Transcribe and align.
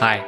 Hi, 0.00 0.18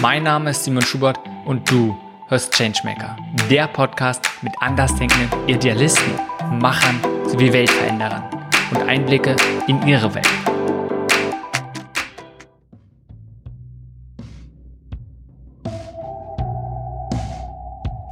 mein 0.00 0.24
Name 0.24 0.50
ist 0.50 0.64
Simon 0.64 0.82
Schubert 0.82 1.16
und 1.44 1.70
du 1.70 1.96
hörst 2.26 2.52
Changemaker, 2.54 3.16
der 3.48 3.68
Podcast 3.68 4.28
mit 4.42 4.52
andersdenkenden 4.60 5.30
Idealisten, 5.46 6.12
Machern 6.58 6.98
sowie 7.28 7.52
Weltveränderern 7.52 8.24
und 8.72 8.82
Einblicke 8.82 9.36
in 9.68 9.80
ihre 9.86 10.12
Welt. 10.12 10.26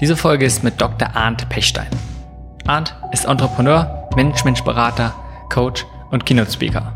Diese 0.01 0.17
Folge 0.17 0.45
ist 0.45 0.63
mit 0.63 0.81
Dr. 0.81 1.17
Arndt 1.17 1.49
Pechstein. 1.49 1.89
Arndt 2.69 2.95
ist 3.11 3.25
Entrepreneur, 3.25 4.09
Managementberater, 4.15 5.13
Coach 5.49 5.85
und 6.13 6.25
Keynote 6.25 6.53
Speaker. 6.53 6.93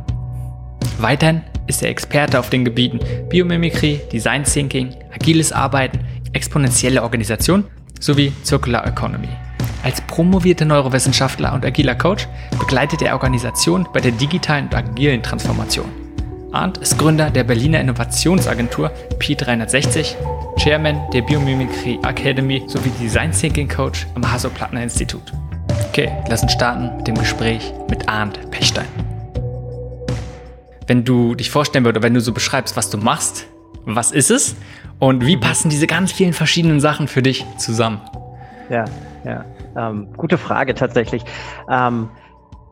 Weiterhin 0.99 1.43
ist 1.67 1.83
er 1.83 1.91
Experte 1.91 2.39
auf 2.39 2.51
den 2.51 2.65
Gebieten 2.65 3.01
Biomimikry, 3.29 4.01
Design 4.13 4.45
Thinking, 4.45 4.95
agiles 5.15 5.53
Arbeiten, 5.53 6.01
exponentielle 6.33 7.03
Organisation 7.03 7.65
sowie 8.01 8.33
Circular 8.45 8.87
Economy. 8.87 9.29
Als 9.83 10.01
promovierter 10.01 10.65
Neurowissenschaftler 10.65 11.53
und 11.53 11.65
agiler 11.65 11.95
Coach 11.95 12.27
begleitet 12.59 13.03
er 13.03 13.15
Organisationen 13.15 13.87
bei 13.93 14.01
der 14.01 14.13
digitalen 14.13 14.67
und 14.67 14.75
agilen 14.75 15.23
Transformation. 15.23 15.91
Arndt 16.53 16.79
ist 16.79 16.99
Gründer 16.99 17.31
der 17.31 17.45
Berliner 17.45 17.81
Innovationsagentur 17.81 18.91
P360, 19.19 20.15
Chairman 20.57 21.01
der 21.13 21.23
Biomimikry 21.23 21.99
Academy 22.05 22.63
sowie 22.67 22.93
Design 23.01 23.33
Thinking 23.33 23.69
Coach 23.69 24.07
am 24.15 24.31
Hasso-Plattner 24.31 24.83
Institut. 24.83 25.33
Okay, 25.89 26.11
lass 26.29 26.43
uns 26.43 26.53
starten 26.53 26.97
mit 26.97 27.09
dem 27.09 27.17
Gespräch 27.17 27.73
mit 27.89 28.09
Arndt 28.09 28.51
Pechstein 28.51 28.87
wenn 30.87 31.05
du 31.05 31.35
dich 31.35 31.51
vorstellen 31.51 31.85
würdest, 31.85 32.03
wenn 32.03 32.15
du 32.15 32.21
so 32.21 32.33
beschreibst, 32.33 32.77
was 32.77 32.91
du 32.91 32.99
machst, 32.99 33.47
was 33.85 34.13
ist 34.13 34.31
es 34.31 34.57
und 34.99 35.27
wie 35.27 35.37
passen 35.37 35.69
diese 35.69 35.87
ganz 35.87 36.13
vielen 36.13 36.33
verschiedenen 36.33 36.81
Sachen 36.81 37.09
für 37.09 37.23
dich 37.23 37.45
zusammen? 37.59 38.01
Ja, 38.71 38.85
ja, 39.25 39.45
ähm, 39.77 40.09
gute 40.17 40.39
Frage 40.39 40.75
tatsächlich. 40.75 41.25
Ähm, 41.69 42.09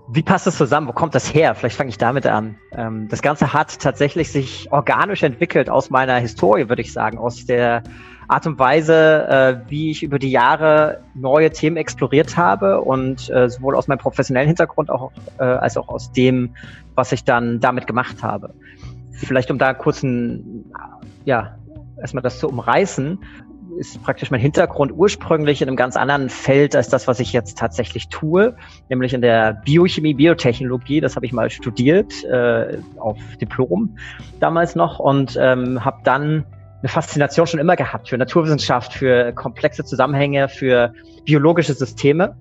wie 0.08 0.22
passt 0.22 0.46
das 0.46 0.56
zusammen? 0.56 0.88
Wo 0.88 0.92
kommt 0.92 1.14
das 1.14 1.32
her? 1.32 1.54
Vielleicht 1.54 1.76
fange 1.76 1.90
ich 1.90 1.98
damit 1.98 2.26
an. 2.26 2.56
Ähm, 2.72 3.08
das 3.08 3.22
Ganze 3.22 3.52
hat 3.52 3.78
tatsächlich 3.80 4.30
sich 4.30 4.70
organisch 4.70 5.22
entwickelt 5.22 5.70
aus 5.70 5.90
meiner 5.90 6.16
Historie, 6.16 6.68
würde 6.68 6.82
ich 6.82 6.92
sagen, 6.92 7.18
aus 7.18 7.46
der 7.46 7.82
Art 8.28 8.46
und 8.46 8.58
Weise, 8.58 9.26
äh, 9.28 9.70
wie 9.70 9.90
ich 9.90 10.02
über 10.02 10.18
die 10.18 10.30
Jahre 10.30 11.00
neue 11.14 11.50
Themen 11.50 11.76
exploriert 11.76 12.36
habe 12.36 12.80
und 12.80 13.30
äh, 13.30 13.48
sowohl 13.48 13.76
aus 13.76 13.88
meinem 13.88 13.98
professionellen 13.98 14.48
Hintergrund 14.48 14.90
auch, 14.90 15.12
äh, 15.38 15.44
als 15.44 15.76
auch 15.76 15.88
aus 15.88 16.12
dem, 16.12 16.54
was 16.94 17.12
ich 17.12 17.24
dann 17.24 17.60
damit 17.60 17.86
gemacht 17.86 18.22
habe. 18.22 18.54
Vielleicht 19.12 19.50
um 19.50 19.58
da 19.58 19.74
kurz 19.74 20.02
ein, 20.02 20.64
ja, 21.24 21.56
erstmal 22.00 22.22
das 22.22 22.38
zu 22.38 22.48
umreißen, 22.48 23.18
ist 23.78 24.02
praktisch 24.02 24.30
mein 24.30 24.40
Hintergrund 24.40 24.92
ursprünglich 24.92 25.62
in 25.62 25.68
einem 25.68 25.76
ganz 25.76 25.96
anderen 25.96 26.28
Feld 26.28 26.76
als 26.76 26.88
das, 26.88 27.08
was 27.08 27.20
ich 27.20 27.32
jetzt 27.32 27.58
tatsächlich 27.58 28.08
tue, 28.08 28.54
nämlich 28.88 29.14
in 29.14 29.22
der 29.22 29.54
Biochemie, 29.64 30.14
Biotechnologie. 30.14 31.00
Das 31.00 31.16
habe 31.16 31.26
ich 31.26 31.32
mal 31.32 31.50
studiert 31.50 32.24
äh, 32.24 32.78
auf 32.98 33.18
Diplom 33.40 33.96
damals 34.40 34.74
noch 34.74 34.98
und 34.98 35.38
ähm, 35.40 35.84
habe 35.84 36.00
dann 36.04 36.44
eine 36.82 36.88
Faszination 36.88 37.46
schon 37.46 37.60
immer 37.60 37.76
gehabt 37.76 38.08
für 38.08 38.18
Naturwissenschaft, 38.18 38.92
für 38.92 39.32
komplexe 39.32 39.84
Zusammenhänge, 39.84 40.48
für 40.48 40.92
biologische 41.24 41.74
Systeme 41.74 42.36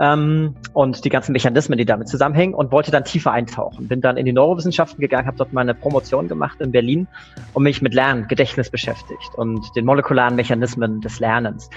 ähm, 0.00 0.54
und 0.72 1.04
die 1.04 1.08
ganzen 1.08 1.32
Mechanismen, 1.32 1.76
die 1.76 1.84
damit 1.84 2.08
zusammenhängen 2.08 2.54
und 2.54 2.70
wollte 2.70 2.92
dann 2.92 3.04
tiefer 3.04 3.32
eintauchen. 3.32 3.88
Bin 3.88 4.00
dann 4.00 4.16
in 4.16 4.26
die 4.26 4.32
Neurowissenschaften 4.32 5.00
gegangen, 5.00 5.26
habe 5.26 5.36
dort 5.36 5.52
meine 5.52 5.74
Promotion 5.74 6.28
gemacht 6.28 6.60
in 6.60 6.70
Berlin 6.70 7.08
und 7.52 7.64
mich 7.64 7.82
mit 7.82 7.92
Lernen, 7.92 8.28
Gedächtnis 8.28 8.70
beschäftigt 8.70 9.34
und 9.36 9.60
den 9.74 9.84
molekularen 9.84 10.36
Mechanismen 10.36 11.00
des 11.00 11.18
Lernens 11.18 11.68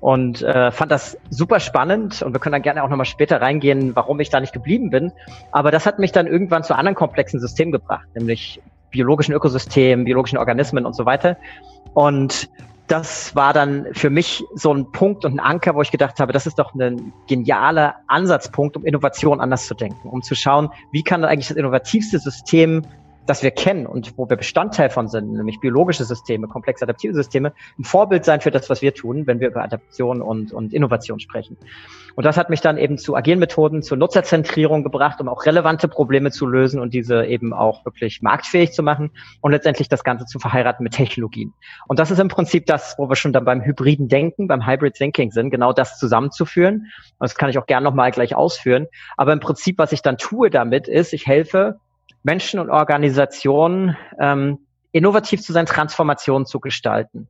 und 0.00 0.42
äh, 0.42 0.70
fand 0.70 0.92
das 0.92 1.18
super 1.30 1.58
spannend 1.58 2.20
und 2.22 2.34
wir 2.34 2.40
können 2.40 2.52
dann 2.52 2.62
gerne 2.62 2.84
auch 2.84 2.88
nochmal 2.90 3.06
später 3.06 3.40
reingehen, 3.40 3.96
warum 3.96 4.20
ich 4.20 4.28
da 4.28 4.40
nicht 4.40 4.52
geblieben 4.52 4.90
bin. 4.90 5.10
Aber 5.52 5.70
das 5.70 5.86
hat 5.86 5.98
mich 5.98 6.12
dann 6.12 6.26
irgendwann 6.26 6.64
zu 6.64 6.76
anderen 6.76 6.94
komplexen 6.94 7.40
Systemen 7.40 7.72
gebracht, 7.72 8.06
nämlich 8.14 8.60
biologischen 8.90 9.34
Ökosystemen, 9.34 10.04
biologischen 10.04 10.38
Organismen 10.38 10.86
und 10.86 10.94
so 10.94 11.06
weiter. 11.06 11.36
Und 11.94 12.48
das 12.86 13.34
war 13.34 13.52
dann 13.52 13.86
für 13.92 14.10
mich 14.10 14.44
so 14.54 14.72
ein 14.72 14.90
Punkt 14.92 15.24
und 15.24 15.34
ein 15.34 15.40
Anker, 15.40 15.74
wo 15.74 15.82
ich 15.82 15.90
gedacht 15.90 16.20
habe, 16.20 16.32
das 16.32 16.46
ist 16.46 16.58
doch 16.58 16.74
ein 16.74 17.12
genialer 17.26 17.96
Ansatzpunkt, 18.06 18.76
um 18.76 18.84
Innovation 18.84 19.40
anders 19.40 19.66
zu 19.66 19.74
denken, 19.74 20.08
um 20.08 20.22
zu 20.22 20.34
schauen, 20.34 20.70
wie 20.92 21.02
kann 21.02 21.24
eigentlich 21.24 21.48
das 21.48 21.56
innovativste 21.56 22.18
System 22.18 22.82
das 23.26 23.42
wir 23.42 23.50
kennen 23.50 23.86
und 23.86 24.16
wo 24.16 24.28
wir 24.28 24.36
Bestandteil 24.36 24.90
von 24.90 25.08
sind, 25.08 25.32
nämlich 25.32 25.60
biologische 25.60 26.04
Systeme, 26.04 26.48
komplexe 26.48 26.84
adaptive 26.84 27.14
Systeme, 27.14 27.52
ein 27.78 27.84
Vorbild 27.84 28.24
sein 28.24 28.40
für 28.40 28.50
das, 28.50 28.70
was 28.70 28.82
wir 28.82 28.94
tun, 28.94 29.26
wenn 29.26 29.40
wir 29.40 29.48
über 29.48 29.62
Adaption 29.62 30.22
und, 30.22 30.52
und 30.52 30.72
Innovation 30.72 31.20
sprechen. 31.20 31.56
Und 32.14 32.24
das 32.24 32.38
hat 32.38 32.48
mich 32.48 32.62
dann 32.62 32.78
eben 32.78 32.96
zu 32.96 33.14
agilen 33.14 33.38
Methoden, 33.38 33.82
zur 33.82 33.98
Nutzerzentrierung 33.98 34.82
gebracht, 34.82 35.20
um 35.20 35.28
auch 35.28 35.44
relevante 35.44 35.86
Probleme 35.86 36.30
zu 36.30 36.46
lösen 36.46 36.80
und 36.80 36.94
diese 36.94 37.26
eben 37.26 37.52
auch 37.52 37.84
wirklich 37.84 38.22
marktfähig 38.22 38.72
zu 38.72 38.82
machen 38.82 39.10
und 39.42 39.52
letztendlich 39.52 39.90
das 39.90 40.02
Ganze 40.02 40.24
zu 40.24 40.38
verheiraten 40.38 40.82
mit 40.82 40.94
Technologien. 40.94 41.52
Und 41.86 41.98
das 41.98 42.10
ist 42.10 42.18
im 42.18 42.28
Prinzip 42.28 42.64
das, 42.66 42.94
wo 42.96 43.08
wir 43.08 43.16
schon 43.16 43.34
dann 43.34 43.44
beim 43.44 43.62
hybriden 43.62 44.08
Denken, 44.08 44.48
beim 44.48 44.66
Hybrid 44.66 44.94
Thinking 44.94 45.30
sind, 45.30 45.50
genau 45.50 45.74
das 45.74 45.98
zusammenzuführen. 45.98 46.86
Und 47.18 47.20
das 47.20 47.34
kann 47.34 47.50
ich 47.50 47.58
auch 47.58 47.66
gerne 47.66 47.84
nochmal 47.84 48.10
gleich 48.12 48.34
ausführen. 48.34 48.86
Aber 49.18 49.34
im 49.34 49.40
Prinzip, 49.40 49.78
was 49.78 49.92
ich 49.92 50.00
dann 50.00 50.16
tue 50.16 50.48
damit, 50.48 50.88
ist, 50.88 51.12
ich 51.12 51.26
helfe 51.26 51.80
Menschen 52.26 52.58
und 52.58 52.70
Organisationen 52.70 53.96
ähm, 54.20 54.58
innovativ 54.90 55.42
zu 55.42 55.52
sein, 55.52 55.64
Transformation 55.64 56.44
zu 56.44 56.58
gestalten. 56.58 57.28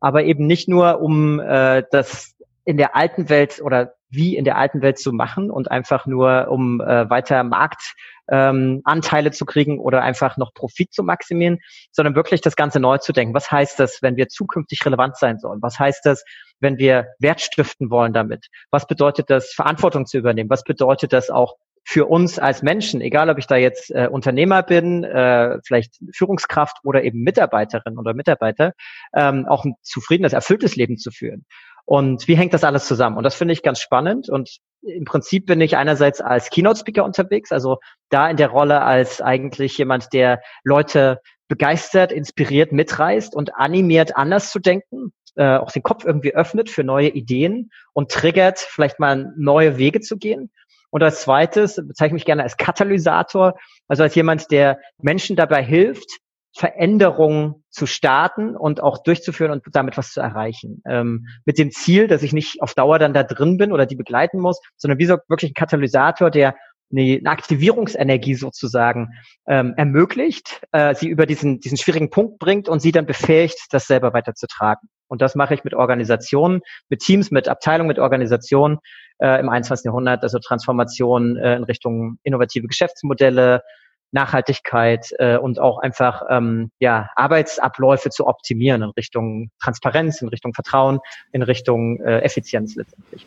Aber 0.00 0.24
eben 0.24 0.46
nicht 0.46 0.68
nur, 0.68 1.00
um 1.00 1.38
äh, 1.38 1.84
das 1.92 2.34
in 2.64 2.76
der 2.76 2.96
alten 2.96 3.28
Welt 3.28 3.60
oder 3.62 3.94
wie 4.10 4.36
in 4.36 4.44
der 4.44 4.58
alten 4.58 4.82
Welt 4.82 4.98
zu 4.98 5.12
machen 5.12 5.48
und 5.48 5.70
einfach 5.70 6.06
nur, 6.06 6.48
um 6.50 6.80
äh, 6.80 7.08
weiter 7.08 7.44
Marktanteile 7.44 9.28
ähm, 9.28 9.32
zu 9.32 9.46
kriegen 9.46 9.78
oder 9.78 10.02
einfach 10.02 10.36
noch 10.36 10.52
Profit 10.54 10.92
zu 10.92 11.04
maximieren, 11.04 11.60
sondern 11.92 12.16
wirklich 12.16 12.40
das 12.40 12.56
Ganze 12.56 12.80
neu 12.80 12.98
zu 12.98 13.12
denken. 13.12 13.34
Was 13.34 13.50
heißt 13.50 13.78
das, 13.78 14.02
wenn 14.02 14.16
wir 14.16 14.28
zukünftig 14.28 14.84
relevant 14.84 15.16
sein 15.18 15.38
sollen? 15.38 15.62
Was 15.62 15.78
heißt 15.78 16.04
das, 16.04 16.24
wenn 16.58 16.78
wir 16.78 17.06
Wert 17.20 17.40
stiften 17.40 17.90
wollen 17.90 18.12
damit? 18.12 18.48
Was 18.72 18.88
bedeutet 18.88 19.30
das, 19.30 19.52
Verantwortung 19.52 20.04
zu 20.04 20.18
übernehmen? 20.18 20.50
Was 20.50 20.64
bedeutet 20.64 21.12
das 21.12 21.30
auch, 21.30 21.54
für 21.84 22.06
uns 22.06 22.38
als 22.38 22.62
Menschen, 22.62 23.00
egal 23.00 23.28
ob 23.28 23.38
ich 23.38 23.46
da 23.46 23.56
jetzt 23.56 23.90
äh, 23.90 24.08
Unternehmer 24.10 24.62
bin, 24.62 25.04
äh, 25.04 25.58
vielleicht 25.64 25.98
Führungskraft 26.12 26.78
oder 26.84 27.02
eben 27.02 27.22
Mitarbeiterin 27.22 27.98
oder 27.98 28.14
Mitarbeiter, 28.14 28.72
ähm, 29.14 29.46
auch 29.46 29.64
ein 29.64 29.74
zufriedenes, 29.82 30.32
erfülltes 30.32 30.76
Leben 30.76 30.96
zu 30.96 31.10
führen. 31.10 31.44
Und 31.84 32.28
wie 32.28 32.36
hängt 32.36 32.54
das 32.54 32.64
alles 32.64 32.86
zusammen? 32.86 33.16
Und 33.16 33.24
das 33.24 33.34
finde 33.34 33.52
ich 33.52 33.62
ganz 33.62 33.80
spannend. 33.80 34.28
Und 34.28 34.58
im 34.82 35.04
Prinzip 35.04 35.46
bin 35.46 35.60
ich 35.60 35.76
einerseits 35.76 36.20
als 36.20 36.50
Keynote-Speaker 36.50 37.04
unterwegs, 37.04 37.50
also 37.50 37.78
da 38.08 38.30
in 38.30 38.36
der 38.36 38.48
Rolle 38.48 38.82
als 38.82 39.20
eigentlich 39.20 39.76
jemand, 39.78 40.12
der 40.12 40.40
Leute 40.62 41.20
begeistert, 41.48 42.12
inspiriert, 42.12 42.72
mitreißt 42.72 43.34
und 43.34 43.56
animiert, 43.56 44.16
anders 44.16 44.50
zu 44.50 44.58
denken, 44.58 45.12
äh, 45.34 45.56
auch 45.56 45.70
den 45.70 45.82
Kopf 45.82 46.04
irgendwie 46.04 46.34
öffnet 46.34 46.70
für 46.70 46.84
neue 46.84 47.08
Ideen 47.08 47.70
und 47.92 48.10
triggert, 48.10 48.58
vielleicht 48.58 49.00
mal 49.00 49.32
neue 49.36 49.76
Wege 49.76 50.00
zu 50.00 50.16
gehen. 50.16 50.50
Und 50.92 51.02
als 51.02 51.22
zweites 51.22 51.76
bezeichne 51.76 52.08
ich 52.08 52.20
mich 52.20 52.24
gerne 52.26 52.42
als 52.42 52.58
Katalysator, 52.58 53.58
also 53.88 54.02
als 54.02 54.14
jemand, 54.14 54.50
der 54.50 54.78
Menschen 55.00 55.36
dabei 55.36 55.62
hilft, 55.64 56.18
Veränderungen 56.54 57.64
zu 57.70 57.86
starten 57.86 58.54
und 58.54 58.82
auch 58.82 59.02
durchzuführen 59.02 59.52
und 59.52 59.62
damit 59.72 59.96
was 59.96 60.12
zu 60.12 60.20
erreichen. 60.20 60.82
Ähm, 60.86 61.26
mit 61.46 61.58
dem 61.58 61.70
Ziel, 61.70 62.08
dass 62.08 62.22
ich 62.22 62.34
nicht 62.34 62.60
auf 62.60 62.74
Dauer 62.74 62.98
dann 62.98 63.14
da 63.14 63.22
drin 63.22 63.56
bin 63.56 63.72
oder 63.72 63.86
die 63.86 63.96
begleiten 63.96 64.38
muss, 64.38 64.60
sondern 64.76 64.98
wie 64.98 65.06
so 65.06 65.16
wirklich 65.28 65.52
ein 65.52 65.54
Katalysator, 65.54 66.30
der 66.30 66.54
eine, 66.92 67.22
Aktivierungsenergie 67.24 68.34
sozusagen 68.34 69.14
ähm, 69.46 69.72
ermöglicht, 69.78 70.60
äh, 70.72 70.94
sie 70.94 71.08
über 71.08 71.24
diesen, 71.24 71.60
diesen 71.60 71.78
schwierigen 71.78 72.10
Punkt 72.10 72.38
bringt 72.38 72.68
und 72.68 72.80
sie 72.80 72.92
dann 72.92 73.06
befähigt, 73.06 73.58
das 73.70 73.86
selber 73.86 74.12
weiterzutragen. 74.12 74.90
Und 75.08 75.22
das 75.22 75.34
mache 75.34 75.54
ich 75.54 75.64
mit 75.64 75.72
Organisationen, 75.72 76.60
mit 76.90 77.00
Teams, 77.00 77.30
mit 77.30 77.48
Abteilungen, 77.48 77.88
mit 77.88 77.98
Organisationen 77.98 78.78
äh, 79.22 79.40
im 79.40 79.48
21. 79.48 79.84
Jahrhundert, 79.84 80.22
also 80.22 80.38
Transformation 80.38 81.36
äh, 81.36 81.56
in 81.56 81.64
Richtung 81.64 82.18
innovative 82.24 82.66
Geschäftsmodelle, 82.66 83.62
Nachhaltigkeit 84.10 85.06
äh, 85.18 85.38
und 85.38 85.58
auch 85.58 85.78
einfach 85.78 86.22
ähm, 86.28 86.70
ja, 86.80 87.08
Arbeitsabläufe 87.16 88.10
zu 88.10 88.26
optimieren 88.26 88.82
in 88.82 88.90
Richtung 88.90 89.50
Transparenz, 89.62 90.20
in 90.20 90.28
Richtung 90.28 90.52
Vertrauen, 90.52 90.98
in 91.32 91.42
Richtung 91.42 91.98
äh, 92.00 92.18
Effizienz 92.18 92.74
letztendlich. 92.74 93.26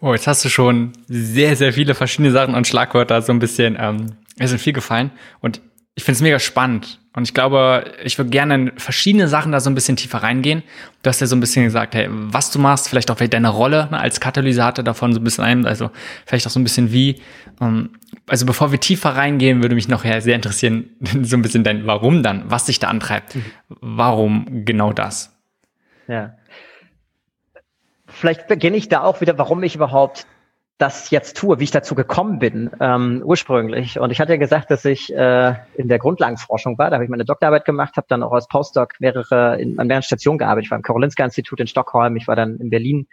Oh, 0.00 0.12
jetzt 0.12 0.26
hast 0.26 0.44
du 0.44 0.48
schon 0.48 0.92
sehr, 1.08 1.56
sehr 1.56 1.72
viele 1.72 1.94
verschiedene 1.94 2.30
Sachen 2.30 2.54
und 2.54 2.66
Schlagwörter 2.66 3.20
so 3.22 3.32
ein 3.32 3.40
bisschen, 3.40 3.76
ähm, 3.78 4.16
es 4.38 4.50
sind 4.50 4.60
viel 4.60 4.72
gefallen. 4.72 5.10
Und 5.40 5.60
ich 5.96 6.04
finde 6.04 6.16
es 6.16 6.22
mega 6.22 6.38
spannend. 6.38 7.00
Und 7.14 7.22
ich 7.22 7.32
glaube, 7.32 7.90
ich 8.04 8.18
würde 8.18 8.28
gerne 8.28 8.54
in 8.54 8.72
verschiedene 8.78 9.26
Sachen 9.26 9.50
da 9.50 9.60
so 9.60 9.70
ein 9.70 9.74
bisschen 9.74 9.96
tiefer 9.96 10.18
reingehen. 10.18 10.62
Du 11.02 11.08
hast 11.08 11.20
ja 11.20 11.26
so 11.26 11.34
ein 11.34 11.40
bisschen 11.40 11.64
gesagt, 11.64 11.94
hey, 11.94 12.08
was 12.10 12.50
du 12.50 12.58
machst, 12.58 12.90
vielleicht 12.90 13.10
auch 13.10 13.16
vielleicht 13.16 13.32
deine 13.32 13.48
Rolle 13.48 13.88
ne, 13.90 13.98
als 13.98 14.20
Katalysator 14.20 14.84
davon 14.84 15.14
so 15.14 15.20
ein 15.20 15.24
bisschen 15.24 15.42
ein, 15.42 15.64
also 15.64 15.90
vielleicht 16.26 16.46
auch 16.46 16.50
so 16.50 16.60
ein 16.60 16.64
bisschen 16.64 16.92
wie. 16.92 17.22
Um, 17.58 17.66
ähm, 17.66 17.90
also 18.28 18.44
bevor 18.44 18.70
wir 18.70 18.80
tiefer 18.80 19.16
reingehen, 19.16 19.62
würde 19.62 19.74
mich 19.74 19.88
noch 19.88 20.04
ja 20.04 20.20
sehr 20.20 20.34
interessieren, 20.34 20.90
so 21.22 21.36
ein 21.36 21.42
bisschen 21.42 21.64
dein 21.64 21.86
Warum 21.86 22.22
dann, 22.22 22.44
was 22.50 22.66
dich 22.66 22.78
da 22.78 22.88
antreibt. 22.88 23.34
Mhm. 23.34 23.44
Warum 23.68 24.64
genau 24.66 24.92
das? 24.92 25.34
Ja. 26.08 26.34
Vielleicht 28.06 28.46
beginne 28.48 28.76
ich 28.76 28.90
da 28.90 29.00
auch 29.00 29.22
wieder, 29.22 29.38
warum 29.38 29.62
ich 29.62 29.74
überhaupt 29.74 30.26
das 30.78 31.10
jetzt 31.10 31.36
tue, 31.38 31.58
wie 31.58 31.64
ich 31.64 31.70
dazu 31.70 31.94
gekommen 31.94 32.38
bin, 32.38 32.70
ähm, 32.80 33.22
ursprünglich. 33.24 33.98
Und 33.98 34.10
ich 34.10 34.20
hatte 34.20 34.32
ja 34.32 34.38
gesagt, 34.38 34.70
dass 34.70 34.84
ich 34.84 35.12
äh, 35.14 35.54
in 35.74 35.88
der 35.88 35.98
Grundlagenforschung 35.98 36.76
war. 36.76 36.90
Da 36.90 36.96
habe 36.96 37.04
ich 37.04 37.10
meine 37.10 37.24
Doktorarbeit 37.24 37.64
gemacht, 37.64 37.96
habe 37.96 38.06
dann 38.08 38.22
auch 38.22 38.32
als 38.32 38.46
Postdoc 38.46 39.00
mehrere 39.00 39.58
in, 39.60 39.78
an 39.78 39.86
mehreren 39.86 40.02
Stationen 40.02 40.38
gearbeitet. 40.38 40.66
Ich 40.66 40.70
war 40.70 40.76
im 40.76 40.82
Karolinska-Institut 40.82 41.60
in 41.60 41.66
Stockholm, 41.66 42.16
ich 42.16 42.28
war 42.28 42.36
dann 42.36 42.58
in 42.58 42.68
Berlin 42.68 43.06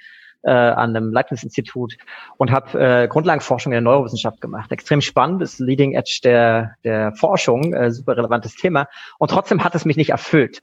äh, 0.43 0.51
an 0.51 0.95
einem 0.95 1.13
Leibniz-Institut 1.13 1.97
und 2.37 2.51
habe 2.51 2.77
äh, 2.77 3.07
Grundlagenforschung 3.07 3.71
in 3.71 3.75
der 3.75 3.81
Neurowissenschaft 3.81 4.41
gemacht. 4.41 4.71
Extrem 4.71 4.99
spannend, 4.99 5.41
ist 5.41 5.59
Leading 5.59 5.93
Edge 5.93 6.19
der, 6.21 6.75
der 6.83 7.13
Forschung, 7.13 7.73
äh, 7.73 7.91
super 7.91 8.17
relevantes 8.17 8.55
Thema. 8.55 8.87
Und 9.19 9.31
trotzdem 9.31 9.63
hat 9.63 9.73
es 9.73 9.85
mich 9.85 9.95
nicht 9.95 10.09
erfüllt. 10.09 10.61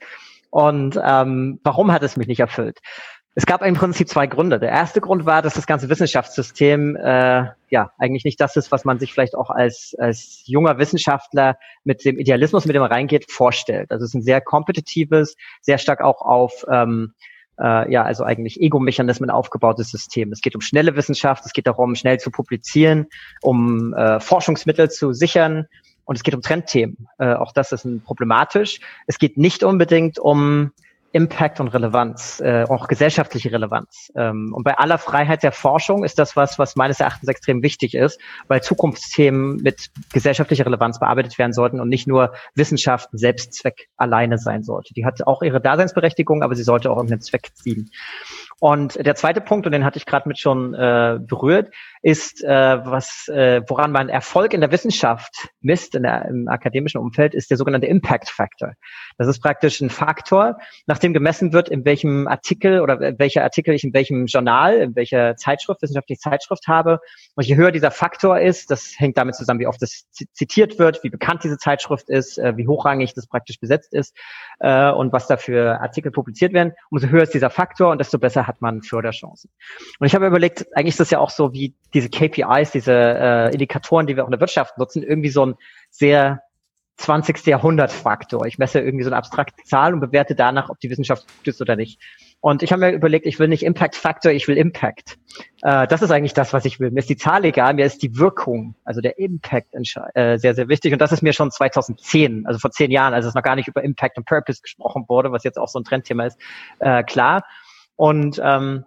Und 0.51 1.01
ähm, 1.03 1.61
warum 1.63 1.93
hat 1.93 2.03
es 2.03 2.17
mich 2.17 2.27
nicht 2.27 2.41
erfüllt? 2.41 2.81
Es 3.37 3.47
gab 3.47 3.63
im 3.63 3.75
Prinzip 3.75 4.09
zwei 4.09 4.27
Gründe. 4.27 4.59
Der 4.59 4.71
erste 4.71 5.01
Grund 5.01 5.25
war, 5.25 5.41
dass 5.41 5.55
das 5.55 5.67
ganze 5.67 5.89
Wissenschaftssystem 5.89 6.97
äh, 6.97 7.45
ja 7.71 7.93
eigentlich 7.97 8.25
nicht 8.25 8.41
das 8.41 8.57
ist, 8.57 8.73
was 8.73 8.85
man 8.85 8.99
sich 8.99 9.13
vielleicht 9.13 9.37
auch 9.37 9.51
als, 9.51 9.95
als 9.99 10.43
junger 10.47 10.79
Wissenschaftler 10.79 11.57
mit 11.85 12.05
dem 12.05 12.19
Idealismus, 12.19 12.67
mit 12.67 12.75
dem 12.75 12.83
man 12.83 12.91
reingeht, 12.91 13.31
vorstellt. 13.31 13.93
Also 13.93 14.05
es 14.05 14.11
ist 14.11 14.15
ein 14.15 14.23
sehr 14.23 14.41
kompetitives, 14.41 15.37
sehr 15.61 15.79
stark 15.79 16.01
auch 16.01 16.23
auf 16.23 16.65
ähm, 16.69 17.15
äh, 17.61 17.93
ja, 17.93 18.03
also 18.03 18.25
eigentlich 18.25 18.61
Ego-Mechanismen 18.61 19.31
aufgebautes 19.31 19.91
System. 19.91 20.33
Es 20.33 20.41
geht 20.41 20.57
um 20.57 20.61
schnelle 20.61 20.97
Wissenschaft, 20.97 21.47
es 21.47 21.53
geht 21.53 21.69
darum, 21.69 21.95
schnell 21.95 22.19
zu 22.19 22.33
publizieren, 22.33 23.07
um 23.43 23.95
äh, 23.95 24.19
Forschungsmittel 24.19 24.91
zu 24.91 25.13
sichern 25.13 25.67
und 26.05 26.17
es 26.17 26.25
geht 26.25 26.35
um 26.35 26.43
Trendthemen. 26.43 27.07
Äh, 27.19 27.35
auch 27.35 27.53
das 27.53 27.71
ist 27.71 27.85
ein 27.85 28.03
problematisch. 28.03 28.81
Es 29.07 29.19
geht 29.19 29.37
nicht 29.37 29.63
unbedingt 29.63 30.19
um 30.19 30.73
Impact 31.13 31.61
und 31.61 31.69
Relevanz, 31.69 32.41
äh, 32.41 32.65
auch 32.69 32.87
gesellschaftliche 32.87 33.51
Relevanz. 33.51 34.13
Ähm, 34.15 34.53
und 34.55 34.63
bei 34.63 34.79
aller 34.79 34.99
Freiheit 34.99 35.43
der 35.43 35.53
Forschung 35.53 36.05
ist 36.05 36.19
das 36.19 36.37
was, 36.37 36.59
was 36.59 36.77
meines 36.77 37.01
Erachtens 37.01 37.29
extrem 37.29 37.63
wichtig 37.63 37.95
ist, 37.95 38.21
weil 38.47 38.63
Zukunftsthemen 38.63 39.57
mit 39.57 39.91
gesellschaftlicher 40.13 40.67
Relevanz 40.67 41.01
bearbeitet 41.01 41.39
werden 41.39 41.53
sollten 41.53 41.81
und 41.81 41.89
nicht 41.89 42.07
nur 42.07 42.33
Wissenschaft 42.55 43.09
Selbstzweck 43.13 43.89
alleine 43.97 44.39
sein 44.39 44.63
sollte. 44.63 44.95
Die 44.95 45.05
hat 45.05 45.27
auch 45.27 45.43
ihre 45.43 45.61
Daseinsberechtigung, 45.61 46.43
aber 46.43 46.55
sie 46.55 46.63
sollte 46.63 46.91
auch 46.91 46.97
irgendeinen 46.97 47.23
Zweck 47.23 47.51
ziehen. 47.55 47.91
Und 48.61 49.05
der 49.05 49.15
zweite 49.15 49.41
Punkt, 49.41 49.65
und 49.65 49.73
den 49.73 49.87
hatte 49.87 49.97
ich 49.97 50.05
gerade 50.05 50.29
mit 50.29 50.39
schon 50.39 50.75
äh, 50.75 51.19
berührt, 51.19 51.73
ist, 52.03 52.45
äh, 52.45 52.49
was, 52.49 53.27
äh, 53.29 53.63
woran 53.67 53.91
man 53.91 54.11
Erfolg 54.11 54.53
in 54.53 54.61
der 54.61 54.71
Wissenschaft 54.71 55.49
misst, 55.63 55.95
in 55.95 56.03
der, 56.03 56.27
im 56.27 56.47
akademischen 56.47 56.99
Umfeld, 56.99 57.35
ist 57.35 57.51
der 57.51 57.57
sogenannte 57.57 57.87
Impact 57.87 58.29
Factor. 58.29 58.75
Das 59.17 59.29
ist 59.29 59.41
praktisch 59.41 59.81
ein 59.81 59.89
Faktor, 59.89 60.59
nach 60.87 60.99
dem 60.99 61.15
gemessen 61.15 61.55
wird, 61.55 61.71
in 61.71 61.87
welchem 61.87 62.29
Artikel 62.29 62.83
oder 62.83 63.01
welcher 63.19 63.45
Artikel 63.45 63.75
ich 63.75 63.83
in 63.83 63.95
welchem 63.95 64.27
Journal, 64.27 64.77
in 64.77 64.95
welcher 64.95 65.37
Zeitschrift, 65.37 65.81
wissenschaftliche 65.81 66.21
Zeitschrift 66.21 66.69
habe. 66.69 67.01
Und 67.37 67.47
je 67.47 67.57
höher 67.57 67.71
dieser 67.71 67.91
Faktor 67.91 68.41
ist, 68.41 68.71
das 68.71 68.95
hängt 68.99 69.17
damit 69.17 69.37
zusammen, 69.37 69.61
wie 69.61 69.67
oft 69.67 69.81
das 69.81 70.05
zitiert 70.11 70.79
wird, 70.79 71.03
wie 71.03 71.11
bekannt 71.11 71.45
diese 71.45 71.57
Zeitschrift 71.57 72.11
ist, 72.11 72.39
äh, 72.39 72.59
wie 72.59 72.67
hochrangig 72.67 73.15
das 73.15 73.27
praktisch 73.27 73.59
besetzt 73.59 73.95
ist 73.95 74.15
äh, 74.59 74.91
und 74.91 75.15
was 75.15 75.29
da 75.29 75.39
für 75.39 75.81
Artikel 75.81 76.13
publiziert 76.13 76.53
werden. 76.53 76.75
Umso 76.91 77.09
höher 77.09 77.23
ist 77.23 77.33
dieser 77.33 77.49
Faktor 77.49 77.91
und 77.91 77.99
desto 77.99 78.19
besser 78.19 78.50
hat 78.51 78.61
man 78.61 78.83
Förderchancen. 78.83 79.51
Und 79.99 80.07
ich 80.07 80.15
habe 80.15 80.27
überlegt, 80.27 80.67
eigentlich 80.77 80.95
ist 80.95 81.01
das 81.01 81.11
ja 81.11 81.19
auch 81.19 81.31
so 81.31 81.53
wie 81.53 81.75
diese 81.95 82.11
KPIs, 82.11 82.73
diese 82.73 82.93
äh, 82.93 83.53
Indikatoren, 83.53 84.07
die 84.07 84.17
wir 84.17 84.25
auch 84.25 84.29
in 84.29 84.33
der 84.33 84.41
Wirtschaft 84.41 84.77
nutzen, 84.79 85.03
irgendwie 85.03 85.31
so 85.31 85.47
ein 85.47 85.55
sehr 85.91 86.43
20. 87.01 87.47
Jahrhundert-Faktor. 87.47 88.45
Ich 88.47 88.59
messe 88.59 88.81
irgendwie 88.81 89.05
so 89.05 89.09
eine 89.09 89.17
abstrakte 89.17 89.63
Zahl 89.65 89.95
und 89.95 90.01
bewerte 90.01 90.35
danach, 90.35 90.69
ob 90.69 90.79
die 90.81 90.91
Wissenschaft 90.91 91.27
gut 91.39 91.49
ist 91.49 91.61
oder 91.63 91.75
nicht. 91.75 91.99
Und 92.41 92.63
ich 92.63 92.73
habe 92.73 92.81
mir 92.81 92.93
überlegt, 92.93 93.27
ich 93.27 93.39
will 93.39 93.49
nicht 93.49 93.63
Impact 93.63 93.97
Factor, 93.97 94.33
ich 94.33 94.49
will 94.49 94.57
Impact. 94.57 95.19
Äh, 95.63 95.87
das 95.87 96.03
ist 96.03 96.11
eigentlich 96.11 96.35
das, 96.35 96.53
was 96.53 96.65
ich 96.67 96.79
will. 96.79 96.91
Mir 96.91 97.01
ist 97.01 97.09
die 97.09 97.17
Zahl 97.17 97.45
egal, 97.45 97.75
mir 97.75 97.87
ist 97.87 98.03
die 98.03 98.19
Wirkung, 98.19 98.75
also 98.85 99.01
der 99.01 99.19
Impact 99.19 99.75
äh, 99.75 100.39
sehr, 100.39 100.55
sehr 100.55 100.69
wichtig. 100.69 100.93
Und 100.93 101.01
das 101.01 101.13
ist 101.13 101.23
mir 101.23 101.33
schon 101.33 101.51
2010, 101.51 102.47
also 102.47 102.59
vor 102.59 102.71
zehn 102.71 102.91
Jahren, 102.91 103.15
als 103.15 103.25
es 103.25 103.35
noch 103.35 103.43
gar 103.43 103.57
nicht 103.57 103.69
über 103.69 103.83
Impact 103.83 104.19
und 104.19 104.27
Purpose 104.27 104.61
gesprochen 104.63 105.07
wurde, 105.09 105.33
was 105.33 105.45
jetzt 105.45 105.59
auch 105.59 105.69
so 105.69 105.79
ein 105.79 105.85
Trendthema 105.85 106.27
ist, 106.27 106.39
äh, 106.81 107.03
klar. 107.03 107.45
Und 108.01 108.41
ähm, 108.43 108.87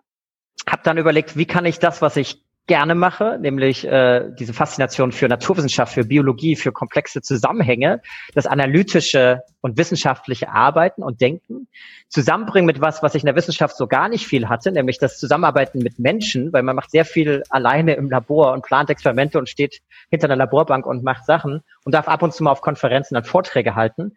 habe 0.67 0.81
dann 0.83 0.97
überlegt, 0.97 1.37
wie 1.37 1.45
kann 1.45 1.67
ich 1.67 1.77
das, 1.77 2.01
was 2.01 2.17
ich 2.17 2.41
gerne 2.65 2.95
mache, 2.95 3.37
nämlich 3.39 3.85
äh, 3.85 4.31
diese 4.39 4.53
Faszination 4.53 5.11
für 5.11 5.27
Naturwissenschaft, 5.27 5.93
für 5.93 6.03
Biologie, 6.03 6.55
für 6.55 6.71
komplexe 6.71 7.21
Zusammenhänge, 7.21 8.01
das 8.33 8.47
analytische 8.47 9.41
und 9.61 9.77
wissenschaftliche 9.77 10.49
Arbeiten 10.49 11.03
und 11.03 11.21
Denken 11.21 11.67
zusammenbringen 12.07 12.65
mit 12.65 12.81
was, 12.81 13.03
was 13.03 13.13
ich 13.13 13.21
in 13.21 13.27
der 13.27 13.35
Wissenschaft 13.35 13.77
so 13.77 13.85
gar 13.85 14.09
nicht 14.09 14.25
viel 14.25 14.49
hatte, 14.49 14.71
nämlich 14.71 14.97
das 14.97 15.19
Zusammenarbeiten 15.19 15.83
mit 15.83 15.99
Menschen, 15.99 16.51
weil 16.51 16.63
man 16.63 16.75
macht 16.75 16.89
sehr 16.89 17.05
viel 17.05 17.43
alleine 17.51 17.93
im 17.93 18.09
Labor 18.09 18.53
und 18.53 18.65
plant 18.65 18.89
Experimente 18.89 19.37
und 19.37 19.47
steht 19.47 19.83
hinter 20.09 20.25
einer 20.25 20.37
Laborbank 20.37 20.87
und 20.87 21.03
macht 21.03 21.27
Sachen 21.27 21.61
und 21.85 21.93
darf 21.93 22.07
ab 22.07 22.23
und 22.23 22.33
zu 22.33 22.43
mal 22.43 22.49
auf 22.49 22.61
Konferenzen 22.61 23.13
dann 23.13 23.25
Vorträge 23.25 23.75
halten 23.75 24.15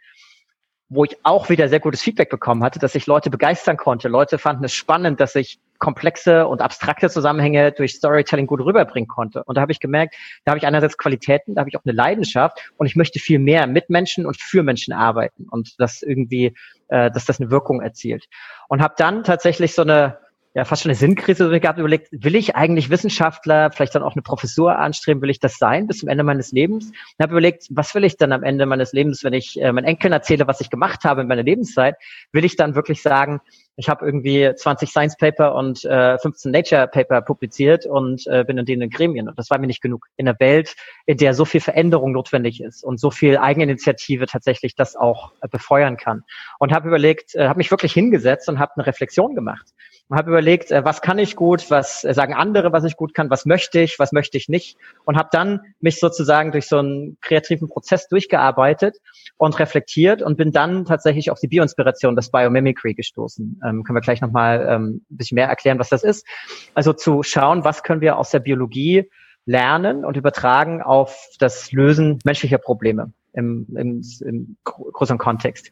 wo 0.88 1.04
ich 1.04 1.16
auch 1.24 1.48
wieder 1.48 1.68
sehr 1.68 1.80
gutes 1.80 2.02
Feedback 2.02 2.30
bekommen 2.30 2.62
hatte, 2.62 2.78
dass 2.78 2.94
ich 2.94 3.06
Leute 3.06 3.28
begeistern 3.28 3.76
konnte. 3.76 4.08
Leute 4.08 4.38
fanden 4.38 4.64
es 4.64 4.72
spannend, 4.72 5.20
dass 5.20 5.34
ich 5.34 5.58
komplexe 5.78 6.46
und 6.46 6.62
abstrakte 6.62 7.10
Zusammenhänge 7.10 7.72
durch 7.72 7.94
Storytelling 7.94 8.46
gut 8.46 8.60
rüberbringen 8.60 9.08
konnte. 9.08 9.42
Und 9.44 9.56
da 9.56 9.62
habe 9.62 9.72
ich 9.72 9.80
gemerkt, 9.80 10.14
da 10.44 10.52
habe 10.52 10.58
ich 10.58 10.66
einerseits 10.66 10.96
Qualitäten, 10.96 11.54
da 11.54 11.60
habe 11.60 11.70
ich 11.70 11.76
auch 11.76 11.84
eine 11.84 11.92
Leidenschaft 11.92 12.72
und 12.76 12.86
ich 12.86 12.96
möchte 12.96 13.18
viel 13.18 13.38
mehr 13.38 13.66
mit 13.66 13.90
Menschen 13.90 14.26
und 14.26 14.36
für 14.36 14.62
Menschen 14.62 14.92
arbeiten 14.92 15.46
und 15.50 15.74
das 15.78 16.02
irgendwie, 16.02 16.54
äh, 16.88 17.10
dass 17.10 17.24
das 17.24 17.40
eine 17.40 17.50
Wirkung 17.50 17.82
erzielt. 17.82 18.26
Und 18.68 18.80
habe 18.80 18.94
dann 18.96 19.24
tatsächlich 19.24 19.74
so 19.74 19.82
eine 19.82 20.18
ja 20.56 20.64
fast 20.64 20.82
schon 20.82 20.90
eine 20.90 20.96
Sinnkrise 20.96 21.60
gehabt, 21.60 21.78
überlegt, 21.78 22.08
will 22.12 22.34
ich 22.34 22.56
eigentlich 22.56 22.88
Wissenschaftler, 22.88 23.70
vielleicht 23.70 23.94
dann 23.94 24.02
auch 24.02 24.14
eine 24.14 24.22
Professur 24.22 24.78
anstreben, 24.78 25.20
will 25.20 25.28
ich 25.28 25.38
das 25.38 25.58
sein 25.58 25.86
bis 25.86 25.98
zum 25.98 26.08
Ende 26.08 26.24
meines 26.24 26.50
Lebens? 26.50 26.86
Und 26.86 27.22
habe 27.22 27.32
überlegt, 27.32 27.66
was 27.68 27.94
will 27.94 28.04
ich 28.04 28.16
dann 28.16 28.32
am 28.32 28.42
Ende 28.42 28.64
meines 28.64 28.94
Lebens, 28.94 29.22
wenn 29.22 29.34
ich 29.34 29.60
äh, 29.60 29.70
meinen 29.70 29.84
Enkeln 29.84 30.14
erzähle, 30.14 30.46
was 30.46 30.62
ich 30.62 30.70
gemacht 30.70 31.04
habe 31.04 31.20
in 31.20 31.28
meiner 31.28 31.42
Lebenszeit, 31.42 31.96
will 32.32 32.46
ich 32.46 32.56
dann 32.56 32.74
wirklich 32.74 33.02
sagen, 33.02 33.42
ich 33.76 33.90
habe 33.90 34.06
irgendwie 34.06 34.50
20 34.56 34.88
Science 34.88 35.18
Paper 35.18 35.54
und 35.54 35.84
äh, 35.84 36.18
15 36.18 36.50
Nature 36.50 36.88
Paper 36.88 37.20
publiziert 37.20 37.84
und 37.84 38.26
äh, 38.26 38.42
bin 38.42 38.56
in 38.56 38.64
denen 38.64 38.88
Gremien. 38.88 39.28
Und 39.28 39.38
das 39.38 39.50
war 39.50 39.58
mir 39.58 39.66
nicht 39.66 39.82
genug. 39.82 40.06
In 40.16 40.26
einer 40.26 40.40
Welt, 40.40 40.74
in 41.04 41.18
der 41.18 41.34
so 41.34 41.44
viel 41.44 41.60
Veränderung 41.60 42.12
notwendig 42.12 42.62
ist 42.62 42.82
und 42.82 42.98
so 42.98 43.10
viel 43.10 43.36
Eigeninitiative 43.36 44.24
tatsächlich 44.24 44.74
das 44.74 44.96
auch 44.96 45.32
äh, 45.42 45.48
befeuern 45.48 45.98
kann. 45.98 46.24
Und 46.58 46.72
habe 46.72 46.88
überlegt, 46.88 47.34
äh, 47.34 47.48
habe 47.48 47.58
mich 47.58 47.70
wirklich 47.70 47.92
hingesetzt 47.92 48.48
und 48.48 48.58
habe 48.58 48.72
eine 48.76 48.86
Reflexion 48.86 49.34
gemacht 49.34 49.74
und 50.08 50.16
habe 50.16 50.30
überlegt, 50.30 50.70
äh, 50.70 50.84
was 50.84 51.00
kann 51.00 51.18
ich 51.18 51.36
gut, 51.36 51.70
was 51.70 52.04
äh, 52.04 52.14
sagen 52.14 52.34
andere, 52.34 52.72
was 52.72 52.84
ich 52.84 52.96
gut 52.96 53.14
kann, 53.14 53.30
was 53.30 53.46
möchte 53.46 53.80
ich, 53.80 53.98
was 53.98 54.12
möchte 54.12 54.36
ich 54.36 54.48
nicht 54.48 54.76
und 55.04 55.16
habe 55.16 55.28
dann 55.32 55.60
mich 55.80 55.98
sozusagen 55.98 56.52
durch 56.52 56.66
so 56.66 56.78
einen 56.78 57.18
kreativen 57.20 57.68
Prozess 57.68 58.08
durchgearbeitet 58.08 58.98
und 59.36 59.58
reflektiert 59.58 60.22
und 60.22 60.36
bin 60.36 60.52
dann 60.52 60.84
tatsächlich 60.84 61.30
auf 61.30 61.40
die 61.40 61.48
Bioinspiration 61.48 62.16
des 62.16 62.30
Biomimicry 62.30 62.94
gestoßen. 62.94 63.60
Ähm, 63.64 63.82
können 63.84 63.96
wir 63.96 64.00
gleich 64.00 64.20
nochmal 64.20 64.66
ähm, 64.68 65.02
ein 65.10 65.16
bisschen 65.16 65.36
mehr 65.36 65.48
erklären, 65.48 65.78
was 65.78 65.88
das 65.88 66.04
ist. 66.04 66.26
Also 66.74 66.92
zu 66.92 67.22
schauen, 67.22 67.64
was 67.64 67.82
können 67.82 68.00
wir 68.00 68.18
aus 68.18 68.30
der 68.30 68.40
Biologie 68.40 69.10
lernen 69.44 70.04
und 70.04 70.16
übertragen 70.16 70.82
auf 70.82 71.28
das 71.38 71.72
Lösen 71.72 72.18
menschlicher 72.24 72.58
Probleme 72.58 73.12
im, 73.36 73.66
im, 73.76 74.02
im 74.24 74.56
größeren 74.64 75.18
Kontext. 75.18 75.70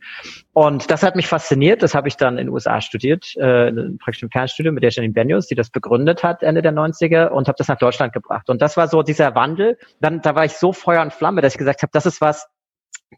Und 0.52 0.90
das 0.90 1.02
hat 1.02 1.16
mich 1.16 1.26
fasziniert. 1.26 1.82
Das 1.82 1.94
habe 1.94 2.08
ich 2.08 2.16
dann 2.16 2.38
in 2.38 2.46
den 2.46 2.54
USA 2.54 2.80
studiert, 2.80 3.34
äh, 3.36 3.72
praktisch 3.98 4.22
im 4.22 4.30
Fernstudium 4.30 4.74
mit 4.74 4.82
der 4.82 4.90
Janine 4.90 5.14
Benius, 5.14 5.46
die 5.46 5.54
das 5.54 5.70
begründet 5.70 6.22
hat 6.22 6.42
Ende 6.42 6.62
der 6.62 6.72
90er 6.72 7.28
und 7.28 7.48
habe 7.48 7.56
das 7.58 7.68
nach 7.68 7.78
Deutschland 7.78 8.12
gebracht. 8.12 8.50
Und 8.50 8.60
das 8.62 8.76
war 8.76 8.88
so 8.88 9.02
dieser 9.02 9.34
Wandel. 9.34 9.78
Dann, 10.00 10.20
da 10.20 10.34
war 10.34 10.44
ich 10.44 10.52
so 10.52 10.72
Feuer 10.72 11.02
und 11.02 11.12
Flamme, 11.12 11.40
dass 11.40 11.54
ich 11.54 11.58
gesagt 11.58 11.82
habe, 11.82 11.90
das 11.92 12.06
ist 12.06 12.20
was, 12.20 12.46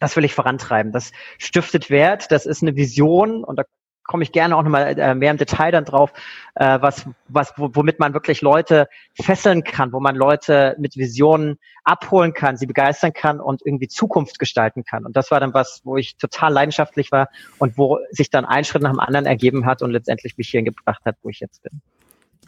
das 0.00 0.16
will 0.16 0.24
ich 0.24 0.34
vorantreiben. 0.34 0.92
Das 0.92 1.12
stiftet 1.38 1.90
Wert, 1.90 2.30
das 2.30 2.46
ist 2.46 2.62
eine 2.62 2.76
Vision 2.76 3.44
und 3.44 3.56
da 3.58 3.64
komme 4.06 4.22
ich 4.22 4.32
gerne 4.32 4.56
auch 4.56 4.62
nochmal 4.62 4.98
äh, 4.98 5.14
mehr 5.14 5.30
im 5.30 5.36
Detail 5.36 5.72
dann 5.72 5.84
drauf, 5.84 6.12
äh, 6.54 6.78
was, 6.80 7.08
was, 7.28 7.52
womit 7.56 7.98
man 7.98 8.14
wirklich 8.14 8.40
Leute 8.40 8.88
fesseln 9.14 9.64
kann, 9.64 9.92
wo 9.92 10.00
man 10.00 10.16
Leute 10.16 10.76
mit 10.78 10.96
Visionen 10.96 11.58
abholen 11.84 12.32
kann, 12.32 12.56
sie 12.56 12.66
begeistern 12.66 13.12
kann 13.12 13.40
und 13.40 13.62
irgendwie 13.64 13.88
Zukunft 13.88 14.38
gestalten 14.38 14.84
kann. 14.84 15.04
Und 15.04 15.16
das 15.16 15.30
war 15.30 15.40
dann 15.40 15.54
was, 15.54 15.80
wo 15.84 15.96
ich 15.96 16.16
total 16.16 16.52
leidenschaftlich 16.52 17.12
war 17.12 17.28
und 17.58 17.78
wo 17.78 17.98
sich 18.10 18.30
dann 18.30 18.44
ein 18.44 18.64
Schritt 18.64 18.82
nach 18.82 18.90
dem 18.90 19.00
anderen 19.00 19.26
ergeben 19.26 19.66
hat 19.66 19.82
und 19.82 19.90
letztendlich 19.90 20.36
mich 20.36 20.48
hierhin 20.48 20.64
gebracht 20.64 21.02
hat, 21.04 21.16
wo 21.22 21.28
ich 21.28 21.40
jetzt 21.40 21.62
bin. 21.62 21.80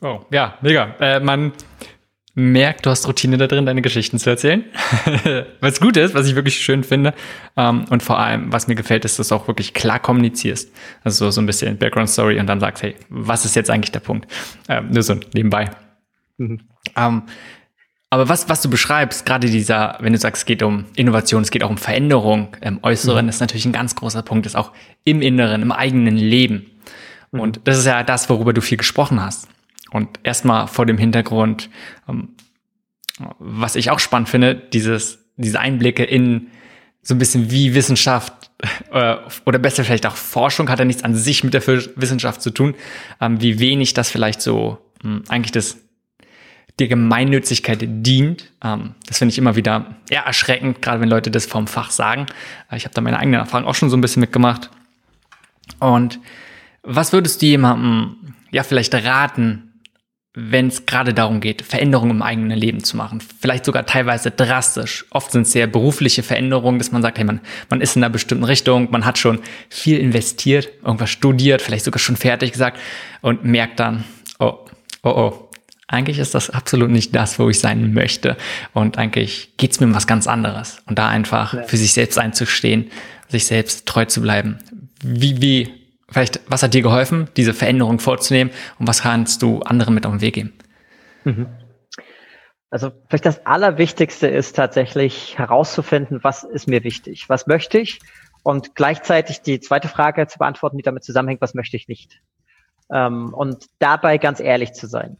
Oh, 0.00 0.20
ja, 0.30 0.58
mega. 0.60 0.94
Äh, 1.00 1.20
man 1.20 1.52
merke, 2.38 2.83
du 2.83 2.90
hast 2.90 3.07
Routine 3.07 3.37
da 3.37 3.47
drin, 3.47 3.66
deine 3.66 3.83
Geschichten 3.83 4.18
zu 4.18 4.30
erzählen. 4.30 4.64
was 5.61 5.80
gut 5.80 5.97
ist, 5.97 6.14
was 6.14 6.26
ich 6.28 6.37
wirklich 6.37 6.57
schön 6.57 6.85
finde. 6.85 7.12
Ähm, 7.57 7.85
und 7.90 8.02
vor 8.02 8.18
allem, 8.18 8.52
was 8.52 8.68
mir 8.68 8.76
gefällt, 8.76 9.04
ist, 9.04 9.18
dass 9.18 9.28
du 9.28 9.35
auch 9.35 9.49
wirklich 9.49 9.75
klar 9.75 9.99
kommunizierst. 9.99 10.73
Also 11.02 11.30
so 11.30 11.40
ein 11.40 11.47
bisschen 11.47 11.76
Background 11.78 12.09
Story 12.09 12.38
und 12.38 12.47
dann 12.47 12.61
sagst, 12.61 12.83
hey, 12.83 12.95
was 13.09 13.45
ist 13.45 13.57
jetzt 13.57 13.71
eigentlich 13.71 13.92
der 13.92 14.00
Punkt? 14.00 14.30
Ähm, 14.68 14.90
nur 14.90 15.02
so 15.02 15.16
nebenbei. 15.35 15.71
Mhm. 16.38 16.61
Ähm, 16.97 17.23
aber 18.11 18.28
was, 18.28 18.49
was 18.49 18.62
du 18.62 18.71
beschreibst, 18.71 19.26
gerade 19.26 19.50
dieser, 19.50 19.99
wenn 20.00 20.12
du 20.12 20.18
sagst, 20.18 20.42
es 20.42 20.47
geht 20.47 20.62
um 20.62 20.87
Innovation, 20.97 21.42
es 21.42 21.50
geht 21.50 21.62
auch 21.62 21.71
um 21.71 21.76
Veränderung 21.76 22.57
im 22.61 22.78
Äußeren, 22.83 23.26
mhm. 23.26 23.28
ist 23.28 23.40
natürlich 23.40 23.66
ein 23.66 23.73
ganz 23.73 23.97
großer 23.97 24.23
Punkt, 24.23 24.47
ist 24.47 24.57
auch 24.57 24.73
im 25.04 25.21
Inneren, 25.21 25.61
im 25.61 25.73
eigenen 25.73 26.16
Leben. 26.16 26.71
Mhm. 27.33 27.40
Und 27.40 27.61
das 27.64 27.78
ist 27.78 27.87
ja 27.87 28.02
das, 28.04 28.30
worüber 28.30 28.52
du 28.52 28.61
viel 28.61 28.78
gesprochen 28.78 29.21
hast. 29.21 29.49
Und 29.90 30.21
erstmal 30.23 30.68
vor 30.68 30.87
dem 30.87 30.99
Hintergrund, 30.99 31.71
ähm, 32.09 32.30
was 33.38 33.76
ich 33.76 33.90
auch 33.90 33.99
spannend 33.99 34.28
finde, 34.28 34.54
dieses, 34.54 35.18
diese 35.37 35.61
Einblicke 35.61 36.04
in 36.04 36.49
so 37.02 37.14
ein 37.14 37.18
bisschen 37.18 37.50
wie 37.50 37.75
Wissenschaft 37.75 38.50
äh, 38.92 39.16
oder 39.47 39.59
besser 39.59 39.85
vielleicht 39.85 40.07
auch 40.07 40.16
Forschung 40.16 40.68
hat 40.68 40.78
ja 40.78 40.85
nichts 40.85 41.04
an 41.04 41.14
sich 41.14 41.45
mit 41.45 41.54
der 41.54 41.66
Wissenschaft 41.66 42.42
zu 42.42 42.50
tun, 42.50 42.75
ähm, 43.21 43.40
wie 43.40 43.59
wenig 43.59 43.95
das 43.95 44.11
vielleicht 44.11 44.42
so 44.42 44.78
hm, 45.02 45.23
eigentlich 45.28 45.52
das 45.52 45.78
der 46.78 46.88
Gemeinnützigkeit 46.88 47.78
dient. 47.83 48.52
Ähm, 48.62 48.95
das 49.07 49.18
finde 49.18 49.33
ich 49.33 49.38
immer 49.38 49.57
wieder 49.57 49.97
eher 50.09 50.23
erschreckend, 50.23 50.80
gerade 50.83 51.00
wenn 51.00 51.09
Leute 51.09 51.30
das 51.30 51.47
vom 51.47 51.66
Fach 51.66 51.90
sagen. 51.90 52.26
Äh, 52.71 52.76
ich 52.76 52.85
habe 52.85 52.95
da 52.95 53.00
meine 53.00 53.18
eigenen 53.18 53.40
Erfahrungen 53.40 53.68
auch 53.68 53.75
schon 53.75 53.90
so 53.90 53.97
ein 53.97 54.00
bisschen 54.00 54.21
mitgemacht. 54.21 54.71
Und 55.80 56.21
was 56.83 57.12
würdest 57.12 57.42
du 57.42 57.47
jemandem 57.47 58.35
ja 58.50 58.62
vielleicht 58.62 58.95
raten, 58.95 59.67
wenn 60.35 60.68
es 60.68 60.87
gerade 60.87 61.14
darum 61.14 61.40
geht, 61.40 61.62
Veränderungen 61.62 62.12
im 62.12 62.23
eigenen 62.23 62.56
Leben 62.56 62.85
zu 62.85 62.97
machen. 62.97 63.20
Vielleicht 63.40 63.64
sogar 63.64 63.87
teilweise 63.87 64.30
drastisch. 64.30 65.04
Oft 65.11 65.32
sind 65.32 65.42
es 65.42 65.52
sehr 65.52 65.66
berufliche 65.66 66.23
Veränderungen, 66.23 66.78
dass 66.78 66.92
man 66.92 67.02
sagt, 67.02 67.18
hey, 67.18 67.25
man, 67.25 67.40
man 67.70 67.80
ist 67.80 67.97
in 67.97 68.04
einer 68.04 68.12
bestimmten 68.12 68.44
Richtung, 68.44 68.88
man 68.90 69.04
hat 69.04 69.18
schon 69.18 69.40
viel 69.68 69.99
investiert, 69.99 70.68
irgendwas 70.85 71.11
studiert, 71.11 71.62
vielleicht 71.62 71.85
sogar 71.85 71.99
schon 71.99 72.16
fertig 72.16 72.52
gesagt 72.52 72.78
und 73.20 73.44
merkt 73.44 73.80
dann, 73.80 74.04
oh, 74.38 74.58
oh, 75.02 75.11
oh, 75.11 75.49
eigentlich 75.88 76.18
ist 76.18 76.35
das 76.35 76.50
absolut 76.50 76.90
nicht 76.90 77.16
das, 77.16 77.38
wo 77.38 77.49
ich 77.49 77.58
sein 77.58 77.94
möchte. 77.94 78.37
Und 78.75 78.99
eigentlich 78.99 79.54
geht's 79.56 79.80
mir 79.80 79.87
um 79.87 79.94
was 79.94 80.06
ganz 80.06 80.26
anderes. 80.26 80.82
Und 80.87 80.99
da 80.99 81.08
einfach 81.08 81.54
ja. 81.54 81.62
für 81.62 81.78
sich 81.78 81.94
selbst 81.94 82.18
einzustehen, 82.18 82.90
sich 83.28 83.47
selbst 83.47 83.87
treu 83.87 84.04
zu 84.04 84.20
bleiben. 84.20 84.58
Wie, 85.02 85.40
wie 85.40 85.77
vielleicht, 86.10 86.40
was 86.48 86.62
hat 86.62 86.74
dir 86.74 86.82
geholfen, 86.82 87.28
diese 87.36 87.54
Veränderung 87.54 87.98
vorzunehmen 88.00 88.52
und 88.78 88.88
was 88.88 89.02
kannst 89.02 89.42
du 89.42 89.60
anderen 89.60 89.94
mit 89.94 90.06
auf 90.06 90.12
den 90.12 90.20
Weg 90.20 90.34
geben? 90.34 90.52
Mhm. 91.24 91.46
Also 92.70 92.90
vielleicht 93.08 93.24
das 93.24 93.46
Allerwichtigste 93.46 94.26
ist 94.26 94.54
tatsächlich 94.54 95.38
herauszufinden, 95.38 96.20
was 96.22 96.44
ist 96.44 96.68
mir 96.68 96.84
wichtig, 96.84 97.28
was 97.28 97.46
möchte 97.46 97.78
ich 97.78 98.00
und 98.42 98.74
gleichzeitig 98.74 99.40
die 99.40 99.60
zweite 99.60 99.88
Frage 99.88 100.26
zu 100.26 100.38
beantworten, 100.38 100.76
die 100.76 100.82
damit 100.82 101.04
zusammenhängt, 101.04 101.40
was 101.40 101.54
möchte 101.54 101.76
ich 101.76 101.88
nicht. 101.88 102.20
Ähm, 102.92 103.32
und 103.32 103.66
dabei 103.78 104.18
ganz 104.18 104.40
ehrlich 104.40 104.72
zu 104.72 104.86
sein. 104.86 105.18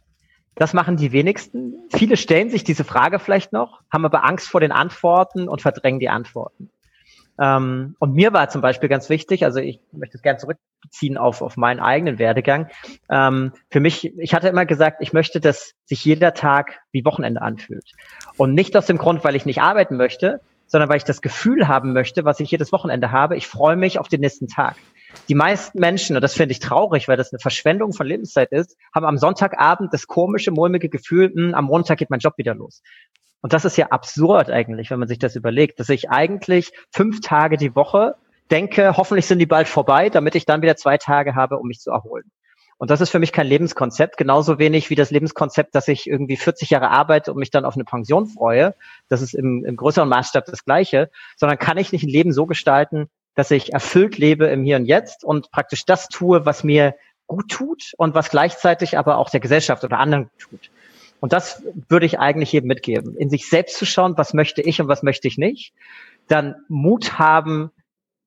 Das 0.55 0.73
machen 0.73 0.97
die 0.97 1.11
wenigsten. 1.11 1.75
Viele 1.89 2.17
stellen 2.17 2.49
sich 2.49 2.63
diese 2.63 2.83
Frage 2.83 3.19
vielleicht 3.19 3.53
noch, 3.53 3.81
haben 3.91 4.05
aber 4.05 4.25
Angst 4.25 4.47
vor 4.47 4.59
den 4.59 4.71
Antworten 4.71 5.47
und 5.47 5.61
verdrängen 5.61 5.99
die 5.99 6.09
Antworten. 6.09 6.69
Ähm, 7.39 7.95
und 7.99 8.13
mir 8.13 8.33
war 8.33 8.49
zum 8.49 8.61
Beispiel 8.61 8.89
ganz 8.89 9.09
wichtig, 9.09 9.45
also 9.45 9.59
ich 9.59 9.79
möchte 9.91 10.17
es 10.17 10.21
gerne 10.21 10.39
zurückziehen 10.39 11.17
auf, 11.17 11.41
auf 11.41 11.55
meinen 11.57 11.79
eigenen 11.79 12.19
Werdegang. 12.19 12.67
Ähm, 13.09 13.53
für 13.69 13.79
mich, 13.79 14.17
ich 14.17 14.33
hatte 14.33 14.49
immer 14.49 14.65
gesagt, 14.65 14.97
ich 15.01 15.13
möchte, 15.13 15.39
dass 15.39 15.73
sich 15.85 16.03
jeder 16.03 16.33
Tag 16.33 16.79
wie 16.91 17.05
Wochenende 17.05 17.41
anfühlt. 17.41 17.91
Und 18.37 18.53
nicht 18.53 18.75
aus 18.75 18.87
dem 18.87 18.97
Grund, 18.97 19.23
weil 19.23 19.35
ich 19.35 19.45
nicht 19.45 19.61
arbeiten 19.61 19.95
möchte, 19.95 20.41
sondern 20.67 20.89
weil 20.89 20.97
ich 20.97 21.03
das 21.03 21.21
Gefühl 21.21 21.67
haben 21.67 21.93
möchte, 21.93 22.25
was 22.25 22.39
ich 22.39 22.51
jedes 22.51 22.71
Wochenende 22.71 23.11
habe, 23.11 23.35
ich 23.37 23.47
freue 23.47 23.75
mich 23.75 23.99
auf 23.99 24.07
den 24.07 24.21
nächsten 24.21 24.47
Tag. 24.47 24.75
Die 25.27 25.33
meisten 25.33 25.79
Menschen, 25.79 26.15
und 26.15 26.21
das 26.21 26.35
finde 26.35 26.51
ich 26.51 26.59
traurig, 26.59 27.07
weil 27.07 27.17
das 27.17 27.33
eine 27.33 27.39
Verschwendung 27.39 27.93
von 27.93 28.05
Lebenszeit 28.05 28.51
ist, 28.51 28.77
haben 28.93 29.05
am 29.05 29.17
Sonntagabend 29.17 29.91
das 29.91 30.05
komische, 30.05 30.51
mulmige 30.51 30.89
Gefühl, 30.89 31.31
mh, 31.33 31.47
hm, 31.47 31.55
am 31.55 31.65
Montag 31.65 31.97
geht 31.97 32.11
mein 32.11 32.19
Job 32.19 32.37
wieder 32.37 32.53
los. 32.53 32.83
Und 33.41 33.53
das 33.53 33.65
ist 33.65 33.77
ja 33.77 33.87
absurd 33.87 34.49
eigentlich, 34.49 34.91
wenn 34.91 34.99
man 34.99 35.07
sich 35.07 35.19
das 35.19 35.35
überlegt, 35.35 35.79
dass 35.79 35.89
ich 35.89 36.09
eigentlich 36.09 36.71
fünf 36.91 37.21
Tage 37.21 37.57
die 37.57 37.75
Woche 37.75 38.15
denke, 38.51 38.97
hoffentlich 38.97 39.27
sind 39.27 39.39
die 39.39 39.45
bald 39.45 39.67
vorbei, 39.67 40.09
damit 40.09 40.35
ich 40.35 40.45
dann 40.45 40.61
wieder 40.61 40.75
zwei 40.75 40.97
Tage 40.97 41.35
habe, 41.35 41.57
um 41.57 41.67
mich 41.67 41.79
zu 41.79 41.91
erholen. 41.91 42.31
Und 42.77 42.89
das 42.91 43.01
ist 43.01 43.09
für 43.09 43.19
mich 43.19 43.33
kein 43.33 43.45
Lebenskonzept, 43.45 44.15
genauso 44.15 44.57
wenig 44.57 44.89
wie 44.89 44.95
das 44.95 45.11
Lebenskonzept, 45.11 45.75
dass 45.75 45.89
ich 45.89 46.07
irgendwie 46.09 46.37
40 46.37 46.69
Jahre 46.69 46.89
arbeite 46.89 47.31
und 47.33 47.39
mich 47.39 47.51
dann 47.51 47.65
auf 47.65 47.75
eine 47.75 47.83
Pension 47.83 48.25
freue. 48.25 48.73
Das 49.09 49.21
ist 49.21 49.33
im, 49.33 49.65
im 49.65 49.75
größeren 49.75 50.07
Maßstab 50.07 50.45
das 50.45 50.63
Gleiche, 50.63 51.09
sondern 51.35 51.57
kann 51.57 51.77
ich 51.77 51.91
nicht 51.91 52.03
ein 52.03 52.09
Leben 52.09 52.31
so 52.31 52.45
gestalten, 52.45 53.09
dass 53.35 53.51
ich 53.51 53.73
erfüllt 53.73 54.17
lebe 54.17 54.47
im 54.47 54.63
Hier 54.63 54.77
und 54.77 54.85
Jetzt 54.85 55.25
und 55.25 55.51
praktisch 55.51 55.85
das 55.85 56.07
tue, 56.07 56.45
was 56.45 56.63
mir 56.63 56.95
gut 57.27 57.49
tut 57.49 57.93
und 57.97 58.15
was 58.15 58.29
gleichzeitig 58.29 58.97
aber 58.97 59.17
auch 59.17 59.29
der 59.29 59.41
Gesellschaft 59.41 59.83
oder 59.83 59.99
anderen 59.99 60.29
tut. 60.39 60.71
Und 61.19 61.33
das 61.33 61.63
würde 61.89 62.05
ich 62.05 62.19
eigentlich 62.19 62.51
jedem 62.51 62.67
mitgeben. 62.67 63.15
In 63.17 63.29
sich 63.29 63.49
selbst 63.49 63.77
zu 63.77 63.85
schauen, 63.85 64.17
was 64.17 64.33
möchte 64.33 64.61
ich 64.61 64.81
und 64.81 64.87
was 64.87 65.03
möchte 65.03 65.27
ich 65.27 65.37
nicht. 65.37 65.73
Dann 66.27 66.55
Mut 66.67 67.19
haben, 67.19 67.71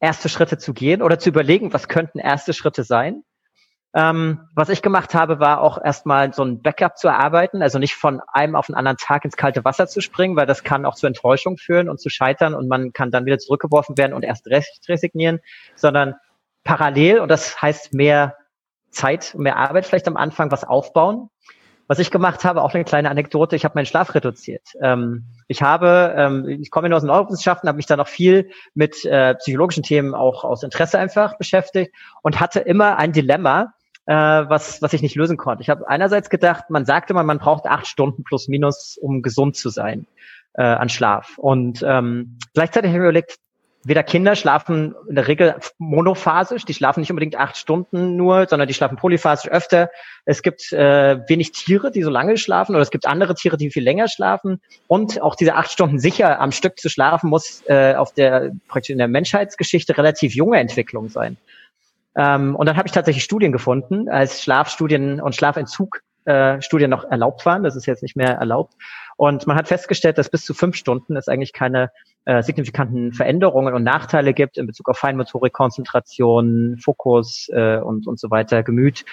erste 0.01 0.29
Schritte 0.29 0.59
zu 0.59 0.75
gehen 0.75 1.01
oder 1.01 1.19
zu 1.19 1.29
überlegen, 1.29 1.73
was 1.73 1.89
könnten 1.89 2.19
erste 2.19 2.53
Schritte 2.53 2.85
sein. 2.85 3.23
Ähm, 3.95 4.49
was 4.55 4.71
ich 4.71 4.81
gemacht 4.81 5.15
habe, 5.15 5.39
war 5.39 5.61
auch 5.61 5.83
erstmal 5.83 6.33
so 6.33 6.43
ein 6.43 6.63
Backup 6.63 6.97
zu 6.97 7.09
erarbeiten, 7.09 7.63
also 7.63 7.79
nicht 7.79 7.95
von 7.95 8.23
einem 8.33 8.57
auf 8.57 8.67
den 8.67 8.75
anderen 8.75 8.97
Tag 8.97 9.25
ins 9.25 9.37
kalte 9.37 9.65
Wasser 9.67 9.87
zu 9.87 10.01
springen, 10.01 10.35
weil 10.35 10.47
das 10.47 10.65
kann 10.65 10.87
auch 10.87 10.95
zu 10.95 11.07
Enttäuschung 11.07 11.59
führen 11.59 11.91
und 11.91 12.01
zu 12.01 12.09
scheitern 12.09 12.55
und 12.55 12.69
man 12.69 12.95
kann 12.95 13.11
dann 13.11 13.27
wieder 13.27 13.39
zurückgeworfen 13.39 13.99
werden 13.99 14.15
und 14.15 14.23
erst 14.23 14.47
resignieren, 14.89 15.41
sondern 15.75 16.15
parallel, 16.65 17.21
und 17.21 17.29
das 17.29 17.61
heißt 17.61 17.93
mehr 17.93 18.37
Zeit, 18.91 19.35
mehr 19.37 19.57
Arbeit 19.57 19.87
vielleicht 19.87 20.09
am 20.09 20.17
Anfang, 20.17 20.51
was 20.51 20.65
aufbauen, 20.65 21.29
was 21.93 21.99
ich 21.99 22.11
gemacht 22.11 22.43
habe, 22.47 22.63
auch 22.63 22.73
eine 22.73 22.85
kleine 22.85 23.11
Anekdote, 23.11 23.55
ich 23.55 23.67
habe 23.67 23.75
meinen 23.75 23.85
Schlaf 23.85 24.15
reduziert. 24.15 24.67
Ähm, 24.81 25.27
ich 25.47 25.61
habe, 25.61 26.15
ähm, 26.17 26.49
ich 26.49 26.71
komme 26.71 26.89
nur 26.89 26.97
aus 26.97 27.03
den 27.03 27.09
Neurowissenschaften, 27.09 27.69
habe 27.69 27.77
mich 27.77 27.85
da 27.85 27.99
noch 27.99 28.09
viel 28.09 28.49
mit 28.73 29.05
äh, 29.05 29.35
psychologischen 29.35 29.83
Themen 29.83 30.15
auch 30.15 30.43
aus 30.43 30.63
Interesse 30.63 30.99
einfach 30.99 31.37
beschäftigt 31.37 31.95
und 32.23 32.41
hatte 32.41 32.61
immer 32.61 32.97
ein 32.97 33.13
Dilemma, 33.13 33.75
äh, 34.07 34.15
was, 34.15 34.81
was 34.81 34.95
ich 34.95 35.03
nicht 35.03 35.17
lösen 35.17 35.37
konnte. 35.37 35.61
Ich 35.61 35.69
habe 35.69 35.87
einerseits 35.87 36.31
gedacht, 36.31 36.71
man 36.71 36.87
sagte 36.87 37.13
immer, 37.13 37.25
man 37.25 37.39
braucht 37.39 37.67
acht 37.67 37.87
Stunden 37.87 38.25
plus 38.25 38.49
minus, 38.49 38.97
um 38.97 39.21
gesund 39.21 39.57
zu 39.57 39.69
sein 39.69 40.07
äh, 40.55 40.63
an 40.63 40.89
Schlaf. 40.89 41.37
Und 41.37 41.85
ähm, 41.87 42.39
gleichzeitig 42.55 42.89
habe 42.89 42.97
ich 42.97 43.03
mir 43.03 43.09
überlegt, 43.11 43.37
weder 43.85 44.03
Kinder 44.03 44.37
schlafen 44.37 44.95
in 45.09 45.17
der 45.17 45.29
Regel 45.29 45.57
monophasisch, 45.79 46.65
die 46.65 46.75
schlafen 46.75 47.01
nicht 47.01 47.11
unbedingt 47.11 47.37
acht 47.37 47.57
Stunden 47.57 48.17
nur, 48.17 48.47
sondern 48.49 48.69
die 48.69 48.75
schlafen 48.75 48.97
polyphasisch 48.97 49.51
öfter. 49.51 49.91
Es 50.25 50.43
gibt 50.43 50.73
äh, 50.73 51.19
wenig 51.29 51.53
Tiere, 51.53 51.91
die 51.91 52.03
so 52.03 52.11
lange 52.11 52.37
schlafen, 52.37 52.75
oder 52.75 52.83
es 52.83 52.91
gibt 52.91 53.07
andere 53.07 53.35
Tiere, 53.35 53.57
die 53.57 53.71
viel 53.71 53.83
länger 53.83 54.09
schlafen. 54.09 54.61
Und 54.87 55.21
auch 55.21 55.35
diese 55.35 55.55
acht 55.55 55.71
Stunden 55.71 55.99
sicher 55.99 56.41
am 56.41 56.53
Stück 56.53 56.79
zu 56.79 56.89
schlafen, 56.89 57.29
muss 57.31 57.63
äh, 57.67 57.95
auf 57.95 58.13
der 58.13 58.53
praktisch 58.69 58.91
in 58.91 58.99
der 58.99 59.09
Menschheitsgeschichte 59.09 59.97
relativ 59.97 60.35
junge 60.35 60.59
Entwicklung 60.59 61.09
sein. 61.09 61.37
Ähm, 62.17 62.55
und 62.55 62.67
dann 62.67 62.77
habe 62.77 62.87
ich 62.87 62.93
tatsächlich 62.93 63.25
Studien 63.25 63.53
gefunden, 63.53 64.09
als 64.09 64.43
Schlafstudien 64.43 65.21
und 65.21 65.35
Schlafentzug 65.35 66.03
äh, 66.25 66.63
Studien 66.63 66.91
noch 66.91 67.05
erlaubt 67.05 67.45
waren. 67.47 67.65
Das 67.65 67.75
ist 67.75 67.87
jetzt 67.87 68.03
nicht 68.03 68.17
mehr 68.17 68.35
erlaubt. 68.35 68.75
Und 69.17 69.47
man 69.47 69.57
hat 69.57 69.69
festgestellt, 69.69 70.19
dass 70.19 70.31
bis 70.31 70.45
zu 70.45 70.55
fünf 70.55 70.77
Stunden 70.77 71.17
es 71.17 71.29
eigentlich 71.29 71.53
keine 71.53 71.91
äh, 72.25 72.43
signifikanten 72.43 73.13
Veränderungen 73.13 73.75
und 73.75 73.83
Nachteile 73.83 74.35
gibt 74.35 74.59
in 74.59 74.67
Bezug 74.67 74.89
auf 74.89 74.99
Feinmotorik, 74.99 75.53
Konzentration, 75.53 76.79
Fokus 76.79 77.49
äh, 77.53 77.79
und, 77.79 78.07
und 78.07 78.21
so 78.21 78.31
weiter, 78.31 78.63
Gemüt. 78.63 79.05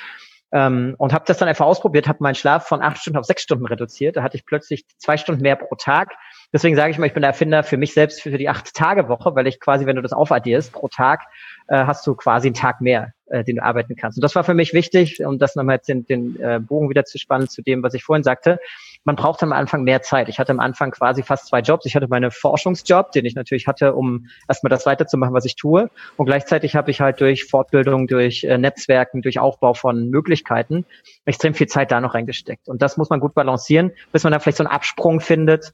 Ähm, 0.51 0.95
und 0.97 1.13
habe 1.13 1.25
das 1.27 1.37
dann 1.37 1.47
einfach 1.47 1.65
ausprobiert, 1.65 2.07
habe 2.07 2.19
meinen 2.21 2.35
Schlaf 2.35 2.67
von 2.67 2.81
acht 2.81 2.97
Stunden 2.97 3.19
auf 3.19 3.25
sechs 3.25 3.43
Stunden 3.43 3.65
reduziert. 3.65 4.17
Da 4.17 4.23
hatte 4.23 4.37
ich 4.37 4.45
plötzlich 4.45 4.85
zwei 4.97 5.17
Stunden 5.17 5.41
mehr 5.41 5.55
pro 5.55 5.75
Tag. 5.75 6.13
Deswegen 6.51 6.75
sage 6.75 6.91
ich 6.91 6.97
mal, 6.97 7.05
ich 7.05 7.13
bin 7.13 7.21
der 7.21 7.29
Erfinder 7.29 7.63
für 7.63 7.77
mich 7.77 7.93
selbst 7.93 8.21
für 8.21 8.37
die 8.37 8.49
acht-Tage-Woche, 8.49 9.35
weil 9.35 9.47
ich 9.47 9.59
quasi, 9.59 9.85
wenn 9.85 9.95
du 9.95 10.01
das 10.01 10.13
aufaddierst, 10.13 10.71
pro 10.71 10.87
Tag 10.87 11.21
äh, 11.67 11.85
hast 11.85 12.05
du 12.07 12.15
quasi 12.15 12.47
einen 12.47 12.55
Tag 12.55 12.81
mehr, 12.81 13.13
äh, 13.27 13.43
den 13.43 13.57
du 13.57 13.63
arbeiten 13.63 13.95
kannst. 13.95 14.17
Und 14.17 14.23
das 14.23 14.35
war 14.35 14.43
für 14.43 14.53
mich 14.53 14.73
wichtig, 14.73 15.23
um 15.25 15.37
das 15.37 15.55
nochmal 15.55 15.75
jetzt 15.75 15.89
den, 15.89 16.05
den 16.05 16.39
äh, 16.41 16.59
Bogen 16.59 16.89
wieder 16.89 17.05
zu 17.05 17.17
spannen 17.17 17.47
zu 17.47 17.61
dem, 17.61 17.83
was 17.83 17.93
ich 17.93 18.03
vorhin 18.03 18.23
sagte 18.23 18.59
man 19.05 19.15
braucht 19.15 19.41
am 19.43 19.53
Anfang 19.53 19.83
mehr 19.83 20.01
Zeit. 20.01 20.29
Ich 20.29 20.39
hatte 20.39 20.51
am 20.51 20.59
Anfang 20.59 20.91
quasi 20.91 21.23
fast 21.23 21.47
zwei 21.47 21.61
Jobs. 21.61 21.85
Ich 21.85 21.95
hatte 21.95 22.07
meinen 22.07 22.31
Forschungsjob, 22.31 23.11
den 23.11 23.25
ich 23.25 23.35
natürlich 23.35 23.67
hatte, 23.67 23.93
um 23.95 24.27
erstmal 24.47 24.69
das 24.69 24.85
weiterzumachen, 24.85 25.33
was 25.33 25.45
ich 25.45 25.55
tue. 25.55 25.89
Und 26.17 26.25
gleichzeitig 26.25 26.75
habe 26.75 26.91
ich 26.91 27.01
halt 27.01 27.21
durch 27.21 27.45
Fortbildung, 27.45 28.07
durch 28.07 28.43
äh, 28.43 28.57
Netzwerken, 28.57 29.21
durch 29.21 29.39
Aufbau 29.39 29.73
von 29.73 30.09
Möglichkeiten 30.09 30.85
extrem 31.25 31.53
viel 31.53 31.67
Zeit 31.67 31.91
da 31.91 32.01
noch 32.01 32.13
reingesteckt. 32.13 32.67
Und 32.67 32.81
das 32.81 32.97
muss 32.97 33.09
man 33.09 33.19
gut 33.19 33.33
balancieren, 33.33 33.91
bis 34.11 34.23
man 34.23 34.33
da 34.33 34.39
vielleicht 34.39 34.57
so 34.57 34.63
einen 34.63 34.71
Absprung 34.71 35.21
findet, 35.21 35.73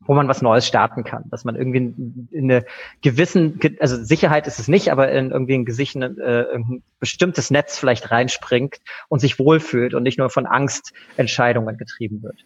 wo 0.00 0.14
man 0.14 0.28
was 0.28 0.42
Neues 0.42 0.66
starten 0.66 1.04
kann, 1.04 1.24
dass 1.30 1.44
man 1.44 1.56
irgendwie 1.56 1.78
in, 1.78 2.28
in 2.30 2.50
eine 2.50 2.64
gewissen, 3.00 3.58
also 3.80 4.02
Sicherheit 4.02 4.46
ist 4.46 4.58
es 4.58 4.68
nicht, 4.68 4.90
aber 4.90 5.10
in 5.10 5.30
irgendwie 5.30 5.54
ein, 5.54 5.64
Gesicht, 5.64 5.96
äh, 5.96 6.54
ein 6.54 6.82
bestimmtes 7.00 7.50
Netz 7.50 7.78
vielleicht 7.78 8.10
reinspringt 8.10 8.78
und 9.08 9.20
sich 9.20 9.38
wohlfühlt 9.38 9.94
und 9.94 10.02
nicht 10.02 10.18
nur 10.18 10.30
von 10.30 10.46
Angst 10.46 10.92
Entscheidungen 11.16 11.76
getrieben 11.76 12.22
wird. 12.22 12.44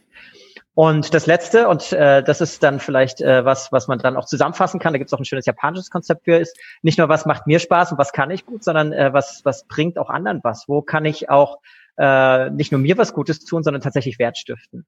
Und 0.74 1.14
das 1.14 1.26
Letzte, 1.26 1.68
und 1.68 1.92
äh, 1.92 2.22
das 2.22 2.42
ist 2.42 2.62
dann 2.62 2.80
vielleicht 2.80 3.22
äh, 3.22 3.46
was, 3.46 3.72
was 3.72 3.88
man 3.88 3.98
dann 3.98 4.14
auch 4.14 4.26
zusammenfassen 4.26 4.78
kann, 4.78 4.92
da 4.92 4.98
gibt 4.98 5.08
es 5.08 5.14
auch 5.14 5.18
ein 5.18 5.24
schönes 5.24 5.46
japanisches 5.46 5.88
Konzept 5.88 6.24
für, 6.24 6.36
ist 6.36 6.58
nicht 6.82 6.98
nur, 6.98 7.08
was 7.08 7.24
macht 7.24 7.46
mir 7.46 7.60
Spaß 7.60 7.92
und 7.92 7.98
was 7.98 8.12
kann 8.12 8.30
ich 8.30 8.44
gut, 8.44 8.62
sondern 8.62 8.92
äh, 8.92 9.10
was, 9.12 9.40
was 9.44 9.66
bringt 9.66 9.98
auch 9.98 10.10
anderen 10.10 10.40
was. 10.42 10.68
Wo 10.68 10.82
kann 10.82 11.06
ich 11.06 11.30
auch 11.30 11.60
äh, 11.96 12.50
nicht 12.50 12.72
nur 12.72 12.80
mir 12.80 12.98
was 12.98 13.14
Gutes 13.14 13.40
tun, 13.44 13.62
sondern 13.62 13.80
tatsächlich 13.80 14.18
Wert 14.18 14.36
stiften. 14.36 14.86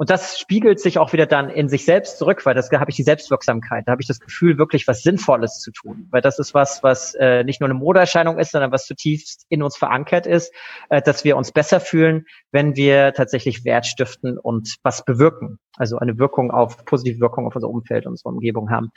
Und 0.00 0.08
das 0.08 0.38
spiegelt 0.38 0.80
sich 0.80 0.96
auch 0.96 1.12
wieder 1.12 1.26
dann 1.26 1.50
in 1.50 1.68
sich 1.68 1.84
selbst 1.84 2.16
zurück, 2.16 2.46
weil 2.46 2.54
das 2.54 2.70
da 2.70 2.80
habe 2.80 2.90
ich 2.90 2.96
die 2.96 3.02
Selbstwirksamkeit, 3.02 3.86
da 3.86 3.92
habe 3.92 4.00
ich 4.00 4.08
das 4.08 4.18
Gefühl, 4.18 4.56
wirklich 4.56 4.88
was 4.88 5.02
Sinnvolles 5.02 5.60
zu 5.60 5.72
tun. 5.72 6.08
Weil 6.10 6.22
das 6.22 6.38
ist 6.38 6.54
was, 6.54 6.82
was 6.82 7.14
äh, 7.16 7.44
nicht 7.44 7.60
nur 7.60 7.68
eine 7.68 7.78
Modeerscheinung 7.78 8.38
ist, 8.38 8.52
sondern 8.52 8.72
was 8.72 8.86
zutiefst 8.86 9.44
in 9.50 9.62
uns 9.62 9.76
verankert 9.76 10.26
ist, 10.26 10.54
äh, 10.88 11.02
dass 11.02 11.24
wir 11.24 11.36
uns 11.36 11.52
besser 11.52 11.80
fühlen, 11.80 12.24
wenn 12.50 12.76
wir 12.76 13.12
tatsächlich 13.12 13.66
Wert 13.66 13.84
stiften 13.84 14.38
und 14.38 14.76
was 14.82 15.04
bewirken. 15.04 15.58
Also 15.76 15.98
eine 15.98 16.18
Wirkung 16.18 16.50
auf, 16.50 16.84
positive 16.84 17.20
Wirkung 17.20 17.46
auf 17.46 17.54
unser 17.54 17.68
Umfeld, 17.68 18.06
unsere 18.06 18.28
Umgebung 18.30 18.70
haben. 18.70 18.90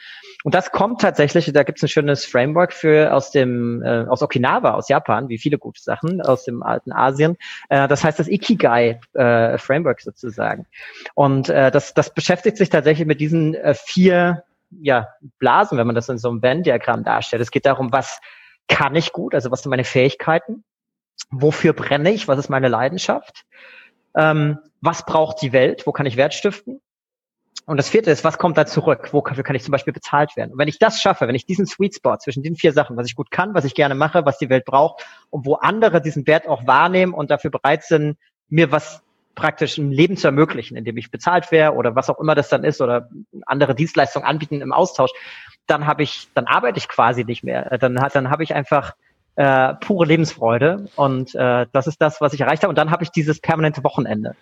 Und 0.43 0.55
das 0.55 0.71
kommt 0.71 1.01
tatsächlich, 1.01 1.51
da 1.53 1.63
gibt 1.63 1.77
es 1.77 1.83
ein 1.83 1.87
schönes 1.87 2.25
Framework 2.25 2.73
für 2.73 3.13
aus 3.13 3.31
dem, 3.31 3.81
äh, 3.83 4.05
aus 4.07 4.21
Okinawa, 4.21 4.71
aus 4.71 4.89
Japan, 4.89 5.29
wie 5.29 5.37
viele 5.37 5.57
gute 5.57 5.81
Sachen 5.81 6.21
aus 6.21 6.45
dem 6.45 6.63
alten 6.63 6.91
Asien. 6.91 7.37
Äh, 7.69 7.87
das 7.87 8.03
heißt 8.03 8.19
das 8.19 8.27
Ikigai 8.27 8.99
äh, 9.13 9.57
Framework 9.57 10.01
sozusagen. 10.01 10.65
Und 11.13 11.49
äh, 11.49 11.71
das, 11.71 11.93
das 11.93 12.13
beschäftigt 12.13 12.57
sich 12.57 12.69
tatsächlich 12.69 13.07
mit 13.07 13.21
diesen 13.21 13.53
äh, 13.53 13.75
vier 13.75 14.43
ja, 14.81 15.09
Blasen, 15.39 15.77
wenn 15.77 15.87
man 15.87 15.95
das 15.95 16.09
in 16.09 16.17
so 16.17 16.29
einem 16.29 16.41
Venn-Diagramm 16.41 17.03
darstellt. 17.03 17.41
Es 17.41 17.51
geht 17.51 17.65
darum, 17.65 17.91
was 17.91 18.19
kann 18.67 18.95
ich 18.95 19.11
gut, 19.11 19.35
also 19.35 19.51
was 19.51 19.61
sind 19.61 19.69
meine 19.69 19.83
Fähigkeiten, 19.83 20.63
wofür 21.29 21.73
brenne 21.73 22.11
ich, 22.11 22.27
was 22.27 22.39
ist 22.39 22.49
meine 22.49 22.69
Leidenschaft, 22.69 23.45
ähm, 24.15 24.59
was 24.81 25.05
braucht 25.05 25.41
die 25.41 25.53
Welt, 25.53 25.85
wo 25.87 25.91
kann 25.91 26.05
ich 26.05 26.17
Wert 26.17 26.33
stiften 26.33 26.81
und 27.65 27.77
das 27.77 27.89
vierte 27.89 28.11
ist, 28.11 28.25
was 28.25 28.37
kommt 28.37 28.57
da 28.57 28.65
zurück? 28.65 29.13
Wofür 29.13 29.43
kann 29.43 29.55
ich 29.55 29.63
zum 29.63 29.71
Beispiel 29.71 29.93
bezahlt 29.93 30.35
werden? 30.35 30.51
Und 30.51 30.57
wenn 30.57 30.67
ich 30.67 30.79
das 30.79 31.01
schaffe, 31.01 31.27
wenn 31.27 31.35
ich 31.35 31.45
diesen 31.45 31.65
Sweet 31.65 31.95
Spot 31.95 32.17
zwischen 32.17 32.43
den 32.43 32.55
vier 32.55 32.73
Sachen, 32.73 32.97
was 32.97 33.07
ich 33.07 33.15
gut 33.15 33.31
kann, 33.31 33.53
was 33.53 33.63
ich 33.63 33.73
gerne 33.73 33.95
mache, 33.95 34.25
was 34.25 34.37
die 34.37 34.49
Welt 34.49 34.65
braucht 34.65 35.05
und 35.29 35.45
wo 35.45 35.55
andere 35.55 36.01
diesen 36.01 36.27
Wert 36.27 36.47
auch 36.47 36.67
wahrnehmen 36.67 37.13
und 37.13 37.31
dafür 37.31 37.51
bereit 37.51 37.83
sind, 37.83 38.17
mir 38.49 38.71
was 38.71 39.01
praktisch 39.35 39.77
ein 39.77 39.91
Leben 39.91 40.17
zu 40.17 40.27
ermöglichen, 40.27 40.75
indem 40.75 40.97
ich 40.97 41.09
bezahlt 41.09 41.51
wäre 41.51 41.73
oder 41.73 41.95
was 41.95 42.09
auch 42.09 42.19
immer 42.19 42.35
das 42.35 42.49
dann 42.49 42.65
ist 42.65 42.81
oder 42.81 43.09
andere 43.45 43.75
Dienstleistungen 43.75 44.27
anbieten 44.27 44.61
im 44.61 44.73
Austausch, 44.73 45.11
dann 45.65 45.87
habe 45.87 46.03
ich, 46.03 46.27
dann 46.33 46.45
arbeite 46.45 46.77
ich 46.77 46.89
quasi 46.89 47.23
nicht 47.23 47.43
mehr. 47.43 47.77
Dann, 47.79 47.95
dann 47.95 48.29
habe 48.29 48.43
ich 48.43 48.53
einfach 48.53 48.93
äh, 49.35 49.73
pure 49.75 50.05
Lebensfreude 50.05 50.87
und 50.95 51.33
äh, 51.35 51.65
das 51.71 51.87
ist 51.87 52.01
das, 52.01 52.21
was 52.21 52.33
ich 52.33 52.41
erreicht 52.41 52.63
habe. 52.63 52.69
Und 52.69 52.77
dann 52.77 52.91
habe 52.91 53.03
ich 53.03 53.09
dieses 53.09 53.39
permanente 53.39 53.83
Wochenende. 53.83 54.35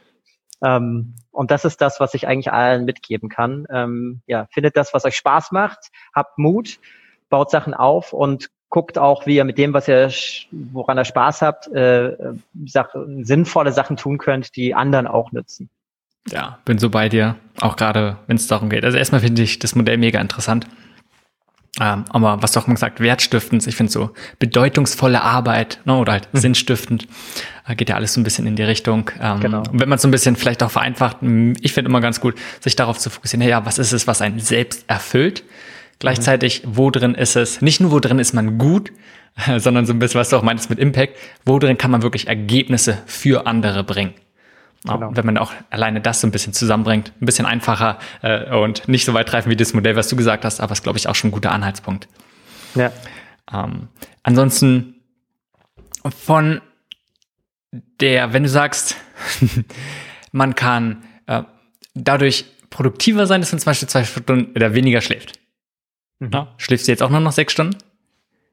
Ähm, 0.63 1.15
und 1.31 1.51
das 1.51 1.65
ist 1.65 1.81
das, 1.81 1.99
was 1.99 2.13
ich 2.13 2.27
eigentlich 2.27 2.51
allen 2.51 2.85
mitgeben 2.85 3.29
kann. 3.29 3.65
Ähm, 3.71 4.21
ja, 4.27 4.47
findet 4.51 4.77
das, 4.77 4.93
was 4.93 5.05
euch 5.05 5.15
Spaß 5.15 5.51
macht, 5.51 5.89
habt 6.13 6.37
Mut, 6.37 6.79
baut 7.29 7.49
Sachen 7.49 7.73
auf 7.73 8.13
und 8.13 8.49
guckt 8.69 8.97
auch, 8.97 9.25
wie 9.25 9.35
ihr 9.35 9.43
mit 9.43 9.57
dem, 9.57 9.73
was 9.73 9.87
ihr, 9.87 10.11
woran 10.51 10.97
ihr 10.97 11.05
Spaß 11.05 11.41
habt, 11.41 11.67
äh, 11.67 12.15
Sachen, 12.65 13.25
sinnvolle 13.25 13.71
Sachen 13.71 13.97
tun 13.97 14.17
könnt, 14.17 14.55
die 14.55 14.73
anderen 14.73 15.07
auch 15.07 15.31
nützen. 15.31 15.69
Ja, 16.29 16.59
bin 16.65 16.77
so 16.77 16.89
bei 16.89 17.09
dir, 17.09 17.35
auch 17.59 17.75
gerade 17.75 18.17
wenn 18.27 18.37
es 18.37 18.47
darum 18.47 18.69
geht. 18.69 18.85
Also 18.85 18.97
erstmal 18.97 19.21
finde 19.21 19.41
ich 19.41 19.59
das 19.59 19.75
Modell 19.75 19.97
mega 19.97 20.21
interessant. 20.21 20.67
Ähm, 21.81 22.05
aber 22.09 22.43
was 22.43 22.51
du 22.51 22.59
auch 22.59 22.67
mal 22.67 22.75
gesagt, 22.75 22.99
wertstiftend, 22.99 23.65
ich 23.65 23.75
finde 23.75 23.91
so 23.91 24.11
bedeutungsvolle 24.37 25.23
Arbeit 25.23 25.79
ne, 25.85 25.95
oder 25.95 26.11
halt 26.11 26.31
mhm. 26.31 26.37
sinnstiftend, 26.37 27.07
äh, 27.67 27.75
geht 27.75 27.89
ja 27.89 27.95
alles 27.95 28.13
so 28.13 28.21
ein 28.21 28.23
bisschen 28.23 28.45
in 28.45 28.55
die 28.55 28.61
Richtung. 28.61 29.09
Ähm, 29.19 29.39
genau. 29.39 29.63
Und 29.63 29.79
wenn 29.79 29.89
man 29.89 29.97
so 29.97 30.07
ein 30.07 30.11
bisschen 30.11 30.35
vielleicht 30.35 30.61
auch 30.61 30.69
vereinfacht, 30.69 31.17
ich 31.61 31.73
finde 31.73 31.89
immer 31.89 31.99
ganz 31.99 32.21
gut, 32.21 32.35
sich 32.59 32.75
darauf 32.75 32.99
zu 32.99 33.09
fokussieren, 33.09 33.47
ja, 33.47 33.65
was 33.65 33.79
ist 33.79 33.93
es, 33.93 34.05
was 34.05 34.21
einen 34.21 34.39
selbst 34.39 34.85
erfüllt? 34.87 35.43
Gleichzeitig, 35.97 36.61
wo 36.67 36.91
drin 36.91 37.15
ist 37.15 37.35
es, 37.35 37.61
nicht 37.61 37.79
nur 37.79 37.91
wo 37.91 37.99
drin 37.99 38.19
ist 38.19 38.33
man 38.33 38.59
gut, 38.59 38.91
sondern 39.57 39.87
so 39.87 39.93
ein 39.93 39.97
bisschen, 39.97 40.19
was 40.19 40.29
du 40.29 40.37
auch 40.37 40.43
meinst 40.43 40.69
mit 40.69 40.77
Impact, 40.77 41.17
wo 41.45 41.57
drin 41.57 41.79
kann 41.79 41.89
man 41.89 42.03
wirklich 42.03 42.27
Ergebnisse 42.27 42.99
für 43.07 43.47
andere 43.47 43.83
bringen. 43.83 44.13
Genau. 44.83 45.15
Wenn 45.15 45.25
man 45.25 45.37
auch 45.37 45.51
alleine 45.69 46.01
das 46.01 46.21
so 46.21 46.27
ein 46.27 46.31
bisschen 46.31 46.53
zusammenbringt, 46.53 47.13
ein 47.21 47.25
bisschen 47.25 47.45
einfacher 47.45 47.99
äh, 48.23 48.55
und 48.55 48.87
nicht 48.87 49.05
so 49.05 49.13
weit 49.13 49.29
treffen 49.29 49.51
wie 49.51 49.55
das 49.55 49.73
Modell, 49.73 49.95
was 49.95 50.07
du 50.07 50.15
gesagt 50.15 50.43
hast, 50.43 50.59
aber 50.59 50.71
ist, 50.71 50.81
glaube 50.81 50.97
ich, 50.97 51.07
auch 51.07 51.13
schon 51.13 51.29
ein 51.29 51.31
guter 51.33 51.51
Anhaltspunkt. 51.51 52.07
Ja. 52.73 52.91
Ähm, 53.53 53.89
ansonsten 54.23 54.95
von 56.09 56.61
der, 57.99 58.33
wenn 58.33 58.43
du 58.43 58.49
sagst, 58.49 58.95
man 60.31 60.55
kann 60.55 61.03
äh, 61.27 61.43
dadurch 61.93 62.45
produktiver 62.71 63.27
sein, 63.27 63.41
dass 63.41 63.51
man 63.51 63.59
zum 63.59 63.69
Beispiel 63.69 63.89
zwei 63.89 64.03
Stunden 64.03 64.55
oder 64.55 64.73
weniger 64.73 65.01
schläft. 65.01 65.39
Mhm. 66.19 66.31
Ja, 66.33 66.53
schläfst 66.57 66.87
du 66.87 66.91
jetzt 66.91 67.03
auch 67.03 67.09
nur 67.09 67.19
noch 67.19 67.33
sechs 67.33 67.53
Stunden? 67.53 67.77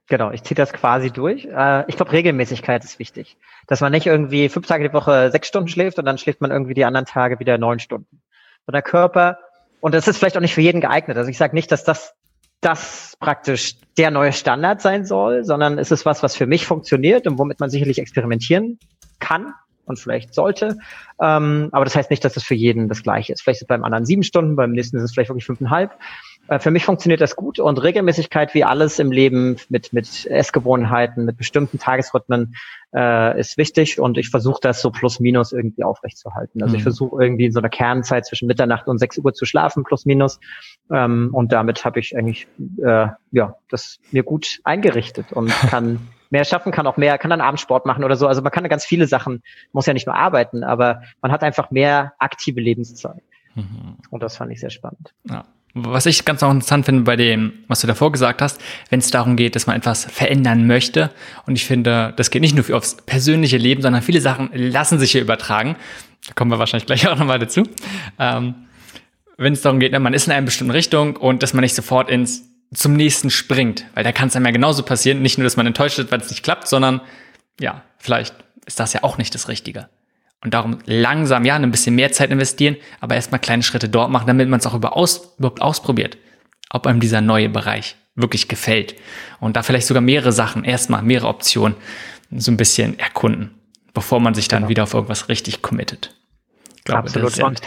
Genau, 0.09 0.31
ich 0.31 0.43
ziehe 0.43 0.57
das 0.57 0.73
quasi 0.73 1.11
durch. 1.11 1.45
Äh, 1.45 1.85
ich 1.89 1.97
glaube, 1.97 2.13
Regelmäßigkeit 2.13 2.83
ist 2.85 2.99
wichtig. 2.99 3.37
Dass 3.69 3.81
man 3.81 3.93
nicht 3.93 4.07
irgendwie 4.07 4.49
fünf 4.49 4.67
Tage 4.67 4.89
die 4.89 4.95
Woche 4.95 5.31
sechs 5.31 5.47
Stunden 5.47 5.69
schläft 5.69 5.99
und 5.99 6.05
dann 6.05 6.19
schläft 6.19 6.41
man 6.41 6.51
irgendwie 6.51 6.75
die 6.75 6.85
anderen 6.85 7.07
Tage 7.07 7.39
wieder 7.39 7.57
neun 7.59 7.79
Stunden. 7.79 8.21
Und 8.67 8.73
der 8.73 8.83
Körper, 8.83 9.39
und 9.81 9.95
das 9.95 10.09
ist 10.09 10.19
vielleicht 10.19 10.37
auch 10.37 10.41
nicht 10.41 10.55
für 10.55 10.61
jeden 10.61 10.81
geeignet. 10.81 11.17
Also 11.17 11.31
ich 11.31 11.39
sage 11.39 11.55
nicht, 11.55 11.71
dass 11.71 11.85
das 11.85 12.15
das 12.61 13.17
praktisch 13.21 13.77
der 13.97 14.11
neue 14.11 14.33
Standard 14.33 14.81
sein 14.81 15.05
soll, 15.05 15.45
sondern 15.45 15.79
es 15.79 15.91
ist 15.91 16.05
was, 16.05 16.23
was 16.23 16.37
für 16.37 16.47
mich 16.47 16.67
funktioniert 16.67 17.27
und 17.27 17.39
womit 17.39 17.61
man 17.61 17.71
sicherlich 17.71 17.99
experimentieren 17.99 18.79
kann 19.21 19.55
und 19.85 19.99
vielleicht 19.99 20.35
sollte. 20.35 20.79
Ähm, 21.21 21.69
aber 21.73 21.85
das 21.85 21.95
heißt 21.95 22.11
nicht, 22.11 22.25
dass 22.25 22.37
es 22.37 22.45
für 22.45 22.55
jeden 22.55 22.89
das 22.89 23.03
gleiche 23.03 23.33
ist. 23.33 23.43
Vielleicht 23.43 23.59
ist 23.59 23.63
es 23.63 23.69
beim 23.69 23.85
anderen 23.85 24.07
sieben 24.07 24.23
Stunden, 24.23 24.57
beim 24.57 24.73
nächsten 24.73 24.97
ist 24.97 25.05
es 25.05 25.13
vielleicht 25.13 25.31
wirklich 25.31 25.47
fünfeinhalb. 25.47 25.93
Äh, 26.49 26.59
für 26.59 26.71
mich 26.71 26.85
funktioniert 26.85 27.21
das 27.21 27.37
gut 27.37 27.59
und 27.59 27.83
Regelmäßigkeit 27.83 28.55
wie 28.55 28.65
alles 28.65 28.99
im 28.99 29.13
Leben 29.13 29.57
mit, 29.69 29.93
mit 29.93 30.27
Essgewohnheiten, 30.27 31.25
mit 31.25 31.37
bestimmten 31.37 31.79
Tagesrhythmen 31.79 32.55
äh, 32.95 33.39
ist 33.39 33.59
wichtig 33.59 34.01
und 34.01 34.19
ich 34.19 34.31
versuche 34.31 34.59
das 34.63 34.81
so 34.81 34.91
plus 34.91 35.21
minus 35.21 35.53
irgendwie 35.53 35.85
aufrechtzuerhalten. 35.85 36.63
Also 36.63 36.73
mhm. 36.73 36.77
ich 36.79 36.83
versuche 36.83 37.23
irgendwie 37.23 37.47
in 37.47 37.53
so 37.53 37.61
einer 37.61 37.69
Kernzeit 37.69 38.27
zwischen 38.27 38.49
Mitternacht 38.49 38.89
und 38.89 38.99
6 38.99 39.19
Uhr 39.19 39.35
zu 39.35 39.45
schlafen, 39.45 39.85
plus 39.85 40.07
minus. 40.07 40.41
Ähm, 40.91 41.31
und 41.33 41.53
damit 41.53 41.85
habe 41.85 42.01
ich 42.01 42.17
eigentlich 42.17 42.49
äh, 42.83 43.09
ja 43.31 43.57
das 43.69 44.01
mir 44.11 44.23
gut 44.23 44.61
eingerichtet 44.65 45.33
und 45.33 45.49
kann 45.71 46.09
mehr 46.31 46.45
schaffen, 46.45 46.73
kann 46.73 46.87
auch 46.87 46.97
mehr, 46.97 47.19
kann 47.19 47.31
dann 47.31 47.41
Abendsport 47.41 47.87
machen 47.87 48.05
oder 48.05 48.17
so. 48.17 48.27
Also 48.27 48.43
man 48.43 48.53
kann 48.53 48.67
ganz 48.69 48.85
viele 48.85 49.07
Sachen, 49.07 49.43
muss 49.73 49.87
ja 49.87 49.95
nicht 49.95 50.07
nur 50.07 50.17
arbeiten, 50.17 50.65
aber 50.65 51.03
man 51.21 51.33
hat 51.33 51.43
einfach 51.43 51.71
mehr 51.71 52.15
aktive 52.19 52.61
Lebenszeit. 52.61 53.23
Mhm. 53.55 53.97
Und 54.11 54.23
das 54.23 54.37
fand 54.37 54.53
ich 54.53 54.61
sehr 54.61 54.71
spannend. 54.71 55.15
Ja. 55.25 55.45
Was 55.85 56.07
ich 56.07 56.25
ganz 56.25 56.43
auch 56.43 56.51
interessant 56.51 56.87
finde 56.87 57.03
bei 57.03 57.17
dem, 57.17 57.53
was 57.69 57.81
du 57.81 57.87
davor 57.87 58.13
gesagt 58.13 58.43
hast, 58.43 58.61
wenn 58.91 59.01
es 59.01 59.11
darum 59.11 59.37
geht, 59.37 59.57
dass 59.57 59.67
man 59.67 59.77
etwas 59.77 60.05
verändern 60.05 60.67
möchte. 60.67 61.11
Und 61.47 61.57
ich 61.57 61.65
finde, 61.65 62.13
das 62.17 62.31
geht 62.31 62.43
nicht 62.43 62.55
nur 62.55 62.77
aufs 62.77 62.97
persönliche 63.07 63.57
Leben, 63.57 63.83
sondern 63.83 64.03
viele 64.03 64.21
Sachen 64.21 64.51
lassen 64.53 64.99
sich 64.99 65.13
hier 65.13 65.21
übertragen. 65.21 65.77
Da 66.27 66.35
kommen 66.35 66.51
wir 66.51 66.59
wahrscheinlich 66.59 66.87
gleich 66.87 67.09
auch 67.09 67.19
nochmal 67.19 67.39
dazu. 67.39 67.63
Ähm, 68.19 68.55
wenn 69.37 69.53
es 69.53 69.63
darum 69.63 69.79
geht, 69.79 69.93
ne, 69.93 70.01
man 70.01 70.15
ist 70.15 70.27
in 70.27 70.33
einer 70.33 70.45
bestimmten 70.45 70.73
Richtung 70.73 71.17
und 71.17 71.43
dass 71.43 71.55
man 71.55 71.63
nicht 71.63 71.75
sofort 71.75 72.11
ins 72.11 72.45
zum 72.75 72.93
nächsten 72.93 73.31
springt, 73.31 73.87
weil 73.95 74.05
da 74.05 74.13
kann 74.13 74.29
es 74.29 74.37
einem 74.37 74.45
ja 74.45 74.53
genauso 74.53 74.83
passieren, 74.83 75.23
nicht 75.23 75.39
nur, 75.39 75.45
dass 75.45 75.57
man 75.57 75.67
enttäuscht 75.67 75.99
ist, 75.99 76.13
weil 76.13 76.21
es 76.21 76.29
nicht 76.29 76.43
klappt, 76.43 76.69
sondern 76.69 77.01
ja, 77.59 77.83
vielleicht 77.99 78.35
ist 78.67 78.79
das 78.79 78.93
ja 78.93 79.03
auch 79.05 79.17
nicht 79.17 79.35
das 79.35 79.49
Richtige. 79.49 79.89
Und 80.43 80.55
darum 80.55 80.79
langsam, 80.87 81.45
ja, 81.45 81.57
ein 81.57 81.71
bisschen 81.71 81.97
mehr 81.97 82.13
Zeit 82.13 82.31
investieren, 82.31 82.77
aber 83.01 83.17
erstmal 83.17 83.41
kleine 83.41 83.63
Schritte 83.63 83.89
dort 83.89 84.11
machen, 84.11 84.27
damit 84.29 84.49
man 84.49 84.61
es 84.61 84.67
auch 84.67 84.75
über 84.75 84.97
aus, 84.97 85.35
überhaupt 85.39 85.61
ausprobiert, 85.61 86.17
ob 86.71 86.87
einem 86.87 87.01
dieser 87.01 87.21
neue 87.21 87.49
Bereich 87.49 87.97
wirklich 88.15 88.49
gefällt. 88.49 88.95
Und 89.41 89.57
da 89.57 89.63
vielleicht 89.63 89.87
sogar 89.87 90.01
mehrere 90.01 90.33
Sachen, 90.33 90.65
erstmal 90.65 91.03
mehrere 91.03 91.29
Optionen 91.29 91.77
so 92.31 92.53
ein 92.53 92.57
bisschen 92.57 92.99
erkunden, 92.99 93.55
bevor 93.95 94.21
man 94.21 94.35
sich 94.35 94.49
dann 94.49 94.61
genau. 94.61 94.71
wieder 94.71 94.83
auf 94.85 94.95
irgendwas 94.95 95.29
richtig 95.29 95.63
committet. 95.63 96.15
Ich 96.77 96.85
glaube, 96.85 97.03
Absolut. 97.03 97.39
Und 97.41 97.61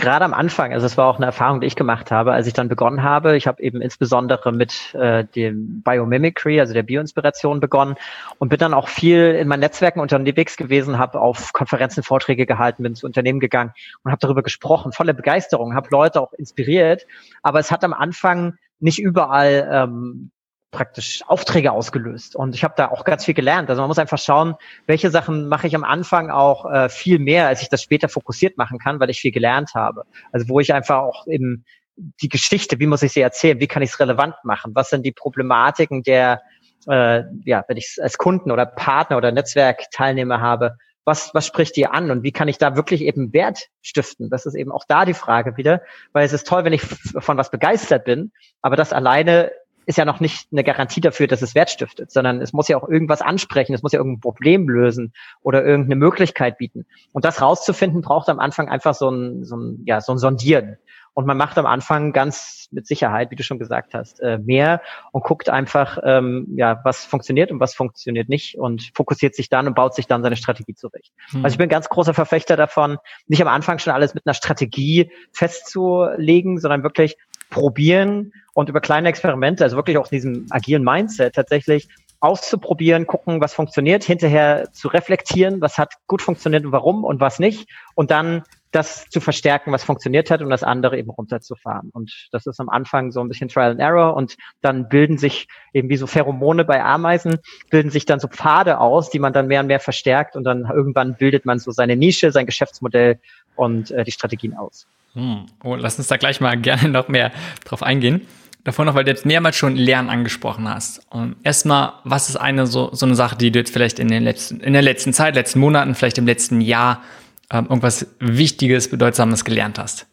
gerade 0.00 0.24
am 0.24 0.34
Anfang, 0.34 0.72
also 0.72 0.86
es 0.86 0.96
war 0.96 1.06
auch 1.06 1.16
eine 1.16 1.26
Erfahrung, 1.26 1.60
die 1.60 1.66
ich 1.66 1.76
gemacht 1.76 2.10
habe, 2.10 2.32
als 2.32 2.46
ich 2.46 2.52
dann 2.52 2.68
begonnen 2.68 3.02
habe. 3.02 3.36
Ich 3.36 3.46
habe 3.46 3.62
eben 3.62 3.80
insbesondere 3.80 4.52
mit 4.52 4.94
äh, 4.94 5.24
dem 5.24 5.82
Biomimicry, 5.82 6.58
also 6.60 6.74
der 6.74 6.82
Bioinspiration 6.82 7.60
begonnen 7.60 7.96
und 8.38 8.48
bin 8.48 8.58
dann 8.58 8.74
auch 8.74 8.88
viel 8.88 9.34
in 9.34 9.46
meinen 9.48 9.60
Netzwerken 9.60 10.00
unterwegs 10.00 10.56
gewesen, 10.56 10.98
habe 10.98 11.20
auf 11.20 11.52
Konferenzen 11.52 12.02
Vorträge 12.02 12.46
gehalten, 12.46 12.82
bin 12.82 12.94
zu 12.94 13.06
Unternehmen 13.06 13.40
gegangen 13.40 13.72
und 14.02 14.10
habe 14.10 14.20
darüber 14.20 14.42
gesprochen, 14.42 14.92
voller 14.92 15.12
Begeisterung, 15.12 15.74
habe 15.74 15.88
Leute 15.90 16.20
auch 16.20 16.32
inspiriert. 16.32 17.06
Aber 17.42 17.60
es 17.60 17.70
hat 17.70 17.84
am 17.84 17.92
Anfang 17.92 18.54
nicht 18.80 18.98
überall 18.98 19.68
ähm, 19.70 20.30
praktisch 20.70 21.22
Aufträge 21.26 21.72
ausgelöst. 21.72 22.36
Und 22.36 22.54
ich 22.54 22.64
habe 22.64 22.74
da 22.76 22.90
auch 22.90 23.04
ganz 23.04 23.24
viel 23.24 23.34
gelernt. 23.34 23.68
Also 23.70 23.82
man 23.82 23.88
muss 23.88 23.98
einfach 23.98 24.18
schauen, 24.18 24.54
welche 24.86 25.10
Sachen 25.10 25.48
mache 25.48 25.66
ich 25.66 25.74
am 25.74 25.84
Anfang 25.84 26.30
auch 26.30 26.70
äh, 26.70 26.88
viel 26.88 27.18
mehr, 27.18 27.48
als 27.48 27.62
ich 27.62 27.68
das 27.68 27.82
später 27.82 28.08
fokussiert 28.08 28.56
machen 28.56 28.78
kann, 28.78 29.00
weil 29.00 29.10
ich 29.10 29.20
viel 29.20 29.32
gelernt 29.32 29.74
habe. 29.74 30.04
Also 30.32 30.48
wo 30.48 30.60
ich 30.60 30.72
einfach 30.72 30.98
auch 30.98 31.26
eben 31.26 31.64
die 31.96 32.28
Geschichte, 32.28 32.78
wie 32.78 32.86
muss 32.86 33.02
ich 33.02 33.12
sie 33.12 33.20
erzählen, 33.20 33.60
wie 33.60 33.66
kann 33.66 33.82
ich 33.82 33.90
es 33.90 34.00
relevant 34.00 34.34
machen, 34.44 34.72
was 34.74 34.90
sind 34.90 35.04
die 35.04 35.12
Problematiken 35.12 36.02
der, 36.02 36.40
äh, 36.88 37.22
ja, 37.44 37.64
wenn 37.68 37.76
ich 37.76 37.86
es 37.86 37.98
als 37.98 38.16
Kunden 38.16 38.50
oder 38.50 38.64
Partner 38.64 39.16
oder 39.16 39.32
Netzwerkteilnehmer 39.32 40.40
habe, 40.40 40.76
was, 41.04 41.34
was 41.34 41.46
spricht 41.46 41.76
dir 41.76 41.92
an 41.92 42.10
und 42.10 42.22
wie 42.22 42.32
kann 42.32 42.48
ich 42.48 42.58
da 42.58 42.76
wirklich 42.76 43.02
eben 43.02 43.32
Wert 43.32 43.68
stiften? 43.82 44.30
Das 44.30 44.46
ist 44.46 44.54
eben 44.54 44.70
auch 44.70 44.84
da 44.86 45.04
die 45.04 45.14
Frage 45.14 45.56
wieder, 45.56 45.82
weil 46.12 46.24
es 46.24 46.32
ist 46.32 46.46
toll, 46.46 46.64
wenn 46.64 46.72
ich 46.72 46.82
von 46.82 47.36
was 47.36 47.50
begeistert 47.50 48.04
bin, 48.04 48.32
aber 48.62 48.76
das 48.76 48.92
alleine 48.92 49.50
ist 49.86 49.98
ja 49.98 50.04
noch 50.04 50.20
nicht 50.20 50.48
eine 50.52 50.64
Garantie 50.64 51.00
dafür, 51.00 51.26
dass 51.26 51.42
es 51.42 51.54
Wert 51.54 51.70
stiftet, 51.70 52.10
sondern 52.10 52.40
es 52.40 52.52
muss 52.52 52.68
ja 52.68 52.76
auch 52.76 52.88
irgendwas 52.88 53.22
ansprechen, 53.22 53.74
es 53.74 53.82
muss 53.82 53.92
ja 53.92 53.98
irgendein 53.98 54.20
Problem 54.20 54.68
lösen 54.68 55.12
oder 55.42 55.64
irgendeine 55.64 55.96
Möglichkeit 55.96 56.58
bieten. 56.58 56.86
Und 57.12 57.24
das 57.24 57.40
rauszufinden, 57.40 58.02
braucht 58.02 58.28
am 58.28 58.38
Anfang 58.38 58.68
einfach 58.68 58.94
so 58.94 59.10
ein, 59.10 59.44
so 59.44 59.56
ein, 59.56 59.82
ja, 59.86 60.00
so 60.00 60.12
ein 60.12 60.18
Sondieren. 60.18 60.76
Und 61.14 61.26
man 61.26 61.36
macht 61.36 61.58
am 61.58 61.66
Anfang 61.66 62.12
ganz 62.12 62.68
mit 62.70 62.86
Sicherheit, 62.86 63.30
wie 63.30 63.36
du 63.36 63.42
schon 63.42 63.58
gesagt 63.58 63.94
hast, 63.94 64.20
äh, 64.20 64.38
mehr 64.38 64.80
und 65.12 65.24
guckt 65.24 65.50
einfach, 65.50 65.98
ähm, 66.04 66.46
ja, 66.56 66.80
was 66.84 67.04
funktioniert 67.04 67.50
und 67.50 67.60
was 67.60 67.74
funktioniert 67.74 68.28
nicht 68.28 68.56
und 68.56 68.90
fokussiert 68.94 69.34
sich 69.34 69.48
dann 69.48 69.66
und 69.66 69.74
baut 69.74 69.94
sich 69.94 70.06
dann 70.06 70.22
seine 70.22 70.36
Strategie 70.36 70.74
zurecht. 70.74 71.12
Mhm. 71.32 71.44
Also 71.44 71.54
ich 71.54 71.58
bin 71.58 71.68
ganz 71.68 71.88
großer 71.88 72.14
Verfechter 72.14 72.56
davon, 72.56 72.98
nicht 73.26 73.42
am 73.42 73.48
Anfang 73.48 73.78
schon 73.78 73.92
alles 73.92 74.14
mit 74.14 74.26
einer 74.26 74.34
Strategie 74.34 75.10
festzulegen, 75.32 76.58
sondern 76.58 76.82
wirklich 76.82 77.16
probieren 77.50 78.32
und 78.54 78.68
über 78.68 78.80
kleine 78.80 79.08
Experimente, 79.08 79.64
also 79.64 79.76
wirklich 79.76 79.98
auch 79.98 80.10
in 80.10 80.16
diesem 80.16 80.46
agilen 80.50 80.84
Mindset 80.84 81.34
tatsächlich 81.34 81.88
auszuprobieren, 82.20 83.06
gucken, 83.06 83.40
was 83.40 83.54
funktioniert, 83.54 84.04
hinterher 84.04 84.68
zu 84.72 84.88
reflektieren, 84.88 85.60
was 85.60 85.78
hat 85.78 85.94
gut 86.06 86.22
funktioniert 86.22 86.64
und 86.64 86.72
warum 86.72 87.04
und 87.04 87.20
was 87.20 87.38
nicht 87.38 87.68
und 87.94 88.10
dann 88.10 88.42
das 88.72 89.08
zu 89.08 89.20
verstärken, 89.20 89.72
was 89.72 89.82
funktioniert 89.82 90.30
hat 90.30 90.42
und 90.42 90.50
das 90.50 90.62
andere 90.62 90.96
eben 90.96 91.10
runterzufahren. 91.10 91.90
Und 91.92 92.28
das 92.30 92.46
ist 92.46 92.60
am 92.60 92.68
Anfang 92.68 93.10
so 93.10 93.20
ein 93.20 93.28
bisschen 93.28 93.48
Trial 93.48 93.72
and 93.72 93.80
Error 93.80 94.14
und 94.14 94.36
dann 94.60 94.88
bilden 94.88 95.18
sich 95.18 95.48
eben 95.72 95.88
wie 95.88 95.96
so 95.96 96.06
Pheromone 96.06 96.64
bei 96.64 96.82
Ameisen, 96.82 97.38
bilden 97.70 97.90
sich 97.90 98.04
dann 98.04 98.20
so 98.20 98.28
Pfade 98.28 98.78
aus, 98.78 99.10
die 99.10 99.18
man 99.18 99.32
dann 99.32 99.48
mehr 99.48 99.60
und 99.60 99.66
mehr 99.66 99.80
verstärkt 99.80 100.36
und 100.36 100.44
dann 100.44 100.70
irgendwann 100.72 101.16
bildet 101.16 101.46
man 101.46 101.58
so 101.58 101.72
seine 101.72 101.96
Nische, 101.96 102.30
sein 102.30 102.46
Geschäftsmodell 102.46 103.18
und 103.56 103.90
äh, 103.90 104.04
die 104.04 104.12
Strategien 104.12 104.56
aus. 104.56 104.86
Hm. 105.14 105.46
Oh, 105.64 105.74
lass 105.74 105.98
uns 105.98 106.06
da 106.06 106.16
gleich 106.16 106.40
mal 106.40 106.56
gerne 106.56 106.88
noch 106.88 107.08
mehr 107.08 107.32
drauf 107.64 107.82
eingehen. 107.82 108.26
Davor 108.64 108.84
noch, 108.84 108.94
weil 108.94 109.04
du 109.04 109.10
jetzt 109.10 109.24
mehrmals 109.24 109.56
schon 109.56 109.74
Lernen 109.76 110.10
angesprochen 110.10 110.68
hast. 110.68 111.00
Und 111.10 111.36
erstmal, 111.44 111.94
was 112.04 112.28
ist 112.28 112.36
eine 112.36 112.66
so, 112.66 112.90
so 112.92 113.06
eine 113.06 113.14
Sache, 113.14 113.36
die 113.36 113.50
du 113.50 113.58
jetzt 113.58 113.72
vielleicht 113.72 113.98
in 113.98 114.08
den 114.08 114.22
letzten, 114.22 114.60
in 114.60 114.74
der 114.74 114.82
letzten 114.82 115.12
Zeit, 115.12 115.34
letzten 115.34 115.60
Monaten, 115.60 115.94
vielleicht 115.94 116.18
im 116.18 116.26
letzten 116.26 116.60
Jahr 116.60 117.02
ähm, 117.50 117.66
irgendwas 117.66 118.06
Wichtiges, 118.18 118.90
Bedeutsames 118.90 119.44
gelernt 119.44 119.78
hast? 119.78 120.06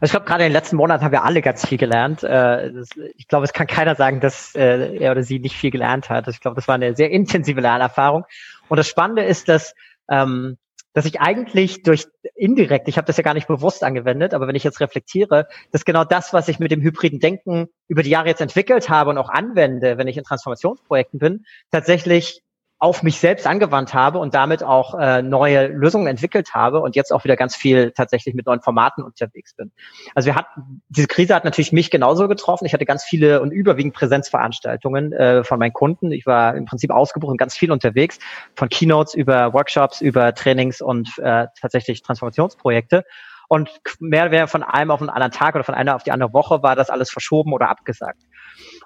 Also 0.00 0.04
ich 0.04 0.10
glaube, 0.12 0.26
gerade 0.26 0.44
in 0.44 0.50
den 0.50 0.54
letzten 0.54 0.76
Monaten 0.76 1.04
haben 1.04 1.12
wir 1.12 1.24
alle 1.24 1.42
ganz 1.42 1.66
viel 1.66 1.76
gelernt. 1.76 2.22
Äh, 2.22 2.70
ich 3.16 3.28
glaube, 3.28 3.44
es 3.44 3.52
kann 3.52 3.66
keiner 3.66 3.96
sagen, 3.96 4.20
dass 4.20 4.54
äh, 4.54 4.96
er 4.96 5.10
oder 5.10 5.22
sie 5.22 5.40
nicht 5.40 5.56
viel 5.56 5.70
gelernt 5.70 6.08
hat. 6.08 6.28
Ich 6.28 6.40
glaube, 6.40 6.54
das 6.54 6.68
war 6.68 6.76
eine 6.76 6.94
sehr 6.94 7.10
intensive 7.10 7.60
Lernerfahrung. 7.60 8.24
Und 8.68 8.76
das 8.76 8.88
Spannende 8.88 9.24
ist, 9.24 9.48
dass 9.48 9.74
ähm, 10.08 10.56
dass 10.92 11.04
ich 11.04 11.20
eigentlich 11.20 11.82
durch 11.82 12.06
indirekt, 12.34 12.88
ich 12.88 12.96
habe 12.96 13.06
das 13.06 13.16
ja 13.16 13.22
gar 13.22 13.34
nicht 13.34 13.46
bewusst 13.46 13.84
angewendet, 13.84 14.34
aber 14.34 14.48
wenn 14.48 14.56
ich 14.56 14.64
jetzt 14.64 14.80
reflektiere, 14.80 15.46
dass 15.72 15.84
genau 15.84 16.04
das, 16.04 16.32
was 16.32 16.48
ich 16.48 16.58
mit 16.58 16.70
dem 16.70 16.80
hybriden 16.80 17.20
Denken 17.20 17.68
über 17.88 18.02
die 18.02 18.10
Jahre 18.10 18.28
jetzt 18.28 18.40
entwickelt 18.40 18.88
habe 18.88 19.10
und 19.10 19.18
auch 19.18 19.28
anwende, 19.28 19.98
wenn 19.98 20.08
ich 20.08 20.16
in 20.16 20.24
Transformationsprojekten 20.24 21.18
bin, 21.18 21.44
tatsächlich 21.70 22.42
auf 22.80 23.02
mich 23.02 23.20
selbst 23.20 23.46
angewandt 23.46 23.92
habe 23.92 24.18
und 24.18 24.34
damit 24.34 24.62
auch 24.62 24.98
äh, 24.98 25.20
neue 25.20 25.66
Lösungen 25.66 26.06
entwickelt 26.06 26.54
habe 26.54 26.80
und 26.80 26.96
jetzt 26.96 27.12
auch 27.12 27.24
wieder 27.24 27.36
ganz 27.36 27.54
viel 27.54 27.92
tatsächlich 27.92 28.34
mit 28.34 28.46
neuen 28.46 28.62
Formaten 28.62 29.04
unterwegs 29.04 29.54
bin. 29.54 29.70
Also 30.14 30.26
wir 30.26 30.34
hatten, 30.34 30.82
diese 30.88 31.06
Krise 31.06 31.34
hat 31.34 31.44
natürlich 31.44 31.72
mich 31.72 31.90
genauso 31.90 32.26
getroffen. 32.26 32.64
Ich 32.64 32.72
hatte 32.72 32.86
ganz 32.86 33.04
viele 33.04 33.42
und 33.42 33.50
überwiegend 33.50 33.94
Präsenzveranstaltungen 33.94 35.12
äh, 35.12 35.44
von 35.44 35.58
meinen 35.58 35.74
Kunden. 35.74 36.10
Ich 36.10 36.24
war 36.24 36.56
im 36.56 36.64
Prinzip 36.64 36.90
ausgebrochen, 36.90 37.36
ganz 37.36 37.54
viel 37.54 37.70
unterwegs, 37.70 38.18
von 38.56 38.70
Keynotes 38.70 39.12
über 39.12 39.52
Workshops, 39.52 40.00
über 40.00 40.34
Trainings 40.34 40.80
und 40.80 41.18
äh, 41.18 41.48
tatsächlich 41.60 42.02
Transformationsprojekte. 42.02 43.04
Und 43.52 43.68
mehr 43.98 44.22
oder 44.22 44.30
weniger 44.30 44.48
von 44.48 44.62
einem 44.62 44.90
auf 44.90 45.00
einen 45.00 45.10
anderen 45.10 45.32
Tag 45.32 45.54
oder 45.54 45.64
von 45.64 45.74
einer 45.74 45.96
auf 45.96 46.04
die 46.04 46.12
andere 46.12 46.32
Woche 46.32 46.62
war 46.62 46.76
das 46.76 46.88
alles 46.88 47.10
verschoben 47.10 47.52
oder 47.52 47.68
abgesagt. 47.68 48.22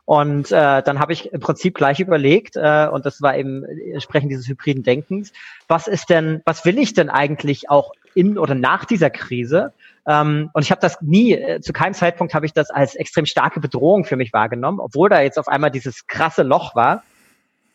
Und 0.07 0.53
äh, 0.53 0.83
dann 0.83 0.99
habe 0.99 1.15
ich 1.15 1.33
im 1.33 1.41
Prinzip 1.41 1.75
gleich 1.75 1.99
überlegt, 1.99 2.57
äh, 2.57 2.89
und 2.93 3.07
das 3.07 3.23
war 3.23 3.37
eben 3.37 3.65
entsprechend 3.65 4.31
dieses 4.31 4.49
hybriden 4.49 4.83
Denkens, 4.83 5.33
was 5.67 5.87
ist 5.89 6.11
denn, 6.11 6.43
was 6.45 6.65
will 6.67 6.79
ich 6.79 6.93
denn 6.93 7.09
eigentlich 7.09 7.71
auch 7.71 7.93
in 8.15 8.37
oder 8.37 8.55
nach 8.55 8.85
dieser 8.85 9.09
Krise? 9.09 9.73
Ähm, 10.07 10.51
und 10.53 10.63
ich 10.63 10.71
habe 10.71 10.83
das 10.83 11.01
nie, 11.01 11.33
äh, 11.33 11.61
zu 11.63 11.73
keinem 11.73 11.95
Zeitpunkt 11.95 12.35
habe 12.35 12.45
ich 12.45 12.53
das 12.53 12.71
als 12.71 12.95
extrem 12.97 13.25
starke 13.25 13.61
Bedrohung 13.61 14.05
für 14.05 14.17
mich 14.17 14.35
wahrgenommen, 14.35 14.79
obwohl 14.79 15.09
da 15.09 15.23
jetzt 15.23 15.39
auf 15.39 15.49
einmal 15.49 15.71
dieses 15.71 16.07
krasse 16.07 16.43
Loch 16.43 16.75
war. 16.75 17.03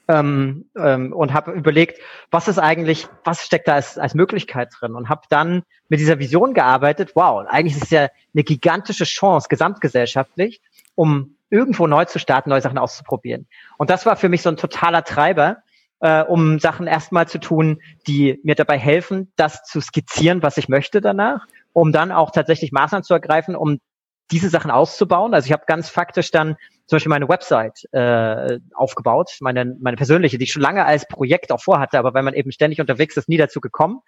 Ähm, 0.08 0.66
ähm, 0.76 1.14
und 1.14 1.34
habe 1.34 1.52
überlegt, 1.52 2.00
was 2.32 2.48
ist 2.48 2.58
eigentlich, 2.58 3.08
was 3.24 3.46
steckt 3.46 3.68
da 3.68 3.76
als, 3.76 4.00
als 4.00 4.16
Möglichkeit 4.16 4.70
drin 4.80 4.96
und 4.96 5.08
habe 5.08 5.22
dann 5.30 5.62
mit 5.88 6.00
dieser 6.00 6.18
Vision 6.18 6.56
gearbeitet, 6.56 7.12
wow, 7.14 7.46
eigentlich 7.48 7.76
ist 7.76 7.84
es 7.84 7.90
ja 7.92 8.08
eine 8.34 8.44
gigantische 8.44 9.04
Chance 9.04 9.50
gesamtgesellschaftlich, 9.50 10.62
um 10.96 11.36
irgendwo 11.50 11.88
neu 11.88 12.06
zu 12.06 12.20
starten, 12.20 12.50
neue 12.50 12.62
Sachen 12.62 12.78
auszuprobieren. 12.78 13.48
Und 13.78 13.90
das 13.90 14.06
war 14.06 14.16
für 14.16 14.30
mich 14.30 14.42
so 14.42 14.50
ein 14.50 14.58
totaler 14.58 15.04
Treiber, 15.04 15.58
äh, 16.02 16.24
um 16.24 16.60
Sachen 16.60 16.88
erstmal 16.88 17.28
zu 17.28 17.40
tun, 17.40 17.82
die 18.08 18.40
mir 18.44 18.56
dabei 18.56 18.78
helfen, 18.78 19.32
das 19.36 19.64
zu 19.64 19.82
skizzieren, 19.82 20.42
was 20.44 20.58
ich 20.58 20.70
möchte 20.70 21.02
danach, 21.02 21.46
um 21.74 21.92
dann 21.92 22.12
auch 22.12 22.32
tatsächlich 22.32 22.72
Maßnahmen 22.72 23.04
zu 23.04 23.14
ergreifen, 23.14 23.56
um 23.56 23.80
diese 24.32 24.50
Sachen 24.50 24.72
auszubauen. 24.72 25.34
Also 25.34 25.48
ich 25.48 25.54
habe 25.54 25.64
ganz 25.66 25.90
faktisch 25.90 26.32
dann 26.32 26.56
zum 26.90 26.98
Beispiel 26.98 27.12
meine 27.12 27.30
Website 27.30 27.88
äh, 27.92 28.60
aufgebaut, 28.74 29.38
meine, 29.42 29.78
meine 29.80 29.96
persönliche, 29.96 30.40
die 30.40 30.46
ich 30.46 30.52
schon 30.52 30.64
lange 30.64 30.86
als 30.86 31.08
Projekt 31.08 31.52
auch 31.52 31.62
vorhatte, 31.62 32.00
aber 32.00 32.16
wenn 32.16 32.26
man 32.26 32.34
eben 32.34 32.52
ständig 32.52 32.82
unterwegs 32.82 33.16
ist, 33.16 33.30
nie 33.30 33.38
dazu 33.38 33.62
gekommen. 33.62 34.00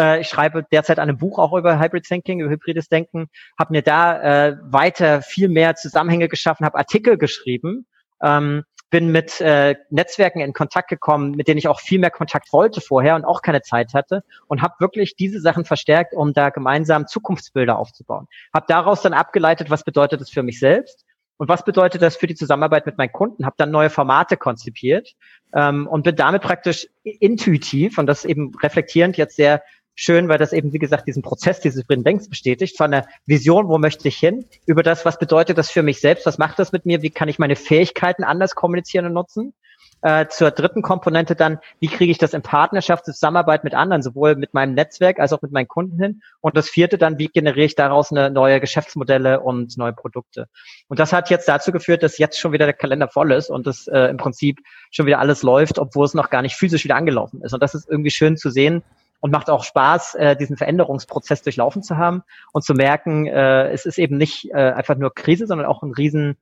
Äh, 0.00 0.22
ich 0.22 0.28
schreibe 0.28 0.64
derzeit 0.72 0.98
an 0.98 1.10
einem 1.10 1.18
Buch 1.18 1.38
auch 1.38 1.52
über 1.52 1.78
Hybrid 1.78 2.04
Thinking, 2.04 2.40
über 2.40 2.50
hybrides 2.50 2.88
Denken, 2.88 3.28
habe 3.58 3.72
mir 3.72 3.82
da 3.82 4.48
äh, 4.48 4.56
weiter 4.62 5.20
viel 5.20 5.50
mehr 5.50 5.74
Zusammenhänge 5.74 6.28
geschaffen, 6.28 6.64
habe 6.64 6.78
Artikel 6.78 7.18
geschrieben, 7.18 7.86
ähm, 8.22 8.64
bin 8.88 9.12
mit 9.12 9.40
äh, 9.42 9.74
Netzwerken 9.90 10.40
in 10.40 10.54
Kontakt 10.54 10.88
gekommen, 10.88 11.32
mit 11.32 11.48
denen 11.48 11.58
ich 11.58 11.68
auch 11.68 11.80
viel 11.80 11.98
mehr 11.98 12.10
Kontakt 12.10 12.50
wollte 12.52 12.80
vorher 12.80 13.14
und 13.14 13.26
auch 13.26 13.42
keine 13.42 13.60
Zeit 13.60 13.92
hatte 13.92 14.22
und 14.48 14.62
habe 14.62 14.74
wirklich 14.80 15.16
diese 15.16 15.40
Sachen 15.40 15.66
verstärkt, 15.66 16.14
um 16.14 16.32
da 16.32 16.48
gemeinsam 16.48 17.06
Zukunftsbilder 17.06 17.78
aufzubauen. 17.78 18.26
Habe 18.54 18.66
daraus 18.68 19.02
dann 19.02 19.12
abgeleitet, 19.12 19.68
was 19.68 19.84
bedeutet 19.84 20.22
das 20.22 20.30
für 20.30 20.42
mich 20.42 20.58
selbst 20.58 21.04
und 21.38 21.48
was 21.48 21.64
bedeutet 21.64 22.02
das 22.02 22.16
für 22.16 22.26
die 22.26 22.34
Zusammenarbeit 22.34 22.86
mit 22.86 22.98
meinen 22.98 23.12
Kunden? 23.12 23.44
Habe 23.46 23.56
dann 23.58 23.70
neue 23.70 23.90
Formate 23.90 24.36
konzipiert 24.36 25.14
ähm, 25.54 25.86
und 25.86 26.04
bin 26.04 26.16
damit 26.16 26.42
praktisch 26.42 26.88
intuitiv 27.02 27.98
und 27.98 28.06
das 28.06 28.24
eben 28.24 28.52
reflektierend 28.62 29.16
jetzt 29.16 29.36
sehr 29.36 29.62
schön, 29.94 30.28
weil 30.28 30.38
das 30.38 30.52
eben, 30.52 30.72
wie 30.72 30.78
gesagt, 30.78 31.06
diesen 31.06 31.22
Prozess 31.22 31.60
dieses 31.60 31.84
Denkens 31.86 32.28
bestätigt, 32.28 32.76
von 32.76 32.90
der 32.90 33.06
Vision, 33.26 33.68
wo 33.68 33.78
möchte 33.78 34.08
ich 34.08 34.16
hin, 34.16 34.46
über 34.66 34.82
das, 34.82 35.04
was 35.04 35.18
bedeutet 35.18 35.58
das 35.58 35.70
für 35.70 35.82
mich 35.82 36.00
selbst, 36.00 36.26
was 36.26 36.38
macht 36.38 36.58
das 36.58 36.72
mit 36.72 36.86
mir, 36.86 37.02
wie 37.02 37.10
kann 37.10 37.28
ich 37.28 37.38
meine 37.38 37.56
Fähigkeiten 37.56 38.24
anders 38.24 38.54
kommunizieren 38.54 39.06
und 39.06 39.12
nutzen. 39.12 39.54
Äh, 40.02 40.26
zur 40.28 40.50
dritten 40.50 40.82
Komponente 40.82 41.36
dann, 41.36 41.58
wie 41.78 41.86
kriege 41.86 42.10
ich 42.10 42.18
das 42.18 42.34
in 42.34 42.42
Partnerschaft, 42.42 43.04
Zusammenarbeit 43.04 43.62
mit 43.62 43.74
anderen, 43.74 44.02
sowohl 44.02 44.34
mit 44.34 44.52
meinem 44.52 44.74
Netzwerk 44.74 45.20
als 45.20 45.32
auch 45.32 45.42
mit 45.42 45.52
meinen 45.52 45.68
Kunden 45.68 45.96
hin. 45.96 46.22
Und 46.40 46.56
das 46.56 46.68
vierte 46.68 46.98
dann, 46.98 47.18
wie 47.18 47.28
generiere 47.28 47.66
ich 47.66 47.76
daraus 47.76 48.10
eine 48.10 48.28
neue 48.28 48.60
Geschäftsmodelle 48.60 49.38
und 49.40 49.78
neue 49.78 49.92
Produkte. 49.92 50.48
Und 50.88 50.98
das 50.98 51.12
hat 51.12 51.30
jetzt 51.30 51.48
dazu 51.48 51.70
geführt, 51.70 52.02
dass 52.02 52.18
jetzt 52.18 52.40
schon 52.40 52.50
wieder 52.50 52.66
der 52.66 52.74
Kalender 52.74 53.06
voll 53.06 53.30
ist 53.30 53.48
und 53.48 53.66
das 53.66 53.86
äh, 53.86 54.06
im 54.06 54.16
Prinzip 54.16 54.58
schon 54.90 55.06
wieder 55.06 55.20
alles 55.20 55.44
läuft, 55.44 55.78
obwohl 55.78 56.04
es 56.04 56.14
noch 56.14 56.30
gar 56.30 56.42
nicht 56.42 56.56
physisch 56.56 56.82
wieder 56.82 56.96
angelaufen 56.96 57.40
ist. 57.42 57.52
Und 57.54 57.62
das 57.62 57.74
ist 57.74 57.88
irgendwie 57.88 58.10
schön 58.10 58.36
zu 58.36 58.50
sehen, 58.50 58.82
und 59.22 59.30
macht 59.30 59.50
auch 59.50 59.62
Spaß, 59.62 60.16
äh, 60.16 60.36
diesen 60.36 60.56
Veränderungsprozess 60.56 61.42
durchlaufen 61.42 61.84
zu 61.84 61.96
haben 61.96 62.24
und 62.52 62.64
zu 62.64 62.74
merken, 62.74 63.28
äh, 63.28 63.70
es 63.70 63.86
ist 63.86 63.98
eben 63.98 64.18
nicht 64.18 64.50
äh, 64.50 64.72
einfach 64.72 64.96
nur 64.96 65.14
Krise, 65.14 65.46
sondern 65.46 65.68
auch 65.68 65.84
ein 65.84 65.92
riesen 65.92 66.36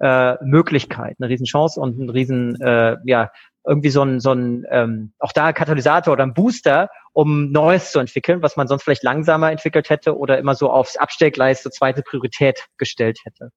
äh, 0.00 0.36
Möglichkeit, 0.42 1.16
eine 1.20 1.28
Riesenchance 1.28 1.80
und 1.80 1.98
ein 1.98 2.10
Riesen, 2.10 2.60
äh, 2.60 2.96
ja, 3.04 3.30
irgendwie 3.66 3.90
so 3.90 4.02
ein, 4.02 4.20
so 4.20 4.32
ein 4.32 4.64
ähm, 4.70 5.12
auch 5.18 5.32
da 5.32 5.46
ein 5.46 5.54
Katalysator 5.54 6.12
oder 6.14 6.24
ein 6.24 6.34
Booster, 6.34 6.88
um 7.12 7.50
Neues 7.52 7.92
zu 7.92 7.98
entwickeln, 7.98 8.42
was 8.42 8.56
man 8.56 8.66
sonst 8.66 8.84
vielleicht 8.84 9.02
langsamer 9.02 9.50
entwickelt 9.50 9.90
hätte 9.90 10.16
oder 10.16 10.38
immer 10.38 10.54
so 10.54 10.70
aufs 10.70 10.96
Abstellgleis 10.96 11.62
zur 11.62 11.72
zweite 11.72 12.02
Priorität 12.02 12.66
gestellt 12.78 13.20
hätte. 13.24 13.50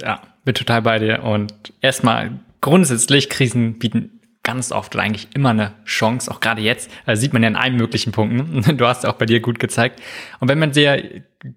Ja, 0.00 0.22
bin 0.44 0.54
total 0.54 0.82
bei 0.82 0.98
dir. 0.98 1.22
Und 1.22 1.72
erstmal 1.80 2.40
grundsätzlich 2.60 3.28
Krisen 3.28 3.78
bieten 3.78 4.21
ganz 4.42 4.72
oft 4.72 4.94
oder 4.94 5.04
eigentlich 5.04 5.28
immer 5.34 5.50
eine 5.50 5.72
Chance, 5.84 6.30
auch 6.30 6.40
gerade 6.40 6.62
jetzt, 6.62 6.90
also 7.06 7.20
sieht 7.20 7.32
man 7.32 7.42
ja 7.42 7.48
in 7.48 7.56
allen 7.56 7.76
möglichen 7.76 8.12
Punkten. 8.12 8.76
Du 8.76 8.86
hast 8.86 9.06
auch 9.06 9.14
bei 9.14 9.26
dir 9.26 9.40
gut 9.40 9.58
gezeigt. 9.58 10.00
Und 10.40 10.48
wenn 10.48 10.58
man 10.58 10.72
sehr, 10.72 11.02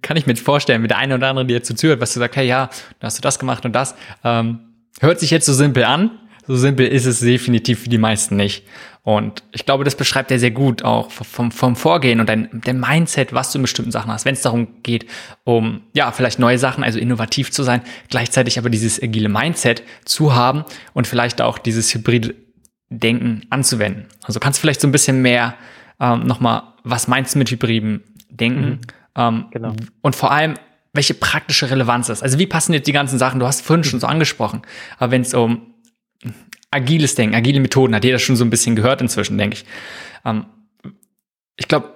kann 0.01 0.17
ich 0.17 0.27
mir 0.27 0.33
jetzt 0.33 0.45
vorstellen, 0.45 0.81
mit 0.81 0.91
der 0.91 0.97
einen 0.97 1.13
oder 1.13 1.29
anderen, 1.29 1.47
die 1.47 1.53
jetzt 1.53 1.67
so 1.67 1.73
zuhört, 1.73 2.01
was 2.01 2.13
du 2.13 2.19
sagst, 2.19 2.35
hey, 2.35 2.47
ja, 2.47 2.69
da 2.99 3.07
hast 3.07 3.17
du 3.17 3.21
das 3.21 3.39
gemacht 3.39 3.65
und 3.65 3.73
das, 3.73 3.95
ähm, 4.23 4.59
hört 4.99 5.19
sich 5.19 5.31
jetzt 5.31 5.45
so 5.45 5.53
simpel 5.53 5.83
an. 5.83 6.11
So 6.47 6.55
simpel 6.55 6.87
ist 6.87 7.05
es 7.05 7.21
definitiv 7.21 7.83
für 7.83 7.89
die 7.89 7.97
meisten 7.97 8.35
nicht. 8.35 8.65
Und 9.01 9.43
ich 9.51 9.65
glaube, 9.65 9.83
das 9.83 9.95
beschreibt 9.95 10.29
er 10.31 10.39
sehr 10.39 10.51
gut 10.51 10.83
auch 10.83 11.11
vom, 11.11 11.51
vom 11.51 11.75
Vorgehen 11.75 12.19
und 12.19 12.27
dein, 12.27 12.49
dein 12.65 12.79
Mindset, 12.79 13.33
was 13.33 13.51
du 13.51 13.59
in 13.59 13.63
bestimmten 13.63 13.91
Sachen 13.91 14.11
hast. 14.11 14.25
Wenn 14.25 14.33
es 14.33 14.41
darum 14.41 14.81
geht, 14.83 15.05
um 15.43 15.81
ja 15.93 16.11
vielleicht 16.11 16.39
neue 16.39 16.57
Sachen, 16.57 16.83
also 16.83 16.99
innovativ 16.99 17.51
zu 17.51 17.63
sein, 17.63 17.81
gleichzeitig 18.09 18.57
aber 18.59 18.69
dieses 18.69 19.01
agile 19.01 19.29
Mindset 19.29 19.83
zu 20.05 20.35
haben 20.35 20.65
und 20.93 21.07
vielleicht 21.07 21.41
auch 21.41 21.57
dieses 21.57 21.93
hybride 21.93 22.35
Denken 22.89 23.43
anzuwenden. 23.49 24.05
Also 24.23 24.39
kannst 24.39 24.59
du 24.59 24.61
vielleicht 24.61 24.81
so 24.81 24.87
ein 24.87 24.91
bisschen 24.91 25.21
mehr 25.21 25.55
ähm, 25.99 26.25
nochmal, 26.25 26.63
was 26.83 27.07
meinst 27.07 27.35
du 27.35 27.39
mit 27.39 27.49
hybriden 27.49 28.03
Denken? 28.29 28.65
Mhm. 28.65 28.79
Ähm, 29.15 29.45
genau. 29.51 29.73
Und 30.01 30.15
vor 30.15 30.31
allem, 30.31 30.55
welche 30.93 31.13
praktische 31.13 31.69
Relevanz 31.69 32.09
ist. 32.09 32.23
Also 32.23 32.39
wie 32.39 32.47
passen 32.47 32.73
jetzt 32.73 32.87
die 32.87 32.91
ganzen 32.91 33.19
Sachen, 33.19 33.39
du 33.39 33.47
hast 33.47 33.61
vorhin 33.61 33.83
schon 33.83 33.99
so 33.99 34.07
angesprochen, 34.07 34.61
aber 34.97 35.11
wenn 35.11 35.21
es 35.21 35.33
um 35.33 35.73
agiles 36.71 37.15
Denken, 37.15 37.35
agile 37.35 37.59
Methoden, 37.59 37.95
hat 37.95 38.03
jeder 38.03 38.19
schon 38.19 38.35
so 38.35 38.43
ein 38.43 38.49
bisschen 38.49 38.75
gehört 38.75 39.01
inzwischen, 39.01 39.37
denke 39.37 39.57
ich. 39.57 39.65
Ähm, 40.25 40.45
ich 41.57 41.67
glaube, 41.67 41.93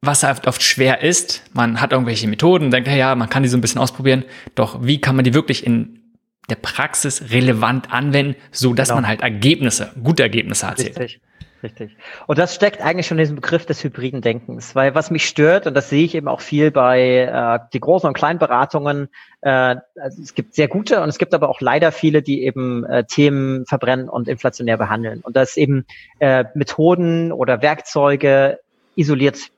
was 0.00 0.24
oft, 0.24 0.46
oft 0.46 0.62
schwer 0.62 1.02
ist, 1.02 1.42
man 1.52 1.80
hat 1.80 1.92
irgendwelche 1.92 2.28
Methoden, 2.28 2.70
denkt, 2.70 2.88
ja, 2.88 3.14
man 3.14 3.28
kann 3.28 3.42
die 3.42 3.48
so 3.48 3.56
ein 3.56 3.60
bisschen 3.60 3.80
ausprobieren, 3.80 4.24
doch 4.54 4.84
wie 4.84 5.00
kann 5.00 5.16
man 5.16 5.24
die 5.24 5.34
wirklich 5.34 5.66
in 5.66 5.95
der 6.48 6.56
Praxis 6.56 7.30
relevant 7.30 7.92
anwenden, 7.92 8.36
so 8.50 8.74
dass 8.74 8.88
genau. 8.88 9.00
man 9.00 9.08
halt 9.08 9.20
Ergebnisse, 9.22 9.90
gute 10.02 10.22
Ergebnisse 10.22 10.66
erzielt. 10.66 10.98
Richtig. 10.98 11.20
Richtig. 11.62 11.96
Und 12.26 12.38
das 12.38 12.54
steckt 12.54 12.80
eigentlich 12.80 13.06
schon 13.06 13.18
in 13.18 13.22
diesem 13.22 13.36
Begriff 13.36 13.64
des 13.66 13.82
hybriden 13.82 14.20
Denkens, 14.20 14.74
weil 14.74 14.94
was 14.94 15.10
mich 15.10 15.26
stört, 15.26 15.66
und 15.66 15.74
das 15.74 15.88
sehe 15.88 16.04
ich 16.04 16.14
eben 16.14 16.28
auch 16.28 16.40
viel 16.40 16.70
bei 16.70 17.00
äh, 17.00 17.58
die 17.72 17.80
großen 17.80 18.06
und 18.06 18.14
kleinen 18.14 18.38
Beratungen, 18.38 19.08
äh, 19.40 19.76
also 20.00 20.22
es 20.22 20.34
gibt 20.34 20.54
sehr 20.54 20.68
gute 20.68 21.02
und 21.02 21.08
es 21.08 21.18
gibt 21.18 21.34
aber 21.34 21.48
auch 21.48 21.60
leider 21.60 21.92
viele, 21.92 22.22
die 22.22 22.44
eben 22.44 22.84
äh, 22.84 23.04
Themen 23.04 23.64
verbrennen 23.66 24.08
und 24.08 24.28
inflationär 24.28 24.76
behandeln. 24.76 25.22
Und 25.22 25.34
dass 25.34 25.56
eben 25.56 25.86
äh, 26.18 26.44
Methoden 26.54 27.32
oder 27.32 27.62
Werkzeuge 27.62 28.60
isoliert 28.94 29.50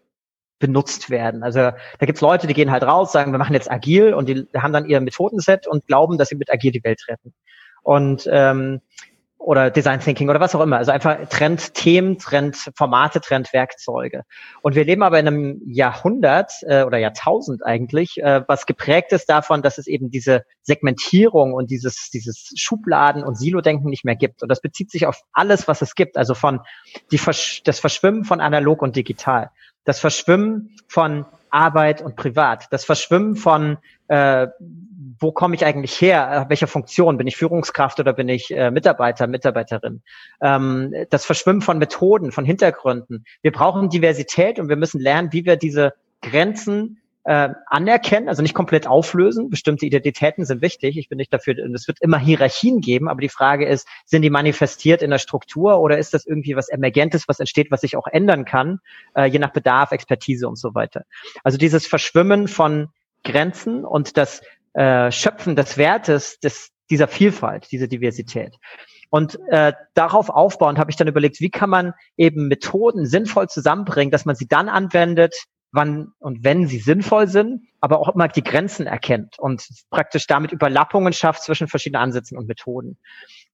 benutzt 0.58 1.10
werden. 1.10 1.42
Also 1.42 1.60
da 1.60 2.06
gibt's 2.06 2.20
Leute, 2.20 2.46
die 2.46 2.54
gehen 2.54 2.70
halt 2.70 2.82
raus, 2.82 3.12
sagen, 3.12 3.32
wir 3.32 3.38
machen 3.38 3.54
jetzt 3.54 3.70
agil 3.70 4.14
und 4.14 4.28
die 4.28 4.46
haben 4.56 4.72
dann 4.72 4.86
ihr 4.86 5.00
Methodenset 5.00 5.66
und 5.66 5.86
glauben, 5.86 6.18
dass 6.18 6.28
sie 6.28 6.36
mit 6.36 6.52
agil 6.52 6.72
die 6.72 6.84
Welt 6.84 7.02
retten. 7.08 7.32
Und 7.82 8.28
ähm, 8.30 8.80
oder 9.48 9.70
Design 9.70 9.98
Thinking 9.98 10.28
oder 10.28 10.40
was 10.40 10.54
auch 10.54 10.60
immer. 10.60 10.76
Also 10.76 10.92
einfach 10.92 11.26
Trend 11.30 11.72
Themen, 11.72 12.18
Trend 12.18 12.70
Formate, 12.76 13.22
Trend 13.22 13.50
Werkzeuge. 13.54 14.24
Und 14.60 14.74
wir 14.74 14.84
leben 14.84 15.02
aber 15.02 15.18
in 15.18 15.26
einem 15.26 15.62
Jahrhundert 15.64 16.52
äh, 16.66 16.82
oder 16.82 16.98
Jahrtausend 16.98 17.64
eigentlich, 17.64 18.18
äh, 18.18 18.42
was 18.46 18.66
geprägt 18.66 19.10
ist 19.12 19.30
davon, 19.30 19.62
dass 19.62 19.78
es 19.78 19.86
eben 19.86 20.10
diese 20.10 20.44
Segmentierung 20.60 21.54
und 21.54 21.70
dieses, 21.70 22.10
dieses 22.10 22.52
Schubladen- 22.56 23.24
und 23.24 23.38
Silo-Denken 23.38 23.88
nicht 23.88 24.04
mehr 24.04 24.16
gibt. 24.16 24.42
Und 24.42 24.50
das 24.50 24.60
bezieht 24.60 24.90
sich 24.90 25.06
auf 25.06 25.22
alles, 25.32 25.66
was 25.66 25.80
es 25.80 25.94
gibt. 25.94 26.18
Also 26.18 26.34
von 26.34 26.60
die 27.10 27.16
Versch 27.16 27.62
das 27.64 27.80
Verschwimmen 27.80 28.24
von 28.24 28.42
analog 28.42 28.82
und 28.82 28.96
digital 28.96 29.50
das 29.88 30.00
Verschwimmen 30.00 30.76
von 30.86 31.24
Arbeit 31.50 32.02
und 32.02 32.16
Privat, 32.16 32.66
das 32.70 32.84
Verschwimmen 32.84 33.36
von, 33.36 33.78
äh, 34.08 34.46
wo 35.20 35.32
komme 35.32 35.54
ich 35.54 35.64
eigentlich 35.64 36.00
her, 36.00 36.46
welcher 36.48 36.66
Funktion, 36.66 37.16
bin 37.16 37.26
ich 37.26 37.36
Führungskraft 37.36 37.98
oder 38.00 38.12
bin 38.12 38.28
ich 38.28 38.50
äh, 38.50 38.70
Mitarbeiter, 38.70 39.26
Mitarbeiterin, 39.26 40.02
ähm, 40.40 40.94
das 41.10 41.24
Verschwimmen 41.24 41.62
von 41.62 41.78
Methoden, 41.78 42.32
von 42.32 42.44
Hintergründen. 42.44 43.24
Wir 43.42 43.52
brauchen 43.52 43.88
Diversität 43.88 44.58
und 44.58 44.68
wir 44.68 44.76
müssen 44.76 45.00
lernen, 45.00 45.32
wie 45.32 45.44
wir 45.44 45.56
diese 45.56 45.94
Grenzen 46.22 47.00
äh, 47.28 47.50
anerkennen, 47.66 48.30
also 48.30 48.40
nicht 48.40 48.54
komplett 48.54 48.86
auflösen. 48.86 49.50
Bestimmte 49.50 49.84
Identitäten 49.84 50.46
sind 50.46 50.62
wichtig. 50.62 50.96
Ich 50.96 51.10
bin 51.10 51.18
nicht 51.18 51.30
dafür, 51.30 51.58
es 51.74 51.86
wird 51.86 52.00
immer 52.00 52.18
Hierarchien 52.18 52.80
geben, 52.80 53.06
aber 53.06 53.20
die 53.20 53.28
Frage 53.28 53.66
ist, 53.66 53.86
sind 54.06 54.22
die 54.22 54.30
manifestiert 54.30 55.02
in 55.02 55.10
der 55.10 55.18
Struktur 55.18 55.78
oder 55.78 55.98
ist 55.98 56.14
das 56.14 56.24
irgendwie 56.24 56.56
was 56.56 56.70
Emergentes, 56.70 57.28
was 57.28 57.38
entsteht, 57.38 57.70
was 57.70 57.82
sich 57.82 57.98
auch 57.98 58.06
ändern 58.06 58.46
kann, 58.46 58.80
äh, 59.14 59.26
je 59.26 59.38
nach 59.38 59.52
Bedarf, 59.52 59.92
Expertise 59.92 60.48
und 60.48 60.56
so 60.56 60.74
weiter. 60.74 61.02
Also 61.44 61.58
dieses 61.58 61.86
Verschwimmen 61.86 62.48
von 62.48 62.88
Grenzen 63.24 63.84
und 63.84 64.16
das 64.16 64.40
äh, 64.72 65.12
Schöpfen 65.12 65.54
des 65.54 65.76
Wertes 65.76 66.40
des, 66.40 66.70
dieser 66.88 67.08
Vielfalt, 67.08 67.70
dieser 67.70 67.88
Diversität. 67.88 68.56
Und 69.10 69.38
äh, 69.50 69.74
darauf 69.92 70.30
aufbauend 70.30 70.78
habe 70.78 70.90
ich 70.90 70.96
dann 70.96 71.08
überlegt, 71.08 71.40
wie 71.40 71.50
kann 71.50 71.68
man 71.68 71.92
eben 72.16 72.48
Methoden 72.48 73.04
sinnvoll 73.04 73.48
zusammenbringen, 73.48 74.10
dass 74.10 74.24
man 74.24 74.34
sie 74.34 74.48
dann 74.48 74.70
anwendet, 74.70 75.34
wann 75.72 76.12
und 76.18 76.44
wenn 76.44 76.66
sie 76.66 76.78
sinnvoll 76.78 77.28
sind, 77.28 77.62
aber 77.80 78.00
auch 78.00 78.14
immer 78.14 78.28
die 78.28 78.42
Grenzen 78.42 78.86
erkennt 78.86 79.38
und 79.38 79.66
praktisch 79.90 80.26
damit 80.26 80.52
Überlappungen 80.52 81.12
schafft 81.12 81.42
zwischen 81.42 81.68
verschiedenen 81.68 82.02
Ansätzen 82.02 82.38
und 82.38 82.48
Methoden. 82.48 82.98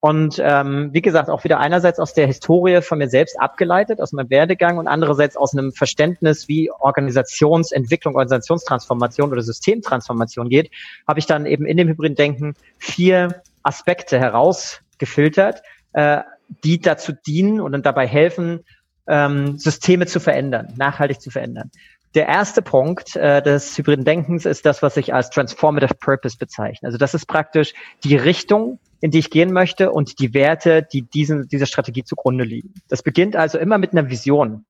Und 0.00 0.40
ähm, 0.42 0.90
wie 0.92 1.00
gesagt, 1.00 1.30
auch 1.30 1.44
wieder 1.44 1.58
einerseits 1.58 1.98
aus 1.98 2.14
der 2.14 2.26
Historie 2.26 2.82
von 2.82 2.98
mir 2.98 3.08
selbst 3.08 3.40
abgeleitet, 3.40 4.00
aus 4.00 4.12
meinem 4.12 4.30
Werdegang 4.30 4.78
und 4.78 4.86
andererseits 4.86 5.36
aus 5.36 5.54
einem 5.56 5.72
Verständnis, 5.72 6.46
wie 6.46 6.70
Organisationsentwicklung, 6.70 8.14
Organisationstransformation 8.14 9.32
oder 9.32 9.42
Systemtransformation 9.42 10.50
geht, 10.50 10.70
habe 11.08 11.20
ich 11.20 11.26
dann 11.26 11.46
eben 11.46 11.66
in 11.66 11.76
dem 11.76 11.88
hybriden 11.88 12.16
Denken 12.16 12.54
vier 12.78 13.42
Aspekte 13.62 14.18
herausgefiltert, 14.18 15.62
äh, 15.94 16.20
die 16.62 16.80
dazu 16.80 17.12
dienen 17.12 17.60
und 17.60 17.72
dann 17.72 17.82
dabei 17.82 18.06
helfen, 18.06 18.60
ähm, 19.06 19.58
Systeme 19.58 20.06
zu 20.06 20.20
verändern, 20.20 20.74
nachhaltig 20.76 21.20
zu 21.20 21.30
verändern. 21.30 21.70
Der 22.14 22.28
erste 22.28 22.62
Punkt 22.62 23.16
äh, 23.16 23.42
des 23.42 23.76
hybriden 23.76 24.04
Denkens 24.04 24.46
ist 24.46 24.64
das, 24.64 24.82
was 24.82 24.96
ich 24.96 25.12
als 25.12 25.30
Transformative 25.30 25.94
Purpose 25.94 26.36
bezeichne. 26.38 26.86
Also 26.86 26.98
das 26.98 27.14
ist 27.14 27.26
praktisch 27.26 27.74
die 28.04 28.16
Richtung, 28.16 28.78
in 29.00 29.10
die 29.10 29.18
ich 29.18 29.30
gehen 29.30 29.52
möchte 29.52 29.90
und 29.90 30.20
die 30.20 30.32
Werte, 30.32 30.82
die 30.82 31.02
diesen, 31.02 31.48
dieser 31.48 31.66
Strategie 31.66 32.04
zugrunde 32.04 32.44
liegen. 32.44 32.72
Das 32.88 33.02
beginnt 33.02 33.34
also 33.34 33.58
immer 33.58 33.78
mit 33.78 33.92
einer 33.92 34.10
Vision 34.10 34.64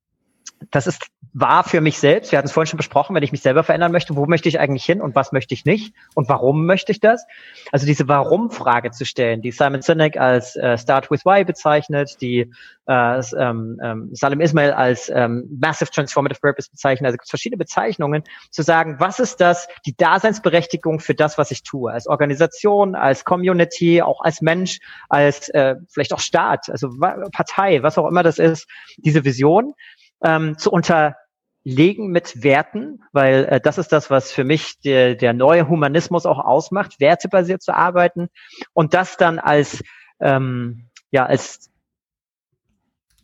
das 0.71 0.87
ist 0.87 1.11
war 1.37 1.64
für 1.64 1.81
mich 1.81 1.99
selbst, 1.99 2.31
wir 2.31 2.38
hatten 2.38 2.47
es 2.47 2.53
vorhin 2.53 2.69
schon 2.69 2.77
besprochen, 2.77 3.17
wenn 3.17 3.23
ich 3.25 3.33
mich 3.33 3.43
selber 3.43 3.64
verändern 3.64 3.90
möchte, 3.90 4.14
wo 4.14 4.27
möchte 4.27 4.49
ich 4.49 4.61
eigentlich 4.61 4.85
hin 4.85 5.01
und 5.01 5.17
was 5.17 5.33
möchte 5.33 5.53
ich 5.53 5.64
nicht 5.64 5.93
und 6.14 6.29
warum 6.29 6.64
möchte 6.64 6.93
ich 6.93 7.01
das? 7.01 7.27
Also 7.73 7.87
diese 7.87 8.07
Warum-Frage 8.07 8.93
zu 8.93 9.05
stellen, 9.05 9.43
die 9.43 9.51
Simon 9.51 9.83
Sinek 9.83 10.17
als 10.17 10.55
äh, 10.55 10.79
Start 10.79 11.11
with 11.11 11.25
Why 11.25 11.45
bezeichnet, 11.45 12.21
die 12.21 12.53
äh, 12.87 13.21
ähm, 13.37 13.81
ähm, 13.83 14.11
Salim 14.12 14.40
Ismail 14.40 14.73
als 14.73 15.11
ähm, 15.12 15.59
Massive 15.61 15.90
Transformative 15.90 16.38
Purpose 16.40 16.71
bezeichnet, 16.71 17.07
also 17.07 17.19
verschiedene 17.29 17.59
Bezeichnungen, 17.59 18.23
zu 18.51 18.62
sagen, 18.62 18.97
was 19.01 19.19
ist 19.19 19.40
das, 19.40 19.67
die 19.87 19.97
Daseinsberechtigung 19.97 21.01
für 21.01 21.17
das, 21.17 21.37
was 21.37 21.51
ich 21.51 21.64
tue, 21.64 21.90
als 21.90 22.07
Organisation, 22.07 22.95
als 22.95 23.25
Community, 23.25 24.03
auch 24.03 24.21
als 24.21 24.40
Mensch, 24.40 24.79
als 25.09 25.49
äh, 25.49 25.75
vielleicht 25.88 26.12
auch 26.12 26.21
Staat, 26.21 26.71
also 26.71 26.90
Partei, 27.33 27.83
was 27.83 27.99
auch 27.99 28.07
immer 28.07 28.23
das 28.23 28.38
ist, 28.38 28.69
diese 28.99 29.25
Vision 29.25 29.75
ähm, 30.22 30.59
zu 30.59 30.70
unterlegen 30.70 32.09
mit 32.09 32.42
Werten, 32.42 33.03
weil 33.12 33.44
äh, 33.46 33.61
das 33.61 33.79
ist 33.79 33.92
das, 33.92 34.11
was 34.11 34.33
für 34.33 34.44
mich 34.44 34.81
der, 34.81 35.14
der 35.14 35.33
neue 35.33 35.68
Humanismus 35.68 36.27
auch 36.27 36.38
ausmacht, 36.38 37.00
wertebasiert 37.00 37.62
zu 37.62 37.74
arbeiten 37.74 38.29
und 38.72 38.94
das 38.94 39.16
dann 39.16 39.38
als 39.38 39.83
ähm, 40.20 40.88
ja 41.11 41.27
als 41.27 41.70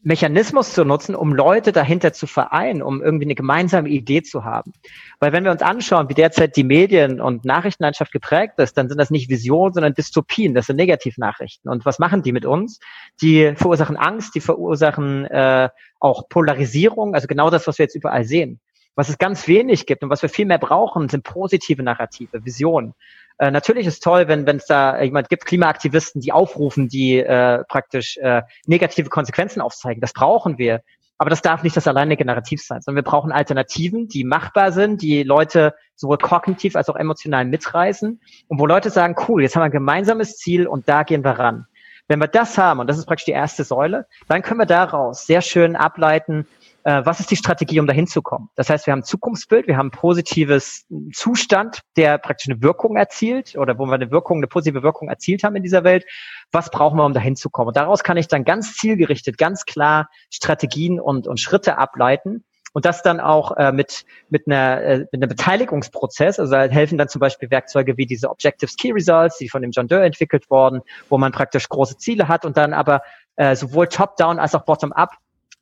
Mechanismus 0.02 0.72
zu 0.72 0.84
nutzen, 0.84 1.14
um 1.14 1.34
Leute 1.34 1.72
dahinter 1.72 2.12
zu 2.12 2.26
vereinen, 2.26 2.82
um 2.82 3.02
irgendwie 3.02 3.26
eine 3.26 3.34
gemeinsame 3.34 3.88
Idee 3.88 4.22
zu 4.22 4.44
haben. 4.44 4.72
Weil 5.18 5.32
wenn 5.32 5.44
wir 5.44 5.50
uns 5.50 5.60
anschauen, 5.60 6.08
wie 6.08 6.14
derzeit 6.14 6.56
die 6.56 6.64
Medien- 6.64 7.20
und 7.20 7.44
Nachrichtenlandschaft 7.44 8.10
geprägt 8.10 8.58
ist, 8.58 8.78
dann 8.78 8.88
sind 8.88 8.98
das 8.98 9.10
nicht 9.10 9.28
Visionen, 9.28 9.74
sondern 9.74 9.94
Dystopien, 9.94 10.54
das 10.54 10.66
sind 10.66 10.76
Negativnachrichten. 10.76 11.70
Und 11.70 11.84
was 11.84 11.98
machen 11.98 12.22
die 12.22 12.32
mit 12.32 12.46
uns? 12.46 12.80
Die 13.20 13.52
verursachen 13.56 13.98
Angst, 13.98 14.34
die 14.34 14.40
verursachen 14.40 15.26
äh, 15.26 15.68
auch 15.98 16.28
Polarisierung, 16.30 17.14
also 17.14 17.26
genau 17.26 17.50
das, 17.50 17.66
was 17.66 17.78
wir 17.78 17.84
jetzt 17.84 17.94
überall 17.94 18.24
sehen. 18.24 18.58
Was 18.94 19.08
es 19.08 19.18
ganz 19.18 19.46
wenig 19.46 19.86
gibt 19.86 20.02
und 20.02 20.10
was 20.10 20.22
wir 20.22 20.28
viel 20.28 20.46
mehr 20.46 20.58
brauchen, 20.58 21.08
sind 21.08 21.24
positive 21.24 21.82
Narrative, 21.82 22.44
Visionen. 22.44 22.94
Äh, 23.40 23.50
natürlich 23.50 23.86
ist 23.86 24.04
toll, 24.04 24.28
wenn 24.28 24.46
es 24.46 24.66
da 24.66 25.00
jemand 25.00 25.30
gibt, 25.30 25.46
Klimaaktivisten, 25.46 26.20
die 26.20 26.30
aufrufen, 26.30 26.88
die 26.88 27.16
äh, 27.16 27.64
praktisch 27.64 28.18
äh, 28.18 28.42
negative 28.66 29.08
Konsequenzen 29.08 29.62
aufzeigen. 29.62 30.02
Das 30.02 30.12
brauchen 30.12 30.58
wir. 30.58 30.82
Aber 31.16 31.30
das 31.30 31.40
darf 31.40 31.62
nicht 31.62 31.74
das 31.74 31.86
alleinige 31.86 32.24
Narrativ 32.24 32.62
sein, 32.62 32.82
sondern 32.82 33.02
wir 33.02 33.10
brauchen 33.10 33.32
Alternativen, 33.32 34.08
die 34.08 34.24
machbar 34.24 34.72
sind, 34.72 35.00
die 35.00 35.22
Leute 35.22 35.74
sowohl 35.96 36.18
kognitiv 36.18 36.76
als 36.76 36.90
auch 36.90 36.96
emotional 36.96 37.46
mitreißen 37.46 38.20
und 38.48 38.58
wo 38.58 38.66
Leute 38.66 38.90
sagen, 38.90 39.16
cool, 39.28 39.42
jetzt 39.42 39.56
haben 39.56 39.62
wir 39.62 39.66
ein 39.66 39.70
gemeinsames 39.70 40.36
Ziel 40.36 40.66
und 40.66 40.88
da 40.88 41.02
gehen 41.02 41.24
wir 41.24 41.32
ran. 41.32 41.66
Wenn 42.08 42.20
wir 42.20 42.28
das 42.28 42.58
haben, 42.58 42.80
und 42.80 42.88
das 42.88 42.98
ist 42.98 43.06
praktisch 43.06 43.26
die 43.26 43.32
erste 43.32 43.64
Säule, 43.64 44.06
dann 44.28 44.42
können 44.42 44.60
wir 44.60 44.66
daraus 44.66 45.26
sehr 45.26 45.42
schön 45.42 45.76
ableiten, 45.76 46.46
äh, 46.84 47.02
was 47.04 47.20
ist 47.20 47.30
die 47.30 47.36
Strategie, 47.36 47.80
um 47.80 47.86
dahin 47.86 48.06
zu 48.06 48.22
kommen? 48.22 48.48
Das 48.54 48.70
heißt, 48.70 48.86
wir 48.86 48.92
haben 48.92 49.00
ein 49.00 49.04
Zukunftsbild, 49.04 49.66
wir 49.66 49.76
haben 49.76 49.88
ein 49.88 49.90
positives 49.92 50.86
Zustand, 51.12 51.80
der 51.96 52.18
praktisch 52.18 52.48
eine 52.48 52.62
Wirkung 52.62 52.96
erzielt 52.96 53.56
oder 53.56 53.78
wo 53.78 53.86
wir 53.86 53.94
eine 53.94 54.10
Wirkung, 54.10 54.38
eine 54.38 54.46
positive 54.46 54.82
Wirkung 54.82 55.08
erzielt 55.08 55.44
haben 55.44 55.56
in 55.56 55.62
dieser 55.62 55.84
Welt. 55.84 56.04
Was 56.52 56.70
brauchen 56.70 56.98
wir, 56.98 57.04
um 57.04 57.12
dahin 57.12 57.36
zu 57.36 57.50
kommen? 57.50 57.68
Und 57.68 57.76
daraus 57.76 58.02
kann 58.02 58.16
ich 58.16 58.28
dann 58.28 58.44
ganz 58.44 58.74
zielgerichtet, 58.76 59.38
ganz 59.38 59.64
klar 59.64 60.08
Strategien 60.30 61.00
und, 61.00 61.26
und 61.26 61.40
Schritte 61.40 61.78
ableiten, 61.78 62.44
und 62.72 62.84
das 62.84 63.02
dann 63.02 63.20
auch 63.20 63.56
äh, 63.56 63.72
mit 63.72 64.04
mit 64.28 64.46
einer 64.46 64.80
äh, 64.82 64.98
mit 64.98 65.14
einem 65.14 65.28
Beteiligungsprozess, 65.28 66.38
also 66.38 66.52
da 66.52 66.62
helfen 66.62 66.98
dann 66.98 67.08
zum 67.08 67.18
Beispiel 67.18 67.50
Werkzeuge 67.50 67.96
wie 67.96 68.06
diese 68.06 68.30
Objectives 68.30 68.76
Key 68.76 68.92
Results, 68.92 69.38
die 69.38 69.48
von 69.48 69.62
dem 69.62 69.72
John 69.72 69.88
Doe 69.88 70.04
entwickelt 70.04 70.50
worden, 70.50 70.82
wo 71.08 71.18
man 71.18 71.32
praktisch 71.32 71.68
große 71.68 71.96
Ziele 71.98 72.28
hat 72.28 72.44
und 72.44 72.56
dann 72.56 72.72
aber 72.72 73.02
äh, 73.36 73.56
sowohl 73.56 73.88
top-down 73.88 74.38
als 74.38 74.54
auch 74.54 74.64
bottom-up 74.64 75.10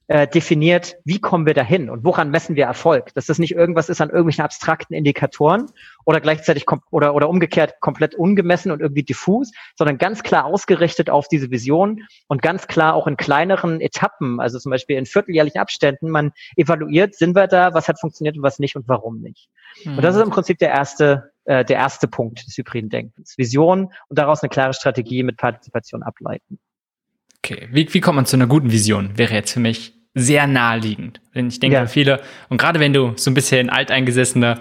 äh, 0.09 0.27
definiert, 0.27 0.97
wie 1.05 1.21
kommen 1.21 1.47
wir 1.47 1.53
dahin 1.53 1.91
und 1.91 2.03
woran 2.03 2.31
messen 2.31 2.57
wir 2.57 2.65
Erfolg. 2.65 3.15
Dass 3.15 3.27
das 3.27 3.39
nicht 3.39 3.55
irgendwas 3.55 3.91
ist 3.91 4.01
an 4.01 4.09
irgendwelchen 4.09 4.43
abstrakten 4.43 4.95
Indikatoren 4.95 5.67
oder 6.07 6.21
gleichzeitig 6.21 6.65
oder, 6.91 7.15
oder 7.15 7.29
umgekehrt 7.29 7.75
komplett 7.81 8.15
ungemessen 8.15 8.73
und 8.73 8.81
irgendwie 8.81 9.03
diffus, 9.03 9.53
sondern 9.77 9.99
ganz 9.99 10.23
klar 10.23 10.47
ausgerichtet 10.47 11.11
auf 11.11 11.29
diese 11.29 11.51
Vision 11.51 12.05
und 12.27 12.41
ganz 12.41 12.67
klar 12.67 12.95
auch 12.95 13.07
in 13.07 13.19
kleineren 13.19 13.83
Etappen, 13.83 14.41
also 14.41 14.59
zum 14.59 14.71
Beispiel 14.71 14.97
in 14.97 15.05
vierteljährlichen 15.05 15.61
Abständen, 15.61 16.09
man 16.09 16.33
evaluiert, 16.57 17.15
sind 17.15 17.37
wir 17.37 17.47
da, 17.47 17.75
was 17.75 17.87
hat 17.87 18.01
funktioniert 18.01 18.37
und 18.37 18.43
was 18.43 18.59
nicht 18.59 18.77
und 18.77 18.89
warum 18.89 19.21
nicht. 19.21 19.51
Mhm. 19.85 19.99
Und 19.99 20.03
das 20.03 20.17
ist 20.17 20.23
im 20.23 20.31
Prinzip 20.31 20.59
der 20.59 20.71
erste, 20.71 21.33
äh, 21.45 21.67
der 21.67 21.77
erste 21.77 22.09
Punkt 22.09 22.47
des 22.47 22.57
hybriden 22.57 22.89
Denkens. 22.89 23.37
Vision 23.37 23.93
und 24.09 24.19
daraus 24.19 24.43
eine 24.43 24.49
klare 24.49 24.73
Strategie 24.73 25.23
mit 25.23 25.37
Partizipation 25.37 26.03
ableiten. 26.03 26.59
Okay, 27.45 27.69
wie, 27.71 27.93
wie 27.93 28.01
kommt 28.01 28.17
man 28.17 28.27
zu 28.27 28.37
einer 28.37 28.47
guten 28.47 28.73
Vision? 28.73 29.17
Wäre 29.17 29.35
jetzt 29.35 29.53
für 29.53 29.61
mich 29.61 29.98
sehr 30.21 30.47
naheliegend. 30.47 31.21
Denn 31.35 31.49
ich 31.49 31.61
denke, 31.61 31.77
ja. 31.77 31.87
viele, 31.87 32.21
und 32.49 32.59
gerade 32.59 32.81
wenn 32.81 32.93
du 32.93 33.13
so 33.17 33.31
ein 33.31 33.35
bisschen 33.35 33.71
alteingesessene 33.71 34.61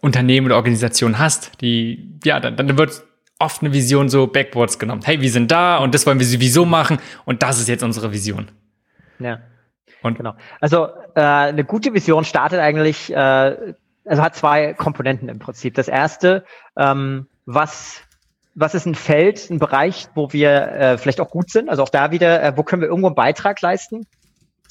Unternehmen 0.00 0.46
oder 0.46 0.56
Organisationen 0.56 1.18
hast, 1.18 1.60
die, 1.60 2.18
ja, 2.24 2.40
dann, 2.40 2.56
dann 2.56 2.78
wird 2.78 3.02
oft 3.38 3.62
eine 3.62 3.72
Vision 3.72 4.08
so 4.08 4.26
backwards 4.26 4.78
genommen. 4.78 5.02
Hey, 5.04 5.20
wir 5.20 5.30
sind 5.30 5.50
da 5.50 5.78
und 5.78 5.94
das 5.94 6.06
wollen 6.06 6.18
wir 6.18 6.26
sowieso 6.26 6.64
machen 6.64 6.98
und 7.24 7.42
das 7.42 7.60
ist 7.60 7.68
jetzt 7.68 7.82
unsere 7.82 8.12
Vision. 8.12 8.48
Ja. 9.18 9.40
Und 10.02 10.16
genau. 10.16 10.34
Also 10.60 10.88
äh, 11.14 11.20
eine 11.20 11.64
gute 11.64 11.94
Vision 11.94 12.24
startet 12.24 12.60
eigentlich, 12.60 13.12
äh, 13.12 13.74
also 14.04 14.22
hat 14.22 14.34
zwei 14.36 14.74
Komponenten 14.74 15.28
im 15.28 15.38
Prinzip. 15.38 15.74
Das 15.74 15.88
erste, 15.88 16.44
ähm, 16.76 17.26
was 17.46 18.02
was 18.54 18.74
ist 18.74 18.86
ein 18.86 18.94
Feld, 18.94 19.50
ein 19.50 19.58
Bereich, 19.58 20.06
wo 20.14 20.32
wir 20.32 20.50
äh, 20.50 20.98
vielleicht 20.98 21.20
auch 21.20 21.30
gut 21.30 21.50
sind? 21.50 21.68
Also 21.68 21.82
auch 21.82 21.88
da 21.88 22.10
wieder, 22.12 22.42
äh, 22.42 22.56
wo 22.56 22.62
können 22.62 22.82
wir 22.82 22.88
irgendwo 22.88 23.08
einen 23.08 23.16
Beitrag 23.16 23.60
leisten? 23.60 24.06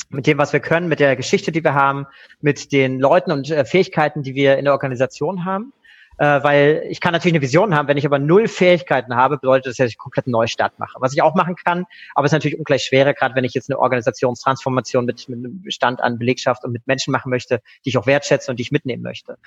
Mit 0.10 0.28
dem, 0.28 0.38
was 0.38 0.54
wir 0.54 0.60
können, 0.60 0.88
mit 0.88 1.00
der 1.00 1.16
Geschichte, 1.16 1.52
die 1.52 1.64
wir 1.64 1.74
haben, 1.74 2.06
mit 2.42 2.72
den 2.72 3.00
Leuten 3.00 3.32
und 3.32 3.50
äh, 3.50 3.66
Fähigkeiten, 3.66 4.22
die 4.22 4.36
wir 4.36 4.58
in 4.58 4.66
der 4.66 4.74
Organisation 4.74 5.46
haben. 5.46 5.74
Äh, 6.18 6.44
weil 6.44 6.84
ich 6.90 7.00
kann 7.02 7.14
natürlich 7.14 7.34
eine 7.34 7.42
Vision 7.42 7.76
haben, 7.76 7.88
wenn 7.88 7.98
ich 7.98 8.06
aber 8.06 8.20
null 8.20 8.48
Fähigkeiten 8.48 9.16
habe, 9.16 9.38
bedeutet 9.38 9.68
das, 9.68 9.78
dass 9.78 9.90
ich 9.90 9.98
komplett 9.98 10.28
einen 10.28 10.34
Neustart 10.34 10.78
mache. 10.78 10.98
Was 11.00 11.14
ich 11.14 11.22
auch 11.22 11.34
machen 11.34 11.56
kann, 11.56 11.86
aber 12.14 12.26
es 12.26 12.30
ist 12.30 12.34
natürlich 12.34 12.58
ungleich 12.58 12.84
schwerer, 12.84 13.14
gerade 13.14 13.36
wenn 13.36 13.44
ich 13.44 13.54
jetzt 13.54 13.70
eine 13.70 13.80
Organisationstransformation 13.80 15.06
mit, 15.06 15.28
mit 15.28 15.40
einem 15.40 15.62
Bestand 15.62 16.02
an 16.02 16.20
Belegschaft 16.20 16.64
und 16.66 16.72
mit 16.72 16.86
Menschen 16.86 17.12
machen 17.12 17.30
möchte, 17.30 17.62
die 17.84 17.90
ich 17.90 17.98
auch 17.98 18.06
wertschätze 18.06 18.52
und 18.52 18.58
die 18.58 18.62
ich 18.62 18.72
mitnehmen 18.72 19.02
möchte. 19.02 19.38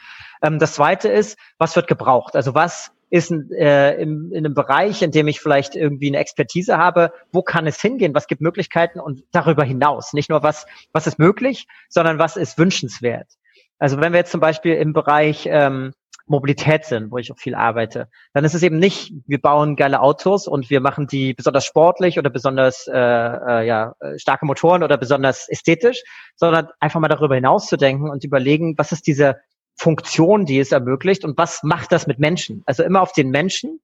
Ähm, 0.43 0.59
das 0.59 0.75
zweite 0.75 1.09
ist, 1.09 1.39
was 1.59 1.77
wird 1.77 1.87
gebraucht? 1.87 2.35
Also 2.35 2.55
was 2.55 2.93
ist 3.11 3.31
äh, 3.31 3.95
im, 4.01 4.33
in 4.33 4.45
einem 4.45 4.55
Bereich, 4.55 5.03
in 5.03 5.11
dem 5.11 5.29
ich 5.29 5.41
vielleicht 5.41 5.77
irgendwie 5.77 6.09
eine 6.09 6.19
Expertise 6.19 6.77
habe, 6.77 7.13
wo 7.33 7.43
kann 7.43 7.67
es 7.67 7.81
hingehen, 7.81 8.15
was 8.15 8.27
gibt 8.27 8.41
Möglichkeiten 8.41 9.01
und 9.01 9.23
darüber 9.33 9.65
hinaus. 9.65 10.13
Nicht 10.13 10.31
nur 10.31 10.43
was, 10.43 10.67
was 10.93 11.07
ist 11.07 11.19
möglich, 11.19 11.67
sondern 11.89 12.19
was 12.19 12.37
ist 12.37 12.59
wünschenswert. 12.59 13.29
Also 13.79 14.01
wenn 14.01 14.13
wir 14.13 14.21
jetzt 14.21 14.33
zum 14.33 14.41
Beispiel 14.41 14.75
im 14.75 14.93
Bereich 14.93 15.47
ähm, 15.51 15.93
Mobilität 16.27 16.85
sind, 16.85 17.13
wo 17.13 17.19
ich 17.19 17.31
auch 17.31 17.39
viel 17.39 17.55
arbeite, 17.55 18.09
dann 18.35 18.45
ist 18.45 18.55
es 18.55 18.63
eben 18.63 18.79
nicht, 18.79 19.13
wir 19.27 19.41
bauen 19.41 19.77
geile 19.77 20.01
Autos 20.01 20.49
und 20.49 20.71
wir 20.71 20.81
machen 20.81 21.07
die 21.07 21.35
besonders 21.35 21.65
sportlich 21.65 22.19
oder 22.19 22.31
besonders 22.31 22.89
äh, 22.89 22.97
äh, 22.97 23.67
ja, 23.67 23.95
starke 24.17 24.45
Motoren 24.47 24.83
oder 24.83 24.99
besonders 24.99 25.49
ästhetisch, 25.49 26.03
sondern 26.35 26.69
einfach 26.81 27.01
mal 27.01 27.09
darüber 27.09 27.37
hinaus 27.37 27.67
zu 27.67 27.77
denken 27.77 28.11
und 28.11 28.25
überlegen, 28.25 28.77
was 28.77 28.91
ist 28.91 29.07
diese 29.07 29.37
Funktion, 29.77 30.47
die 30.47 30.59
es 30.59 30.73
ermöglicht 30.73 31.25
und 31.25 31.37
was 31.39 31.63
macht 31.63 31.93
das 31.93 32.07
mit 32.07 32.19
Menschen? 32.19 32.63
Also 32.67 32.83
immer 32.83 33.03
auf 33.03 33.13
den 33.13 33.31
Menschen 33.31 33.81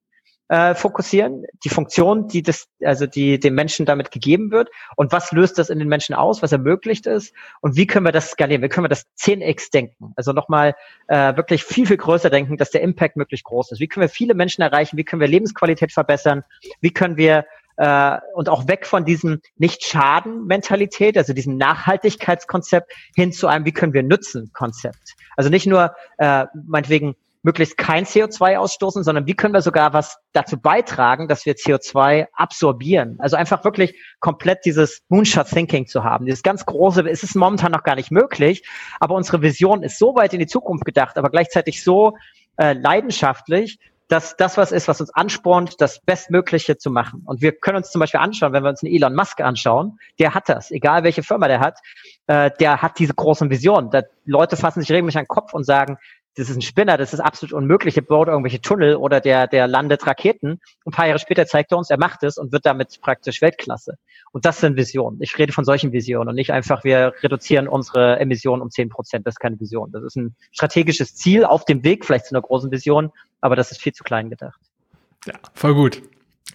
äh, 0.49 0.75
fokussieren, 0.75 1.45
die 1.63 1.69
Funktion, 1.69 2.27
die 2.27 2.41
das, 2.41 2.67
also 2.83 3.05
die 3.05 3.39
dem 3.39 3.55
Menschen 3.55 3.85
damit 3.85 4.11
gegeben 4.11 4.51
wird 4.51 4.69
und 4.95 5.11
was 5.11 5.31
löst 5.31 5.57
das 5.57 5.69
in 5.69 5.79
den 5.79 5.87
Menschen 5.87 6.13
aus, 6.13 6.41
was 6.41 6.51
ermöglicht 6.51 7.05
ist 7.07 7.33
und 7.61 7.77
wie 7.77 7.87
können 7.87 8.05
wir 8.05 8.11
das 8.11 8.31
skalieren, 8.31 8.61
wie 8.61 8.69
können 8.69 8.83
wir 8.83 8.89
das 8.89 9.05
10x 9.19 9.71
denken, 9.71 10.13
also 10.15 10.33
nochmal 10.33 10.75
äh, 11.07 11.35
wirklich 11.37 11.63
viel, 11.63 11.87
viel 11.87 11.97
größer 11.97 12.29
denken, 12.29 12.57
dass 12.57 12.71
der 12.71 12.81
Impact 12.81 13.15
möglich 13.15 13.43
groß 13.43 13.71
ist. 13.71 13.79
Wie 13.79 13.87
können 13.87 14.03
wir 14.03 14.09
viele 14.09 14.33
Menschen 14.33 14.61
erreichen, 14.61 14.97
wie 14.97 15.03
können 15.05 15.21
wir 15.21 15.27
Lebensqualität 15.27 15.91
verbessern, 15.91 16.43
wie 16.81 16.91
können 16.91 17.17
wir 17.17 17.45
äh, 17.77 18.17
und 18.33 18.49
auch 18.49 18.67
weg 18.67 18.85
von 18.85 19.05
diesem 19.05 19.41
Nicht-Schaden-Mentalität, 19.57 21.17
also 21.17 21.33
diesem 21.33 21.57
Nachhaltigkeitskonzept 21.57 22.91
hin 23.15 23.31
zu 23.31 23.47
einem 23.47 23.65
Wie 23.65 23.71
können 23.71 23.93
wir 23.93 24.03
nützen-Konzept. 24.03 25.15
Also 25.35 25.49
nicht 25.49 25.65
nur 25.65 25.93
äh, 26.17 26.45
meinetwegen 26.67 27.15
möglichst 27.43 27.77
kein 27.77 28.05
CO2 28.05 28.55
ausstoßen, 28.55 29.03
sondern 29.03 29.27
wie 29.27 29.35
können 29.35 29.53
wir 29.53 29.61
sogar 29.61 29.93
was 29.93 30.17
dazu 30.31 30.57
beitragen, 30.57 31.27
dass 31.27 31.45
wir 31.45 31.55
CO2 31.55 32.27
absorbieren. 32.33 33.17
Also 33.19 33.35
einfach 33.35 33.65
wirklich 33.65 33.93
komplett 34.21 34.65
dieses 34.65 35.01
Moonshot 35.09 35.47
Thinking 35.47 35.85
zu 35.85 36.05
haben. 36.05 36.25
Dieses 36.25 36.41
ganz 36.41 36.65
große, 36.65 37.07
es 37.09 37.21
ist 37.21 37.35
momentan 37.35 37.73
noch 37.73 37.83
gar 37.83 37.95
nicht 37.95 38.11
möglich, 38.11 38.65
aber 38.99 39.15
unsere 39.15 39.41
Vision 39.41 39.83
ist 39.83 39.99
so 39.99 40.15
weit 40.15 40.33
in 40.33 40.39
die 40.39 40.47
Zukunft 40.47 40.85
gedacht, 40.85 41.17
aber 41.17 41.29
gleichzeitig 41.29 41.83
so 41.83 42.15
äh, 42.55 42.73
leidenschaftlich, 42.73 43.77
dass 44.07 44.35
das 44.35 44.57
was 44.57 44.71
ist, 44.71 44.87
was 44.87 45.01
uns 45.01 45.09
anspornt, 45.13 45.79
das 45.79 45.99
Bestmögliche 46.01 46.77
zu 46.77 46.91
machen. 46.91 47.23
Und 47.25 47.41
wir 47.41 47.53
können 47.53 47.77
uns 47.77 47.91
zum 47.91 47.99
Beispiel 47.99 48.19
anschauen, 48.19 48.53
wenn 48.53 48.63
wir 48.63 48.69
uns 48.69 48.83
einen 48.83 48.93
Elon 48.93 49.15
Musk 49.15 49.41
anschauen, 49.41 49.97
der 50.19 50.33
hat 50.33 50.49
das, 50.49 50.71
egal 50.71 51.03
welche 51.03 51.23
Firma 51.23 51.47
der 51.47 51.59
hat, 51.59 51.79
äh, 52.27 52.51
der 52.59 52.81
hat 52.81 52.99
diese 52.99 53.13
großen 53.13 53.49
Visionen. 53.49 53.89
Leute 54.25 54.57
fassen 54.57 54.81
sich 54.81 54.91
regelmäßig 54.91 55.19
an 55.19 55.23
den 55.23 55.29
Kopf 55.29 55.53
und 55.53 55.63
sagen, 55.63 55.97
das 56.35 56.49
ist 56.49 56.55
ein 56.55 56.61
Spinner, 56.61 56.97
das 56.97 57.13
ist 57.13 57.19
absolut 57.19 57.53
unmöglich, 57.53 57.95
er 57.95 58.03
baut 58.03 58.27
irgendwelche 58.27 58.59
Tunnel 58.59 58.95
oder 58.95 59.21
der, 59.21 59.47
der 59.47 59.67
landet 59.67 60.07
Raketen. 60.07 60.59
Ein 60.85 60.91
paar 60.91 61.05
Jahre 61.05 61.19
später 61.19 61.45
zeigt 61.45 61.71
er 61.71 61.77
uns, 61.77 61.89
er 61.89 61.99
macht 61.99 62.23
es 62.23 62.37
und 62.37 62.51
wird 62.51 62.65
damit 62.65 62.99
praktisch 63.01 63.41
Weltklasse. 63.41 63.97
Und 64.31 64.45
das 64.45 64.59
sind 64.59 64.75
Visionen. 64.75 65.21
Ich 65.21 65.37
rede 65.37 65.53
von 65.53 65.63
solchen 65.63 65.91
Visionen 65.91 66.29
und 66.29 66.35
nicht 66.35 66.51
einfach, 66.51 66.83
wir 66.83 67.13
reduzieren 67.21 67.67
unsere 67.67 68.19
Emissionen 68.19 68.63
um 68.63 68.71
zehn 68.71 68.89
Prozent. 68.89 69.27
Das 69.27 69.35
ist 69.35 69.39
keine 69.39 69.59
Vision. 69.59 69.91
Das 69.91 70.03
ist 70.03 70.15
ein 70.15 70.35
strategisches 70.51 71.15
Ziel 71.15 71.45
auf 71.45 71.65
dem 71.65 71.83
Weg, 71.83 72.03
vielleicht 72.03 72.25
zu 72.25 72.35
einer 72.35 72.41
großen 72.41 72.71
Vision, 72.71 73.11
aber 73.41 73.55
das 73.55 73.71
ist 73.71 73.79
viel 73.79 73.93
zu 73.93 74.03
klein 74.03 74.31
gedacht. 74.31 74.59
Ja, 75.27 75.35
voll 75.53 75.75
gut. 75.75 76.01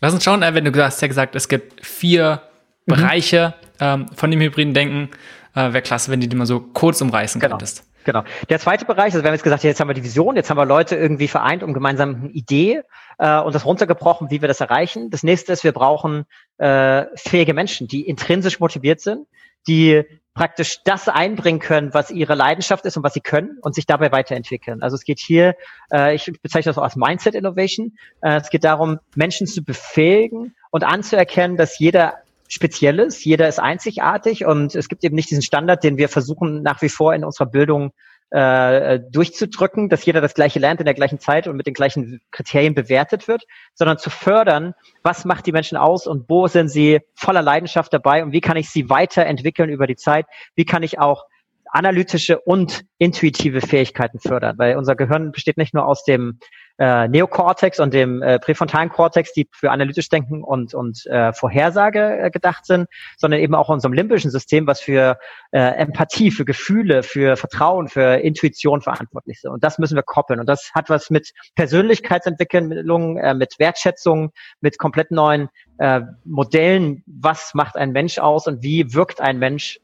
Lass 0.01 0.13
uns 0.13 0.25
schauen, 0.25 0.43
äh, 0.43 0.55
wenn 0.55 0.65
du 0.65 0.85
hast 0.85 1.01
ja 1.01 1.09
gesagt, 1.09 1.37
es 1.37 1.49
gibt 1.49 1.87
vier 1.87 2.43
mhm. 2.87 2.95
Bereiche 2.95 3.55
ähm, 3.79 4.09
von 4.15 4.31
dem 4.31 4.41
hybriden 4.41 4.75
Denken. 4.75 5.11
Äh, 5.55 5.73
Wäre 5.73 5.83
klasse, 5.83 6.11
wenn 6.11 6.21
du 6.21 6.27
die 6.27 6.37
mal 6.37 6.47
so 6.47 6.61
kurz 6.61 7.01
umreißen 7.01 7.41
genau. 7.41 7.53
könntest. 7.53 7.85
Genau. 8.09 8.25
Der 8.49 8.59
zweite 8.59 8.87
Bereich, 8.87 9.13
also 9.13 9.23
wir 9.23 9.29
haben 9.29 9.35
jetzt 9.35 9.43
gesagt, 9.43 9.65
jetzt 9.65 9.81
haben 9.81 9.89
wir 9.89 9.93
die 9.93 10.03
Vision, 10.03 10.35
jetzt 10.35 10.49
haben 10.49 10.57
wir 10.57 10.65
Leute 10.65 10.97
irgendwie 10.97 11.29
vereint 11.29 11.63
um 11.63 11.75
gemeinsam 11.75 12.15
eine 12.15 12.31
Idee 12.31 12.81
äh, 13.19 13.39
und 13.39 13.55
das 13.55 13.67
runtergebrochen, 13.67 14.31
wie 14.31 14.41
wir 14.41 14.49
das 14.49 14.63
erreichen. 14.63 15.11
Das 15.11 15.23
nächste 15.23 15.53
ist, 15.53 15.63
wir 15.63 15.73
brauchen 15.73 16.25
äh, 16.57 17.05
fähige 17.17 17.53
Menschen, 17.53 17.87
die 17.87 18.09
intrinsisch 18.09 18.61
motiviert 18.61 19.03
sind, 19.03 19.27
die 19.67 20.05
praktisch 20.33 20.83
das 20.85 21.11
einbringen 21.11 21.59
können, 21.59 21.93
was 21.93 22.11
ihre 22.11 22.35
Leidenschaft 22.35 22.87
ist 22.87 22.97
und 22.97 23.03
was 23.03 23.13
sie 23.13 23.21
können 23.21 23.59
und 23.61 23.75
sich 23.75 23.85
dabei 23.85 24.11
weiterentwickeln. 24.11 24.83
Also 24.83 24.95
es 24.95 25.05
geht 25.05 25.21
hier, 25.21 25.55
äh, 25.93 26.15
ich 26.15 26.33
bezeichne 26.41 26.71
das 26.71 26.79
auch 26.79 26.85
als 26.85 26.97
Mindset 26.97 27.35
Innovation. 27.35 27.99
Äh, 28.23 28.37
es 28.37 28.49
geht 28.49 28.65
darum, 28.65 29.01
Menschen 29.17 29.47
zu 29.47 29.63
befähigen 29.63 30.55
und 30.71 30.83
anzuerkennen, 30.83 31.59
dass 31.59 31.79
jeder 31.79 32.15
Spezielles. 32.49 33.25
Jeder 33.25 33.47
ist 33.49 33.61
einzigartig 33.61 34.45
und 34.45 34.75
es 34.75 34.89
gibt 34.89 35.05
eben 35.05 35.15
nicht 35.15 35.31
diesen 35.31 35.43
Standard, 35.43 35.85
den 35.85 35.99
wir 35.99 36.09
versuchen 36.09 36.63
nach 36.63 36.83
wie 36.83 36.89
vor 36.89 37.15
in 37.15 37.25
unserer 37.25 37.47
Bildung 37.47 37.93
äh, 38.31 39.01
durchzudrücken, 39.11 39.89
dass 39.89 40.05
jeder 40.05 40.21
das 40.21 40.35
gleiche 40.35 40.59
lernt 40.59 40.81
in 40.81 40.85
der 40.85 40.95
gleichen 40.95 41.19
Zeit 41.19 41.47
und 41.47 41.57
mit 41.57 41.67
den 41.67 41.75
gleichen 41.75 42.21
Kriterien 42.31 42.75
bewertet 42.75 43.27
wird, 43.29 43.45
sondern 43.75 43.99
zu 43.99 44.11
fördern, 44.11 44.75
was 45.03 45.25
macht 45.25 45.47
die 45.47 45.53
Menschen 45.53 45.79
aus 45.79 46.07
und 46.07 46.29
wo 46.29 46.47
sind 46.47 46.69
sie 46.69 47.01
voller 47.15 47.43
Leidenschaft 47.43 47.93
dabei 47.93 48.23
und 48.23 48.33
wie 48.33 48.41
kann 48.41 48.57
ich 48.57 48.69
sie 48.69 48.91
weiterentwickeln 48.91 49.71
über 49.71 49.87
die 49.87 49.97
Zeit, 49.97 50.27
wie 50.57 50.67
kann 50.67 50.83
ich 50.83 50.99
auch 50.99 51.25
analytische 51.71 52.39
und 52.41 52.85
intuitive 52.99 53.61
Fähigkeiten 53.61 54.21
fördern, 54.21 54.59
weil 54.59 54.77
unser 54.77 54.97
Gehirn 54.97 55.33
besteht 55.33 55.57
nicht 55.57 55.75
nur 55.75 55.87
aus 55.87 56.05
dem 56.05 56.39
äh, 56.79 57.09
Neokortex 57.09 57.81
und 57.81 57.93
dem 57.93 58.23
äh, 58.23 58.39
präfrontalen 58.39 58.89
Kortex, 58.89 59.33
die 59.33 59.49
für 59.53 59.71
analytisch 59.71 60.09
Denken 60.09 60.43
und, 60.43 60.75
und 60.75 61.05
äh, 61.07 61.33
Vorhersage 61.33 62.19
äh, 62.21 62.31
gedacht 62.31 62.67
sind, 62.67 62.89
sondern 63.17 63.41
eben 63.41 63.55
auch 63.55 63.69
unserem 63.69 63.93
limbischen 63.93 64.31
System, 64.31 64.67
was 64.67 64.81
für 64.81 65.19
äh, 65.51 65.59
Empathie, 65.59 66.31
für 66.31 66.45
Gefühle, 66.45 67.03
für 67.03 67.37
Vertrauen, 67.37 67.89
für 67.89 68.17
Intuition 68.17 68.81
verantwortlich 68.81 69.41
sind. 69.41 69.51
Und 69.51 69.65
das 69.65 69.79
müssen 69.79 69.97
wir 69.97 70.03
koppeln. 70.03 70.41
Und 70.41 70.49
das 70.49 70.71
hat 70.75 70.89
was 70.89 71.11
mit 71.11 71.33
Persönlichkeitsentwicklung, 71.57 73.19
äh, 73.19 73.35
mit 73.35 73.59
Wertschätzung, 73.59 74.31
mit 74.61 74.79
komplett 74.79 75.11
neuen 75.11 75.49
äh, 75.79 76.03
Modellen. 76.25 77.03
Was 77.07 77.55
macht 77.55 77.77
ein 77.77 77.91
Mensch 77.91 78.19
aus 78.19 78.47
und 78.47 78.63
wie 78.63 78.95
wirkt 78.95 79.21
ein 79.21 79.39
Mensch 79.39 79.81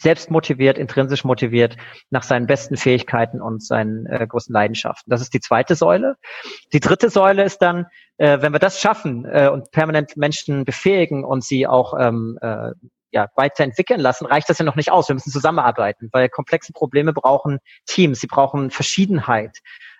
selbst 0.00 0.30
motiviert, 0.30 0.78
intrinsisch 0.78 1.24
motiviert 1.24 1.76
nach 2.10 2.22
seinen 2.22 2.46
besten 2.46 2.76
Fähigkeiten 2.76 3.40
und 3.42 3.62
seinen 3.62 4.06
äh, 4.06 4.26
großen 4.26 4.52
Leidenschaften. 4.52 5.10
Das 5.10 5.20
ist 5.20 5.34
die 5.34 5.40
zweite 5.40 5.74
Säule. 5.74 6.16
Die 6.72 6.80
dritte 6.80 7.10
Säule 7.10 7.44
ist 7.44 7.58
dann, 7.58 7.86
äh, 8.16 8.38
wenn 8.40 8.52
wir 8.52 8.58
das 8.58 8.80
schaffen 8.80 9.26
äh, 9.26 9.48
und 9.48 9.70
permanent 9.72 10.16
Menschen 10.16 10.64
befähigen 10.64 11.24
und 11.24 11.44
sie 11.44 11.66
auch 11.66 11.94
ähm, 11.98 12.38
äh, 12.40 12.72
ja, 13.12 13.28
weiterentwickeln 13.34 14.00
lassen, 14.00 14.26
reicht 14.26 14.48
das 14.48 14.58
ja 14.58 14.64
noch 14.64 14.76
nicht 14.76 14.90
aus. 14.90 15.08
Wir 15.08 15.14
müssen 15.14 15.32
zusammenarbeiten, 15.32 16.08
weil 16.12 16.28
komplexe 16.28 16.72
Probleme 16.72 17.12
brauchen 17.12 17.58
Teams, 17.86 18.20
sie 18.20 18.26
brauchen 18.26 18.70
Verschiedenheit. 18.70 19.58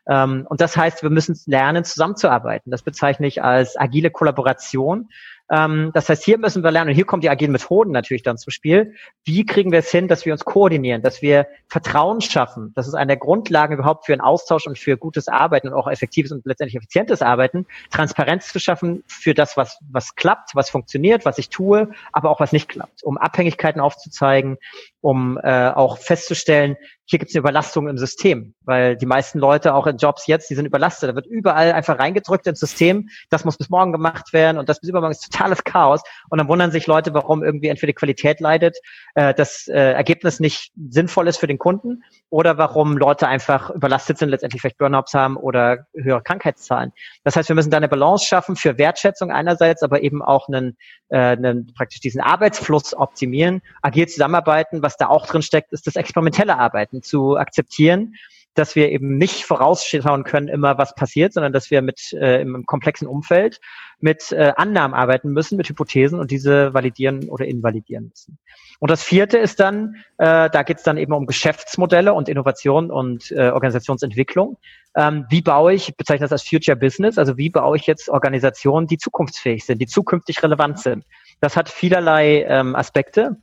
Ähm, 0.08 0.46
und 0.48 0.60
das 0.60 0.76
heißt, 0.76 1.02
wir 1.02 1.10
müssen 1.10 1.38
lernen, 1.46 1.84
zusammenzuarbeiten. 1.84 2.70
Das 2.70 2.82
bezeichne 2.82 3.26
ich 3.26 3.42
als 3.42 3.78
agile 3.78 4.10
Kollaboration. 4.10 5.08
Ähm, 5.50 5.90
das 5.94 6.08
heißt, 6.08 6.24
hier 6.24 6.38
müssen 6.38 6.62
wir 6.62 6.70
lernen, 6.70 6.90
und 6.90 6.94
hier 6.94 7.04
kommen 7.04 7.20
die 7.20 7.28
agilen 7.28 7.52
Methoden 7.52 7.90
natürlich 7.90 8.22
dann 8.22 8.38
zum 8.38 8.52
Spiel. 8.52 8.94
Wie 9.24 9.44
kriegen 9.44 9.72
wir 9.72 9.80
es 9.80 9.90
hin, 9.90 10.06
dass 10.06 10.24
wir 10.24 10.32
uns 10.32 10.44
koordinieren, 10.44 11.02
dass 11.02 11.22
wir 11.22 11.46
Vertrauen 11.66 12.20
schaffen? 12.20 12.72
Das 12.76 12.86
ist 12.86 12.94
eine 12.94 13.08
der 13.08 13.16
Grundlagen 13.16 13.74
überhaupt 13.74 14.06
für 14.06 14.12
einen 14.12 14.20
Austausch 14.20 14.66
und 14.66 14.78
für 14.78 14.96
gutes 14.96 15.28
Arbeiten 15.28 15.68
und 15.68 15.74
auch 15.74 15.88
effektives 15.88 16.30
und 16.30 16.46
letztendlich 16.46 16.76
effizientes 16.76 17.20
Arbeiten. 17.20 17.66
Transparenz 17.90 18.52
zu 18.52 18.60
schaffen 18.60 19.02
für 19.08 19.34
das, 19.34 19.56
was, 19.56 19.78
was 19.90 20.14
klappt, 20.14 20.54
was 20.54 20.70
funktioniert, 20.70 21.24
was 21.24 21.38
ich 21.38 21.48
tue, 21.48 21.90
aber 22.12 22.30
auch 22.30 22.38
was 22.38 22.52
nicht 22.52 22.68
klappt, 22.68 23.02
um 23.02 23.18
Abhängigkeiten 23.18 23.80
aufzuzeigen, 23.80 24.56
um 25.00 25.38
äh, 25.42 25.70
auch 25.70 25.98
festzustellen, 25.98 26.76
hier 27.10 27.18
gibt 27.18 27.30
es 27.30 27.34
eine 27.34 27.40
Überlastung 27.40 27.88
im 27.88 27.98
System, 27.98 28.54
weil 28.60 28.96
die 28.96 29.06
meisten 29.06 29.40
Leute 29.40 29.74
auch 29.74 29.88
in 29.88 29.96
Jobs 29.96 30.28
jetzt, 30.28 30.48
die 30.48 30.54
sind 30.54 30.64
überlastet. 30.64 31.10
Da 31.10 31.14
wird 31.16 31.26
überall 31.26 31.72
einfach 31.72 31.98
reingedrückt 31.98 32.46
ins 32.46 32.60
System, 32.60 33.08
das 33.30 33.44
muss 33.44 33.58
bis 33.58 33.68
morgen 33.68 33.90
gemacht 33.90 34.32
werden 34.32 34.58
und 34.58 34.68
das 34.68 34.78
bis 34.78 34.90
übermorgen 34.90 35.10
ist 35.10 35.24
totales 35.40 35.64
Chaos. 35.64 36.02
Und 36.28 36.38
dann 36.38 36.48
wundern 36.48 36.70
sich 36.70 36.86
Leute, 36.86 37.14
warum 37.14 37.42
irgendwie 37.42 37.68
entweder 37.68 37.88
die 37.88 37.94
Qualität 37.94 38.40
leidet, 38.40 38.76
äh, 39.14 39.34
das 39.34 39.68
äh, 39.68 39.92
Ergebnis 39.92 40.40
nicht 40.40 40.72
sinnvoll 40.88 41.28
ist 41.28 41.38
für 41.38 41.46
den 41.46 41.58
Kunden 41.58 42.02
oder 42.28 42.58
warum 42.58 42.96
Leute 42.96 43.28
einfach 43.28 43.70
überlastet 43.70 44.18
sind, 44.18 44.28
letztendlich 44.28 44.60
vielleicht 44.60 44.78
Burnouts 44.78 45.14
haben 45.14 45.36
oder 45.36 45.86
höhere 45.94 46.22
Krankheitszahlen. 46.22 46.92
Das 47.24 47.36
heißt, 47.36 47.48
wir 47.48 47.56
müssen 47.56 47.70
da 47.70 47.78
eine 47.78 47.88
Balance 47.88 48.26
schaffen 48.26 48.56
für 48.56 48.78
Wertschätzung 48.78 49.30
einerseits, 49.30 49.82
aber 49.82 50.02
eben 50.02 50.22
auch 50.22 50.48
einen, 50.48 50.76
äh, 51.08 51.18
einen 51.18 51.72
praktisch 51.74 52.00
diesen 52.00 52.20
Arbeitsfluss 52.20 52.94
optimieren, 52.94 53.62
agil 53.82 54.08
zusammenarbeiten. 54.08 54.82
Was 54.82 54.96
da 54.96 55.08
auch 55.08 55.26
drin 55.26 55.42
steckt, 55.42 55.72
ist 55.72 55.86
das 55.86 55.96
experimentelle 55.96 56.58
Arbeiten 56.58 57.02
zu 57.02 57.36
akzeptieren, 57.36 58.14
dass 58.54 58.74
wir 58.74 58.90
eben 58.90 59.16
nicht 59.16 59.44
vorausschauen 59.44 60.24
können, 60.24 60.48
immer 60.48 60.76
was 60.78 60.94
passiert, 60.94 61.32
sondern 61.32 61.52
dass 61.52 61.70
wir 61.70 61.82
mit 61.82 62.12
äh, 62.12 62.40
im 62.40 62.66
komplexen 62.66 63.06
Umfeld 63.06 63.60
mit 64.00 64.32
äh, 64.32 64.52
Annahmen 64.56 64.94
arbeiten 64.94 65.30
müssen, 65.30 65.56
mit 65.56 65.68
Hypothesen 65.68 66.18
und 66.18 66.30
diese 66.30 66.74
validieren 66.74 67.28
oder 67.28 67.44
invalidieren 67.44 68.08
müssen. 68.08 68.38
Und 68.78 68.90
das 68.90 69.02
vierte 69.02 69.38
ist 69.38 69.60
dann, 69.60 69.96
äh, 70.18 70.48
da 70.50 70.62
geht 70.62 70.78
es 70.78 70.82
dann 70.82 70.96
eben 70.96 71.12
um 71.12 71.26
Geschäftsmodelle 71.26 72.14
und 72.14 72.28
Innovation 72.28 72.90
und 72.90 73.30
äh, 73.30 73.50
Organisationsentwicklung. 73.50 74.56
Ähm, 74.96 75.26
wie 75.28 75.42
baue 75.42 75.74
ich, 75.74 75.90
ich 75.90 75.96
bezeichne 75.96 76.24
das 76.24 76.32
als 76.32 76.48
Future 76.48 76.76
Business, 76.76 77.18
also 77.18 77.36
wie 77.36 77.50
baue 77.50 77.76
ich 77.76 77.86
jetzt 77.86 78.08
Organisationen, 78.08 78.86
die 78.86 78.98
zukunftsfähig 78.98 79.64
sind, 79.64 79.80
die 79.80 79.86
zukünftig 79.86 80.42
relevant 80.42 80.80
sind. 80.80 81.04
Das 81.40 81.56
hat 81.56 81.68
vielerlei 81.68 82.44
ähm, 82.48 82.74
Aspekte. 82.74 83.36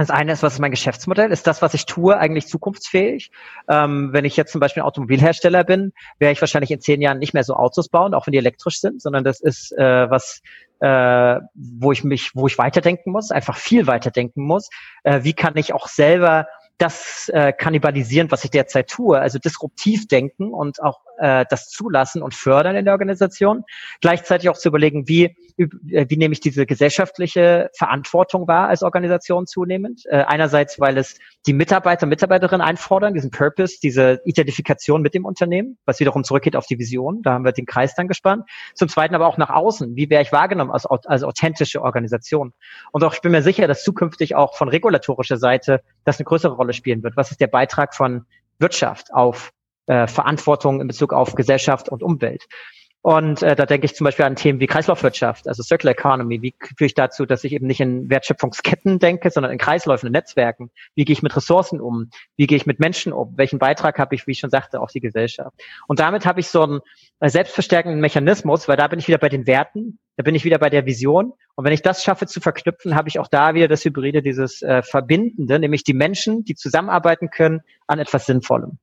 Das 0.00 0.08
eine 0.08 0.32
ist, 0.32 0.42
was 0.42 0.54
ist 0.54 0.60
mein 0.60 0.70
Geschäftsmodell? 0.70 1.30
Ist 1.30 1.46
das, 1.46 1.60
was 1.60 1.74
ich 1.74 1.84
tue, 1.84 2.16
eigentlich 2.16 2.46
zukunftsfähig? 2.46 3.30
Ähm, 3.68 4.14
wenn 4.14 4.24
ich 4.24 4.34
jetzt 4.34 4.50
zum 4.50 4.58
Beispiel 4.58 4.82
Automobilhersteller 4.82 5.62
bin, 5.62 5.92
werde 6.18 6.32
ich 6.32 6.40
wahrscheinlich 6.40 6.70
in 6.70 6.80
zehn 6.80 7.02
Jahren 7.02 7.18
nicht 7.18 7.34
mehr 7.34 7.44
so 7.44 7.54
Autos 7.54 7.90
bauen, 7.90 8.14
auch 8.14 8.26
wenn 8.26 8.32
die 8.32 8.38
elektrisch 8.38 8.80
sind, 8.80 9.02
sondern 9.02 9.24
das 9.24 9.42
ist 9.42 9.72
äh, 9.72 10.10
was, 10.10 10.40
äh, 10.80 11.40
wo 11.54 11.92
ich 11.92 12.02
mich, 12.02 12.30
wo 12.34 12.46
ich 12.46 12.56
weiterdenken 12.56 13.12
muss, 13.12 13.30
einfach 13.30 13.58
viel 13.58 13.86
weiterdenken 13.86 14.42
muss. 14.42 14.70
Äh, 15.02 15.22
wie 15.22 15.34
kann 15.34 15.58
ich 15.58 15.74
auch 15.74 15.86
selber 15.86 16.46
das 16.78 17.28
äh, 17.34 17.52
kannibalisieren, 17.52 18.30
was 18.30 18.42
ich 18.42 18.50
derzeit 18.50 18.88
tue, 18.88 19.20
also 19.20 19.38
disruptiv 19.38 20.08
denken 20.08 20.54
und 20.54 20.82
auch 20.82 21.00
äh, 21.20 21.44
das 21.48 21.68
zulassen 21.68 22.22
und 22.22 22.34
fördern 22.34 22.76
in 22.76 22.84
der 22.84 22.94
Organisation. 22.94 23.64
Gleichzeitig 24.00 24.48
auch 24.48 24.56
zu 24.56 24.68
überlegen, 24.68 25.06
wie, 25.06 25.36
äh, 25.56 26.06
wie 26.08 26.16
nehme 26.16 26.32
ich 26.32 26.40
diese 26.40 26.66
gesellschaftliche 26.66 27.70
Verantwortung 27.76 28.48
wahr 28.48 28.68
als 28.68 28.82
Organisation 28.82 29.46
zunehmend. 29.46 30.02
Äh, 30.06 30.22
einerseits, 30.22 30.80
weil 30.80 30.96
es 30.98 31.18
die 31.46 31.52
Mitarbeiter, 31.52 32.06
Mitarbeiterinnen 32.06 32.66
einfordern, 32.66 33.14
diesen 33.14 33.30
Purpose, 33.30 33.78
diese 33.82 34.20
Identifikation 34.24 35.02
mit 35.02 35.14
dem 35.14 35.24
Unternehmen, 35.24 35.78
was 35.84 36.00
wiederum 36.00 36.24
zurückgeht 36.24 36.56
auf 36.56 36.66
die 36.66 36.78
Vision. 36.78 37.22
Da 37.22 37.32
haben 37.32 37.44
wir 37.44 37.52
den 37.52 37.66
Kreis 37.66 37.94
dann 37.94 38.08
gespannt. 38.08 38.44
Zum 38.74 38.88
Zweiten 38.88 39.14
aber 39.14 39.26
auch 39.26 39.36
nach 39.36 39.50
außen. 39.50 39.96
Wie 39.96 40.08
wäre 40.08 40.22
ich 40.22 40.32
wahrgenommen 40.32 40.70
als, 40.70 40.86
als 40.86 41.22
authentische 41.22 41.82
Organisation? 41.82 42.52
Und 42.92 43.04
auch 43.04 43.14
ich 43.14 43.20
bin 43.20 43.32
mir 43.32 43.42
sicher, 43.42 43.68
dass 43.68 43.84
zukünftig 43.84 44.34
auch 44.34 44.56
von 44.56 44.68
regulatorischer 44.68 45.36
Seite 45.36 45.82
das 46.04 46.18
eine 46.18 46.24
größere 46.24 46.54
Rolle 46.54 46.72
spielen 46.72 47.02
wird. 47.02 47.16
Was 47.16 47.30
ist 47.30 47.40
der 47.40 47.46
Beitrag 47.46 47.94
von 47.94 48.24
Wirtschaft 48.58 49.12
auf 49.12 49.52
äh, 49.90 50.06
Verantwortung 50.06 50.80
in 50.80 50.86
Bezug 50.86 51.12
auf 51.12 51.34
Gesellschaft 51.34 51.88
und 51.88 52.02
Umwelt? 52.02 52.46
Und 53.02 53.42
äh, 53.42 53.56
da 53.56 53.64
denke 53.64 53.86
ich 53.86 53.94
zum 53.94 54.04
Beispiel 54.04 54.26
an 54.26 54.36
Themen 54.36 54.60
wie 54.60 54.66
Kreislaufwirtschaft, 54.66 55.48
also 55.48 55.62
Circular 55.62 55.92
Economy. 55.92 56.42
Wie 56.42 56.54
führe 56.76 56.86
ich 56.86 56.94
dazu, 56.94 57.24
dass 57.24 57.44
ich 57.44 57.52
eben 57.52 57.66
nicht 57.66 57.80
in 57.80 58.10
Wertschöpfungsketten 58.10 58.98
denke, 58.98 59.30
sondern 59.30 59.52
in 59.52 59.58
Kreisläufen, 59.58 60.08
in 60.08 60.12
Netzwerken? 60.12 60.70
Wie 60.94 61.06
gehe 61.06 61.14
ich 61.14 61.22
mit 61.22 61.34
Ressourcen 61.34 61.80
um? 61.80 62.10
Wie 62.36 62.46
gehe 62.46 62.56
ich 62.56 62.66
mit 62.66 62.78
Menschen 62.78 63.14
um? 63.14 63.32
Welchen 63.38 63.58
Beitrag 63.58 63.98
habe 63.98 64.14
ich, 64.14 64.26
wie 64.26 64.32
ich 64.32 64.38
schon 64.38 64.50
sagte, 64.50 64.80
auf 64.80 64.90
die 64.92 65.00
Gesellschaft? 65.00 65.56
Und 65.88 65.98
damit 65.98 66.26
habe 66.26 66.40
ich 66.40 66.48
so 66.48 66.62
einen 66.62 66.80
äh, 67.20 67.30
selbstverstärkenden 67.30 68.02
Mechanismus, 68.02 68.68
weil 68.68 68.76
da 68.76 68.86
bin 68.86 68.98
ich 68.98 69.08
wieder 69.08 69.18
bei 69.18 69.30
den 69.30 69.46
Werten, 69.46 69.98
da 70.18 70.22
bin 70.22 70.34
ich 70.34 70.44
wieder 70.44 70.58
bei 70.58 70.68
der 70.68 70.84
Vision. 70.84 71.32
Und 71.54 71.64
wenn 71.64 71.72
ich 71.72 71.80
das 71.80 72.04
schaffe 72.04 72.26
zu 72.26 72.40
verknüpfen, 72.40 72.96
habe 72.96 73.08
ich 73.08 73.18
auch 73.18 73.28
da 73.28 73.54
wieder 73.54 73.68
das 73.68 73.82
Hybride, 73.82 74.20
dieses 74.20 74.60
äh, 74.60 74.82
Verbindende, 74.82 75.58
nämlich 75.58 75.84
die 75.84 75.94
Menschen, 75.94 76.44
die 76.44 76.54
zusammenarbeiten 76.54 77.30
können 77.30 77.62
an 77.86 77.98
etwas 77.98 78.26
Sinnvollem. 78.26 78.78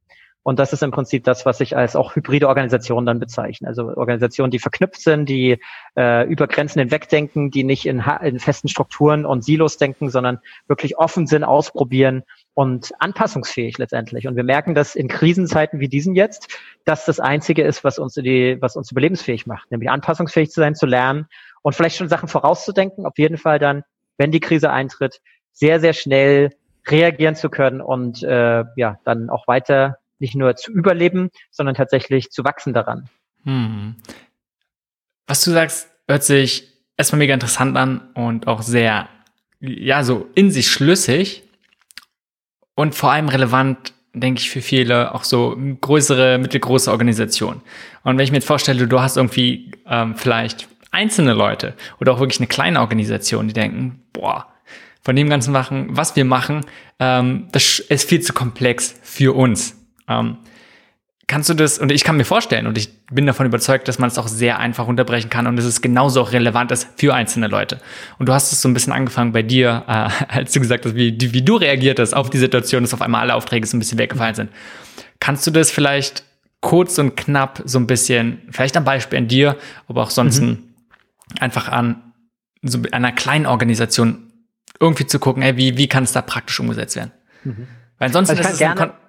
Und 0.47 0.59
das 0.59 0.71
ist 0.71 0.81
im 0.81 0.91
Prinzip 0.91 1.25
das, 1.25 1.45
was 1.45 1.59
ich 1.59 1.75
als 1.75 1.97
auch 1.97 2.15
hybride 2.15 2.47
Organisationen 2.47 3.05
dann 3.05 3.19
bezeichne. 3.19 3.67
Also 3.67 3.93
Organisationen, 3.97 4.49
die 4.49 4.59
verknüpft 4.59 5.01
sind, 5.01 5.27
die 5.27 5.61
äh, 5.97 6.25
über 6.25 6.47
Grenzen 6.47 6.79
hinwegdenken, 6.79 7.51
die 7.51 7.65
nicht 7.65 7.85
in, 7.85 8.01
in 8.21 8.39
festen 8.39 8.69
Strukturen 8.69 9.25
und 9.25 9.43
Silos 9.43 9.75
denken, 9.75 10.09
sondern 10.09 10.39
wirklich 10.69 10.97
offen 10.97 11.27
sind, 11.27 11.43
ausprobieren 11.43 12.23
und 12.53 12.93
anpassungsfähig 12.99 13.77
letztendlich. 13.77 14.25
Und 14.25 14.37
wir 14.37 14.45
merken, 14.45 14.73
dass 14.73 14.95
in 14.95 15.09
Krisenzeiten 15.09 15.81
wie 15.81 15.89
diesen 15.89 16.15
jetzt, 16.15 16.57
dass 16.85 17.03
das 17.03 17.19
Einzige 17.19 17.63
ist, 17.63 17.83
was 17.83 17.99
uns, 17.99 18.13
die, 18.13 18.55
was 18.61 18.77
uns 18.77 18.89
überlebensfähig 18.89 19.47
macht, 19.47 19.69
nämlich 19.69 19.89
anpassungsfähig 19.89 20.49
zu 20.49 20.61
sein, 20.61 20.75
zu 20.75 20.85
lernen 20.85 21.27
und 21.61 21.75
vielleicht 21.75 21.97
schon 21.97 22.07
Sachen 22.07 22.29
vorauszudenken, 22.29 23.05
auf 23.05 23.17
jeden 23.17 23.37
Fall 23.37 23.59
dann, 23.59 23.83
wenn 24.17 24.31
die 24.31 24.39
Krise 24.39 24.71
eintritt, 24.71 25.19
sehr, 25.51 25.81
sehr 25.81 25.91
schnell 25.91 26.51
reagieren 26.87 27.35
zu 27.35 27.49
können 27.49 27.81
und 27.81 28.23
äh, 28.23 28.63
ja, 28.77 28.97
dann 29.03 29.29
auch 29.29 29.45
weiter 29.45 29.97
nicht 30.19 30.35
nur 30.35 30.55
zu 30.55 30.71
überleben, 30.71 31.29
sondern 31.51 31.75
tatsächlich 31.75 32.29
zu 32.31 32.43
wachsen 32.43 32.73
daran. 32.73 33.09
Hm. 33.43 33.95
Was 35.27 35.41
du 35.43 35.51
sagst, 35.51 35.89
hört 36.07 36.23
sich 36.23 36.67
erstmal 36.97 37.19
mega 37.19 37.33
interessant 37.33 37.77
an 37.77 38.09
und 38.13 38.47
auch 38.47 38.61
sehr, 38.61 39.07
ja, 39.59 40.03
so 40.03 40.27
in 40.35 40.51
sich 40.51 40.69
schlüssig 40.69 41.43
und 42.75 42.95
vor 42.95 43.11
allem 43.11 43.29
relevant, 43.29 43.93
denke 44.13 44.41
ich, 44.41 44.49
für 44.49 44.61
viele 44.61 45.13
auch 45.13 45.23
so 45.23 45.57
größere, 45.81 46.37
mittelgroße 46.37 46.91
Organisationen. 46.91 47.61
Und 48.03 48.17
wenn 48.17 48.23
ich 48.23 48.31
mir 48.31 48.37
jetzt 48.37 48.47
vorstelle, 48.47 48.87
du 48.87 48.99
hast 48.99 49.17
irgendwie 49.17 49.71
ähm, 49.85 50.15
vielleicht 50.15 50.67
einzelne 50.91 51.33
Leute 51.33 51.75
oder 51.99 52.13
auch 52.13 52.19
wirklich 52.19 52.39
eine 52.39 52.47
kleine 52.47 52.79
Organisation, 52.79 53.47
die 53.47 53.53
denken, 53.53 54.03
boah, 54.13 54.47
von 55.01 55.15
dem 55.15 55.29
ganzen 55.29 55.53
machen, 55.53 55.87
was 55.91 56.15
wir 56.15 56.25
machen, 56.25 56.65
ähm, 56.99 57.47
das 57.51 57.79
ist 57.79 58.09
viel 58.09 58.21
zu 58.21 58.33
komplex 58.33 58.99
für 59.03 59.35
uns. 59.35 59.76
Ähm, 60.07 60.37
kannst 61.27 61.49
du 61.49 61.53
das, 61.53 61.77
und 61.77 61.91
ich 61.91 62.03
kann 62.03 62.17
mir 62.17 62.23
vorstellen, 62.23 62.67
und 62.67 62.77
ich 62.77 63.05
bin 63.07 63.25
davon 63.25 63.45
überzeugt, 63.45 63.87
dass 63.87 63.99
man 63.99 64.09
es 64.09 64.17
auch 64.17 64.27
sehr 64.27 64.59
einfach 64.59 64.87
unterbrechen 64.87 65.29
kann 65.29 65.45
und 65.45 65.57
dass 65.57 65.65
es 65.65 65.81
genauso 65.81 66.21
auch 66.21 66.31
relevant 66.31 66.71
ist 66.71 66.87
für 66.95 67.13
einzelne 67.13 67.47
Leute. 67.47 67.79
Und 68.17 68.29
du 68.29 68.33
hast 68.33 68.51
es 68.51 68.61
so 68.61 68.69
ein 68.69 68.73
bisschen 68.73 68.93
angefangen 68.93 69.33
bei 69.33 69.43
dir, 69.43 69.83
äh, 69.87 70.09
als 70.29 70.53
du 70.53 70.59
gesagt 70.59 70.85
hast, 70.85 70.95
wie, 70.95 71.17
wie 71.19 71.41
du 71.41 71.57
reagiert 71.57 71.99
hast 71.99 72.13
auf 72.13 72.29
die 72.29 72.37
Situation, 72.37 72.83
dass 72.83 72.93
auf 72.93 73.01
einmal 73.01 73.21
alle 73.21 73.35
Aufträge 73.35 73.67
so 73.67 73.75
ein 73.75 73.79
bisschen 73.79 73.97
weggefallen 73.97 74.35
sind. 74.35 74.51
Kannst 75.19 75.45
du 75.45 75.51
das 75.51 75.69
vielleicht 75.69 76.23
kurz 76.61 76.97
und 76.97 77.15
knapp 77.15 77.61
so 77.65 77.79
ein 77.79 77.87
bisschen, 77.87 78.41
vielleicht 78.49 78.77
am 78.77 78.83
Beispiel 78.83 79.19
an 79.19 79.27
dir, 79.27 79.57
aber 79.87 80.03
auch 80.03 80.09
sonst 80.09 80.41
mhm. 80.41 80.63
einfach 81.39 81.67
an 81.69 82.13
so 82.63 82.79
einer 82.91 83.11
kleinen 83.11 83.45
Organisation 83.45 84.31
irgendwie 84.79 85.05
zu 85.05 85.19
gucken, 85.19 85.43
ey, 85.43 85.57
wie, 85.57 85.77
wie 85.77 85.87
kann 85.87 86.03
es 86.03 86.11
da 86.11 86.21
praktisch 86.21 86.59
umgesetzt 86.59 86.95
werden? 86.95 87.11
Mhm. 87.43 87.67
Weil 87.99 88.07
ansonsten 88.07 88.37
also 88.37 88.49
ist 88.49 88.61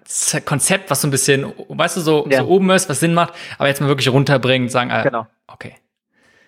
es 0.06 0.34
ein 0.34 0.44
Konzept, 0.44 0.90
was 0.90 1.02
so 1.02 1.08
ein 1.08 1.10
bisschen, 1.10 1.52
weißt 1.68 1.96
du, 1.96 2.00
so, 2.00 2.26
ja. 2.30 2.40
so 2.40 2.48
oben 2.48 2.70
ist, 2.70 2.88
was 2.88 3.00
Sinn 3.00 3.14
macht, 3.14 3.34
aber 3.58 3.68
jetzt 3.68 3.80
mal 3.80 3.88
wirklich 3.88 4.08
runterbringen, 4.08 4.68
sagen, 4.68 4.90
äh, 4.90 5.02
genau. 5.02 5.26
okay. 5.46 5.74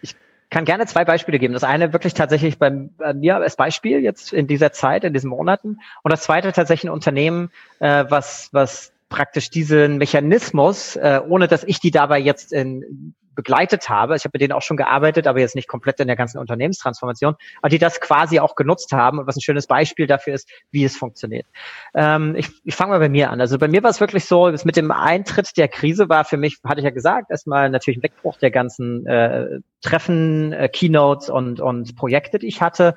Ich 0.01 0.17
kann 0.49 0.65
gerne 0.65 0.87
zwei 0.87 1.05
Beispiele 1.05 1.39
geben. 1.39 1.53
Das 1.53 1.63
eine 1.63 1.93
wirklich 1.93 2.15
tatsächlich 2.15 2.59
bei, 2.59 2.71
bei 2.71 3.13
mir 3.13 3.37
als 3.37 3.57
Beispiel 3.57 4.01
jetzt 4.01 4.33
in 4.33 4.47
dieser 4.47 4.73
Zeit, 4.73 5.05
in 5.05 5.13
diesen 5.13 5.31
Monaten. 5.31 5.79
Und 6.03 6.11
das 6.11 6.23
zweite 6.23 6.53
tatsächlich 6.53 6.91
ein 6.91 6.95
Unternehmen, 6.95 7.51
äh, 7.79 8.07
was, 8.09 8.49
was 8.53 8.93
praktisch 9.11 9.51
diesen 9.51 9.99
Mechanismus, 9.99 10.97
äh, 10.97 11.21
ohne 11.29 11.47
dass 11.47 11.65
ich 11.65 11.81
die 11.81 11.91
dabei 11.91 12.19
jetzt 12.19 12.53
in, 12.53 13.15
begleitet 13.41 13.89
habe. 13.89 14.17
Ich 14.17 14.25
habe 14.25 14.33
mit 14.35 14.43
denen 14.43 14.53
auch 14.53 14.61
schon 14.61 14.77
gearbeitet, 14.77 15.27
aber 15.27 15.41
jetzt 15.41 15.55
nicht 15.55 15.67
komplett 15.67 15.99
in 15.99 16.09
der 16.09 16.17
ganzen 16.17 16.39
Unternehmenstransformation, 16.39 17.37
aber 17.63 17.71
die 17.71 17.79
das 17.79 17.99
quasi 18.03 18.39
auch 18.39 18.55
genutzt 18.55 18.93
haben 18.93 19.19
und 19.19 19.27
was 19.27 19.37
ein 19.37 19.41
schönes 19.41 19.67
Beispiel 19.67 20.07
dafür 20.07 20.35
ist, 20.35 20.47
wie 20.71 20.85
es 20.85 20.95
funktioniert. 20.95 21.47
Ähm, 21.95 22.35
ich 22.37 22.51
ich 22.65 22.75
fange 22.75 22.91
mal 22.91 22.99
bei 22.99 23.09
mir 23.09 23.31
an. 23.31 23.41
Also 23.41 23.57
bei 23.57 23.69
mir 23.69 23.83
war 23.83 23.89
es 23.89 24.01
wirklich 24.01 24.27
so, 24.27 24.53
mit 24.65 24.77
dem 24.77 24.91
Eintritt 24.91 25.57
der 25.57 25.69
Krise 25.69 26.11
war 26.11 26.27
für 26.27 26.37
mich, 26.37 26.59
hatte 26.65 26.81
ich 26.81 26.85
ja 26.85 26.91
gesagt, 26.91 27.31
erstmal 27.31 27.71
natürlich 27.71 27.99
ein 27.99 28.03
Wegbruch 28.03 28.37
der 28.37 28.51
ganzen 28.51 29.07
äh, 29.07 29.61
Treffen, 29.81 30.53
äh, 30.53 30.69
Keynotes 30.69 31.31
und, 31.31 31.61
und 31.61 31.97
Projekte, 31.97 32.39
die 32.39 32.49
ich 32.49 32.61
hatte, 32.61 32.95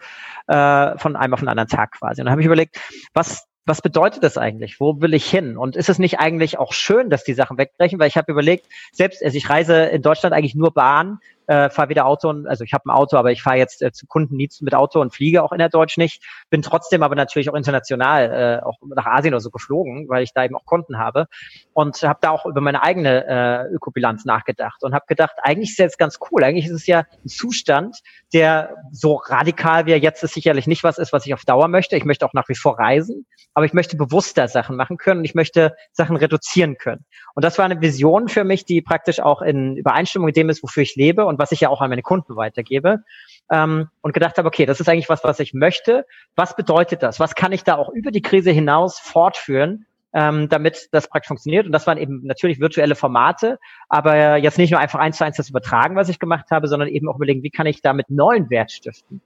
äh, 0.48 0.98
von 0.98 1.16
einem 1.16 1.34
auf 1.34 1.40
den 1.40 1.48
anderen 1.48 1.70
Tag 1.70 1.94
quasi. 1.94 2.22
Und 2.22 2.26
dann 2.26 2.32
habe 2.32 2.42
ich 2.42 2.48
überlegt, 2.48 2.80
was 3.14 3.48
was 3.66 3.82
bedeutet 3.82 4.24
das 4.24 4.38
eigentlich? 4.38 4.80
Wo 4.80 5.00
will 5.02 5.14
ich 5.14 5.30
hin? 5.30 5.58
Und 5.58 5.76
ist 5.76 5.90
es 5.90 6.00
nicht 6.00 6.20
eigentlich 6.20 6.60
auch 6.60 6.74
schön, 6.74 7.10
dass 7.10 7.24
die 7.24 7.34
Sachen 7.34 7.58
wegbrechen? 7.58 8.00
Weil 8.00 8.10
ich 8.10 8.18
habe 8.18 8.32
überlegt, 8.32 8.68
selbst, 8.92 9.24
also 9.24 9.38
ich 9.38 9.50
reise 9.50 9.86
in 9.86 10.02
Deutschland 10.02 10.36
eigentlich 10.36 10.56
nur 10.56 10.74
Bahn 10.74 11.20
äh, 11.48 11.70
fahre 11.70 11.90
wieder 11.90 12.06
Auto, 12.06 12.30
und, 12.30 12.48
also 12.48 12.64
ich 12.64 12.74
habe 12.74 12.86
ein 12.88 12.92
Auto, 12.92 13.18
aber 13.18 13.32
ich 13.32 13.42
fahre 13.42 13.58
jetzt 13.58 13.82
äh, 13.82 13.92
zu 13.92 14.08
Kunden 14.08 14.36
nie 14.36 14.50
mit 14.62 14.76
Auto 14.76 15.02
und 15.02 15.14
fliege 15.14 15.44
auch 15.44 15.52
innerdeutsch 15.52 15.98
nicht, 15.98 16.24
bin 16.50 16.62
trotzdem 16.62 17.04
aber 17.04 17.16
natürlich 17.16 17.50
auch 17.50 17.56
international, 17.56 18.62
äh, 18.62 18.66
auch 18.66 18.78
nach 18.96 19.06
Asien 19.06 19.34
oder 19.34 19.42
so 19.42 19.50
geflogen, 19.50 20.08
weil 20.10 20.24
ich 20.24 20.34
da 20.34 20.44
eben 20.44 20.56
auch 20.56 20.66
Kunden 20.66 20.98
habe 20.98 21.28
und 21.74 22.02
habe 22.04 22.20
da 22.22 22.32
auch 22.32 22.46
über 22.46 22.62
meine 22.62 22.84
eigene 22.84 23.26
äh, 23.28 23.74
Ökobilanz 23.74 24.26
nachgedacht 24.26 24.84
und 24.84 24.94
habe 24.94 25.06
gedacht, 25.08 25.36
eigentlich 25.42 25.70
ist 25.70 25.80
es 25.80 25.84
jetzt 25.84 25.98
ganz 25.98 26.20
cool, 26.32 26.44
eigentlich 26.44 26.66
ist 26.66 26.74
es 26.74 26.88
ja 26.88 27.06
ein 27.24 27.30
Zustand, 27.30 28.00
der 28.34 28.76
so 28.92 29.16
radikal 29.16 29.86
wie 29.86 29.92
er 29.92 30.00
jetzt 30.00 30.24
ist, 30.24 30.34
sicherlich 30.34 30.68
nicht 30.68 30.84
was 30.84 30.98
ist, 30.98 31.14
was 31.14 31.26
ich 31.26 31.34
auf 31.34 31.46
Dauer 31.46 31.68
möchte. 31.68 31.96
Ich 31.96 32.06
möchte 32.06 32.26
auch 32.26 32.34
nach 32.34 32.50
wie 32.50 32.56
vor 32.56 32.80
reisen, 32.80 33.26
aber 33.54 33.66
ich 33.66 33.74
möchte 33.74 33.96
bewusster 33.98 34.48
Sachen 34.48 34.76
machen 34.76 34.98
können 34.98 35.20
und 35.20 35.26
ich 35.26 35.36
möchte 35.36 35.76
Sachen 35.92 36.16
reduzieren 36.16 36.78
können. 36.78 37.06
Und 37.36 37.44
das 37.44 37.58
war 37.58 37.66
eine 37.66 37.82
Vision 37.82 38.28
für 38.28 38.44
mich, 38.44 38.66
die 38.66 38.82
praktisch 38.82 39.20
auch 39.20 39.42
in 39.42 39.78
Übereinstimmung 39.78 40.26
mit 40.28 40.38
dem 40.38 40.50
ist, 40.50 40.64
wofür 40.64 40.84
ich 40.84 40.96
lebe 40.96 41.26
und 41.34 41.40
was 41.40 41.52
ich 41.52 41.62
ja 41.62 41.70
auch 41.70 41.82
an 41.82 41.90
meine 41.90 42.02
Kunden 42.02 42.36
weitergebe. 42.36 43.04
Ähm, 43.52 43.90
und 44.02 44.14
gedacht 44.14 44.38
habe, 44.38 44.48
okay, 44.48 44.66
das 44.66 44.80
ist 44.80 44.88
eigentlich 44.88 45.10
was, 45.10 45.24
was 45.24 45.40
ich 45.40 45.54
möchte. 45.54 46.06
Was 46.36 46.56
bedeutet 46.56 47.04
das? 47.04 47.20
Was 47.20 47.36
kann 47.36 47.52
ich 47.52 47.64
da 47.64 47.76
auch 47.76 47.90
über 47.90 48.12
die 48.12 48.22
Krise 48.22 48.52
hinaus 48.52 49.00
fortführen? 49.00 49.86
ähm, 50.14 50.48
damit 50.48 50.90
das 50.92 51.08
praktisch 51.08 51.28
funktioniert. 51.28 51.66
Und 51.66 51.72
das 51.72 51.88
waren 51.88 51.98
eben 51.98 52.22
natürlich 52.24 52.60
virtuelle 52.60 52.96
Formate, 52.96 53.60
aber 53.90 54.38
jetzt 54.38 54.58
nicht 54.58 54.72
nur 54.72 54.80
einfach 54.80 55.00
eins 55.00 55.18
zu 55.18 55.26
eins 55.26 55.38
das 55.38 55.50
übertragen, 55.50 55.96
was 55.96 56.10
ich 56.10 56.20
gemacht 56.20 56.52
habe, 56.52 56.68
sondern 56.68 56.88
eben 56.90 57.10
auch 57.10 57.16
überlegen, 57.16 57.44
wie 57.44 57.50
kann 57.50 57.66
ich 57.66 57.82
damit 57.82 58.10
neuen 58.10 58.50
Wert 58.50 58.72
stiften. 58.72 59.22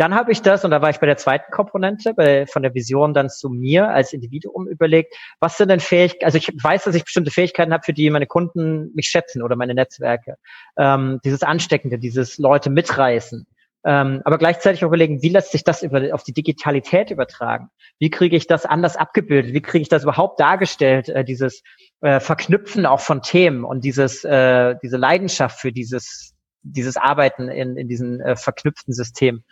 Dann 0.00 0.14
habe 0.14 0.32
ich 0.32 0.40
das, 0.40 0.64
und 0.64 0.70
da 0.70 0.80
war 0.80 0.88
ich 0.88 0.98
bei 0.98 1.04
der 1.04 1.18
zweiten 1.18 1.52
Komponente, 1.52 2.14
bei, 2.14 2.46
von 2.46 2.62
der 2.62 2.72
Vision 2.72 3.12
dann 3.12 3.28
zu 3.28 3.50
mir 3.50 3.90
als 3.90 4.14
Individuum 4.14 4.66
überlegt, 4.66 5.14
was 5.40 5.58
sind 5.58 5.68
denn 5.68 5.78
Fähigkeiten, 5.78 6.24
also 6.24 6.38
ich 6.38 6.48
weiß, 6.48 6.84
dass 6.84 6.94
ich 6.94 7.04
bestimmte 7.04 7.30
Fähigkeiten 7.30 7.70
habe, 7.70 7.82
für 7.84 7.92
die 7.92 8.08
meine 8.08 8.26
Kunden 8.26 8.94
mich 8.94 9.08
schätzen 9.08 9.42
oder 9.42 9.56
meine 9.56 9.74
Netzwerke. 9.74 10.36
Ähm, 10.78 11.20
dieses 11.22 11.42
Ansteckende, 11.42 11.98
dieses 11.98 12.38
Leute 12.38 12.70
mitreißen. 12.70 13.46
Ähm, 13.84 14.22
aber 14.24 14.38
gleichzeitig 14.38 14.82
auch 14.82 14.88
überlegen, 14.88 15.22
wie 15.22 15.28
lässt 15.28 15.52
sich 15.52 15.64
das 15.64 15.82
über, 15.82 16.14
auf 16.14 16.22
die 16.22 16.32
Digitalität 16.32 17.10
übertragen? 17.10 17.68
Wie 17.98 18.08
kriege 18.08 18.36
ich 18.36 18.46
das 18.46 18.64
anders 18.64 18.96
abgebildet? 18.96 19.52
Wie 19.52 19.60
kriege 19.60 19.82
ich 19.82 19.90
das 19.90 20.04
überhaupt 20.04 20.40
dargestellt? 20.40 21.10
Äh, 21.10 21.26
dieses 21.26 21.62
äh, 22.00 22.20
Verknüpfen 22.20 22.86
auch 22.86 23.00
von 23.00 23.20
Themen 23.20 23.64
und 23.64 23.84
dieses, 23.84 24.24
äh, 24.24 24.76
diese 24.82 24.96
Leidenschaft 24.96 25.60
für 25.60 25.72
dieses, 25.72 26.32
dieses 26.62 26.96
Arbeiten 26.96 27.48
in, 27.48 27.76
in 27.76 27.86
diesen 27.86 28.22
äh, 28.22 28.34
verknüpften 28.34 28.94
Systemen. 28.94 29.44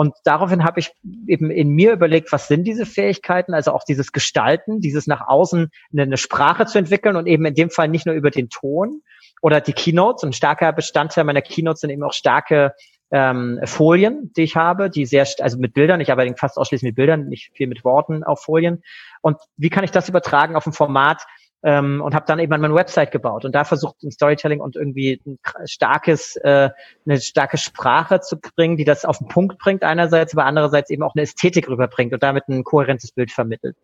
Und 0.00 0.14
daraufhin 0.24 0.64
habe 0.64 0.80
ich 0.80 0.92
eben 1.26 1.50
in 1.50 1.68
mir 1.68 1.92
überlegt, 1.92 2.32
was 2.32 2.48
sind 2.48 2.64
diese 2.64 2.86
Fähigkeiten, 2.86 3.52
also 3.52 3.72
auch 3.72 3.84
dieses 3.84 4.12
Gestalten, 4.12 4.80
dieses 4.80 5.06
nach 5.06 5.28
außen 5.28 5.70
eine, 5.92 6.16
Sprache 6.16 6.64
zu 6.64 6.78
entwickeln 6.78 7.16
und 7.16 7.26
eben 7.26 7.44
in 7.44 7.54
dem 7.54 7.68
Fall 7.68 7.88
nicht 7.88 8.06
nur 8.06 8.14
über 8.14 8.30
den 8.30 8.48
Ton 8.48 9.02
oder 9.42 9.60
die 9.60 9.74
Keynotes. 9.74 10.24
Ein 10.24 10.32
starker 10.32 10.72
Bestandteil 10.72 11.24
meiner 11.24 11.42
Keynotes 11.42 11.82
sind 11.82 11.90
eben 11.90 12.02
auch 12.02 12.14
starke 12.14 12.72
ähm, 13.10 13.60
Folien, 13.64 14.32
die 14.38 14.44
ich 14.44 14.56
habe, 14.56 14.88
die 14.88 15.04
sehr, 15.04 15.26
also 15.40 15.58
mit 15.58 15.74
Bildern, 15.74 16.00
ich 16.00 16.10
arbeite 16.10 16.34
fast 16.34 16.56
ausschließlich 16.56 16.92
mit 16.92 16.96
Bildern, 16.96 17.26
nicht 17.26 17.50
viel 17.52 17.66
mit 17.66 17.84
Worten 17.84 18.24
auf 18.24 18.40
Folien. 18.40 18.82
Und 19.20 19.36
wie 19.58 19.68
kann 19.68 19.84
ich 19.84 19.90
das 19.90 20.08
übertragen 20.08 20.56
auf 20.56 20.66
ein 20.66 20.72
Format, 20.72 21.26
ähm, 21.62 22.00
und 22.00 22.14
habe 22.14 22.24
dann 22.26 22.38
eben 22.38 22.50
meine 22.50 22.74
Website 22.74 23.12
gebaut 23.12 23.44
und 23.44 23.54
da 23.54 23.64
versucht 23.64 24.02
ein 24.02 24.10
Storytelling 24.10 24.60
und 24.60 24.76
irgendwie 24.76 25.20
ein 25.26 25.38
starkes 25.66 26.36
äh, 26.36 26.70
eine 27.06 27.20
starke 27.20 27.58
Sprache 27.58 28.20
zu 28.20 28.38
bringen, 28.40 28.76
die 28.76 28.84
das 28.84 29.04
auf 29.04 29.18
den 29.18 29.28
Punkt 29.28 29.58
bringt 29.58 29.82
einerseits, 29.82 30.34
aber 30.34 30.46
andererseits 30.46 30.90
eben 30.90 31.02
auch 31.02 31.14
eine 31.14 31.22
Ästhetik 31.22 31.68
rüberbringt 31.68 32.12
und 32.12 32.22
damit 32.22 32.48
ein 32.48 32.64
kohärentes 32.64 33.12
Bild 33.12 33.30
vermittelt. 33.30 33.76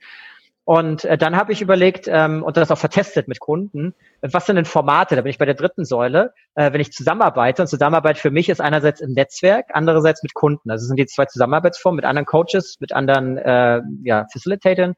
Und 0.66 1.04
äh, 1.04 1.16
dann 1.16 1.36
habe 1.36 1.52
ich 1.52 1.62
überlegt 1.62 2.08
ähm, 2.08 2.42
und 2.42 2.56
das 2.56 2.72
auch 2.72 2.78
vertestet 2.78 3.28
mit 3.28 3.38
Kunden, 3.38 3.94
was 4.20 4.46
sind 4.46 4.56
denn 4.56 4.64
Formate? 4.64 5.14
Da 5.14 5.22
bin 5.22 5.30
ich 5.30 5.38
bei 5.38 5.44
der 5.44 5.54
dritten 5.54 5.84
Säule, 5.84 6.34
äh, 6.56 6.72
wenn 6.72 6.80
ich 6.80 6.90
zusammenarbeite. 6.90 7.62
Und 7.62 7.68
Zusammenarbeit 7.68 8.18
für 8.18 8.32
mich 8.32 8.48
ist 8.48 8.60
einerseits 8.60 9.00
im 9.00 9.12
Netzwerk, 9.12 9.66
andererseits 9.72 10.24
mit 10.24 10.34
Kunden. 10.34 10.68
Also 10.68 10.86
sind 10.86 10.98
die 10.98 11.06
zwei 11.06 11.26
Zusammenarbeitsformen 11.26 11.96
mit 11.96 12.04
anderen 12.04 12.26
Coaches, 12.26 12.78
mit 12.80 12.92
anderen 12.92 13.38
äh, 13.38 13.80
ja, 14.02 14.26
Facilitatern 14.32 14.96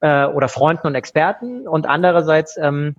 äh, 0.00 0.26
oder 0.26 0.48
Freunden 0.48 0.86
und 0.86 0.94
Experten 0.94 1.66
und 1.66 1.86
andererseits 1.86 2.56
ähm, 2.56 2.96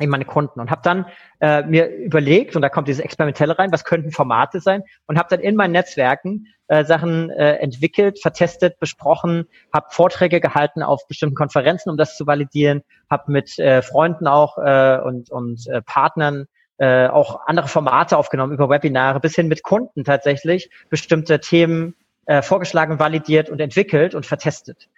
eben 0.00 0.10
meine 0.10 0.24
Kunden 0.24 0.60
und 0.60 0.70
habe 0.70 0.80
dann 0.82 1.06
äh, 1.40 1.62
mir 1.62 1.88
überlegt 1.88 2.56
und 2.56 2.62
da 2.62 2.68
kommt 2.68 2.88
dieses 2.88 3.04
Experimentelle 3.04 3.58
rein, 3.58 3.72
was 3.72 3.84
könnten 3.84 4.10
Formate 4.10 4.60
sein 4.60 4.82
und 5.06 5.18
habe 5.18 5.28
dann 5.30 5.40
in 5.40 5.54
meinen 5.54 5.72
Netzwerken 5.72 6.46
äh, 6.68 6.84
Sachen 6.84 7.30
äh, 7.30 7.56
entwickelt, 7.56 8.18
vertestet, 8.20 8.78
besprochen, 8.78 9.46
habe 9.72 9.86
Vorträge 9.90 10.40
gehalten 10.40 10.82
auf 10.82 11.06
bestimmten 11.06 11.34
Konferenzen, 11.34 11.90
um 11.90 11.96
das 11.96 12.16
zu 12.16 12.26
validieren, 12.26 12.82
habe 13.10 13.30
mit 13.30 13.58
äh, 13.58 13.82
Freunden 13.82 14.26
auch 14.26 14.58
äh, 14.58 14.98
und 15.04 15.30
und 15.30 15.66
äh, 15.68 15.82
Partnern 15.82 16.46
äh, 16.78 17.06
auch 17.06 17.46
andere 17.46 17.68
Formate 17.68 18.16
aufgenommen 18.16 18.52
über 18.52 18.68
Webinare 18.68 19.20
bis 19.20 19.34
hin 19.34 19.48
mit 19.48 19.62
Kunden 19.62 20.04
tatsächlich 20.04 20.70
bestimmte 20.88 21.38
Themen 21.38 21.94
äh, 22.26 22.42
vorgeschlagen, 22.42 22.98
validiert 22.98 23.50
und 23.50 23.60
entwickelt 23.60 24.14
und 24.14 24.26
vertestet. 24.26 24.88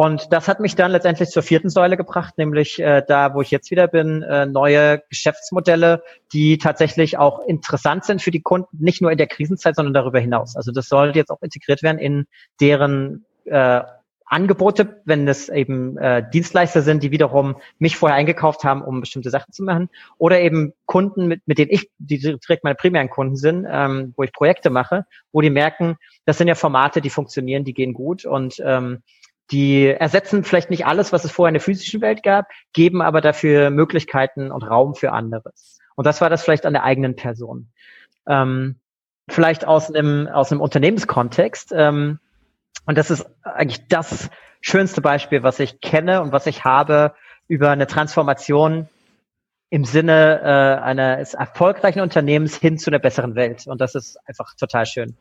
Und 0.00 0.32
das 0.32 0.48
hat 0.48 0.60
mich 0.60 0.76
dann 0.76 0.92
letztendlich 0.92 1.28
zur 1.28 1.42
vierten 1.42 1.68
Säule 1.68 1.98
gebracht, 1.98 2.38
nämlich 2.38 2.80
äh, 2.80 3.02
da, 3.06 3.34
wo 3.34 3.42
ich 3.42 3.50
jetzt 3.50 3.70
wieder 3.70 3.86
bin, 3.86 4.22
äh, 4.22 4.46
neue 4.46 5.02
Geschäftsmodelle, 5.10 6.02
die 6.32 6.56
tatsächlich 6.56 7.18
auch 7.18 7.46
interessant 7.46 8.06
sind 8.06 8.22
für 8.22 8.30
die 8.30 8.40
Kunden, 8.40 8.78
nicht 8.78 9.02
nur 9.02 9.12
in 9.12 9.18
der 9.18 9.26
Krisenzeit, 9.26 9.76
sondern 9.76 9.92
darüber 9.92 10.18
hinaus. 10.18 10.56
Also 10.56 10.72
das 10.72 10.88
sollte 10.88 11.18
jetzt 11.18 11.28
auch 11.28 11.42
integriert 11.42 11.82
werden 11.82 11.98
in 11.98 12.26
deren 12.62 13.26
äh, 13.44 13.82
Angebote, 14.24 15.02
wenn 15.04 15.28
es 15.28 15.50
eben 15.50 15.98
äh, 15.98 16.24
Dienstleister 16.32 16.80
sind, 16.80 17.02
die 17.02 17.10
wiederum 17.10 17.56
mich 17.78 17.98
vorher 17.98 18.16
eingekauft 18.16 18.64
haben, 18.64 18.80
um 18.80 19.00
bestimmte 19.00 19.28
Sachen 19.28 19.52
zu 19.52 19.64
machen, 19.64 19.90
oder 20.16 20.40
eben 20.40 20.72
Kunden, 20.86 21.26
mit, 21.26 21.42
mit 21.44 21.58
denen 21.58 21.72
ich, 21.72 21.90
die 21.98 22.18
direkt 22.18 22.64
meine 22.64 22.76
primären 22.76 23.10
Kunden 23.10 23.36
sind, 23.36 23.66
ähm, 23.68 24.14
wo 24.16 24.22
ich 24.22 24.32
Projekte 24.32 24.70
mache, 24.70 25.04
wo 25.30 25.42
die 25.42 25.50
merken, 25.50 25.96
das 26.24 26.38
sind 26.38 26.48
ja 26.48 26.54
Formate, 26.54 27.02
die 27.02 27.10
funktionieren, 27.10 27.64
die 27.64 27.74
gehen 27.74 27.92
gut 27.92 28.24
und 28.24 28.62
ähm, 28.64 29.02
die 29.50 29.86
ersetzen 29.86 30.44
vielleicht 30.44 30.70
nicht 30.70 30.86
alles, 30.86 31.12
was 31.12 31.24
es 31.24 31.32
vorher 31.32 31.50
in 31.50 31.54
der 31.54 31.62
physischen 31.62 32.00
Welt 32.00 32.22
gab, 32.22 32.46
geben 32.72 33.02
aber 33.02 33.20
dafür 33.20 33.70
Möglichkeiten 33.70 34.50
und 34.50 34.62
Raum 34.62 34.94
für 34.94 35.12
anderes. 35.12 35.78
Und 35.96 36.06
das 36.06 36.20
war 36.20 36.30
das 36.30 36.42
vielleicht 36.42 36.66
an 36.66 36.72
der 36.72 36.84
eigenen 36.84 37.16
Person. 37.16 37.68
Ähm, 38.26 38.76
vielleicht 39.28 39.66
aus 39.66 39.92
einem, 39.92 40.28
aus 40.28 40.52
einem 40.52 40.60
Unternehmenskontext. 40.60 41.72
Ähm, 41.74 42.20
und 42.86 42.96
das 42.96 43.10
ist 43.10 43.26
eigentlich 43.42 43.86
das 43.88 44.30
schönste 44.60 45.00
Beispiel, 45.00 45.42
was 45.42 45.58
ich 45.58 45.80
kenne 45.80 46.22
und 46.22 46.32
was 46.32 46.46
ich 46.46 46.64
habe 46.64 47.14
über 47.48 47.70
eine 47.70 47.86
Transformation 47.86 48.88
im 49.72 49.84
Sinne 49.84 50.40
äh, 50.42 50.82
eines 50.82 51.34
erfolgreichen 51.34 52.00
Unternehmens 52.00 52.56
hin 52.56 52.76
zu 52.76 52.90
einer 52.90 52.98
besseren 52.98 53.36
Welt. 53.36 53.68
Und 53.68 53.80
das 53.80 53.94
ist 53.94 54.18
einfach 54.26 54.54
total 54.56 54.84
schön. 54.84 55.16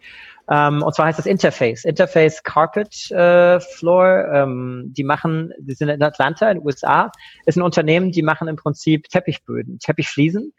Ähm, 0.50 0.82
und 0.82 0.96
zwar 0.96 1.06
heißt 1.06 1.20
das 1.20 1.28
Interface. 1.28 1.86
Interface 1.86 2.42
Carpet 2.42 3.12
äh, 3.12 3.60
Floor. 3.60 4.26
Ähm, 4.34 4.92
die 4.98 5.04
machen, 5.04 5.54
die 5.60 5.76
sind 5.76 5.90
in 5.90 6.02
Atlanta, 6.02 6.50
in 6.50 6.58
den 6.58 6.66
USA, 6.66 7.12
ist 7.46 7.58
ein 7.58 7.62
Unternehmen, 7.62 8.12
die 8.12 8.24
machen 8.24 8.48
im 8.48 8.56
Prinzip 8.56 9.08
Teppichböden, 9.10 9.78
Teppichfliesen. 9.78 10.52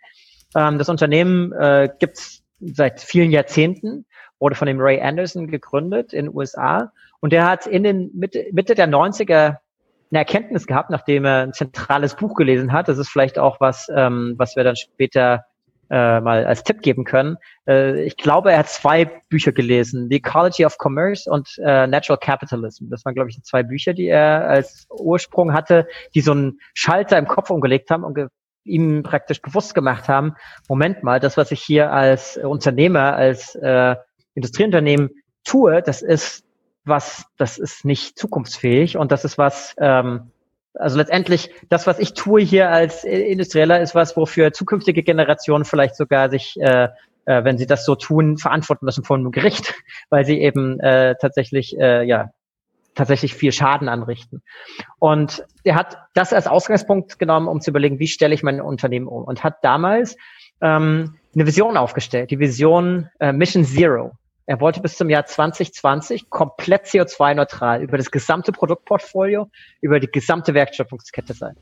Ähm, 0.55 0.79
das 0.79 0.89
Unternehmen 0.89 1.53
äh, 1.53 1.89
gibt 1.99 2.43
seit 2.61 3.01
vielen 3.01 3.33
Jahrzehnten, 3.33 4.07
wurde 4.39 4.55
von 4.55 4.67
dem 4.67 4.81
Ray 4.81 5.01
Anderson 5.01 5.49
gegründet 5.49 6.13
in 6.13 6.27
den 6.27 6.37
USA. 6.37 6.93
Und 7.19 7.33
der 7.33 7.45
hat 7.45 7.67
in 7.67 7.83
den 7.83 8.11
Mitte, 8.15 8.47
Mitte 8.53 8.77
der 8.77 8.89
90er 8.89 9.57
eine 10.11 10.19
Erkenntnis 10.19 10.67
gehabt, 10.67 10.91
nachdem 10.91 11.25
er 11.25 11.43
ein 11.43 11.53
zentrales 11.53 12.17
Buch 12.17 12.35
gelesen 12.35 12.73
hat. 12.73 12.89
Das 12.89 12.99
ist 12.99 13.09
vielleicht 13.09 13.39
auch 13.39 13.61
was, 13.61 13.89
ähm, 13.95 14.35
was 14.37 14.57
wir 14.57 14.65
dann 14.65 14.77
später 14.77 15.45
äh, 15.91 16.21
mal 16.21 16.47
als 16.47 16.63
Tipp 16.63 16.83
geben 16.83 17.05
können. 17.05 17.37
Äh, 17.67 18.03
ich 18.05 18.17
glaube, 18.17 18.53
er 18.53 18.59
hat 18.59 18.69
zwei 18.69 19.05
Bücher 19.29 19.53
gelesen, 19.53 20.09
The 20.09 20.17
Ecology 20.17 20.65
of 20.65 20.77
Commerce 20.79 21.29
und 21.29 21.59
äh, 21.59 21.87
Natural 21.87 22.19
Capitalism. 22.19 22.89
Das 22.91 23.05
waren, 23.05 23.15
glaube 23.15 23.31
ich, 23.31 23.43
zwei 23.43 23.63
Bücher, 23.63 23.93
die 23.93 24.07
er 24.07 24.49
als 24.49 24.87
Ursprung 24.91 25.53
hatte, 25.53 25.87
die 26.15 26.21
so 26.21 26.33
einen 26.33 26.61
Schalter 26.75 27.19
im 27.19 27.27
Kopf 27.27 27.51
umgelegt 27.51 27.91
haben 27.91 28.05
und 28.05 28.19
ihm 28.65 29.03
praktisch 29.03 29.43
bewusst 29.43 29.75
gemacht 29.75 30.09
haben, 30.09 30.35
Moment 30.69 31.03
mal, 31.03 31.19
das, 31.19 31.37
was 31.37 31.51
ich 31.51 31.63
hier 31.63 31.93
als 31.93 32.37
Unternehmer, 32.37 33.15
als 33.15 33.55
äh, 33.57 33.97
Industrieunternehmen 34.35 35.11
tue, 35.45 35.83
das 35.83 36.03
ist 36.03 36.45
was, 36.85 37.27
das 37.37 37.59
ist 37.59 37.85
nicht 37.85 38.19
zukunftsfähig 38.19 38.97
und 38.97 39.13
das 39.13 39.25
ist 39.25 39.39
was, 39.39 39.75
ähm, 39.79 40.31
also 40.75 40.97
letztendlich, 40.97 41.51
das, 41.69 41.87
was 41.87 41.99
ich 41.99 42.15
tue 42.15 42.41
hier 42.43 42.71
als 42.71 43.05
Industrieller, 43.05 43.81
ist 43.81 43.95
was, 43.95 44.17
wofür 44.17 44.53
zukünftige 44.53 45.03
Generationen 45.03 45.65
vielleicht 45.65 45.97
sogar 45.97 46.31
sich, 46.31 46.57
äh, 46.61 46.89
äh, 47.25 47.45
wenn 47.45 47.59
sie 47.59 47.67
das 47.67 47.85
so 47.85 47.97
tun, 47.97 48.39
verantworten 48.39 48.85
müssen 48.85 49.05
vor 49.05 49.17
einem 49.17 49.33
Gericht, 49.33 49.75
weil 50.11 50.25
sie 50.25 50.41
eben 50.41 50.79
äh, 50.81 51.17
tatsächlich, 51.21 51.77
äh, 51.79 52.05
ja, 52.05 52.31
tatsächlich 52.95 53.35
viel 53.35 53.53
Schaden 53.53 53.89
anrichten. 53.89 54.43
Und 54.99 55.45
er 55.65 55.77
hat 55.77 55.99
das 56.15 56.33
als 56.33 56.47
Ausgangspunkt 56.47 57.19
genommen, 57.19 57.49
um 57.49 57.61
zu 57.61 57.71
überlegen, 57.71 57.99
wie 57.99 58.09
stelle 58.09 58.35
ich 58.35 58.43
mein 58.43 58.61
Unternehmen 58.61 59.07
um 59.07 59.25
und 59.25 59.45
hat 59.45 59.63
damals 59.63 60.17
ähm, 60.61 61.17
eine 61.35 61.47
Vision 61.47 61.77
aufgestellt, 61.77 62.31
die 62.31 62.39
Vision 62.39 63.09
äh, 63.21 63.33
Mission 63.33 63.65
Zero. 63.65 64.13
Er 64.51 64.61
wollte 64.61 64.81
bis 64.81 64.97
zum 64.97 65.09
Jahr 65.09 65.27
2020 65.27 66.29
komplett 66.29 66.87
CO2-neutral 66.87 67.85
über 67.85 67.97
das 67.97 68.11
gesamte 68.11 68.51
Produktportfolio, 68.51 69.49
über 69.81 70.01
die 70.01 70.09
gesamte 70.09 70.55
Wertschöpfungskette 70.55 71.35
sein. 71.35 71.55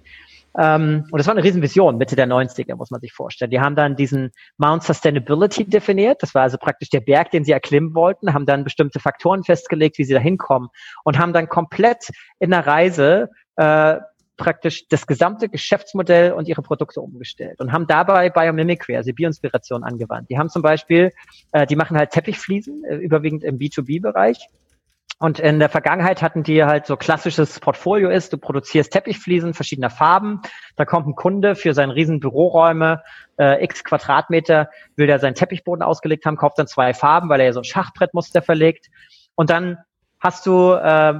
Ähm, 0.58 1.04
und 1.10 1.18
das 1.18 1.26
war 1.26 1.34
eine 1.34 1.44
Riesenvision, 1.44 1.98
Mitte 1.98 2.16
der 2.16 2.26
90er, 2.26 2.76
muss 2.76 2.90
man 2.90 3.02
sich 3.02 3.12
vorstellen. 3.12 3.50
Die 3.50 3.60
haben 3.60 3.76
dann 3.76 3.94
diesen 3.94 4.30
Mount 4.56 4.84
Sustainability 4.84 5.66
definiert. 5.66 6.22
Das 6.22 6.34
war 6.34 6.44
also 6.44 6.56
praktisch 6.56 6.88
der 6.88 7.00
Berg, 7.00 7.30
den 7.30 7.44
sie 7.44 7.52
erklimmen 7.52 7.94
wollten, 7.94 8.32
haben 8.32 8.46
dann 8.46 8.64
bestimmte 8.64 9.00
Faktoren 9.00 9.44
festgelegt, 9.44 9.98
wie 9.98 10.04
sie 10.04 10.14
da 10.14 10.20
hinkommen 10.20 10.70
und 11.04 11.18
haben 11.18 11.34
dann 11.34 11.50
komplett 11.50 12.08
in 12.38 12.52
der 12.52 12.66
Reise 12.66 13.28
äh, 13.56 13.98
praktisch 14.38 14.88
das 14.88 15.06
gesamte 15.06 15.50
Geschäftsmodell 15.50 16.32
und 16.32 16.48
ihre 16.48 16.62
Produkte 16.62 17.02
umgestellt 17.02 17.60
und 17.60 17.72
haben 17.72 17.86
dabei 17.86 18.30
Biomimicry, 18.30 18.96
also 18.96 19.12
Bioinspiration 19.12 19.84
angewandt. 19.84 20.30
Die 20.30 20.38
haben 20.38 20.48
zum 20.48 20.62
Beispiel, 20.62 21.12
äh, 21.52 21.66
die 21.66 21.76
machen 21.76 21.98
halt 21.98 22.10
Teppichfliesen, 22.10 22.84
äh, 22.84 22.96
überwiegend 22.96 23.44
im 23.44 23.58
B2B-Bereich. 23.58 24.48
Und 25.20 25.40
in 25.40 25.58
der 25.58 25.68
Vergangenheit 25.68 26.22
hatten 26.22 26.44
die 26.44 26.62
halt 26.62 26.86
so 26.86 26.96
klassisches 26.96 27.58
Portfolio 27.58 28.08
ist, 28.08 28.32
du 28.32 28.38
produzierst 28.38 28.92
Teppichfliesen 28.92 29.52
verschiedener 29.52 29.90
Farben, 29.90 30.40
da 30.76 30.84
kommt 30.84 31.08
ein 31.08 31.16
Kunde 31.16 31.56
für 31.56 31.74
seine 31.74 31.96
riesen 31.96 32.20
Büroräume, 32.20 33.02
äh, 33.36 33.62
x 33.64 33.82
Quadratmeter, 33.82 34.70
will 34.94 35.08
der 35.08 35.18
seinen 35.18 35.34
Teppichboden 35.34 35.82
ausgelegt 35.82 36.24
haben, 36.24 36.36
kauft 36.36 36.58
dann 36.58 36.68
zwei 36.68 36.94
Farben, 36.94 37.28
weil 37.28 37.40
er 37.40 37.46
ja 37.46 37.52
so 37.52 37.60
ein 37.60 37.64
Schachbrettmuster 37.64 38.42
verlegt. 38.42 38.86
Und 39.34 39.50
dann 39.50 39.78
hast 40.20 40.46
du 40.46 40.74
äh, 40.74 41.14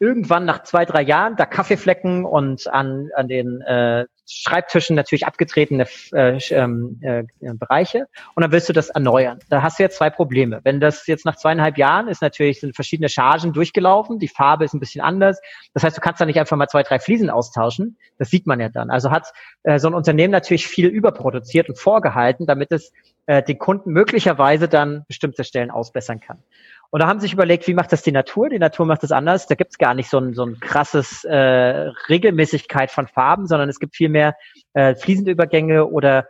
irgendwann 0.00 0.46
nach 0.46 0.62
zwei, 0.62 0.86
drei 0.86 1.02
Jahren 1.02 1.36
da 1.36 1.44
Kaffeeflecken 1.44 2.24
und 2.24 2.66
an, 2.66 3.10
an 3.14 3.28
den 3.28 3.60
äh, 3.60 4.06
Schreibtischen 4.26 4.96
natürlich 4.96 5.26
abgetretene 5.26 5.86
äh, 6.12 6.38
ähm, 6.50 6.98
äh, 7.02 7.24
Bereiche 7.40 8.06
und 8.34 8.42
dann 8.42 8.52
willst 8.52 8.68
du 8.68 8.72
das 8.72 8.88
erneuern. 8.88 9.40
Da 9.50 9.62
hast 9.62 9.78
du 9.78 9.82
jetzt 9.82 9.98
zwei 9.98 10.08
Probleme. 10.08 10.60
Wenn 10.62 10.80
das 10.80 11.06
jetzt 11.06 11.26
nach 11.26 11.36
zweieinhalb 11.36 11.76
Jahren 11.76 12.08
ist 12.08 12.22
natürlich 12.22 12.60
sind 12.60 12.74
verschiedene 12.74 13.08
Chargen 13.08 13.52
durchgelaufen, 13.52 14.18
die 14.18 14.28
Farbe 14.28 14.64
ist 14.64 14.72
ein 14.72 14.80
bisschen 14.80 15.02
anders. 15.02 15.40
Das 15.74 15.82
heißt, 15.82 15.96
du 15.96 16.00
kannst 16.00 16.20
da 16.20 16.26
nicht 16.26 16.38
einfach 16.38 16.56
mal 16.56 16.68
zwei, 16.68 16.82
drei 16.82 16.98
Fliesen 16.98 17.28
austauschen. 17.28 17.98
Das 18.18 18.30
sieht 18.30 18.46
man 18.46 18.58
ja 18.60 18.68
dann. 18.68 18.90
Also 18.90 19.10
hat 19.10 19.32
äh, 19.64 19.78
so 19.78 19.88
ein 19.88 19.94
Unternehmen 19.94 20.32
natürlich 20.32 20.66
viel 20.66 20.86
überproduziert 20.86 21.68
und 21.68 21.78
vorgehalten, 21.78 22.46
damit 22.46 22.72
es 22.72 22.92
äh, 23.26 23.42
den 23.42 23.58
Kunden 23.58 23.90
möglicherweise 23.90 24.68
dann 24.68 25.04
bestimmte 25.08 25.44
Stellen 25.44 25.70
ausbessern 25.70 26.20
kann. 26.20 26.38
Und 26.90 27.00
da 27.00 27.06
haben 27.06 27.20
sie 27.20 27.26
sich 27.26 27.34
überlegt, 27.34 27.66
wie 27.68 27.74
macht 27.74 27.92
das 27.92 28.02
die 28.02 28.12
Natur? 28.12 28.48
Die 28.48 28.58
Natur 28.58 28.84
macht 28.84 29.02
das 29.02 29.12
anders. 29.12 29.46
Da 29.46 29.54
gibt 29.54 29.70
es 29.72 29.78
gar 29.78 29.94
nicht 29.94 30.10
so 30.10 30.18
ein, 30.18 30.34
so 30.34 30.44
ein 30.44 30.58
krasses 30.58 31.24
äh, 31.24 31.36
Regelmäßigkeit 31.36 32.90
von 32.90 33.06
Farben, 33.06 33.46
sondern 33.46 33.68
es 33.68 33.78
gibt 33.78 33.94
viel 33.94 34.08
mehr 34.08 34.34
äh, 34.74 34.94
fließende 34.96 35.30
Übergänge 35.30 35.86
oder 35.86 36.26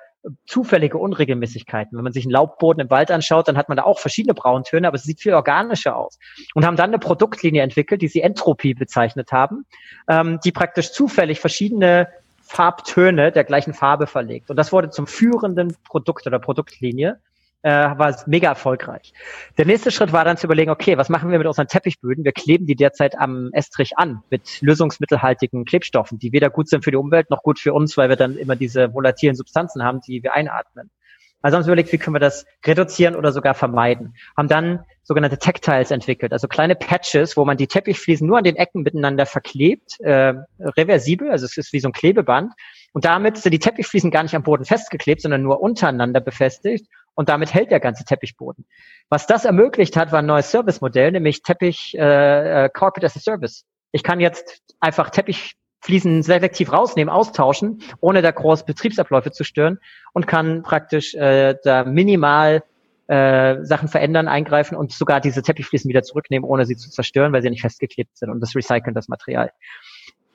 zufällige 0.46 0.98
Unregelmäßigkeiten. 0.98 1.96
Wenn 1.96 2.04
man 2.04 2.12
sich 2.12 2.24
einen 2.24 2.32
Laubboden 2.32 2.80
im 2.80 2.90
Wald 2.90 3.10
anschaut, 3.10 3.48
dann 3.48 3.56
hat 3.56 3.68
man 3.68 3.76
da 3.76 3.84
auch 3.84 3.98
verschiedene 3.98 4.34
Brauntöne, 4.34 4.86
aber 4.86 4.96
es 4.96 5.04
sieht 5.04 5.20
viel 5.20 5.34
organischer 5.34 5.96
aus. 5.96 6.18
Und 6.54 6.66
haben 6.66 6.76
dann 6.76 6.90
eine 6.90 6.98
Produktlinie 6.98 7.62
entwickelt, 7.62 8.02
die 8.02 8.08
sie 8.08 8.20
Entropie 8.20 8.74
bezeichnet 8.74 9.32
haben, 9.32 9.64
ähm, 10.08 10.38
die 10.44 10.52
praktisch 10.52 10.92
zufällig 10.92 11.40
verschiedene 11.40 12.08
Farbtöne 12.42 13.32
der 13.32 13.44
gleichen 13.44 13.72
Farbe 13.72 14.06
verlegt. 14.06 14.50
Und 14.50 14.56
das 14.56 14.72
wurde 14.72 14.90
zum 14.90 15.06
führenden 15.06 15.76
Produkt 15.84 16.26
oder 16.26 16.38
Produktlinie 16.38 17.20
äh, 17.62 17.70
war 17.70 18.16
mega 18.26 18.48
erfolgreich. 18.48 19.12
Der 19.58 19.66
nächste 19.66 19.90
Schritt 19.90 20.12
war 20.12 20.24
dann 20.24 20.36
zu 20.36 20.46
überlegen, 20.46 20.70
okay, 20.70 20.96
was 20.96 21.08
machen 21.08 21.30
wir 21.30 21.38
mit 21.38 21.46
unseren 21.46 21.68
Teppichböden? 21.68 22.24
Wir 22.24 22.32
kleben 22.32 22.66
die 22.66 22.76
derzeit 22.76 23.18
am 23.18 23.50
Estrich 23.52 23.96
an 23.96 24.22
mit 24.30 24.60
lösungsmittelhaltigen 24.60 25.64
Klebstoffen, 25.64 26.18
die 26.18 26.32
weder 26.32 26.50
gut 26.50 26.68
sind 26.68 26.84
für 26.84 26.90
die 26.90 26.96
Umwelt 26.96 27.30
noch 27.30 27.42
gut 27.42 27.58
für 27.58 27.72
uns, 27.72 27.96
weil 27.96 28.08
wir 28.08 28.16
dann 28.16 28.36
immer 28.36 28.56
diese 28.56 28.94
volatilen 28.94 29.36
Substanzen 29.36 29.82
haben, 29.82 30.00
die 30.00 30.22
wir 30.22 30.34
einatmen. 30.34 30.90
Also 31.42 31.56
haben 31.56 31.64
wir 31.64 31.72
überlegt, 31.72 31.92
wie 31.92 31.98
können 31.98 32.16
wir 32.16 32.20
das 32.20 32.44
reduzieren 32.66 33.16
oder 33.16 33.32
sogar 33.32 33.54
vermeiden. 33.54 34.14
Haben 34.36 34.48
dann 34.48 34.84
sogenannte 35.02 35.38
Tactiles 35.38 35.90
entwickelt, 35.90 36.32
also 36.32 36.48
kleine 36.48 36.76
Patches, 36.76 37.36
wo 37.36 37.44
man 37.44 37.56
die 37.56 37.66
Teppichfliesen 37.66 38.26
nur 38.26 38.38
an 38.38 38.44
den 38.44 38.56
Ecken 38.56 38.82
miteinander 38.82 39.24
verklebt, 39.24 39.98
äh, 40.00 40.34
reversibel, 40.58 41.30
also 41.30 41.46
es 41.46 41.56
ist 41.56 41.72
wie 41.72 41.80
so 41.80 41.88
ein 41.88 41.92
Klebeband. 41.92 42.52
Und 42.92 43.04
damit 43.04 43.38
sind 43.38 43.52
die 43.52 43.58
Teppichfliesen 43.58 44.10
gar 44.10 44.22
nicht 44.22 44.34
am 44.34 44.42
Boden 44.42 44.64
festgeklebt, 44.64 45.22
sondern 45.22 45.42
nur 45.42 45.60
untereinander 45.60 46.20
befestigt 46.20 46.86
und 47.14 47.28
damit 47.28 47.52
hält 47.52 47.70
der 47.70 47.80
ganze 47.80 48.04
Teppichboden. 48.04 48.66
Was 49.08 49.26
das 49.26 49.44
ermöglicht 49.44 49.96
hat, 49.96 50.12
war 50.12 50.20
ein 50.20 50.26
neues 50.26 50.50
Servicemodell, 50.50 51.12
nämlich 51.12 51.42
Teppich 51.42 51.96
äh, 51.98 52.64
äh, 52.64 52.68
Carpet 52.68 53.04
as 53.04 53.16
a 53.16 53.20
Service. 53.20 53.64
Ich 53.92 54.02
kann 54.02 54.20
jetzt 54.20 54.62
einfach 54.78 55.10
Teppichfliesen 55.10 56.22
selektiv 56.22 56.72
rausnehmen, 56.72 57.12
austauschen, 57.12 57.82
ohne 58.00 58.22
da 58.22 58.30
groß 58.30 58.64
Betriebsabläufe 58.64 59.32
zu 59.32 59.44
stören 59.44 59.78
und 60.12 60.26
kann 60.26 60.62
praktisch 60.62 61.14
äh, 61.14 61.56
da 61.62 61.84
minimal 61.84 62.62
äh, 63.08 63.64
Sachen 63.64 63.88
verändern, 63.88 64.28
eingreifen 64.28 64.76
und 64.76 64.92
sogar 64.92 65.20
diese 65.20 65.42
Teppichfliesen 65.42 65.88
wieder 65.88 66.02
zurücknehmen, 66.02 66.48
ohne 66.48 66.64
sie 66.64 66.76
zu 66.76 66.90
zerstören, 66.90 67.32
weil 67.32 67.42
sie 67.42 67.50
nicht 67.50 67.62
festgeklebt 67.62 68.16
sind 68.16 68.30
und 68.30 68.40
das 68.40 68.54
recyceln 68.54 68.94
das 68.94 69.08
Material. 69.08 69.50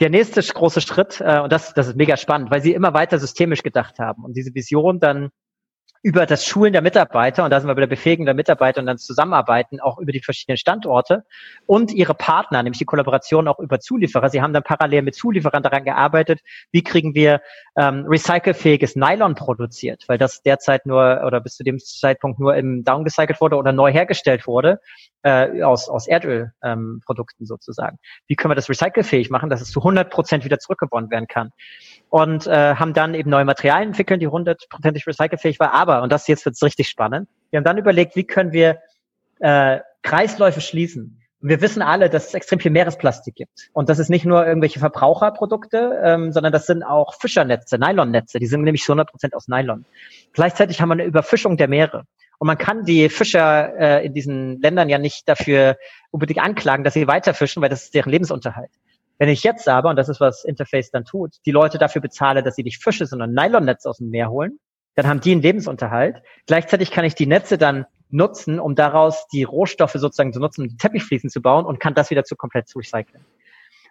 Der 0.01 0.09
nächste 0.09 0.41
große 0.41 0.81
Schritt, 0.81 1.21
äh, 1.21 1.39
und 1.39 1.53
das, 1.53 1.73
das 1.73 1.87
ist 1.87 1.95
mega 1.95 2.17
spannend, 2.17 2.51
weil 2.51 2.61
sie 2.61 2.73
immer 2.73 2.93
weiter 2.93 3.17
systemisch 3.17 3.63
gedacht 3.63 3.97
haben 3.97 4.25
und 4.25 4.35
diese 4.35 4.53
Vision 4.53 4.99
dann 4.99 5.29
über 6.05 6.27
das 6.27 6.45
Schulen 6.45 6.71
der 6.71 6.83
Mitarbeiter, 6.83 7.43
und 7.43 7.49
da 7.49 7.59
sind 7.59 7.67
wir 7.67 7.73
bei 7.73 7.81
der 7.81 7.87
Befähigung 7.87 8.27
der 8.27 8.35
Mitarbeiter 8.35 8.79
und 8.79 8.85
dann 8.85 8.99
Zusammenarbeiten 8.99 9.79
auch 9.79 9.97
über 9.97 10.11
die 10.11 10.21
verschiedenen 10.21 10.55
Standorte 10.55 11.23
und 11.65 11.91
ihre 11.91 12.13
Partner, 12.13 12.61
nämlich 12.61 12.77
die 12.77 12.85
Kollaboration 12.85 13.47
auch 13.47 13.57
über 13.57 13.79
Zulieferer. 13.79 14.29
Sie 14.29 14.39
haben 14.39 14.53
dann 14.53 14.61
parallel 14.61 15.01
mit 15.01 15.15
Zulieferern 15.15 15.63
daran 15.63 15.83
gearbeitet, 15.83 16.41
wie 16.71 16.83
kriegen 16.83 17.15
wir 17.15 17.41
ähm, 17.75 18.05
recycelfähiges 18.07 18.95
Nylon 18.95 19.33
produziert, 19.33 20.03
weil 20.05 20.19
das 20.19 20.43
derzeit 20.43 20.85
nur 20.85 21.23
oder 21.25 21.41
bis 21.41 21.55
zu 21.55 21.63
dem 21.63 21.79
Zeitpunkt 21.79 22.39
nur 22.39 22.55
im 22.55 22.83
Down 22.83 23.03
gecycelt 23.03 23.41
wurde 23.41 23.55
oder 23.55 23.71
neu 23.71 23.91
hergestellt 23.91 24.45
wurde 24.45 24.79
äh, 25.25 25.63
aus, 25.63 25.89
aus 25.89 26.07
Erdölprodukten 26.07 27.43
ähm, 27.43 27.47
sozusagen. 27.47 27.97
Wie 28.27 28.35
können 28.35 28.51
wir 28.51 28.55
das 28.55 28.69
recycelfähig 28.69 29.31
machen, 29.31 29.49
dass 29.49 29.59
es 29.59 29.71
zu 29.71 29.79
100 29.79 30.11
Prozent 30.11 30.45
wieder 30.45 30.59
zurückgewonnen 30.59 31.09
werden 31.09 31.27
kann? 31.27 31.49
Und 32.09 32.45
äh, 32.45 32.75
haben 32.75 32.93
dann 32.93 33.15
eben 33.15 33.31
neue 33.31 33.43
Materialien 33.43 33.89
entwickelt, 33.89 34.21
die 34.21 34.27
hundertprozentig 34.27 35.07
recycelfähig 35.07 35.59
war. 35.59 35.73
Aber, 35.73 35.94
und 36.01 36.11
das 36.11 36.27
jetzt 36.27 36.45
wird's 36.45 36.63
richtig 36.63 36.87
spannend, 36.89 37.29
wir 37.49 37.57
haben 37.57 37.63
dann 37.63 37.77
überlegt, 37.77 38.15
wie 38.15 38.25
können 38.25 38.51
wir 38.51 38.79
äh, 39.39 39.79
Kreisläufe 40.01 40.61
schließen. 40.61 41.21
wir 41.41 41.61
wissen 41.61 41.81
alle, 41.81 42.09
dass 42.09 42.27
es 42.27 42.33
extrem 42.33 42.59
viel 42.59 42.71
Meeresplastik 42.71 43.35
gibt. 43.35 43.69
Und 43.73 43.89
das 43.89 43.99
ist 43.99 44.09
nicht 44.09 44.25
nur 44.25 44.45
irgendwelche 44.47 44.79
Verbraucherprodukte, 44.79 45.99
ähm, 46.03 46.31
sondern 46.31 46.51
das 46.51 46.65
sind 46.65 46.83
auch 46.83 47.13
Fischernetze, 47.19 47.77
Nylonnetze. 47.77 48.39
Die 48.39 48.47
sind 48.47 48.63
nämlich 48.63 48.83
zu 48.83 48.93
100 48.93 49.09
Prozent 49.09 49.35
aus 49.35 49.47
Nylon. 49.47 49.85
Gleichzeitig 50.33 50.81
haben 50.81 50.89
wir 50.89 50.93
eine 50.93 51.05
Überfischung 51.05 51.57
der 51.57 51.67
Meere. 51.67 52.05
Und 52.39 52.47
man 52.47 52.57
kann 52.57 52.83
die 52.83 53.09
Fischer 53.09 53.77
äh, 53.79 54.05
in 54.05 54.13
diesen 54.13 54.59
Ländern 54.61 54.89
ja 54.89 54.97
nicht 54.97 55.27
dafür 55.29 55.77
unbedingt 56.11 56.39
anklagen, 56.39 56.83
dass 56.83 56.93
sie 56.93 57.07
weiterfischen, 57.07 57.61
weil 57.61 57.69
das 57.69 57.83
ist 57.83 57.93
deren 57.93 58.11
Lebensunterhalt. 58.11 58.71
Wenn 59.17 59.29
ich 59.29 59.43
jetzt 59.43 59.69
aber, 59.69 59.89
und 59.89 59.95
das 59.95 60.09
ist, 60.09 60.19
was 60.19 60.43
Interface 60.43 60.91
dann 60.91 61.05
tut, 61.05 61.35
die 61.45 61.51
Leute 61.51 61.77
dafür 61.77 62.01
bezahle, 62.01 62.43
dass 62.43 62.55
sie 62.55 62.63
nicht 62.63 62.83
Fische, 62.83 63.05
sondern 63.05 63.33
Nylonnetze 63.33 63.89
aus 63.89 63.97
dem 63.97 64.09
Meer 64.09 64.29
holen, 64.29 64.59
dann 64.95 65.07
haben 65.07 65.19
die 65.19 65.31
einen 65.31 65.41
Lebensunterhalt. 65.41 66.21
Gleichzeitig 66.47 66.91
kann 66.91 67.05
ich 67.05 67.15
die 67.15 67.27
Netze 67.27 67.57
dann 67.57 67.85
nutzen, 68.09 68.59
um 68.59 68.75
daraus 68.75 69.27
die 69.27 69.43
Rohstoffe 69.43 69.93
sozusagen 69.93 70.33
zu 70.33 70.39
nutzen, 70.39 70.61
um 70.61 70.77
Teppichfliesen 70.77 71.29
zu 71.29 71.41
bauen 71.41 71.65
und 71.65 71.79
kann 71.79 71.93
das 71.93 72.09
wieder 72.09 72.23
zu 72.23 72.35
komplett 72.35 72.67
zu 72.67 72.79
recyceln. 72.79 73.25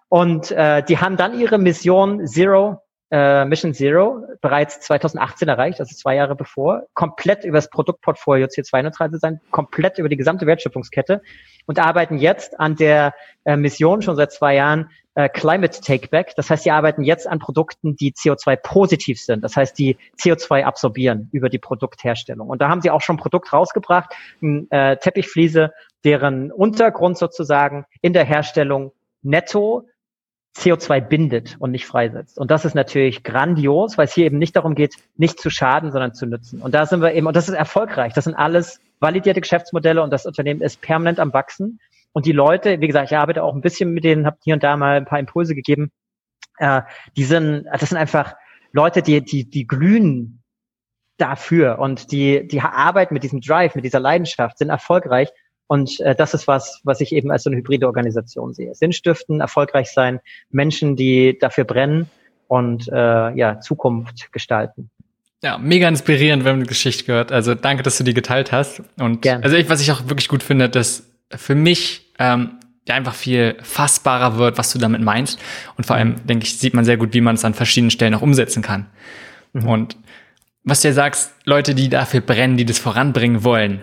Und 0.09 0.51
äh, 0.51 0.83
die 0.83 0.99
haben 0.99 1.17
dann 1.17 1.39
ihre 1.39 1.59
Mission 1.59 2.27
Zero 2.27 2.81
äh, 3.15 3.45
Mission 3.45 3.73
Zero 3.75 4.27
bereits 4.41 4.81
2018 4.81 5.47
erreicht, 5.47 5.79
also 5.79 5.95
zwei 5.95 6.17
Jahre 6.17 6.35
bevor, 6.35 6.83
komplett 6.95 7.45
über 7.45 7.59
das 7.59 7.71
Produktportfolio 7.71 8.47
CO2-neutral 8.47 9.13
zu 9.13 9.19
sein, 9.19 9.41
komplett 9.53 9.99
über 9.99 10.09
die 10.09 10.17
gesamte 10.17 10.47
Wertschöpfungskette 10.49 11.23
und 11.67 11.79
arbeiten 11.79 12.19
jetzt 12.19 12.59
an 12.59 12.75
der 12.75 13.15
äh, 13.45 13.57
Mission 13.57 14.03
schon 14.03 14.17
seit 14.17 14.33
zwei 14.33 14.57
Jahren 14.57 14.91
äh, 15.15 15.29
Climate 15.29 15.81
Takeback. 15.81 16.35
Das 16.35 16.51
heißt, 16.51 16.65
sie 16.65 16.73
arbeiten 16.73 17.05
jetzt 17.05 17.29
an 17.29 17.39
Produkten, 17.39 17.95
die 17.95 18.13
CO2-positiv 18.13 19.21
sind. 19.21 19.45
Das 19.45 19.57
heißt, 19.57 19.79
die 19.79 19.97
CO2 20.21 20.65
absorbieren 20.65 21.29
über 21.31 21.49
die 21.49 21.61
Produktherstellung. 21.61 22.49
Und 22.49 22.61
da 22.61 22.69
haben 22.69 22.81
sie 22.81 22.91
auch 22.91 23.01
schon 23.01 23.15
ein 23.15 23.21
Produkt 23.21 23.53
rausgebracht, 23.53 24.13
eine 24.43 24.67
äh, 24.71 24.97
Teppichfliese, 24.97 25.73
deren 26.03 26.51
Untergrund 26.51 27.17
sozusagen 27.17 27.87
in 28.01 28.13
der 28.13 28.25
Herstellung 28.25 28.91
netto 29.23 29.87
CO2 30.57 31.01
bindet 31.01 31.57
und 31.59 31.73
nicht 31.73 31.87
freisetzt. 31.87 32.39
Und 32.39 32.51
das 32.51 32.65
ist 32.65 32.75
natürlich 32.75 33.23
grandios, 33.25 33.99
weil 33.99 34.07
es 34.07 34.15
hier 34.15 34.27
eben 34.27 34.39
nicht 34.39 34.55
darum 34.55 34.75
geht, 34.75 34.95
nicht 35.17 35.41
zu 35.41 35.51
schaden, 35.51 35.91
sondern 35.91 36.15
zu 36.15 36.27
nützen. 36.27 36.63
Und 36.63 36.75
da 36.75 36.87
sind 36.87 37.03
wir 37.03 37.13
eben, 37.13 37.27
und 37.27 37.35
das 37.35 37.49
ist 37.49 37.55
erfolgreich. 37.55 38.13
Das 38.13 38.25
sind 38.25 38.35
alles 38.35 38.81
validierte 39.01 39.41
Geschäftsmodelle 39.41 40.03
und 40.03 40.13
das 40.13 40.27
Unternehmen 40.27 40.61
ist 40.61 40.81
permanent 40.81 41.19
am 41.19 41.33
Wachsen. 41.33 41.81
Und 42.13 42.27
die 42.27 42.33
Leute, 42.33 42.81
wie 42.81 42.87
gesagt, 42.87 43.11
ich 43.11 43.17
arbeite 43.17 43.43
auch 43.43 43.55
ein 43.55 43.61
bisschen 43.61 43.93
mit 43.93 44.05
denen, 44.05 44.27
habe 44.27 44.39
hier 44.45 44.55
und 44.55 44.63
da 44.63 44.77
mal 44.77 44.97
ein 44.97 45.05
paar 45.05 45.19
Impulse 45.19 45.57
gegeben. 45.57 45.91
Äh, 46.59 46.83
die 47.17 47.25
sind, 47.25 47.67
das 47.73 47.89
sind 47.89 47.99
einfach 47.99 48.35
Leute, 48.73 49.03
die, 49.03 49.25
die, 49.25 49.51
die 49.51 49.67
glühen 49.67 50.43
dafür 51.17 51.81
und 51.81 52.13
die, 52.13 52.47
die 52.47 52.61
arbeiten 52.61 53.15
mit 53.15 53.25
diesem 53.25 53.41
Drive, 53.41 53.75
mit 53.75 53.85
dieser 53.85 54.01
Leidenschaft, 54.01 54.59
sind 54.59 54.71
erfolgreich 54.71 55.31
und 55.67 56.01
äh, 56.01 56.15
das 56.15 56.35
ist 56.35 56.47
was, 56.47 56.81
was 56.85 57.01
ich 57.01 57.13
eben 57.13 57.31
als 57.31 57.45
so 57.45 57.51
eine 57.51 57.59
hybride 57.59 57.87
Organisation 57.87 58.53
sehe. 58.53 58.75
Sinnstiften, 58.75 59.41
erfolgreich 59.41 59.91
sein, 59.93 60.21
Menschen, 60.51 60.97
die 60.97 61.39
dafür 61.39 61.65
brennen 61.65 62.11
und 62.49 62.89
äh, 62.89 63.31
ja, 63.37 63.61
Zukunft 63.61 64.33
gestalten. 64.33 64.91
Ja, 65.43 65.59
mega 65.59 65.89
inspirierend, 65.89 66.45
wenn 66.45 66.57
man 66.57 66.63
die 66.65 66.69
Geschichte 66.69 67.05
gehört. 67.05 67.33
Also 67.33 67.55
danke, 67.55 67.83
dass 67.83 67.99
du 67.99 68.05
die 68.05 68.15
geteilt 68.15 68.53
hast. 68.53 68.83
Und 68.99 69.23
Gern. 69.23 69.43
also 69.43 69.57
ich, 69.57 69.69
was 69.69 69.81
ich 69.81 69.93
auch 69.93 70.09
wirklich 70.09 70.29
gut 70.29 70.43
finde, 70.43 70.69
dass 70.69 71.07
für 71.31 71.55
mich 71.55 72.13
ähm, 72.19 72.61
ja 72.89 72.95
einfach 72.95 73.15
viel 73.15 73.57
fassbarer 73.63 74.39
wird, 74.39 74.59
was 74.59 74.73
du 74.73 74.79
damit 74.79 75.03
meinst. 75.03 75.39
Und 75.77 75.85
vor 75.85 75.97
allem, 75.97 76.11
mhm. 76.11 76.27
denke 76.27 76.45
ich, 76.45 76.59
sieht 76.59 76.75
man 76.75 76.85
sehr 76.85 76.97
gut, 76.97 77.15
wie 77.15 77.21
man 77.21 77.35
es 77.35 77.45
an 77.45 77.55
verschiedenen 77.55 77.91
Stellen 77.91 78.15
auch 78.15 78.23
umsetzen 78.23 78.63
kann. 78.63 78.87
Mhm. 79.53 79.69
Und 79.69 79.97
was 80.63 80.81
du 80.81 80.89
ja 80.89 80.95
sagst, 80.95 81.35
Leute, 81.45 81.75
die 81.75 81.89
dafür 81.91 82.21
brennen, 82.21 82.57
die 82.57 82.65
das 82.65 82.79
voranbringen 82.79 83.45
wollen, 83.45 83.81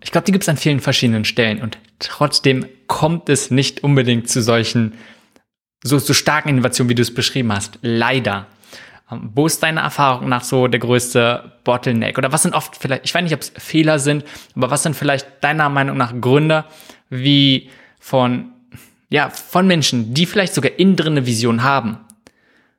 ich 0.00 0.12
glaube, 0.12 0.24
die 0.24 0.32
gibt 0.32 0.44
es 0.44 0.48
an 0.48 0.56
vielen 0.56 0.80
verschiedenen 0.80 1.24
Stellen. 1.24 1.60
Und 1.60 1.78
trotzdem 1.98 2.66
kommt 2.86 3.28
es 3.28 3.50
nicht 3.50 3.82
unbedingt 3.82 4.28
zu 4.28 4.42
solchen, 4.42 4.94
so, 5.82 5.98
so 5.98 6.14
starken 6.14 6.48
Innovationen, 6.48 6.90
wie 6.90 6.94
du 6.94 7.02
es 7.02 7.14
beschrieben 7.14 7.52
hast. 7.52 7.78
Leider. 7.82 8.46
Ähm, 9.10 9.30
wo 9.34 9.46
ist 9.46 9.62
deine 9.62 9.80
Erfahrung 9.80 10.28
nach 10.28 10.44
so 10.44 10.66
der 10.68 10.80
größte 10.80 11.52
Bottleneck? 11.64 12.18
Oder 12.18 12.32
was 12.32 12.42
sind 12.42 12.54
oft 12.54 12.76
vielleicht, 12.76 13.04
ich 13.04 13.14
weiß 13.14 13.22
nicht, 13.22 13.34
ob 13.34 13.40
es 13.40 13.52
Fehler 13.56 13.98
sind, 13.98 14.24
aber 14.54 14.70
was 14.70 14.82
sind 14.82 14.96
vielleicht 14.96 15.26
deiner 15.42 15.68
Meinung 15.68 15.96
nach 15.96 16.12
Gründe, 16.20 16.64
wie 17.08 17.70
von, 17.98 18.52
ja, 19.08 19.30
von 19.30 19.66
Menschen, 19.66 20.12
die 20.12 20.26
vielleicht 20.26 20.54
sogar 20.54 20.72
innen 20.78 20.96
drin 20.96 21.14
eine 21.14 21.26
Vision 21.26 21.62
haben, 21.62 21.98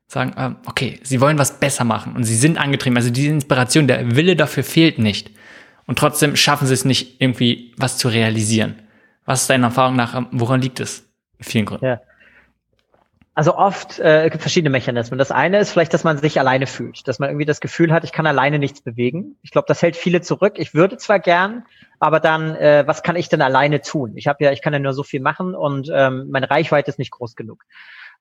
sagen, 0.07 0.33
äh, 0.37 0.69
okay, 0.69 0.99
sie 1.03 1.21
wollen 1.21 1.37
was 1.37 1.59
besser 1.59 1.83
machen 1.83 2.15
und 2.15 2.23
sie 2.23 2.35
sind 2.35 2.57
angetrieben. 2.57 2.97
Also 2.97 3.09
diese 3.09 3.29
Inspiration, 3.29 3.87
der 3.87 4.15
Wille 4.15 4.35
dafür 4.35 4.63
fehlt 4.63 4.99
nicht. 4.99 5.31
Und 5.87 5.97
trotzdem 5.97 6.35
schaffen 6.35 6.67
sie 6.67 6.73
es 6.73 6.85
nicht, 6.85 7.19
irgendwie 7.19 7.73
was 7.77 7.97
zu 7.97 8.09
realisieren. 8.09 8.75
Was 9.25 9.41
ist 9.41 9.49
deiner 9.49 9.67
Erfahrung 9.67 9.95
nach, 9.95 10.27
woran 10.31 10.61
liegt 10.61 10.79
es? 10.79 11.09
Vielen 11.39 11.65
Gründen. 11.65 11.85
Ja. 11.85 12.01
Also 13.33 13.55
oft 13.55 13.99
äh, 13.99 14.29
gibt 14.31 14.41
verschiedene 14.41 14.71
Mechanismen. 14.71 15.19
Das 15.19 15.31
eine 15.31 15.59
ist 15.59 15.71
vielleicht, 15.71 15.93
dass 15.93 16.03
man 16.03 16.17
sich 16.17 16.39
alleine 16.39 16.65
fühlt, 16.65 17.07
dass 17.07 17.19
man 17.19 17.29
irgendwie 17.29 17.45
das 17.45 17.61
Gefühl 17.61 17.93
hat, 17.93 18.03
ich 18.03 18.11
kann 18.11 18.25
alleine 18.25 18.57
nichts 18.57 18.81
bewegen. 18.81 19.37
Ich 19.43 19.51
glaube, 19.51 19.67
das 19.67 19.83
hält 19.83 19.95
viele 19.95 20.21
zurück. 20.21 20.55
Ich 20.57 20.73
würde 20.73 20.97
zwar 20.97 21.19
gern, 21.19 21.63
aber 21.99 22.19
dann, 22.19 22.55
äh, 22.55 22.83
was 22.87 23.03
kann 23.03 23.15
ich 23.15 23.29
denn 23.29 23.43
alleine 23.43 23.81
tun? 23.81 24.13
Ich 24.15 24.27
habe 24.27 24.43
ja, 24.43 24.51
ich 24.51 24.63
kann 24.63 24.73
ja 24.73 24.79
nur 24.79 24.93
so 24.93 25.03
viel 25.03 25.21
machen 25.21 25.53
und 25.53 25.87
ähm, 25.93 26.29
meine 26.31 26.49
Reichweite 26.49 26.89
ist 26.89 26.97
nicht 26.97 27.11
groß 27.11 27.35
genug. 27.35 27.63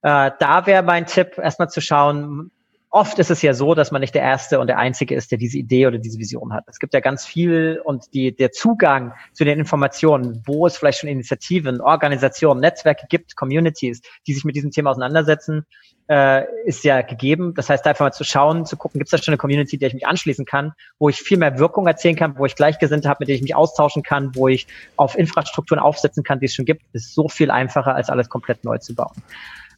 Äh, 0.03 0.33
da 0.39 0.67
wäre 0.67 0.83
mein 0.83 1.07
Tipp, 1.07 1.39
erstmal 1.39 1.71
zu 1.71 1.81
schauen, 1.81 2.51
oft 2.97 3.19
ist 3.19 3.31
es 3.31 3.43
ja 3.43 3.53
so, 3.53 3.75
dass 3.75 3.93
man 3.93 4.01
nicht 4.01 4.15
der 4.15 4.23
Erste 4.23 4.59
und 4.59 4.69
der 4.69 4.79
Einzige 4.79 5.15
ist, 5.15 5.31
der 5.31 5.37
diese 5.37 5.59
Idee 5.59 5.87
oder 5.87 5.99
diese 5.99 6.19
Vision 6.19 6.55
hat. 6.55 6.65
Es 6.67 6.79
gibt 6.79 6.95
ja 6.95 7.01
ganz 7.01 7.27
viel 7.27 7.79
und 7.85 8.15
die, 8.15 8.35
der 8.35 8.53
Zugang 8.53 9.13
zu 9.35 9.45
den 9.45 9.59
Informationen, 9.59 10.43
wo 10.47 10.67
es 10.67 10.79
vielleicht 10.79 11.01
schon 11.01 11.11
Initiativen, 11.11 11.83
Organisationen, 11.83 12.63
Netzwerke 12.63 13.07
gibt, 13.11 13.37
Communities, 13.37 14.01
die 14.27 14.33
sich 14.33 14.45
mit 14.45 14.57
diesem 14.57 14.71
Thema 14.71 14.93
auseinandersetzen, 14.93 15.67
äh, 16.09 16.45
ist 16.65 16.85
ja 16.85 17.03
gegeben. 17.03 17.53
Das 17.55 17.69
heißt, 17.69 17.87
einfach 17.87 18.07
mal 18.07 18.13
zu 18.13 18.25
schauen, 18.25 18.65
zu 18.65 18.79
gucken, 18.79 18.99
gibt 18.99 19.09
es 19.09 19.11
da 19.11 19.23
schon 19.23 19.33
eine 19.33 19.39
Community, 19.39 19.77
der 19.77 19.89
ich 19.89 19.95
mich 19.95 20.07
anschließen 20.07 20.47
kann, 20.47 20.73
wo 20.99 21.11
ich 21.11 21.17
viel 21.17 21.37
mehr 21.37 21.59
Wirkung 21.59 21.87
erzählen 21.87 22.17
kann, 22.17 22.39
wo 22.39 22.47
ich 22.47 22.57
Gleichgesinnte 22.57 23.11
habe, 23.11 23.19
mit 23.21 23.29
denen 23.29 23.37
ich 23.37 23.43
mich 23.43 23.55
austauschen 23.55 24.05
kann, 24.05 24.31
wo 24.35 24.49
ich 24.49 24.67
auf 24.97 25.19
Infrastrukturen 25.19 25.83
aufsetzen 25.83 26.25
kann, 26.25 26.41
die 26.41 26.47
es 26.47 26.55
schon 26.55 26.65
gibt, 26.65 26.81
ist 26.95 27.15
so 27.15 27.29
viel 27.29 27.51
einfacher, 27.51 27.95
als 27.95 28.09
alles 28.09 28.31
komplett 28.31 28.65
neu 28.65 28.79
zu 28.79 28.95
bauen. 28.95 29.23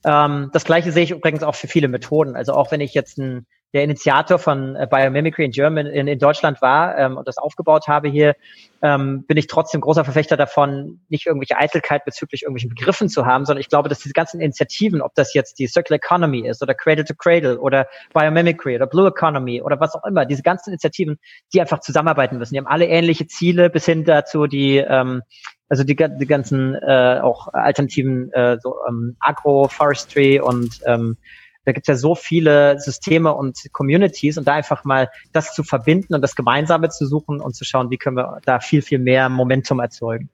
Ähm, 0.04 0.50
das 0.52 0.64
gleiche 0.64 0.92
sehe 0.92 1.04
ich 1.04 1.10
übrigens 1.10 1.42
auch 1.42 1.54
für 1.54 1.68
viele 1.68 1.88
Methoden. 1.88 2.36
Also 2.36 2.52
auch 2.52 2.70
wenn 2.70 2.80
ich 2.80 2.94
jetzt 2.94 3.18
ein, 3.18 3.46
der 3.74 3.84
Initiator 3.84 4.38
von 4.38 4.76
äh, 4.76 4.86
Biomimicry 4.90 5.44
in, 5.44 5.50
German, 5.50 5.86
in, 5.86 6.06
in 6.06 6.18
Deutschland 6.18 6.62
war 6.62 6.96
ähm, 6.96 7.16
und 7.16 7.28
das 7.28 7.36
aufgebaut 7.36 7.86
habe 7.86 8.08
hier, 8.08 8.34
ähm, 8.80 9.24
bin 9.26 9.36
ich 9.36 9.46
trotzdem 9.46 9.80
großer 9.80 10.04
Verfechter 10.04 10.36
davon, 10.36 11.00
nicht 11.08 11.26
irgendwelche 11.26 11.58
Eitelkeit 11.58 12.04
bezüglich 12.04 12.42
irgendwelchen 12.42 12.70
Begriffen 12.70 13.08
zu 13.08 13.26
haben, 13.26 13.44
sondern 13.44 13.60
ich 13.60 13.68
glaube, 13.68 13.88
dass 13.88 13.98
diese 13.98 14.14
ganzen 14.14 14.40
Initiativen, 14.40 15.02
ob 15.02 15.14
das 15.14 15.34
jetzt 15.34 15.58
die 15.58 15.66
Circular 15.66 15.96
Economy 15.96 16.48
ist 16.48 16.62
oder 16.62 16.74
Cradle 16.74 17.04
to 17.04 17.14
Cradle 17.14 17.58
oder 17.58 17.88
Biomimicry 18.14 18.76
oder 18.76 18.86
Blue 18.86 19.08
Economy 19.08 19.60
oder 19.60 19.78
was 19.80 19.94
auch 19.94 20.04
immer, 20.04 20.24
diese 20.24 20.42
ganzen 20.42 20.70
Initiativen, 20.70 21.18
die 21.52 21.60
einfach 21.60 21.80
zusammenarbeiten 21.80 22.38
müssen. 22.38 22.54
Die 22.54 22.58
haben 22.58 22.66
alle 22.66 22.86
ähnliche 22.86 23.26
Ziele 23.26 23.68
bis 23.68 23.84
hin 23.84 24.04
dazu 24.04 24.46
die 24.46 24.78
ähm, 24.78 25.22
also 25.68 25.84
die, 25.84 25.96
die 25.96 26.26
ganzen 26.26 26.74
äh, 26.74 27.20
auch 27.22 27.48
alternativen 27.52 28.32
äh, 28.32 28.58
so, 28.60 28.76
ähm, 28.88 29.16
Agroforestry 29.20 30.40
und 30.40 30.80
ähm, 30.86 31.16
da 31.64 31.72
gibt's 31.72 31.88
ja 31.88 31.96
so 31.96 32.14
viele 32.14 32.80
Systeme 32.80 33.34
und 33.34 33.58
Communities 33.72 34.38
und 34.38 34.48
da 34.48 34.54
einfach 34.54 34.84
mal 34.84 35.10
das 35.32 35.54
zu 35.54 35.62
verbinden 35.62 36.14
und 36.14 36.22
das 36.22 36.34
Gemeinsame 36.34 36.88
zu 36.88 37.06
suchen 37.06 37.42
und 37.42 37.54
zu 37.54 37.64
schauen, 37.66 37.90
wie 37.90 37.98
können 37.98 38.16
wir 38.16 38.38
da 38.46 38.58
viel, 38.58 38.80
viel 38.80 38.98
mehr 38.98 39.28
Momentum 39.28 39.78
erzeugen. 39.78 40.30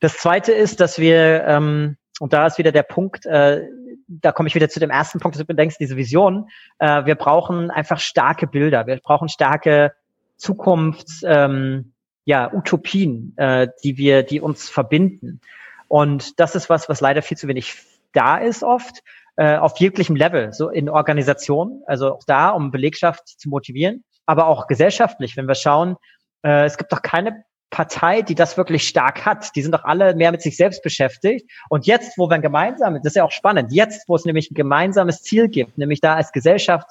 Das 0.00 0.16
zweite 0.16 0.52
ist, 0.52 0.80
dass 0.80 0.98
wir, 0.98 1.44
ähm, 1.44 1.98
und 2.20 2.32
da 2.32 2.46
ist 2.46 2.56
wieder 2.56 2.72
der 2.72 2.84
Punkt, 2.84 3.26
äh, 3.26 3.66
da 4.08 4.32
komme 4.32 4.48
ich 4.48 4.54
wieder 4.54 4.70
zu 4.70 4.80
dem 4.80 4.88
ersten 4.88 5.20
Punkt, 5.20 5.38
dass 5.38 5.46
du 5.46 5.54
denkst, 5.54 5.76
diese 5.78 5.96
Vision, 5.96 6.48
äh, 6.78 7.04
wir 7.04 7.16
brauchen 7.16 7.70
einfach 7.70 7.98
starke 7.98 8.46
Bilder, 8.46 8.86
wir 8.86 8.96
brauchen 8.96 9.28
starke 9.28 9.92
Zukunfts, 10.36 11.22
ähm, 11.26 11.92
ja, 12.26 12.52
Utopien, 12.52 13.32
äh, 13.38 13.68
die 13.82 13.96
wir, 13.96 14.24
die 14.24 14.40
uns 14.40 14.68
verbinden. 14.68 15.40
Und 15.88 16.38
das 16.40 16.54
ist 16.54 16.68
was, 16.68 16.88
was 16.88 17.00
leider 17.00 17.22
viel 17.22 17.36
zu 17.36 17.48
wenig 17.48 17.76
da 18.12 18.36
ist 18.36 18.62
oft, 18.62 19.02
äh, 19.36 19.56
auf 19.56 19.78
jeglichem 19.78 20.16
Level, 20.16 20.52
so 20.52 20.68
in 20.68 20.88
Organisationen, 20.88 21.82
also 21.86 22.14
auch 22.14 22.24
da, 22.26 22.50
um 22.50 22.72
Belegschaft 22.72 23.28
zu 23.28 23.48
motivieren, 23.48 24.04
aber 24.26 24.48
auch 24.48 24.66
gesellschaftlich, 24.66 25.36
wenn 25.36 25.46
wir 25.46 25.54
schauen, 25.54 25.96
äh, 26.42 26.64
es 26.64 26.76
gibt 26.76 26.92
doch 26.92 27.02
keine 27.02 27.44
Partei, 27.70 28.22
die 28.22 28.34
das 28.34 28.56
wirklich 28.56 28.88
stark 28.88 29.26
hat. 29.26 29.54
Die 29.54 29.62
sind 29.62 29.72
doch 29.72 29.84
alle 29.84 30.14
mehr 30.14 30.30
mit 30.30 30.40
sich 30.40 30.56
selbst 30.56 30.82
beschäftigt. 30.82 31.50
Und 31.68 31.86
jetzt, 31.86 32.16
wo 32.16 32.28
wir 32.28 32.34
ein 32.34 32.42
gemeinsames, 32.42 33.02
das 33.02 33.12
ist 33.12 33.16
ja 33.16 33.24
auch 33.24 33.32
spannend, 33.32 33.72
jetzt, 33.72 34.08
wo 34.08 34.16
es 34.16 34.24
nämlich 34.24 34.50
ein 34.50 34.54
gemeinsames 34.54 35.22
Ziel 35.22 35.48
gibt, 35.48 35.76
nämlich 35.76 36.00
da 36.00 36.14
als 36.14 36.32
Gesellschaft 36.32 36.86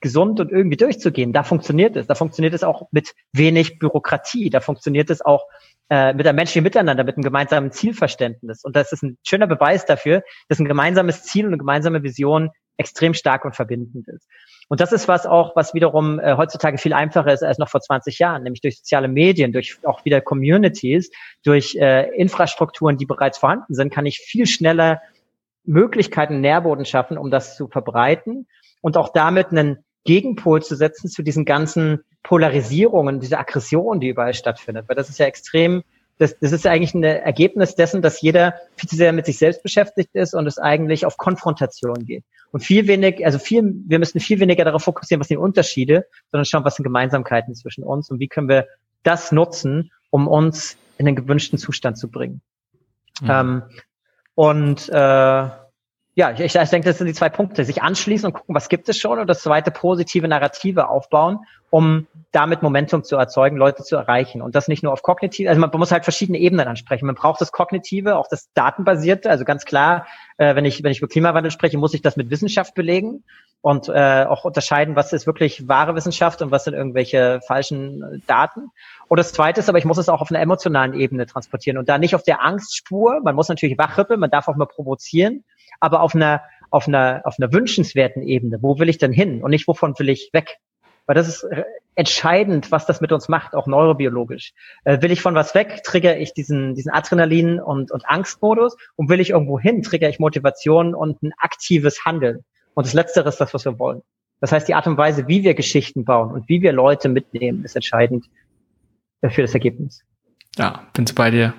gesund 0.00 0.40
und 0.40 0.50
irgendwie 0.50 0.76
durchzugehen. 0.76 1.32
Da 1.32 1.42
funktioniert 1.42 1.96
es. 1.96 2.06
Da 2.06 2.14
funktioniert 2.14 2.54
es 2.54 2.64
auch 2.64 2.88
mit 2.90 3.14
wenig 3.32 3.78
Bürokratie. 3.78 4.50
Da 4.50 4.60
funktioniert 4.60 5.10
es 5.10 5.20
auch 5.20 5.46
äh, 5.90 6.14
mit 6.14 6.26
einem 6.26 6.36
menschlichen 6.36 6.64
Miteinander, 6.64 7.04
mit 7.04 7.16
einem 7.16 7.24
gemeinsamen 7.24 7.72
Zielverständnis. 7.72 8.64
Und 8.64 8.76
das 8.76 8.92
ist 8.92 9.02
ein 9.02 9.18
schöner 9.26 9.46
Beweis 9.46 9.86
dafür, 9.86 10.22
dass 10.48 10.58
ein 10.58 10.66
gemeinsames 10.66 11.24
Ziel 11.24 11.44
und 11.44 11.50
eine 11.50 11.58
gemeinsame 11.58 12.02
Vision 12.02 12.50
extrem 12.76 13.12
stark 13.12 13.44
und 13.44 13.54
verbindend 13.54 14.08
ist. 14.08 14.26
Und 14.68 14.80
das 14.80 14.92
ist 14.92 15.06
was 15.06 15.26
auch, 15.26 15.54
was 15.54 15.74
wiederum 15.74 16.18
äh, 16.18 16.36
heutzutage 16.36 16.78
viel 16.78 16.94
einfacher 16.94 17.32
ist 17.32 17.42
als 17.42 17.58
noch 17.58 17.68
vor 17.68 17.80
20 17.80 18.18
Jahren, 18.18 18.42
nämlich 18.42 18.62
durch 18.62 18.78
soziale 18.78 19.08
Medien, 19.08 19.52
durch 19.52 19.78
auch 19.84 20.04
wieder 20.06 20.22
Communities, 20.22 21.10
durch 21.44 21.76
äh, 21.76 22.08
Infrastrukturen, 22.16 22.96
die 22.96 23.04
bereits 23.04 23.36
vorhanden 23.36 23.74
sind, 23.74 23.92
kann 23.92 24.06
ich 24.06 24.18
viel 24.18 24.46
schneller 24.46 25.02
Möglichkeiten, 25.64 26.40
Nährboden 26.40 26.86
schaffen, 26.86 27.18
um 27.18 27.30
das 27.30 27.56
zu 27.56 27.68
verbreiten 27.68 28.46
und 28.80 28.96
auch 28.96 29.12
damit 29.12 29.48
einen 29.48 29.84
Gegenpol 30.04 30.62
zu 30.62 30.76
setzen 30.76 31.08
zu 31.08 31.22
diesen 31.22 31.44
ganzen 31.44 32.00
Polarisierungen, 32.22 33.20
diese 33.20 33.38
Aggression, 33.38 34.00
die 34.00 34.08
überall 34.08 34.34
stattfindet. 34.34 34.88
Weil 34.88 34.96
das 34.96 35.08
ist 35.08 35.18
ja 35.18 35.26
extrem, 35.26 35.82
das, 36.18 36.38
das 36.38 36.52
ist 36.52 36.64
ja 36.64 36.70
eigentlich 36.70 36.94
ein 36.94 37.02
Ergebnis 37.02 37.74
dessen, 37.74 38.02
dass 38.02 38.20
jeder 38.20 38.54
viel 38.76 38.88
zu 38.88 38.96
sehr 38.96 39.12
mit 39.12 39.26
sich 39.26 39.38
selbst 39.38 39.62
beschäftigt 39.62 40.10
ist 40.14 40.34
und 40.34 40.46
es 40.46 40.58
eigentlich 40.58 41.06
auf 41.06 41.16
Konfrontation 41.16 42.04
geht. 42.04 42.24
Und 42.52 42.60
viel 42.60 42.86
wenig, 42.88 43.24
also 43.24 43.38
viel, 43.38 43.74
wir 43.86 43.98
müssen 43.98 44.20
viel 44.20 44.40
weniger 44.40 44.64
darauf 44.64 44.82
fokussieren, 44.82 45.20
was 45.20 45.28
sind 45.28 45.36
die 45.36 45.42
Unterschiede, 45.42 46.06
sondern 46.30 46.44
schauen, 46.44 46.64
was 46.64 46.76
sind 46.76 46.84
Gemeinsamkeiten 46.84 47.54
zwischen 47.54 47.84
uns 47.84 48.10
und 48.10 48.18
wie 48.20 48.28
können 48.28 48.48
wir 48.48 48.66
das 49.02 49.32
nutzen, 49.32 49.92
um 50.10 50.28
uns 50.28 50.76
in 50.98 51.06
den 51.06 51.16
gewünschten 51.16 51.58
Zustand 51.58 51.96
zu 51.96 52.10
bringen. 52.10 52.42
Mhm. 53.22 53.30
Ähm, 53.30 53.62
und 54.34 54.88
äh, 54.88 55.48
ja, 56.20 56.32
ich, 56.32 56.54
ich 56.54 56.68
denke, 56.68 56.86
das 56.86 56.98
sind 56.98 57.06
die 57.06 57.14
zwei 57.14 57.30
Punkte. 57.30 57.64
Sich 57.64 57.82
anschließen 57.82 58.26
und 58.26 58.34
gucken, 58.34 58.54
was 58.54 58.68
gibt 58.68 58.90
es 58.90 58.98
schon 58.98 59.18
und 59.18 59.26
das 59.26 59.42
zweite 59.42 59.70
positive 59.70 60.28
Narrative 60.28 60.90
aufbauen, 60.90 61.38
um 61.70 62.06
damit 62.30 62.60
Momentum 62.60 63.04
zu 63.04 63.16
erzeugen, 63.16 63.56
Leute 63.56 63.84
zu 63.84 63.96
erreichen. 63.96 64.42
Und 64.42 64.54
das 64.54 64.68
nicht 64.68 64.82
nur 64.82 64.92
auf 64.92 65.02
kognitive, 65.02 65.48
also 65.48 65.58
man, 65.58 65.70
muss 65.72 65.92
halt 65.92 66.04
verschiedene 66.04 66.36
Ebenen 66.36 66.68
ansprechen. 66.68 67.06
Man 67.06 67.14
braucht 67.14 67.40
das 67.40 67.52
Kognitive, 67.52 68.16
auch 68.16 68.28
das 68.28 68.52
Datenbasierte. 68.52 69.30
Also 69.30 69.46
ganz 69.46 69.64
klar, 69.64 70.06
äh, 70.36 70.54
wenn 70.54 70.66
ich, 70.66 70.82
wenn 70.82 70.92
ich 70.92 70.98
über 70.98 71.08
Klimawandel 71.08 71.50
spreche, 71.50 71.78
muss 71.78 71.94
ich 71.94 72.02
das 72.02 72.18
mit 72.18 72.28
Wissenschaft 72.28 72.74
belegen 72.74 73.24
und 73.62 73.88
äh, 73.88 74.26
auch 74.28 74.44
unterscheiden, 74.44 74.96
was 74.96 75.14
ist 75.14 75.26
wirklich 75.26 75.68
wahre 75.68 75.94
Wissenschaft 75.94 76.42
und 76.42 76.50
was 76.50 76.64
sind 76.64 76.74
irgendwelche 76.74 77.40
falschen 77.46 78.22
Daten. 78.26 78.70
Und 79.08 79.18
das 79.18 79.32
Zweite 79.32 79.60
ist 79.60 79.70
aber, 79.70 79.78
ich 79.78 79.86
muss 79.86 79.96
es 79.96 80.10
auch 80.10 80.20
auf 80.20 80.30
einer 80.30 80.40
emotionalen 80.40 80.92
Ebene 80.92 81.24
transportieren 81.24 81.78
und 81.78 81.88
da 81.88 81.96
nicht 81.96 82.14
auf 82.14 82.24
der 82.24 82.44
Angstspur. 82.44 83.20
Man 83.22 83.34
muss 83.34 83.48
natürlich 83.48 83.78
wachrüppeln, 83.78 84.20
man 84.20 84.30
darf 84.30 84.48
auch 84.48 84.56
mal 84.56 84.66
provozieren, 84.66 85.44
aber 85.80 86.00
auf 86.02 86.14
einer, 86.14 86.42
auf 86.70 86.86
einer, 86.86 87.22
auf 87.24 87.36
einer 87.38 87.52
wünschenswerten 87.52 88.22
Ebene. 88.22 88.58
Wo 88.62 88.78
will 88.78 88.88
ich 88.88 88.98
denn 88.98 89.12
hin 89.12 89.42
und 89.42 89.50
nicht 89.50 89.66
wovon 89.66 89.98
will 89.98 90.08
ich 90.08 90.30
weg? 90.32 90.58
Weil 91.06 91.14
das 91.16 91.28
ist 91.28 91.46
entscheidend, 91.96 92.70
was 92.70 92.86
das 92.86 93.00
mit 93.00 93.12
uns 93.12 93.28
macht, 93.28 93.54
auch 93.54 93.66
neurobiologisch. 93.66 94.52
Äh, 94.84 95.02
will 95.02 95.10
ich 95.10 95.20
von 95.20 95.34
was 95.34 95.54
weg, 95.54 95.82
trigger 95.84 96.16
ich 96.16 96.32
diesen, 96.32 96.74
diesen 96.74 96.92
Adrenalin 96.92 97.60
und, 97.60 97.90
und 97.90 98.08
Angstmodus 98.08 98.76
und 98.96 99.08
will 99.08 99.20
ich 99.20 99.30
irgendwo 99.30 99.58
hin, 99.58 99.82
trigger 99.82 100.08
ich 100.08 100.18
Motivation 100.18 100.94
und 100.94 101.22
ein 101.22 101.32
aktives 101.38 102.04
Handeln. 102.04 102.44
Und 102.74 102.86
das 102.86 102.94
Letztere 102.94 103.28
ist 103.28 103.40
das, 103.40 103.52
was 103.52 103.64
wir 103.64 103.78
wollen. 103.78 104.02
Das 104.40 104.52
heißt, 104.52 104.68
die 104.68 104.74
Art 104.74 104.86
und 104.86 104.96
Weise, 104.96 105.28
wie 105.28 105.42
wir 105.42 105.54
Geschichten 105.54 106.04
bauen 106.04 106.32
und 106.32 106.48
wie 106.48 106.62
wir 106.62 106.72
Leute 106.72 107.08
mitnehmen, 107.08 107.64
ist 107.64 107.76
entscheidend 107.76 108.26
für 109.28 109.42
das 109.42 109.52
Ergebnis. 109.52 110.02
Ja, 110.56 110.86
bin 110.94 111.04
bei 111.14 111.30
dir. 111.30 111.54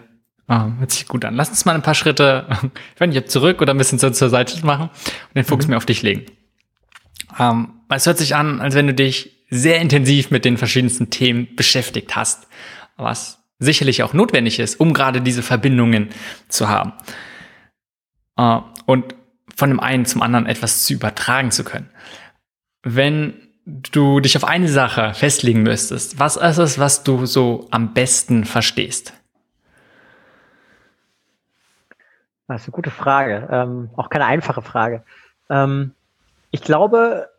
Ah, 0.51 0.69
hört 0.79 0.91
sich 0.91 1.07
gut 1.07 1.23
an. 1.23 1.35
Lass 1.35 1.47
uns 1.47 1.63
mal 1.63 1.75
ein 1.75 1.81
paar 1.81 1.95
Schritte, 1.95 2.45
ich 2.95 2.99
weiß 2.99 3.07
nicht, 3.07 3.31
zurück 3.31 3.61
oder 3.61 3.73
ein 3.73 3.77
bisschen 3.77 3.99
zur, 3.99 4.11
zur 4.11 4.29
Seite 4.29 4.65
machen 4.65 4.89
und 4.89 5.35
den 5.35 5.45
Fokus 5.45 5.65
mhm. 5.65 5.71
mir 5.71 5.77
auf 5.77 5.85
dich 5.85 6.01
legen. 6.01 6.25
Ähm, 7.39 7.69
es 7.87 8.05
hört 8.05 8.17
sich 8.17 8.35
an, 8.35 8.59
als 8.59 8.75
wenn 8.75 8.85
du 8.85 8.93
dich 8.93 9.45
sehr 9.49 9.79
intensiv 9.79 10.29
mit 10.29 10.43
den 10.43 10.57
verschiedensten 10.57 11.09
Themen 11.09 11.55
beschäftigt 11.55 12.17
hast, 12.17 12.47
was 12.97 13.41
sicherlich 13.59 14.03
auch 14.03 14.11
notwendig 14.11 14.59
ist, 14.59 14.77
um 14.77 14.93
gerade 14.93 15.21
diese 15.21 15.41
Verbindungen 15.41 16.09
zu 16.49 16.67
haben. 16.67 16.91
äh, 18.35 18.59
und 18.85 19.15
von 19.55 19.69
dem 19.69 19.79
einen 19.79 20.05
zum 20.05 20.21
anderen 20.21 20.47
etwas 20.47 20.83
zu 20.83 20.93
übertragen 20.93 21.51
zu 21.51 21.63
können. 21.63 21.89
Wenn 22.83 23.35
du 23.65 24.19
dich 24.19 24.35
auf 24.35 24.43
eine 24.43 24.67
Sache 24.67 25.13
festlegen 25.13 25.63
müsstest, 25.63 26.19
was 26.19 26.35
ist 26.35 26.57
es, 26.57 26.77
was 26.77 27.05
du 27.05 27.25
so 27.25 27.69
am 27.71 27.93
besten 27.93 28.43
verstehst? 28.43 29.13
Das 32.53 32.63
ist 32.63 32.67
eine 32.67 32.75
gute 32.75 32.91
Frage. 32.91 33.47
Ähm, 33.51 33.89
auch 33.95 34.09
keine 34.09 34.25
einfache 34.25 34.61
Frage. 34.61 35.03
Ähm, 35.49 35.93
ich 36.51 36.61
glaube, 36.61 37.29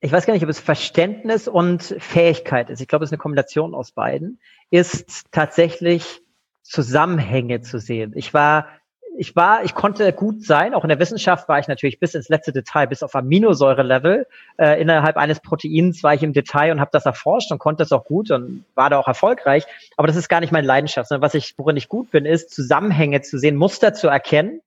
ich 0.00 0.10
weiß 0.10 0.26
gar 0.26 0.32
nicht, 0.32 0.42
ob 0.42 0.48
es 0.48 0.60
Verständnis 0.60 1.46
und 1.46 1.82
Fähigkeit 1.98 2.70
ist. 2.70 2.80
Ich 2.80 2.88
glaube, 2.88 3.04
es 3.04 3.08
ist 3.08 3.12
eine 3.12 3.18
Kombination 3.18 3.74
aus 3.74 3.92
beiden. 3.92 4.40
Ist 4.70 5.30
tatsächlich 5.32 6.22
Zusammenhänge 6.62 7.60
zu 7.60 7.78
sehen. 7.78 8.12
Ich 8.14 8.32
war 8.32 8.68
ich 9.16 9.36
war, 9.36 9.64
ich 9.64 9.74
konnte 9.74 10.12
gut 10.12 10.42
sein. 10.42 10.74
Auch 10.74 10.84
in 10.84 10.88
der 10.88 10.98
Wissenschaft 10.98 11.48
war 11.48 11.58
ich 11.58 11.68
natürlich 11.68 11.98
bis 11.98 12.14
ins 12.14 12.28
letzte 12.28 12.52
Detail, 12.52 12.86
bis 12.86 13.02
auf 13.02 13.14
Aminosäure-Level. 13.14 14.26
Äh, 14.58 14.80
innerhalb 14.80 15.16
eines 15.16 15.40
Proteins 15.40 16.02
war 16.02 16.14
ich 16.14 16.22
im 16.22 16.32
Detail 16.32 16.72
und 16.72 16.80
habe 16.80 16.90
das 16.92 17.06
erforscht 17.06 17.50
und 17.52 17.58
konnte 17.58 17.82
das 17.82 17.92
auch 17.92 18.04
gut 18.04 18.30
und 18.30 18.64
war 18.74 18.90
da 18.90 18.98
auch 18.98 19.08
erfolgreich. 19.08 19.64
Aber 19.96 20.06
das 20.06 20.16
ist 20.16 20.28
gar 20.28 20.40
nicht 20.40 20.52
meine 20.52 20.66
Leidenschaft, 20.66 21.08
sondern 21.08 21.22
was 21.22 21.34
ich, 21.34 21.54
worin 21.56 21.76
ich 21.76 21.88
gut 21.88 22.10
bin, 22.10 22.24
ist 22.24 22.50
Zusammenhänge 22.50 23.20
zu 23.20 23.38
sehen, 23.38 23.56
Muster 23.56 23.94
zu 23.94 24.08
erkennen 24.08 24.62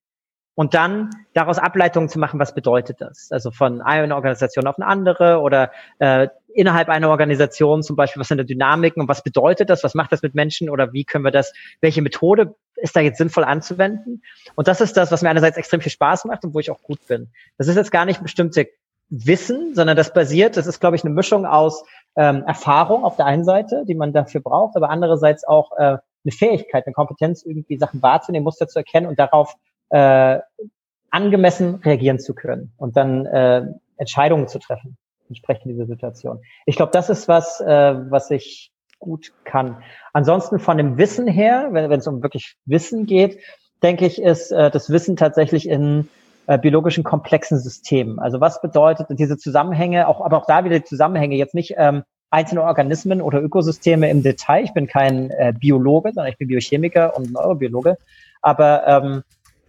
und 0.56 0.74
dann 0.74 1.10
daraus 1.34 1.58
Ableitungen 1.58 2.10
zu 2.10 2.20
machen, 2.20 2.40
was 2.40 2.54
bedeutet 2.54 3.02
das? 3.02 3.30
Also 3.32 3.52
von 3.52 3.82
einer 3.82 4.16
Organisation 4.16 4.68
auf 4.68 4.78
eine 4.78 4.86
andere 4.86 5.40
oder 5.40 5.72
äh, 6.00 6.28
innerhalb 6.54 6.90
einer 6.90 7.10
Organisation 7.10 7.82
zum 7.82 7.96
Beispiel, 7.96 8.20
was 8.20 8.28
sind 8.28 8.38
die 8.38 8.46
Dynamiken 8.46 9.02
und 9.02 9.08
was 9.08 9.24
bedeutet 9.24 9.70
das? 9.70 9.84
Was 9.84 9.96
macht 9.96 10.12
das 10.12 10.22
mit 10.22 10.36
Menschen 10.36 10.70
oder 10.70 10.94
wie 10.94 11.06
können 11.06 11.26
wir 11.26 11.32
das, 11.32 11.54
welche 11.82 12.02
Methode 12.02 12.56
ist 12.76 12.96
da 12.96 13.00
jetzt 13.00 13.18
sinnvoll 13.18 13.44
anzuwenden? 13.44 14.22
Und 14.56 14.68
das 14.68 14.80
ist 14.80 14.96
das, 14.96 15.12
was 15.12 15.24
mir 15.24 15.30
einerseits 15.30 15.58
extrem 15.58 15.82
viel 15.82 15.92
Spaß 15.92 16.26
macht 16.26 16.46
und 16.46 16.54
wo 16.54 16.60
ich 16.60 16.70
auch 16.70 16.82
gut 16.84 17.00
bin. 17.08 17.32
Das 17.58 17.68
ist 17.68 17.76
jetzt 17.76 17.92
gar 17.92 18.06
nicht 18.06 18.22
bestimmte 18.22 18.68
Wissen, 19.10 19.74
sondern 19.76 19.98
das 19.98 20.14
basiert, 20.14 20.58
das 20.58 20.68
ist, 20.68 20.80
glaube 20.80 20.96
ich, 20.96 21.04
eine 21.04 21.14
Mischung 21.14 21.46
aus 21.46 21.84
ähm, 22.16 22.44
Erfahrung 22.46 23.04
auf 23.04 23.16
der 23.16 23.26
einen 23.26 23.44
Seite, 23.44 23.86
die 23.88 23.96
man 23.96 24.14
dafür 24.14 24.42
braucht, 24.42 24.76
aber 24.76 24.90
andererseits 24.90 25.48
auch 25.48 25.72
äh, 25.78 25.98
eine 26.26 26.32
Fähigkeit, 26.32 26.86
eine 26.86 26.94
Kompetenz, 26.94 27.44
irgendwie 27.44 27.78
Sachen 27.78 28.02
wahrzunehmen, 28.02 28.44
Muster 28.44 28.68
zu 28.68 28.80
erkennen 28.80 29.08
und 29.08 29.20
darauf 29.20 29.56
äh, 29.94 30.40
angemessen 31.12 31.76
reagieren 31.76 32.20
zu 32.20 32.34
können 32.34 32.74
und 32.78 32.98
dann 32.98 33.28
äh, 33.28 33.68
Entscheidungen 33.98 34.48
zu 34.48 34.58
treffen 34.58 34.98
entsprechend 35.30 35.72
dieser 35.72 35.86
Situation. 35.86 36.42
Ich 36.66 36.76
glaube, 36.76 36.92
das 36.92 37.10
ist 37.10 37.28
was, 37.28 37.62
äh, 37.62 37.96
was 38.10 38.30
ich 38.32 38.72
gut 39.00 39.34
kann. 39.44 39.78
Ansonsten 40.12 40.60
von 40.60 40.78
dem 40.78 40.98
Wissen 40.98 41.28
her, 41.28 41.70
wenn 41.72 41.92
es 41.92 42.08
um 42.08 42.24
wirklich 42.24 42.56
Wissen 42.66 43.06
geht, 43.06 43.40
denke 43.82 44.06
ich, 44.06 44.22
ist 44.22 44.52
äh, 44.52 44.72
das 44.72 44.90
Wissen 44.90 45.16
tatsächlich 45.16 45.68
in 45.68 46.10
äh, 46.48 46.58
biologischen 46.58 47.04
komplexen 47.04 47.60
Systemen. 47.60 48.20
Also 48.20 48.42
was 48.42 48.62
bedeutet 48.62 49.08
diese 49.12 49.38
Zusammenhänge, 49.38 50.08
auch, 50.08 50.22
aber 50.22 50.38
auch 50.38 50.46
da 50.46 50.66
wieder 50.66 50.80
die 50.80 50.86
Zusammenhänge, 50.86 51.36
jetzt 51.36 51.56
nicht 51.56 51.76
ähm, 51.78 52.04
einzelne 52.32 52.64
Organismen 52.64 53.22
oder 53.22 53.42
Ökosysteme 53.42 54.10
im 54.10 54.24
Detail. 54.24 54.64
Ich 54.64 54.74
bin 54.74 54.88
kein 54.88 55.30
äh, 55.32 55.54
Biologe, 55.58 56.12
sondern 56.14 56.32
ich 56.32 56.38
bin 56.38 56.48
Biochemiker 56.48 57.16
und 57.16 57.32
Neurobiologe. 57.32 57.98
Aber 58.42 58.88
ähm, 58.88 59.24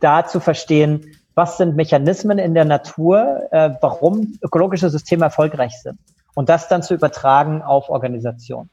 da 0.05 0.27
zu 0.27 0.41
verstehen, 0.41 1.17
was 1.35 1.57
sind 1.57 1.75
Mechanismen 1.77 2.39
in 2.39 2.55
der 2.55 2.65
Natur, 2.65 3.49
äh, 3.51 3.71
warum 3.81 4.39
ökologische 4.43 4.91
Systeme 4.91 5.25
erfolgreich 5.25 5.81
sind. 5.81 5.99
Und 6.35 6.49
das 6.49 6.69
dann 6.69 6.83
zu 6.83 6.95
übertragen 6.95 7.63
auf 7.63 7.89
Organisationen. 7.89 8.71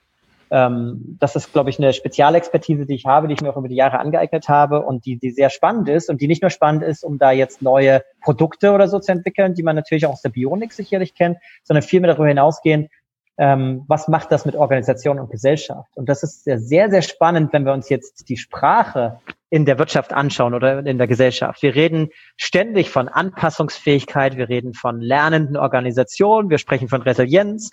Ähm, 0.52 1.18
das 1.20 1.36
ist, 1.36 1.54
glaube 1.54 1.70
ich, 1.70 1.80
eine 1.80 1.94
Spezialexpertise, 1.94 2.86
die 2.86 2.96
ich 2.96 3.06
habe, 3.06 3.28
die 3.28 3.36
ich 3.36 3.42
mir 3.42 3.50
auch 3.50 3.58
über 3.58 3.70
die 3.70 3.76
Jahre 3.76 4.00
angeeignet 4.00 4.50
habe 4.50 4.82
und 4.82 5.06
die, 5.06 5.18
die 5.18 5.32
sehr 5.32 5.50
spannend 5.50 5.88
ist 5.88 6.10
und 6.10 6.20
die 6.22 6.28
nicht 6.28 6.42
nur 6.42 6.52
spannend 6.52 6.84
ist, 6.84 7.04
um 7.04 7.18
da 7.18 7.32
jetzt 7.32 7.62
neue 7.62 8.04
Produkte 8.22 8.72
oder 8.74 8.88
so 8.88 9.00
zu 9.00 9.14
entwickeln, 9.14 9.54
die 9.54 9.64
man 9.64 9.78
natürlich 9.78 10.06
auch 10.06 10.14
aus 10.14 10.22
der 10.22 10.30
Bionik 10.30 10.74
sicherlich 10.74 11.16
kennt, 11.16 11.38
sondern 11.64 11.84
vielmehr 11.84 12.12
darüber 12.12 12.28
hinausgehen, 12.28 12.90
ähm, 13.38 13.86
was 13.88 14.10
macht 14.10 14.32
das 14.32 14.46
mit 14.46 14.56
Organisation 14.56 15.20
und 15.20 15.32
Gesellschaft? 15.32 15.90
Und 15.96 16.10
das 16.10 16.22
ist 16.22 16.44
sehr, 16.44 16.60
sehr, 16.60 16.90
sehr 16.90 17.02
spannend, 17.02 17.54
wenn 17.54 17.66
wir 17.66 17.74
uns 17.74 17.88
jetzt 17.88 18.28
die 18.28 18.38
Sprache 18.38 19.20
in 19.52 19.66
der 19.66 19.78
Wirtschaft 19.78 20.14
anschauen 20.14 20.54
oder 20.54 20.84
in 20.86 20.98
der 20.98 21.08
Gesellschaft. 21.08 21.62
Wir 21.62 21.76
reden 21.76 22.10
ständig 22.38 22.90
von 22.90 23.10
Anpassungsfähigkeit, 23.10 24.38
wir 24.38 24.48
reden 24.48 24.74
von 24.74 25.02
lernenden 25.02 25.58
Organisationen, 25.58 26.50
wir 26.50 26.58
sprechen 26.58 26.88
von 26.88 27.02
Resilienz, 27.02 27.70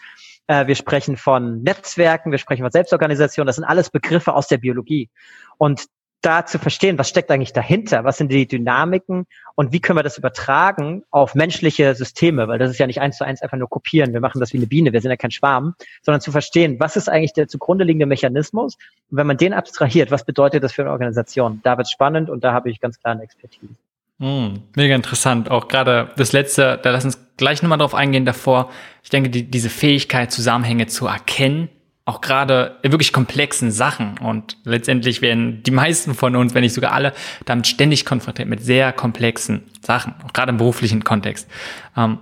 äh, 0.48 0.66
wir 0.66 0.74
sprechen 0.74 1.16
von 1.16 1.62
Netzwerken, 1.62 2.32
wir 2.32 2.38
sprechen 2.38 2.62
von 2.62 2.72
Selbstorganisation. 2.72 3.46
Das 3.46 3.56
sind 3.56 3.64
alles 3.64 3.90
Begriffe 3.90 4.34
aus 4.34 4.48
der 4.48 4.58
Biologie. 4.58 5.08
Und 5.56 5.86
da 6.20 6.44
zu 6.44 6.58
verstehen, 6.58 6.98
was 6.98 7.08
steckt 7.08 7.30
eigentlich 7.30 7.52
dahinter, 7.52 8.04
was 8.04 8.18
sind 8.18 8.32
die 8.32 8.46
Dynamiken 8.46 9.26
und 9.54 9.72
wie 9.72 9.80
können 9.80 9.98
wir 9.98 10.02
das 10.02 10.18
übertragen 10.18 11.04
auf 11.10 11.34
menschliche 11.34 11.94
Systeme, 11.94 12.48
weil 12.48 12.58
das 12.58 12.70
ist 12.70 12.78
ja 12.78 12.86
nicht 12.86 13.00
eins 13.00 13.18
zu 13.18 13.24
eins 13.24 13.40
einfach 13.40 13.56
nur 13.56 13.68
kopieren, 13.68 14.12
wir 14.12 14.20
machen 14.20 14.40
das 14.40 14.52
wie 14.52 14.56
eine 14.56 14.66
Biene, 14.66 14.92
wir 14.92 15.00
sind 15.00 15.10
ja 15.10 15.16
kein 15.16 15.30
Schwarm, 15.30 15.74
sondern 16.02 16.20
zu 16.20 16.32
verstehen, 16.32 16.80
was 16.80 16.96
ist 16.96 17.08
eigentlich 17.08 17.34
der 17.34 17.46
zugrunde 17.46 17.84
liegende 17.84 18.06
Mechanismus 18.06 18.76
und 19.10 19.16
wenn 19.16 19.26
man 19.26 19.36
den 19.36 19.52
abstrahiert, 19.52 20.10
was 20.10 20.24
bedeutet 20.24 20.64
das 20.64 20.72
für 20.72 20.82
eine 20.82 20.90
Organisation? 20.90 21.60
Da 21.62 21.78
wird 21.78 21.88
spannend 21.88 22.30
und 22.30 22.42
da 22.42 22.52
habe 22.52 22.70
ich 22.70 22.80
ganz 22.80 22.98
klar 22.98 23.14
eine 23.14 23.22
Expertise. 23.22 23.74
Mm, 24.18 24.54
mega 24.74 24.96
interessant. 24.96 25.50
Auch 25.50 25.68
gerade 25.68 26.10
das 26.16 26.32
letzte, 26.32 26.78
da 26.82 26.90
lass 26.90 27.04
uns 27.04 27.18
gleich 27.36 27.62
nochmal 27.62 27.78
drauf 27.78 27.94
eingehen 27.94 28.24
davor. 28.24 28.70
Ich 29.04 29.10
denke, 29.10 29.30
die, 29.30 29.44
diese 29.48 29.70
Fähigkeit, 29.70 30.32
Zusammenhänge 30.32 30.88
zu 30.88 31.06
erkennen, 31.06 31.68
auch 32.08 32.22
gerade 32.22 32.78
wirklich 32.82 33.12
komplexen 33.12 33.70
Sachen. 33.70 34.16
Und 34.16 34.56
letztendlich 34.64 35.20
werden 35.20 35.62
die 35.62 35.70
meisten 35.70 36.14
von 36.14 36.34
uns, 36.36 36.54
wenn 36.54 36.62
nicht 36.62 36.72
sogar 36.72 36.92
alle, 36.92 37.12
damit 37.44 37.66
ständig 37.66 38.06
konfrontiert 38.06 38.48
mit 38.48 38.64
sehr 38.64 38.94
komplexen 38.94 39.64
Sachen, 39.82 40.14
auch 40.24 40.32
gerade 40.32 40.50
im 40.50 40.56
beruflichen 40.56 41.04
Kontext. 41.04 41.50
Ähm, 41.98 42.18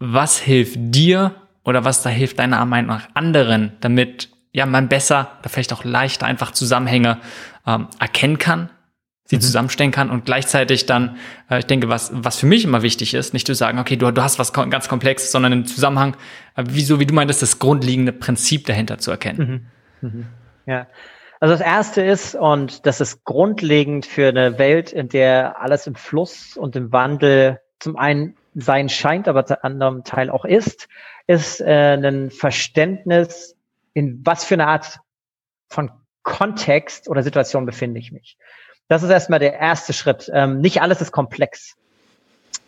was 0.00 0.38
hilft 0.38 0.74
dir 0.76 1.36
oder 1.62 1.84
was 1.84 2.02
da 2.02 2.10
hilft 2.10 2.40
deiner 2.40 2.64
Meinung 2.64 2.88
nach 2.88 3.08
anderen, 3.14 3.72
damit 3.80 4.30
ja 4.52 4.66
man 4.66 4.88
besser, 4.88 5.30
oder 5.38 5.48
vielleicht 5.48 5.72
auch 5.72 5.84
leichter 5.84 6.26
einfach 6.26 6.50
Zusammenhänge 6.50 7.18
ähm, 7.68 7.86
erkennen 8.00 8.38
kann, 8.38 8.70
sie 9.26 9.36
mhm. 9.36 9.40
zusammenstellen 9.40 9.90
kann 9.90 10.10
und 10.10 10.24
gleichzeitig 10.24 10.86
dann, 10.86 11.18
äh, 11.50 11.58
ich 11.58 11.66
denke, 11.66 11.88
was, 11.88 12.10
was 12.14 12.38
für 12.38 12.46
mich 12.46 12.64
immer 12.64 12.82
wichtig 12.82 13.14
ist, 13.14 13.32
nicht 13.32 13.46
zu 13.46 13.54
sagen, 13.54 13.78
okay, 13.78 13.96
du, 13.96 14.10
du 14.10 14.22
hast 14.22 14.38
was 14.38 14.52
ganz 14.52 14.88
Komplexes, 14.88 15.32
sondern 15.32 15.52
im 15.52 15.66
Zusammenhang, 15.66 16.16
äh, 16.56 16.64
wie, 16.68 16.82
so 16.82 17.00
wie 17.00 17.06
du 17.06 17.14
meintest, 17.14 17.42
das 17.42 17.58
grundlegende 17.58 18.12
Prinzip 18.12 18.66
dahinter 18.66 18.98
zu 18.98 19.10
erkennen. 19.10 19.70
Mhm. 20.00 20.08
Mhm. 20.08 20.26
Ja. 20.66 20.86
Also 21.38 21.54
das 21.54 21.60
erste 21.60 22.02
ist, 22.02 22.34
und 22.34 22.86
das 22.86 23.00
ist 23.00 23.24
grundlegend 23.24 24.06
für 24.06 24.28
eine 24.28 24.58
Welt, 24.58 24.92
in 24.92 25.08
der 25.08 25.60
alles 25.60 25.86
im 25.86 25.94
Fluss 25.94 26.56
und 26.56 26.76
im 26.76 26.92
Wandel 26.92 27.60
zum 27.78 27.96
einen 27.96 28.36
sein 28.54 28.88
scheint, 28.88 29.28
aber 29.28 29.44
zum 29.44 29.58
anderen 29.60 30.02
Teil 30.02 30.30
auch 30.30 30.46
ist, 30.46 30.88
ist 31.26 31.60
äh, 31.60 31.94
ein 31.94 32.30
Verständnis, 32.30 33.54
in 33.92 34.22
was 34.24 34.44
für 34.44 34.54
eine 34.54 34.66
Art 34.66 35.00
von 35.68 35.90
Kontext 36.22 37.08
oder 37.08 37.22
Situation 37.22 37.66
befinde 37.66 38.00
ich 38.00 38.12
mich. 38.12 38.38
Das 38.88 39.02
ist 39.02 39.10
erstmal 39.10 39.40
der 39.40 39.54
erste 39.54 39.92
Schritt. 39.92 40.30
Ähm, 40.32 40.60
nicht 40.60 40.82
alles 40.82 41.00
ist 41.00 41.12
komplex. 41.12 41.76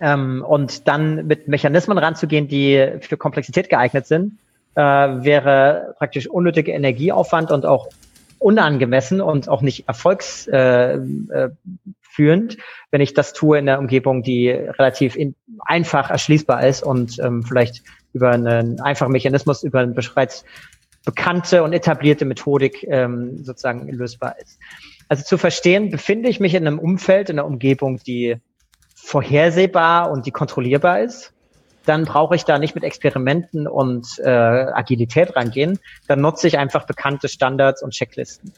Ähm, 0.00 0.44
und 0.46 0.88
dann 0.88 1.26
mit 1.26 1.48
Mechanismen 1.48 1.98
ranzugehen, 1.98 2.48
die 2.48 2.98
für 3.00 3.16
Komplexität 3.16 3.68
geeignet 3.68 4.06
sind, 4.06 4.38
äh, 4.74 4.80
wäre 4.80 5.94
praktisch 5.98 6.28
unnötiger 6.28 6.72
Energieaufwand 6.72 7.50
und 7.50 7.66
auch 7.66 7.88
unangemessen 8.38 9.20
und 9.20 9.48
auch 9.48 9.62
nicht 9.62 9.88
erfolgsführend, 9.88 10.92
äh, 11.28 11.46
äh, 12.26 12.56
wenn 12.90 13.00
ich 13.00 13.14
das 13.14 13.32
tue 13.32 13.58
in 13.58 13.66
der 13.66 13.78
Umgebung, 13.78 14.22
die 14.22 14.50
relativ 14.50 15.16
in, 15.16 15.34
einfach 15.66 16.10
erschließbar 16.10 16.64
ist 16.66 16.82
und 16.82 17.18
ähm, 17.18 17.42
vielleicht 17.42 17.82
über 18.12 18.30
einen 18.30 18.80
einfachen 18.80 19.12
Mechanismus, 19.12 19.64
über 19.64 19.80
eine 19.80 19.92
bereits 19.92 20.44
bekannte 21.04 21.62
und 21.62 21.72
etablierte 21.72 22.24
Methodik 22.24 22.84
ähm, 22.88 23.42
sozusagen 23.42 23.88
lösbar 23.88 24.36
ist. 24.40 24.58
Also 25.08 25.24
zu 25.24 25.38
verstehen, 25.38 25.90
befinde 25.90 26.28
ich 26.28 26.38
mich 26.38 26.54
in 26.54 26.66
einem 26.66 26.78
Umfeld, 26.78 27.30
in 27.30 27.38
einer 27.38 27.46
Umgebung, 27.46 27.98
die 28.06 28.36
vorhersehbar 28.94 30.10
und 30.10 30.26
die 30.26 30.30
kontrollierbar 30.30 31.00
ist, 31.00 31.32
dann 31.86 32.04
brauche 32.04 32.36
ich 32.36 32.44
da 32.44 32.58
nicht 32.58 32.74
mit 32.74 32.84
Experimenten 32.84 33.66
und 33.66 34.18
äh, 34.18 34.28
Agilität 34.28 35.34
rangehen. 35.34 35.78
Dann 36.06 36.20
nutze 36.20 36.46
ich 36.46 36.58
einfach 36.58 36.86
bekannte 36.86 37.28
Standards 37.28 37.82
und 37.82 37.92
Checklisten. 37.92 38.52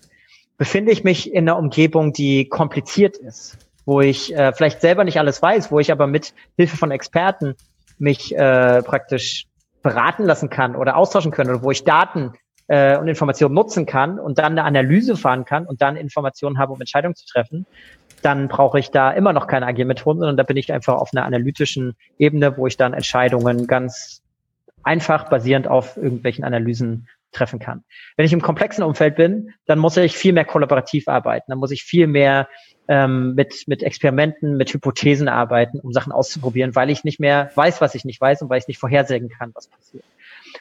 Befinde 0.59 0.91
ich 0.91 1.05
mich 1.05 1.33
in 1.33 1.49
einer 1.49 1.57
Umgebung, 1.57 2.13
die 2.13 2.49
kompliziert 2.49 3.17
ist, 3.17 3.57
wo 3.87 4.01
ich 4.01 4.35
äh, 4.35 4.53
vielleicht 4.53 4.81
selber 4.81 5.05
nicht 5.05 5.19
alles 5.21 5.41
weiß, 5.41 5.71
wo 5.71 5.79
ich 5.79 5.93
aber 5.93 6.09
mit 6.09 6.35
Hilfe 6.57 6.77
von 6.77 6.91
Experten 6.91 7.55
mich 7.99 8.35
äh, 8.37 8.83
praktisch 8.83 9.47
beraten 9.83 10.25
lassen 10.25 10.51
kann 10.51 10.75
oder 10.75 10.97
austauschen 10.97 11.31
können 11.31 11.51
oder 11.51 11.63
wo 11.63 11.71
ich 11.71 11.85
Daten 11.85 12.33
äh, 12.71 12.97
und 12.97 13.09
Informationen 13.09 13.53
nutzen 13.53 13.85
kann 13.85 14.21
und 14.21 14.39
dann 14.39 14.53
eine 14.53 14.63
Analyse 14.63 15.17
fahren 15.17 15.45
kann 15.45 15.67
und 15.67 15.83
dann 15.83 15.97
Informationen 15.97 16.59
habe, 16.59 16.73
um 16.73 16.81
Entscheidungen 16.81 17.17
zu 17.17 17.27
treffen, 17.27 17.67
dann 18.23 18.47
brauche 18.47 18.79
ich 18.79 18.93
da 18.93 19.11
immer 19.11 19.33
noch 19.33 19.49
keine 19.49 19.67
agilen 19.67 19.89
Methoden, 19.89 20.21
sondern 20.21 20.37
da 20.37 20.45
bin 20.45 20.57
ich 20.57 20.73
einfach 20.73 20.95
auf 20.95 21.11
einer 21.13 21.25
analytischen 21.25 21.97
Ebene, 22.17 22.57
wo 22.57 22.69
ich 22.69 22.77
dann 22.77 22.95
Entscheidungen 22.95 23.67
ganz 23.67 24.23
einfach 24.85 25.29
basierend 25.29 25.67
auf 25.67 25.97
irgendwelchen 25.97 26.45
Analysen 26.45 27.09
treffen 27.33 27.59
kann. 27.59 27.83
Wenn 28.17 28.27
ich 28.27 28.33
im 28.33 28.41
komplexen 28.41 28.85
Umfeld 28.85 29.17
bin, 29.17 29.53
dann 29.67 29.81
muss 29.81 29.97
ich 29.97 30.17
viel 30.17 30.33
mehr 30.33 30.45
kollaborativ 30.45 31.09
arbeiten, 31.09 31.47
dann 31.49 31.59
muss 31.59 31.73
ich 31.73 31.83
viel 31.83 32.07
mehr 32.07 32.49
ähm, 32.87 33.35
mit, 33.35 33.65
mit 33.67 33.83
Experimenten, 33.83 34.57
mit 34.57 34.73
Hypothesen 34.73 35.29
arbeiten, 35.29 35.81
um 35.81 35.93
Sachen 35.93 36.13
auszuprobieren, 36.13 36.77
weil 36.77 36.91
ich 36.91 37.03
nicht 37.03 37.19
mehr 37.19 37.51
weiß, 37.57 37.81
was 37.81 37.97
ich 37.97 38.05
nicht 38.05 38.21
weiß 38.21 38.43
und 38.43 38.49
weil 38.49 38.59
ich 38.59 38.69
nicht 38.69 38.79
vorhersehen 38.79 39.29
kann, 39.29 39.51
was 39.55 39.67
passiert. 39.67 40.05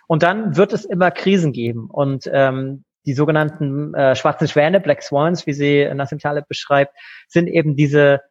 Und 0.10 0.24
dann 0.24 0.58
wird 0.58 0.74
es 0.74 0.86
immer 0.86 1.12
Krisen 1.12 1.52
geben. 1.54 1.88
Und 1.88 2.28
ähm, 2.34 2.84
die 3.06 3.14
sogenannten 3.14 3.94
äh, 3.94 4.16
schwarzen 4.16 4.48
Schwäne, 4.48 4.80
Black 4.80 5.04
Swans, 5.04 5.46
wie 5.46 5.54
sie 5.54 5.88
Nassim 5.94 6.18
Taleb 6.18 6.48
beschreibt, 6.48 6.96
sind 7.28 7.48
eben 7.48 7.76
diese 7.76 8.22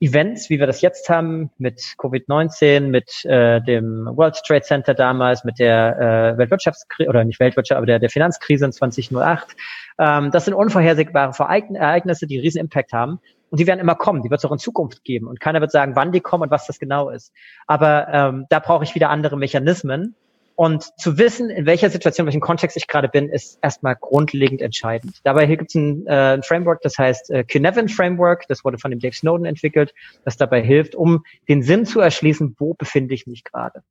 Events, 0.00 0.50
wie 0.50 0.58
wir 0.58 0.66
das 0.66 0.80
jetzt 0.80 1.08
haben, 1.08 1.50
mit 1.56 1.80
Covid-19, 1.96 2.88
mit 2.88 3.24
äh, 3.24 3.60
dem 3.60 4.06
World 4.06 4.42
Trade 4.44 4.62
Center 4.62 4.94
damals, 4.94 5.44
mit 5.44 5.60
der 5.60 6.34
äh, 6.34 6.38
Weltwirtschaftskrise, 6.38 7.08
oder 7.08 7.22
nicht 7.22 7.38
Weltwirtschaft, 7.38 7.76
aber 7.76 7.86
der, 7.86 8.00
der 8.00 8.10
Finanzkrise 8.10 8.64
in 8.64 8.72
2008. 8.72 9.56
Ähm, 10.00 10.32
das 10.32 10.44
sind 10.44 10.54
unvorhersehbare 10.54 11.32
Ereignisse, 11.38 12.26
die 12.26 12.40
riesen 12.40 12.58
Impact 12.58 12.92
haben. 12.92 13.20
Und 13.50 13.60
die 13.60 13.66
werden 13.68 13.78
immer 13.78 13.94
kommen, 13.94 14.22
die 14.22 14.30
wird 14.30 14.40
es 14.40 14.44
auch 14.44 14.52
in 14.52 14.58
Zukunft 14.58 15.04
geben. 15.04 15.28
Und 15.28 15.38
keiner 15.38 15.60
wird 15.60 15.70
sagen, 15.70 15.94
wann 15.94 16.10
die 16.10 16.20
kommen 16.20 16.42
und 16.42 16.50
was 16.50 16.66
das 16.66 16.80
genau 16.80 17.10
ist. 17.10 17.32
Aber 17.68 18.08
ähm, 18.08 18.46
da 18.50 18.58
brauche 18.58 18.82
ich 18.82 18.96
wieder 18.96 19.10
andere 19.10 19.36
Mechanismen. 19.36 20.16
Und 20.58 20.98
zu 20.98 21.18
wissen, 21.18 21.50
in 21.50 21.66
welcher 21.66 21.88
Situation, 21.88 22.24
in 22.24 22.32
welchem 22.32 22.40
Kontext 22.40 22.76
ich 22.76 22.88
gerade 22.88 23.08
bin, 23.08 23.28
ist 23.28 23.60
erstmal 23.62 23.94
grundlegend 23.94 24.60
entscheidend. 24.60 25.20
Dabei 25.22 25.46
gibt 25.46 25.70
es 25.70 25.76
ein, 25.76 26.04
äh, 26.08 26.34
ein 26.34 26.42
Framework, 26.42 26.80
das 26.82 26.98
heißt 26.98 27.30
äh, 27.30 27.44
Kinevin 27.44 27.88
Framework, 27.88 28.44
das 28.48 28.64
wurde 28.64 28.76
von 28.76 28.90
dem 28.90 28.98
Dave 28.98 29.14
Snowden 29.14 29.46
entwickelt, 29.46 29.94
das 30.24 30.36
dabei 30.36 30.60
hilft, 30.60 30.96
um 30.96 31.22
den 31.48 31.62
Sinn 31.62 31.86
zu 31.86 32.00
erschließen, 32.00 32.56
wo 32.58 32.74
befinde 32.74 33.14
ich 33.14 33.28
mich 33.28 33.44
gerade. 33.44 33.84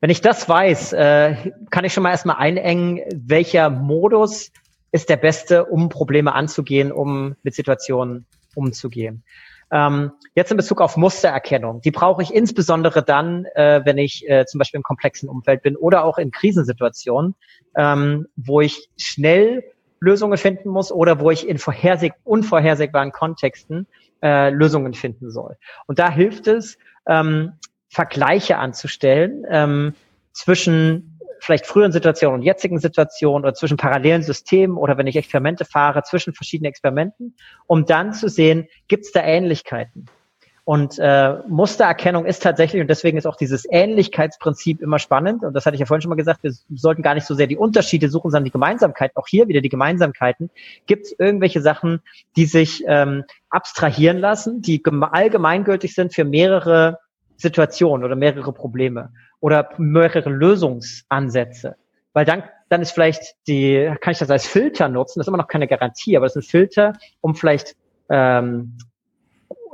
Wenn 0.00 0.08
ich 0.08 0.22
das 0.22 0.48
weiß, 0.48 0.94
äh, 0.94 1.52
kann 1.68 1.84
ich 1.84 1.92
schon 1.92 2.04
mal 2.04 2.12
erstmal 2.12 2.36
einengen, 2.36 3.02
welcher 3.14 3.68
Modus 3.68 4.52
ist 4.92 5.10
der 5.10 5.18
beste, 5.18 5.66
um 5.66 5.90
Probleme 5.90 6.32
anzugehen, 6.32 6.90
um 6.90 7.36
mit 7.42 7.54
Situationen 7.54 8.24
umzugehen. 8.54 9.24
Ähm, 9.72 10.12
jetzt 10.34 10.50
in 10.50 10.56
Bezug 10.56 10.80
auf 10.80 10.96
Mustererkennung. 10.96 11.80
Die 11.80 11.90
brauche 11.90 12.22
ich 12.22 12.34
insbesondere 12.34 13.02
dann, 13.02 13.44
äh, 13.54 13.82
wenn 13.84 13.98
ich 13.98 14.28
äh, 14.28 14.44
zum 14.46 14.58
Beispiel 14.58 14.78
im 14.78 14.82
komplexen 14.82 15.28
Umfeld 15.28 15.62
bin 15.62 15.76
oder 15.76 16.04
auch 16.04 16.18
in 16.18 16.30
Krisensituationen, 16.30 17.34
ähm, 17.76 18.26
wo 18.36 18.60
ich 18.60 18.90
schnell 18.96 19.62
Lösungen 20.00 20.38
finden 20.38 20.70
muss 20.70 20.90
oder 20.90 21.20
wo 21.20 21.30
ich 21.30 21.48
in 21.48 21.58
vorherseh 21.58 22.12
unvorhersehbaren 22.24 23.12
Kontexten 23.12 23.86
äh, 24.22 24.50
Lösungen 24.50 24.94
finden 24.94 25.30
soll. 25.30 25.56
Und 25.86 25.98
da 25.98 26.10
hilft 26.10 26.46
es, 26.48 26.78
ähm, 27.06 27.52
Vergleiche 27.88 28.56
anzustellen 28.58 29.44
ähm, 29.50 29.94
zwischen 30.32 31.09
vielleicht 31.40 31.66
früheren 31.66 31.92
Situationen 31.92 32.40
und 32.40 32.42
jetzigen 32.42 32.78
Situationen 32.78 33.44
oder 33.44 33.54
zwischen 33.54 33.76
parallelen 33.76 34.22
Systemen 34.22 34.76
oder 34.76 34.96
wenn 34.98 35.06
ich 35.06 35.16
Experimente 35.16 35.64
fahre, 35.64 36.02
zwischen 36.02 36.34
verschiedenen 36.34 36.70
Experimenten, 36.70 37.34
um 37.66 37.86
dann 37.86 38.12
zu 38.12 38.28
sehen, 38.28 38.68
gibt 38.88 39.04
es 39.04 39.12
da 39.12 39.22
Ähnlichkeiten? 39.22 40.06
Und 40.64 41.00
äh, 41.00 41.38
Mustererkennung 41.48 42.26
ist 42.26 42.44
tatsächlich, 42.44 42.80
und 42.80 42.88
deswegen 42.88 43.18
ist 43.18 43.26
auch 43.26 43.34
dieses 43.34 43.66
Ähnlichkeitsprinzip 43.68 44.80
immer 44.82 45.00
spannend, 45.00 45.42
und 45.42 45.52
das 45.54 45.66
hatte 45.66 45.74
ich 45.74 45.80
ja 45.80 45.86
vorhin 45.86 46.02
schon 46.02 46.10
mal 46.10 46.14
gesagt, 46.14 46.44
wir 46.44 46.52
sollten 46.76 47.02
gar 47.02 47.14
nicht 47.14 47.26
so 47.26 47.34
sehr 47.34 47.48
die 47.48 47.56
Unterschiede 47.56 48.08
suchen, 48.08 48.30
sondern 48.30 48.44
die 48.44 48.52
Gemeinsamkeiten. 48.52 49.16
Auch 49.16 49.26
hier 49.26 49.48
wieder 49.48 49.62
die 49.62 49.68
Gemeinsamkeiten. 49.68 50.48
Gibt 50.86 51.06
es 51.06 51.16
irgendwelche 51.18 51.60
Sachen, 51.60 52.02
die 52.36 52.46
sich 52.46 52.84
ähm, 52.86 53.24
abstrahieren 53.48 54.18
lassen, 54.18 54.62
die 54.62 54.80
allgemeingültig 54.84 55.92
sind 55.92 56.14
für 56.14 56.24
mehrere 56.24 56.98
Situationen 57.36 58.04
oder 58.04 58.14
mehrere 58.14 58.52
Probleme? 58.52 59.10
Oder 59.40 59.70
mehrere 59.78 60.30
Lösungsansätze. 60.30 61.76
Weil 62.12 62.24
dann, 62.24 62.42
dann 62.68 62.82
ist 62.82 62.92
vielleicht 62.92 63.36
die, 63.46 63.92
kann 64.00 64.12
ich 64.12 64.18
das 64.18 64.30
als 64.30 64.46
Filter 64.46 64.88
nutzen, 64.88 65.18
das 65.18 65.24
ist 65.24 65.28
immer 65.28 65.38
noch 65.38 65.48
keine 65.48 65.68
Garantie, 65.68 66.16
aber 66.16 66.26
es 66.26 66.36
ist 66.36 66.46
ein 66.46 66.50
Filter, 66.50 66.92
um 67.20 67.34
vielleicht 67.34 67.76
ähm, 68.08 68.76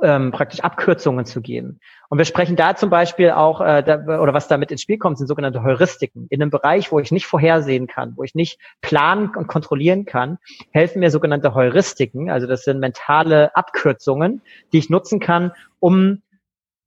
ähm, 0.02 0.30
praktisch 0.30 0.60
Abkürzungen 0.60 1.24
zu 1.24 1.40
gehen. 1.40 1.80
Und 2.08 2.18
wir 2.18 2.24
sprechen 2.24 2.56
da 2.56 2.76
zum 2.76 2.90
Beispiel 2.90 3.30
auch, 3.30 3.60
äh, 3.60 3.82
da, 3.82 4.20
oder 4.20 4.34
was 4.34 4.48
damit 4.48 4.70
ins 4.70 4.82
Spiel 4.82 4.98
kommt, 4.98 5.18
sind 5.18 5.26
sogenannte 5.26 5.62
Heuristiken. 5.62 6.26
In 6.30 6.42
einem 6.42 6.50
Bereich, 6.50 6.92
wo 6.92 7.00
ich 7.00 7.10
nicht 7.10 7.26
vorhersehen 7.26 7.86
kann, 7.86 8.12
wo 8.16 8.22
ich 8.22 8.34
nicht 8.34 8.58
planen 8.80 9.34
und 9.34 9.46
kontrollieren 9.46 10.04
kann, 10.04 10.38
helfen 10.70 11.00
mir 11.00 11.10
sogenannte 11.10 11.54
Heuristiken. 11.54 12.30
Also 12.30 12.46
das 12.46 12.64
sind 12.64 12.78
mentale 12.78 13.56
Abkürzungen, 13.56 14.42
die 14.72 14.78
ich 14.78 14.90
nutzen 14.90 15.18
kann, 15.20 15.52
um 15.80 16.22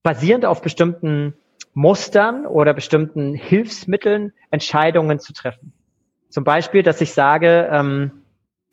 basierend 0.04 0.46
auf 0.46 0.62
bestimmten 0.62 1.34
Mustern 1.80 2.46
oder 2.46 2.74
bestimmten 2.74 3.34
Hilfsmitteln 3.34 4.34
Entscheidungen 4.52 5.20
zu 5.20 5.32
treffen. 5.32 5.72
Zum 6.28 6.44
Beispiel, 6.44 6.84
dass 6.84 7.00
ich 7.00 7.14
sage, 7.14 7.70
ähm, 7.72 8.24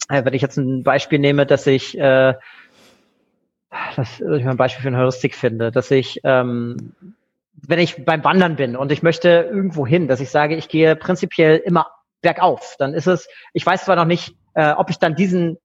äh, 0.08 0.24
wenn 0.24 0.34
ich 0.34 0.42
jetzt 0.42 0.56
ein 0.56 0.82
Beispiel 0.82 1.20
nehme, 1.20 1.46
dass 1.46 1.68
ich, 1.68 1.96
äh, 1.96 2.34
dass 3.94 4.18
ich 4.18 4.44
mal 4.44 4.50
ein 4.50 4.56
Beispiel 4.56 4.82
für 4.82 4.88
eine 4.88 4.98
Heuristik 4.98 5.36
finde, 5.36 5.70
dass 5.70 5.92
ich, 5.92 6.20
ähm, 6.24 6.94
wenn 7.54 7.78
ich 7.78 8.04
beim 8.04 8.24
Wandern 8.24 8.56
bin 8.56 8.74
und 8.74 8.90
ich 8.90 9.04
möchte 9.04 9.28
irgendwo 9.28 9.86
hin, 9.86 10.08
dass 10.08 10.20
ich 10.20 10.30
sage, 10.30 10.56
ich 10.56 10.68
gehe 10.68 10.96
prinzipiell 10.96 11.58
immer 11.58 11.86
bergauf, 12.22 12.74
dann 12.80 12.92
ist 12.92 13.06
es, 13.06 13.28
ich 13.52 13.64
weiß 13.64 13.84
zwar 13.84 13.94
noch 13.94 14.04
nicht, 14.04 14.34
äh, 14.54 14.72
ob 14.72 14.90
ich 14.90 14.98
dann 14.98 15.14
diesen 15.14 15.58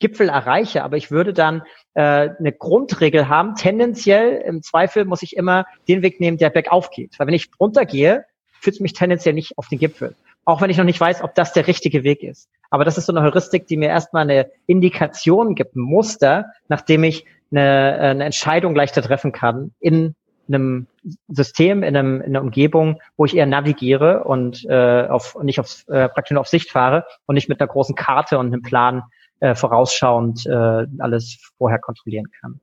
Gipfel 0.00 0.28
erreiche, 0.28 0.82
aber 0.82 0.96
ich 0.96 1.10
würde 1.10 1.32
dann 1.32 1.62
äh, 1.94 2.30
eine 2.38 2.52
Grundregel 2.52 3.28
haben. 3.28 3.54
Tendenziell, 3.54 4.42
im 4.44 4.62
Zweifel 4.62 5.04
muss 5.04 5.22
ich 5.22 5.36
immer 5.36 5.66
den 5.86 6.02
Weg 6.02 6.20
nehmen, 6.20 6.38
der 6.38 6.50
bergauf 6.50 6.90
geht. 6.90 7.18
Weil 7.18 7.28
wenn 7.28 7.34
ich 7.34 7.50
runtergehe, 7.60 8.24
führt 8.60 8.74
es 8.74 8.80
mich 8.80 8.94
tendenziell 8.94 9.34
nicht 9.34 9.56
auf 9.56 9.68
den 9.68 9.78
Gipfel. 9.78 10.14
Auch 10.44 10.60
wenn 10.60 10.70
ich 10.70 10.78
noch 10.78 10.84
nicht 10.84 11.00
weiß, 11.00 11.22
ob 11.22 11.34
das 11.34 11.52
der 11.52 11.66
richtige 11.66 12.02
Weg 12.02 12.22
ist. 12.22 12.48
Aber 12.70 12.84
das 12.84 12.98
ist 12.98 13.06
so 13.06 13.12
eine 13.12 13.22
Heuristik, 13.22 13.66
die 13.66 13.76
mir 13.76 13.88
erstmal 13.88 14.22
eine 14.22 14.50
Indikation 14.66 15.54
gibt, 15.54 15.76
ein 15.76 15.80
Muster, 15.80 16.46
nachdem 16.68 17.04
ich 17.04 17.26
eine, 17.50 17.98
eine 18.00 18.24
Entscheidung 18.24 18.74
leichter 18.74 19.02
treffen 19.02 19.32
kann 19.32 19.72
in 19.80 20.14
einem 20.48 20.86
System, 21.28 21.82
in, 21.82 21.96
einem, 21.96 22.20
in 22.20 22.28
einer 22.28 22.42
Umgebung, 22.42 23.00
wo 23.16 23.24
ich 23.24 23.36
eher 23.36 23.46
navigiere 23.46 24.24
und 24.24 24.64
äh, 24.68 25.06
auf, 25.06 25.36
nicht 25.42 25.60
aufs, 25.60 25.86
äh, 25.88 26.08
praktisch 26.08 26.32
nur 26.32 26.40
auf 26.40 26.48
Sicht 26.48 26.70
fahre 26.70 27.06
und 27.26 27.34
nicht 27.34 27.48
mit 27.48 27.60
einer 27.60 27.68
großen 27.68 27.94
Karte 27.94 28.38
und 28.38 28.46
einem 28.46 28.62
Plan 28.62 29.02
äh, 29.40 29.54
vorausschauend 29.54 30.46
äh, 30.46 30.86
alles 30.98 31.38
vorher 31.58 31.78
kontrollieren 31.78 32.26
kann. 32.40 32.60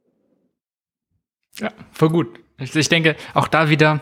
Ja, 1.59 1.71
voll 1.91 2.09
gut. 2.09 2.39
Ich, 2.59 2.75
ich 2.75 2.89
denke, 2.89 3.15
auch 3.33 3.47
da 3.47 3.69
wieder 3.69 4.01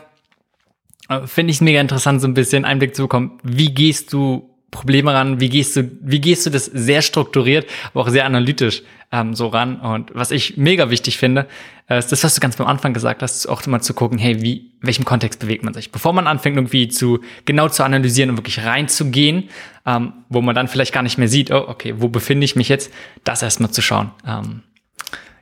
äh, 1.09 1.25
finde 1.25 1.51
ich 1.51 1.57
es 1.57 1.61
mega 1.61 1.81
interessant, 1.81 2.21
so 2.21 2.27
ein 2.27 2.33
bisschen 2.33 2.65
Einblick 2.65 2.95
zu 2.95 3.03
bekommen. 3.03 3.39
Wie 3.43 3.73
gehst 3.73 4.13
du 4.13 4.54
Probleme 4.75 5.13
ran? 5.13 5.39
Wie 5.39 5.49
gehst 5.49 5.77
du, 5.77 5.89
wie 6.01 6.19
gehst 6.19 6.45
du 6.45 6.49
das 6.49 6.65
sehr 6.65 7.01
strukturiert, 7.01 7.65
aber 7.93 8.01
auch 8.01 8.09
sehr 8.09 8.25
analytisch 8.25 8.83
ähm, 9.11 9.33
so 9.33 9.47
ran? 9.47 9.79
Und 9.79 10.13
was 10.13 10.31
ich 10.31 10.57
mega 10.57 10.89
wichtig 10.89 11.17
finde, 11.17 11.47
äh, 11.89 11.97
ist 11.97 12.11
das, 12.11 12.23
was 12.25 12.35
du 12.35 12.41
ganz 12.41 12.59
am 12.59 12.67
Anfang 12.67 12.93
gesagt 12.93 13.21
hast, 13.21 13.47
auch 13.47 13.65
mal 13.67 13.81
zu 13.81 13.93
gucken, 13.93 14.17
hey, 14.17 14.41
wie, 14.41 14.73
welchem 14.81 15.05
Kontext 15.05 15.39
bewegt 15.39 15.63
man 15.63 15.73
sich? 15.73 15.91
Bevor 15.91 16.11
man 16.11 16.27
anfängt, 16.27 16.57
irgendwie 16.57 16.89
zu 16.89 17.21
genau 17.45 17.69
zu 17.69 17.83
analysieren 17.83 18.29
und 18.29 18.37
wirklich 18.37 18.63
reinzugehen, 18.65 19.49
ähm, 19.85 20.11
wo 20.27 20.41
man 20.41 20.53
dann 20.53 20.67
vielleicht 20.67 20.93
gar 20.93 21.03
nicht 21.03 21.17
mehr 21.17 21.29
sieht, 21.29 21.51
oh, 21.51 21.65
okay, 21.67 21.95
wo 21.97 22.09
befinde 22.09 22.43
ich 22.43 22.57
mich 22.57 22.67
jetzt? 22.67 22.91
Das 23.23 23.41
erstmal 23.41 23.71
zu 23.71 23.81
schauen. 23.81 24.11
Ähm, 24.27 24.61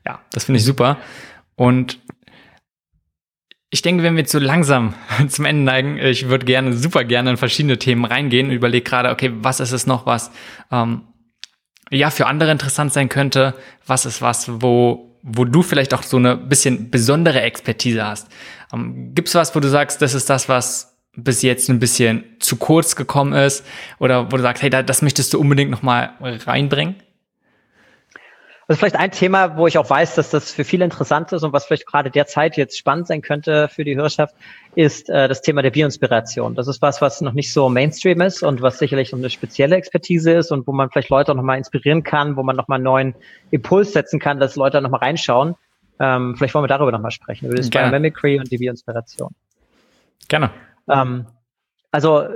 ja, 0.05 0.19
das 0.31 0.45
finde 0.45 0.59
ich 0.59 0.65
super. 0.65 0.97
Und 1.55 1.99
ich 3.73 3.81
denke, 3.81 4.03
wenn 4.03 4.15
wir 4.15 4.25
zu 4.25 4.37
langsam 4.37 4.93
zum 5.27 5.45
Ende 5.45 5.63
neigen, 5.63 5.97
ich 5.97 6.29
würde 6.29 6.45
gerne, 6.45 6.73
super 6.73 7.03
gerne 7.03 7.31
in 7.31 7.37
verschiedene 7.37 7.79
Themen 7.79 8.05
reingehen 8.05 8.49
und 8.49 8.53
überlege 8.53 8.87
gerade, 8.87 9.09
okay, 9.09 9.31
was 9.33 9.59
ist 9.59 9.71
es 9.71 9.87
noch, 9.87 10.05
was 10.05 10.29
ähm, 10.71 11.01
ja 11.89 12.11
für 12.11 12.27
andere 12.27 12.51
interessant 12.51 12.93
sein 12.93 13.09
könnte? 13.09 13.55
Was 13.87 14.05
ist 14.05 14.21
was, 14.21 14.61
wo, 14.61 15.17
wo 15.23 15.43
du 15.43 15.63
vielleicht 15.63 15.95
auch 15.95 16.03
so 16.03 16.17
eine 16.17 16.37
bisschen 16.37 16.91
besondere 16.91 17.41
Expertise 17.41 18.05
hast? 18.05 18.27
Ähm, 18.71 19.15
Gibt 19.15 19.29
es 19.29 19.33
was, 19.33 19.55
wo 19.55 19.59
du 19.59 19.69
sagst, 19.69 20.03
das 20.03 20.13
ist 20.13 20.29
das, 20.29 20.47
was 20.47 20.99
bis 21.15 21.41
jetzt 21.41 21.67
ein 21.67 21.79
bisschen 21.79 22.25
zu 22.39 22.57
kurz 22.57 22.95
gekommen 22.95 23.33
ist? 23.33 23.65
Oder 23.97 24.31
wo 24.31 24.37
du 24.37 24.43
sagst, 24.43 24.61
hey, 24.61 24.69
das 24.69 25.01
möchtest 25.01 25.33
du 25.33 25.39
unbedingt 25.39 25.71
nochmal 25.71 26.13
reinbringen? 26.21 26.97
Ist 28.67 28.79
vielleicht 28.79 28.95
ein 28.95 29.11
Thema, 29.11 29.57
wo 29.57 29.67
ich 29.67 29.77
auch 29.77 29.89
weiß, 29.89 30.15
dass 30.15 30.29
das 30.29 30.51
für 30.51 30.63
viele 30.63 30.85
interessant 30.85 31.31
ist 31.33 31.43
und 31.43 31.51
was 31.51 31.65
vielleicht 31.65 31.85
gerade 31.85 32.09
derzeit 32.09 32.55
jetzt 32.55 32.77
spannend 32.77 33.07
sein 33.07 33.21
könnte 33.21 33.67
für 33.67 33.83
die 33.83 33.95
Hörerschaft, 33.95 34.35
ist 34.75 35.09
äh, 35.09 35.27
das 35.27 35.41
Thema 35.41 35.61
der 35.61 35.71
Bioinspiration. 35.71 36.55
Das 36.55 36.67
ist 36.67 36.81
was, 36.81 37.01
was 37.01 37.19
noch 37.19 37.33
nicht 37.33 37.51
so 37.51 37.67
Mainstream 37.67 38.21
ist 38.21 38.41
und 38.41 38.61
was 38.61 38.79
sicherlich 38.79 39.13
eine 39.13 39.29
spezielle 39.29 39.75
Expertise 39.75 40.31
ist 40.31 40.51
und 40.51 40.65
wo 40.65 40.71
man 40.71 40.89
vielleicht 40.89 41.09
Leute 41.09 41.31
auch 41.33 41.35
nochmal 41.35 41.57
inspirieren 41.57 42.03
kann, 42.03 42.37
wo 42.37 42.43
man 42.43 42.55
nochmal 42.55 42.77
einen 42.77 42.85
neuen 42.85 43.15
Impuls 43.51 43.91
setzen 43.91 44.19
kann, 44.19 44.39
dass 44.39 44.55
Leute 44.55 44.81
nochmal 44.81 45.01
reinschauen. 45.01 45.55
Ähm, 45.99 46.35
vielleicht 46.37 46.53
wollen 46.53 46.63
wir 46.63 46.69
darüber 46.69 46.91
nochmal 46.91 47.11
sprechen, 47.11 47.47
über 47.47 47.55
das 47.55 47.69
Biomimicry 47.69 48.39
und 48.39 48.49
die 48.49 48.57
Bioinspiration. 48.57 49.35
Gerne. 50.29 50.51
Ähm, 50.89 51.27
also 51.91 52.27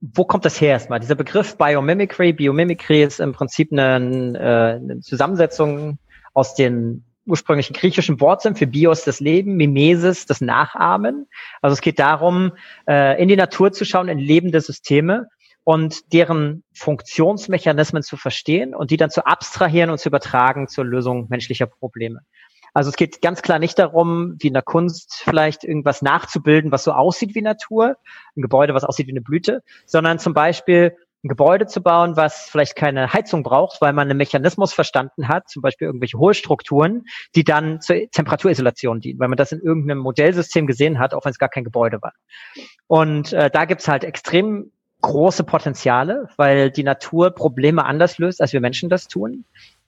wo 0.00 0.24
kommt 0.24 0.44
das 0.44 0.60
her 0.60 0.70
erstmal? 0.70 1.00
Dieser 1.00 1.14
Begriff 1.14 1.56
Biomimicry, 1.56 2.32
Biomimicry 2.32 3.02
ist 3.02 3.20
im 3.20 3.32
Prinzip 3.32 3.72
eine, 3.72 4.38
äh, 4.38 4.76
eine 4.76 5.00
Zusammensetzung 5.00 5.98
aus 6.34 6.54
den 6.54 7.04
ursprünglichen 7.26 7.74
griechischen 7.74 8.20
Worten 8.20 8.54
für 8.54 8.66
Bios 8.66 9.04
das 9.04 9.20
Leben, 9.20 9.56
Mimesis 9.56 10.26
das 10.26 10.40
Nachahmen. 10.40 11.26
Also 11.60 11.74
es 11.74 11.80
geht 11.80 11.98
darum, 11.98 12.52
äh, 12.88 13.20
in 13.20 13.28
die 13.28 13.36
Natur 13.36 13.72
zu 13.72 13.84
schauen, 13.84 14.08
in 14.08 14.18
lebende 14.18 14.60
Systeme 14.60 15.28
und 15.64 16.12
deren 16.12 16.62
Funktionsmechanismen 16.72 18.02
zu 18.02 18.16
verstehen 18.16 18.74
und 18.74 18.92
die 18.92 18.96
dann 18.96 19.10
zu 19.10 19.26
abstrahieren 19.26 19.90
und 19.90 19.98
zu 19.98 20.08
übertragen 20.08 20.68
zur 20.68 20.84
Lösung 20.84 21.26
menschlicher 21.28 21.66
Probleme. 21.66 22.20
Also 22.76 22.90
es 22.90 22.96
geht 22.96 23.22
ganz 23.22 23.40
klar 23.40 23.58
nicht 23.58 23.78
darum, 23.78 24.36
wie 24.38 24.48
in 24.48 24.52
der 24.52 24.62
Kunst 24.62 25.22
vielleicht 25.24 25.64
irgendwas 25.64 26.02
nachzubilden, 26.02 26.72
was 26.72 26.84
so 26.84 26.92
aussieht 26.92 27.34
wie 27.34 27.40
Natur, 27.40 27.96
ein 28.36 28.42
Gebäude, 28.42 28.74
was 28.74 28.84
aussieht 28.84 29.06
wie 29.06 29.12
eine 29.12 29.22
Blüte, 29.22 29.62
sondern 29.86 30.18
zum 30.18 30.34
Beispiel 30.34 30.94
ein 31.24 31.28
Gebäude 31.28 31.66
zu 31.66 31.80
bauen, 31.82 32.18
was 32.18 32.50
vielleicht 32.50 32.76
keine 32.76 33.14
Heizung 33.14 33.42
braucht, 33.42 33.80
weil 33.80 33.94
man 33.94 34.10
einen 34.10 34.18
Mechanismus 34.18 34.74
verstanden 34.74 35.26
hat, 35.26 35.48
zum 35.48 35.62
Beispiel 35.62 35.86
irgendwelche 35.86 36.18
Hohlstrukturen, 36.18 37.06
die 37.34 37.44
dann 37.44 37.80
zur 37.80 37.96
Temperaturisolation 38.10 39.00
dienen, 39.00 39.20
weil 39.20 39.28
man 39.28 39.38
das 39.38 39.52
in 39.52 39.62
irgendeinem 39.62 40.00
Modellsystem 40.00 40.66
gesehen 40.66 40.98
hat, 40.98 41.14
auch 41.14 41.24
wenn 41.24 41.32
es 41.32 41.38
gar 41.38 41.48
kein 41.48 41.64
Gebäude 41.64 42.02
war. 42.02 42.12
Und 42.88 43.32
äh, 43.32 43.50
da 43.50 43.64
gibt's 43.64 43.88
halt 43.88 44.04
extrem 44.04 44.70
große 45.00 45.44
Potenziale, 45.44 46.28
weil 46.36 46.70
die 46.70 46.82
Natur 46.82 47.30
Probleme 47.30 47.86
anders 47.86 48.18
löst, 48.18 48.42
als 48.42 48.52
wir 48.52 48.60
Menschen 48.60 48.90
das 48.90 49.08
tun. 49.08 49.44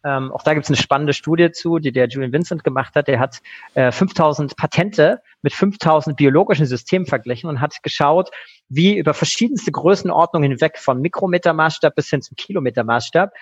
Ähm, 0.09 0.33
auch 0.33 0.43
da 0.43 0.55
gibt 0.55 0.65
es 0.65 0.71
eine 0.71 0.79
spannende 0.79 1.13
Studie 1.13 1.53
zu, 1.53 1.79
die 1.79 1.93
der 1.93 2.09
Julian 2.09 2.33
Vincent 2.33 2.65
gemacht 2.65 2.95
hat. 2.95 3.09
Der 3.09 3.21
hat 3.21 3.41
äh, 3.75 3.93
5000 3.93 4.57
Patente 4.57 5.21
mit 5.43 5.53
5000 5.53 6.17
biologischen 6.17 6.65
Systemen 6.65 7.07
verglichen 7.07 7.51
und 7.51 7.61
hat 7.61 7.83
geschaut, 7.83 8.31
wie 8.71 8.97
über 8.97 9.13
verschiedenste 9.13 9.71
Größenordnungen 9.71 10.53
hinweg 10.53 10.79
von 10.79 11.03
Mikrometermaßstab 11.03 11.95
bis 11.95 12.09
hin 12.09 12.23
zum 12.23 12.37
Kilometermaßstab 12.37 13.33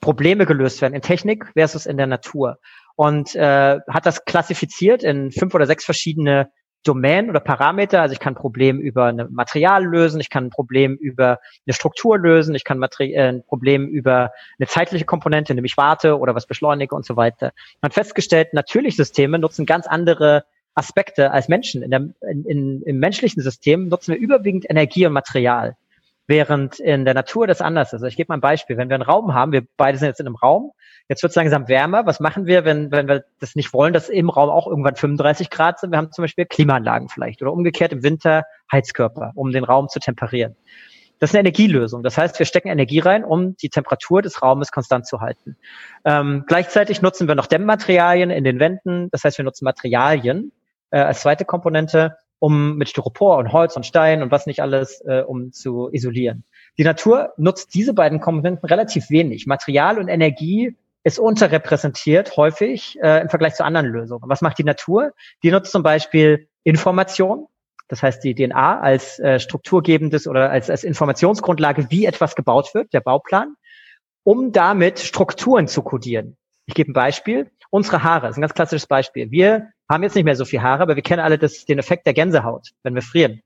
Probleme 0.00 0.46
gelöst 0.46 0.80
werden 0.80 0.94
in 0.94 1.02
Technik 1.02 1.46
versus 1.52 1.84
in 1.84 1.98
der 1.98 2.06
Natur. 2.06 2.58
Und 2.96 3.34
äh, 3.34 3.80
hat 3.88 4.06
das 4.06 4.24
klassifiziert 4.24 5.02
in 5.02 5.30
fünf 5.30 5.54
oder 5.54 5.66
sechs 5.66 5.84
verschiedene 5.84 6.50
Domänen 6.84 7.30
oder 7.30 7.40
Parameter. 7.40 8.02
Also 8.02 8.12
ich 8.12 8.20
kann 8.20 8.34
ein 8.34 8.36
Problem 8.36 8.78
über 8.78 9.06
ein 9.06 9.26
Material 9.30 9.84
lösen, 9.84 10.20
ich 10.20 10.30
kann 10.30 10.46
ein 10.46 10.50
Problem 10.50 10.96
über 10.96 11.40
eine 11.66 11.74
Struktur 11.74 12.18
lösen, 12.18 12.54
ich 12.54 12.64
kann 12.64 12.82
äh, 12.82 13.28
ein 13.28 13.42
Problem 13.42 13.88
über 13.88 14.32
eine 14.58 14.68
zeitliche 14.68 15.04
Komponente, 15.04 15.54
nämlich 15.54 15.76
warte 15.76 16.18
oder 16.18 16.34
was 16.34 16.46
beschleunige 16.46 16.94
und 16.94 17.04
so 17.04 17.16
weiter. 17.16 17.52
Man 17.80 17.88
hat 17.88 17.94
festgestellt, 17.94 18.52
natürlich 18.52 18.96
Systeme 18.96 19.38
nutzen 19.38 19.66
ganz 19.66 19.86
andere 19.86 20.44
Aspekte 20.74 21.30
als 21.30 21.48
Menschen. 21.48 21.82
In 21.82 21.90
der, 21.90 22.08
in, 22.30 22.44
in, 22.44 22.82
Im 22.82 22.98
menschlichen 22.98 23.42
System 23.42 23.88
nutzen 23.88 24.14
wir 24.14 24.20
überwiegend 24.20 24.68
Energie 24.68 25.06
und 25.06 25.12
Material, 25.12 25.76
während 26.26 26.80
in 26.80 27.04
der 27.04 27.14
Natur 27.14 27.46
das 27.46 27.60
anders 27.60 27.88
ist. 27.88 27.94
Also 27.94 28.06
ich 28.06 28.16
gebe 28.16 28.28
mal 28.28 28.36
ein 28.36 28.40
Beispiel. 28.40 28.76
Wenn 28.76 28.88
wir 28.88 28.94
einen 28.94 29.02
Raum 29.02 29.34
haben, 29.34 29.52
wir 29.52 29.66
beide 29.76 29.98
sind 29.98 30.08
jetzt 30.08 30.20
in 30.20 30.26
einem 30.26 30.36
Raum, 30.36 30.72
jetzt 31.08 31.22
wird 31.22 31.30
es 31.30 31.36
langsam 31.36 31.68
wärmer. 31.68 32.06
Was 32.06 32.20
machen 32.20 32.46
wir, 32.46 32.64
wenn, 32.64 32.90
wenn 32.90 33.08
wir 33.08 33.24
das 33.40 33.54
nicht 33.54 33.72
wollen, 33.72 33.92
dass 33.92 34.08
im 34.08 34.30
Raum 34.30 34.48
auch 34.48 34.66
irgendwann 34.66 34.96
35 34.96 35.50
Grad 35.50 35.78
sind? 35.78 35.90
Wir 35.90 35.98
haben 35.98 36.12
zum 36.12 36.22
Beispiel 36.22 36.46
Klimaanlagen 36.46 37.08
vielleicht 37.08 37.42
oder 37.42 37.52
umgekehrt 37.52 37.92
im 37.92 38.02
Winter 38.02 38.44
Heizkörper, 38.72 39.32
um 39.34 39.52
den 39.52 39.64
Raum 39.64 39.88
zu 39.88 40.00
temperieren. 40.00 40.56
Das 41.18 41.30
ist 41.30 41.34
eine 41.34 41.48
Energielösung. 41.48 42.02
Das 42.02 42.18
heißt, 42.18 42.38
wir 42.38 42.46
stecken 42.46 42.68
Energie 42.68 42.98
rein, 42.98 43.24
um 43.24 43.56
die 43.56 43.68
Temperatur 43.68 44.20
des 44.20 44.42
Raumes 44.42 44.72
konstant 44.72 45.06
zu 45.06 45.20
halten. 45.20 45.56
Ähm, 46.04 46.44
gleichzeitig 46.46 47.02
nutzen 47.02 47.28
wir 47.28 47.34
noch 47.34 47.46
Dämmmaterialien 47.46 48.30
in 48.30 48.44
den 48.44 48.58
Wänden. 48.58 49.10
Das 49.10 49.24
heißt, 49.24 49.38
wir 49.38 49.44
nutzen 49.44 49.64
Materialien, 49.64 50.52
äh, 50.90 50.98
als 50.98 51.20
zweite 51.20 51.44
Komponente, 51.44 52.16
um 52.44 52.76
mit 52.76 52.90
Styropor 52.90 53.38
und 53.38 53.54
Holz 53.54 53.74
und 53.74 53.86
Stein 53.86 54.22
und 54.22 54.30
was 54.30 54.44
nicht 54.44 54.60
alles, 54.60 55.00
äh, 55.06 55.22
um 55.26 55.52
zu 55.52 55.88
isolieren. 55.90 56.44
Die 56.76 56.84
Natur 56.84 57.32
nutzt 57.38 57.72
diese 57.72 57.94
beiden 57.94 58.20
Komponenten 58.20 58.68
relativ 58.68 59.08
wenig. 59.08 59.46
Material 59.46 59.98
und 59.98 60.08
Energie 60.08 60.76
ist 61.04 61.18
unterrepräsentiert 61.18 62.36
häufig 62.36 62.98
äh, 63.00 63.22
im 63.22 63.30
Vergleich 63.30 63.54
zu 63.54 63.64
anderen 63.64 63.86
Lösungen. 63.86 64.28
Was 64.28 64.42
macht 64.42 64.58
die 64.58 64.64
Natur? 64.64 65.12
Die 65.42 65.50
nutzt 65.50 65.72
zum 65.72 65.82
Beispiel 65.82 66.46
Information, 66.64 67.46
das 67.88 68.02
heißt 68.02 68.22
die 68.22 68.34
DNA 68.34 68.78
als 68.78 69.18
äh, 69.20 69.40
strukturgebendes 69.40 70.28
oder 70.28 70.50
als, 70.50 70.68
als 70.68 70.84
Informationsgrundlage, 70.84 71.86
wie 71.88 72.04
etwas 72.04 72.34
gebaut 72.34 72.74
wird, 72.74 72.92
der 72.92 73.00
Bauplan, 73.00 73.54
um 74.22 74.52
damit 74.52 74.98
Strukturen 74.98 75.66
zu 75.66 75.80
kodieren. 75.80 76.36
Ich 76.66 76.74
gebe 76.74 76.90
ein 76.90 76.94
Beispiel. 76.94 77.50
Unsere 77.74 78.04
Haare, 78.04 78.28
ist 78.28 78.38
ein 78.38 78.40
ganz 78.40 78.54
klassisches 78.54 78.86
Beispiel. 78.86 79.32
Wir 79.32 79.72
haben 79.90 80.04
jetzt 80.04 80.14
nicht 80.14 80.22
mehr 80.22 80.36
so 80.36 80.44
viel 80.44 80.62
Haare, 80.62 80.84
aber 80.84 80.94
wir 80.94 81.02
kennen 81.02 81.20
alle 81.20 81.38
das, 81.38 81.64
den 81.64 81.80
Effekt 81.80 82.06
der 82.06 82.14
Gänsehaut, 82.14 82.68
wenn 82.84 82.94
wir 82.94 83.02
frieren. 83.02 83.40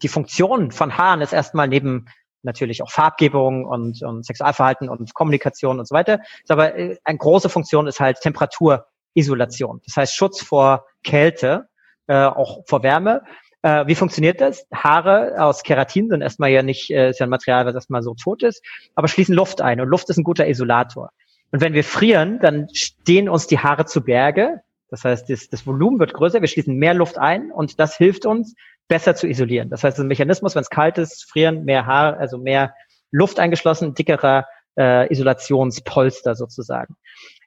Die 0.00 0.08
Funktion 0.08 0.70
von 0.70 0.96
Haaren 0.96 1.20
ist 1.20 1.34
erstmal 1.34 1.68
neben 1.68 2.06
natürlich 2.40 2.82
auch 2.82 2.90
Farbgebung 2.90 3.66
und, 3.66 4.02
und 4.02 4.24
Sexualverhalten 4.24 4.88
und 4.88 5.12
Kommunikation 5.12 5.78
und 5.78 5.86
so 5.86 5.94
weiter. 5.94 6.20
Ist 6.42 6.50
aber 6.50 6.74
äh, 6.74 6.96
eine 7.04 7.18
große 7.18 7.50
Funktion 7.50 7.86
ist 7.86 8.00
halt 8.00 8.18
Temperaturisolation. 8.22 9.82
Das 9.84 9.94
heißt 9.94 10.16
Schutz 10.16 10.42
vor 10.42 10.86
Kälte, 11.04 11.68
äh, 12.06 12.14
auch 12.14 12.62
vor 12.66 12.82
Wärme. 12.82 13.24
Äh, 13.60 13.86
wie 13.86 13.94
funktioniert 13.94 14.40
das? 14.40 14.64
Haare 14.72 15.34
aus 15.38 15.64
Keratin 15.64 16.08
sind 16.08 16.22
erstmal 16.22 16.48
ja 16.48 16.62
nicht, 16.62 16.90
äh, 16.90 17.10
ist 17.10 17.20
ja 17.20 17.26
ein 17.26 17.30
Material, 17.30 17.66
was 17.66 17.74
erstmal 17.74 18.02
so 18.02 18.14
tot 18.14 18.42
ist, 18.42 18.64
aber 18.94 19.06
schließen 19.06 19.34
Luft 19.34 19.60
ein 19.60 19.82
und 19.82 19.88
Luft 19.88 20.08
ist 20.08 20.16
ein 20.16 20.24
guter 20.24 20.48
Isolator. 20.48 21.10
Und 21.52 21.60
wenn 21.60 21.72
wir 21.72 21.84
frieren, 21.84 22.38
dann 22.40 22.68
stehen 22.72 23.28
uns 23.28 23.46
die 23.46 23.58
Haare 23.58 23.86
zu 23.86 24.02
Berge. 24.02 24.60
Das 24.88 25.04
heißt, 25.04 25.30
das, 25.30 25.48
das 25.48 25.66
Volumen 25.66 25.98
wird 25.98 26.14
größer, 26.14 26.40
wir 26.40 26.48
schließen 26.48 26.76
mehr 26.76 26.94
Luft 26.94 27.18
ein 27.18 27.50
und 27.52 27.78
das 27.78 27.96
hilft 27.96 28.26
uns, 28.26 28.54
besser 28.88 29.14
zu 29.14 29.28
isolieren. 29.28 29.70
Das 29.70 29.84
heißt, 29.84 29.98
ein 30.00 30.08
Mechanismus, 30.08 30.54
wenn 30.54 30.62
es 30.62 30.70
kalt 30.70 30.98
ist, 30.98 31.30
frieren, 31.30 31.64
mehr 31.64 31.86
Haar, 31.86 32.18
also 32.18 32.38
mehr 32.38 32.74
Luft 33.12 33.38
eingeschlossen, 33.38 33.94
dickerer 33.94 34.46
äh, 34.76 35.10
Isolationspolster 35.12 36.34
sozusagen. 36.34 36.96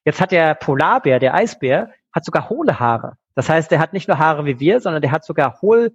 Jetzt 0.06 0.22
hat 0.22 0.32
der 0.32 0.56
Polarbär, 0.56 1.20
der 1.20 1.34
Eisbär, 1.34 1.92
hat 2.14 2.26
sogar 2.26 2.50
hohle 2.50 2.80
Haare. 2.80 3.18
Das 3.36 3.50
heißt, 3.50 3.72
der 3.72 3.80
hat 3.80 3.94
nicht 3.94 4.08
nur 4.08 4.20
Haare 4.20 4.46
wie 4.46 4.60
wir, 4.60 4.80
sondern 4.80 5.02
der 5.02 5.12
hat 5.12 5.26
sogar 5.26 5.62
hohl 5.62 5.94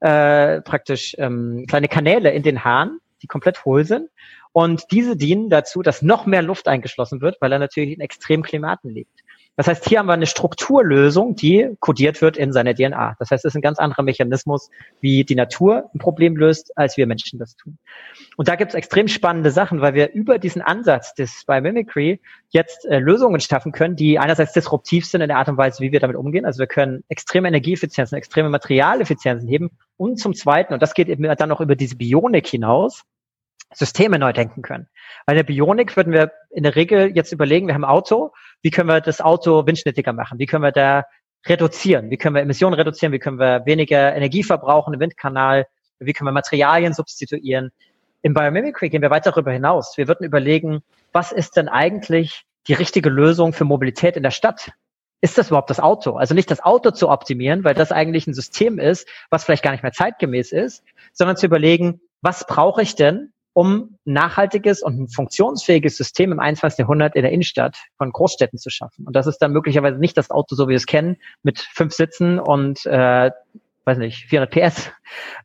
äh, 0.00 0.60
praktisch 0.62 1.14
ähm, 1.18 1.64
kleine 1.68 1.88
Kanäle 1.88 2.30
in 2.30 2.42
den 2.42 2.64
Haaren, 2.64 3.00
die 3.22 3.26
komplett 3.26 3.64
hohl 3.64 3.84
sind. 3.84 4.08
Und 4.52 4.84
diese 4.90 5.16
dienen 5.16 5.48
dazu, 5.48 5.82
dass 5.82 6.02
noch 6.02 6.26
mehr 6.26 6.42
Luft 6.42 6.66
eingeschlossen 6.68 7.20
wird, 7.20 7.36
weil 7.40 7.52
er 7.52 7.58
natürlich 7.58 7.94
in 7.94 8.00
extremen 8.00 8.42
Klimaten 8.42 8.90
lebt. 8.90 9.20
Das 9.56 9.66
heißt, 9.66 9.86
hier 9.86 9.98
haben 9.98 10.06
wir 10.06 10.14
eine 10.14 10.26
Strukturlösung, 10.26 11.34
die 11.34 11.76
kodiert 11.80 12.22
wird 12.22 12.38
in 12.38 12.50
seiner 12.50 12.74
DNA. 12.74 13.16
Das 13.18 13.30
heißt, 13.30 13.44
es 13.44 13.50
ist 13.50 13.56
ein 13.56 13.60
ganz 13.60 13.78
anderer 13.78 14.02
Mechanismus, 14.02 14.70
wie 15.00 15.22
die 15.24 15.34
Natur 15.34 15.90
ein 15.94 15.98
Problem 15.98 16.34
löst, 16.34 16.72
als 16.76 16.96
wir 16.96 17.06
Menschen 17.06 17.38
das 17.38 17.56
tun. 17.56 17.76
Und 18.38 18.48
da 18.48 18.56
gibt 18.56 18.70
es 18.70 18.74
extrem 18.74 19.06
spannende 19.06 19.50
Sachen, 19.50 19.82
weil 19.82 19.92
wir 19.92 20.12
über 20.12 20.38
diesen 20.38 20.62
Ansatz 20.62 21.14
des 21.14 21.44
Biomimicry 21.46 22.20
jetzt 22.48 22.86
äh, 22.86 23.00
Lösungen 23.00 23.38
schaffen 23.40 23.72
können, 23.72 23.96
die 23.96 24.18
einerseits 24.18 24.54
disruptiv 24.54 25.04
sind 25.04 25.20
in 25.20 25.28
der 25.28 25.36
Art 25.36 25.50
und 25.50 25.58
Weise, 25.58 25.82
wie 25.82 25.92
wir 25.92 26.00
damit 26.00 26.16
umgehen. 26.16 26.46
Also 26.46 26.58
wir 26.60 26.66
können 26.66 27.04
extreme 27.08 27.48
Energieeffizienzen, 27.48 28.16
extreme 28.16 28.48
Materialeffizienzen 28.48 29.46
heben. 29.46 29.72
Und 29.98 30.18
zum 30.18 30.32
Zweiten, 30.32 30.72
und 30.72 30.80
das 30.80 30.94
geht 30.94 31.08
eben 31.08 31.22
dann 31.22 31.48
noch 31.50 31.60
über 31.60 31.76
diese 31.76 31.96
Bionik 31.96 32.46
hinaus, 32.46 33.02
Systeme 33.72 34.18
neu 34.18 34.32
denken 34.32 34.62
können. 34.62 34.88
Bei 35.26 35.34
der 35.34 35.44
Bionik 35.44 35.96
würden 35.96 36.12
wir 36.12 36.32
in 36.50 36.64
der 36.64 36.74
Regel 36.74 37.14
jetzt 37.14 37.32
überlegen, 37.32 37.66
wir 37.66 37.74
haben 37.74 37.84
Auto, 37.84 38.32
wie 38.62 38.70
können 38.70 38.88
wir 38.88 39.00
das 39.00 39.20
Auto 39.20 39.66
windschnittiger 39.66 40.12
machen? 40.12 40.38
Wie 40.38 40.46
können 40.46 40.64
wir 40.64 40.72
da 40.72 41.04
reduzieren? 41.46 42.10
Wie 42.10 42.16
können 42.16 42.34
wir 42.34 42.42
Emissionen 42.42 42.74
reduzieren? 42.74 43.12
Wie 43.12 43.18
können 43.18 43.38
wir 43.38 43.64
weniger 43.66 44.14
Energie 44.14 44.42
verbrauchen 44.42 44.94
im 44.94 45.00
Windkanal? 45.00 45.66
Wie 45.98 46.12
können 46.12 46.28
wir 46.28 46.32
Materialien 46.32 46.92
substituieren? 46.94 47.70
Im 48.22 48.34
Biomimicry 48.34 48.90
gehen 48.90 49.02
wir 49.02 49.10
weit 49.10 49.26
darüber 49.26 49.52
hinaus. 49.52 49.96
Wir 49.96 50.08
würden 50.08 50.24
überlegen, 50.24 50.82
was 51.12 51.32
ist 51.32 51.56
denn 51.56 51.68
eigentlich 51.68 52.44
die 52.68 52.74
richtige 52.74 53.08
Lösung 53.08 53.52
für 53.52 53.64
Mobilität 53.64 54.16
in 54.16 54.22
der 54.22 54.30
Stadt? 54.30 54.72
Ist 55.22 55.38
das 55.38 55.48
überhaupt 55.48 55.70
das 55.70 55.80
Auto? 55.80 56.16
Also 56.16 56.34
nicht 56.34 56.50
das 56.50 56.62
Auto 56.62 56.90
zu 56.90 57.08
optimieren, 57.08 57.64
weil 57.64 57.74
das 57.74 57.92
eigentlich 57.92 58.26
ein 58.26 58.34
System 58.34 58.78
ist, 58.78 59.08
was 59.30 59.44
vielleicht 59.44 59.62
gar 59.62 59.72
nicht 59.72 59.82
mehr 59.82 59.92
zeitgemäß 59.92 60.52
ist, 60.52 60.84
sondern 61.12 61.36
zu 61.36 61.46
überlegen, 61.46 62.00
was 62.22 62.46
brauche 62.46 62.82
ich 62.82 62.94
denn, 62.94 63.32
um 63.52 63.96
nachhaltiges 64.04 64.82
und 64.82 65.00
ein 65.00 65.08
funktionsfähiges 65.08 65.96
System 65.96 66.32
im 66.32 66.40
21. 66.40 66.78
Jahrhundert 66.78 67.16
in 67.16 67.22
der 67.22 67.32
Innenstadt 67.32 67.76
von 67.96 68.12
Großstädten 68.12 68.58
zu 68.58 68.70
schaffen. 68.70 69.06
Und 69.06 69.16
das 69.16 69.26
ist 69.26 69.38
dann 69.38 69.52
möglicherweise 69.52 69.98
nicht 69.98 70.16
das 70.16 70.30
Auto, 70.30 70.54
so 70.54 70.66
wie 70.66 70.70
wir 70.70 70.76
es 70.76 70.86
kennen, 70.86 71.16
mit 71.42 71.58
fünf 71.58 71.92
Sitzen 71.94 72.38
und 72.38 72.86
äh, 72.86 73.30
weiß 73.84 73.98
nicht, 73.98 74.26
400 74.28 74.50
PS, 74.50 74.90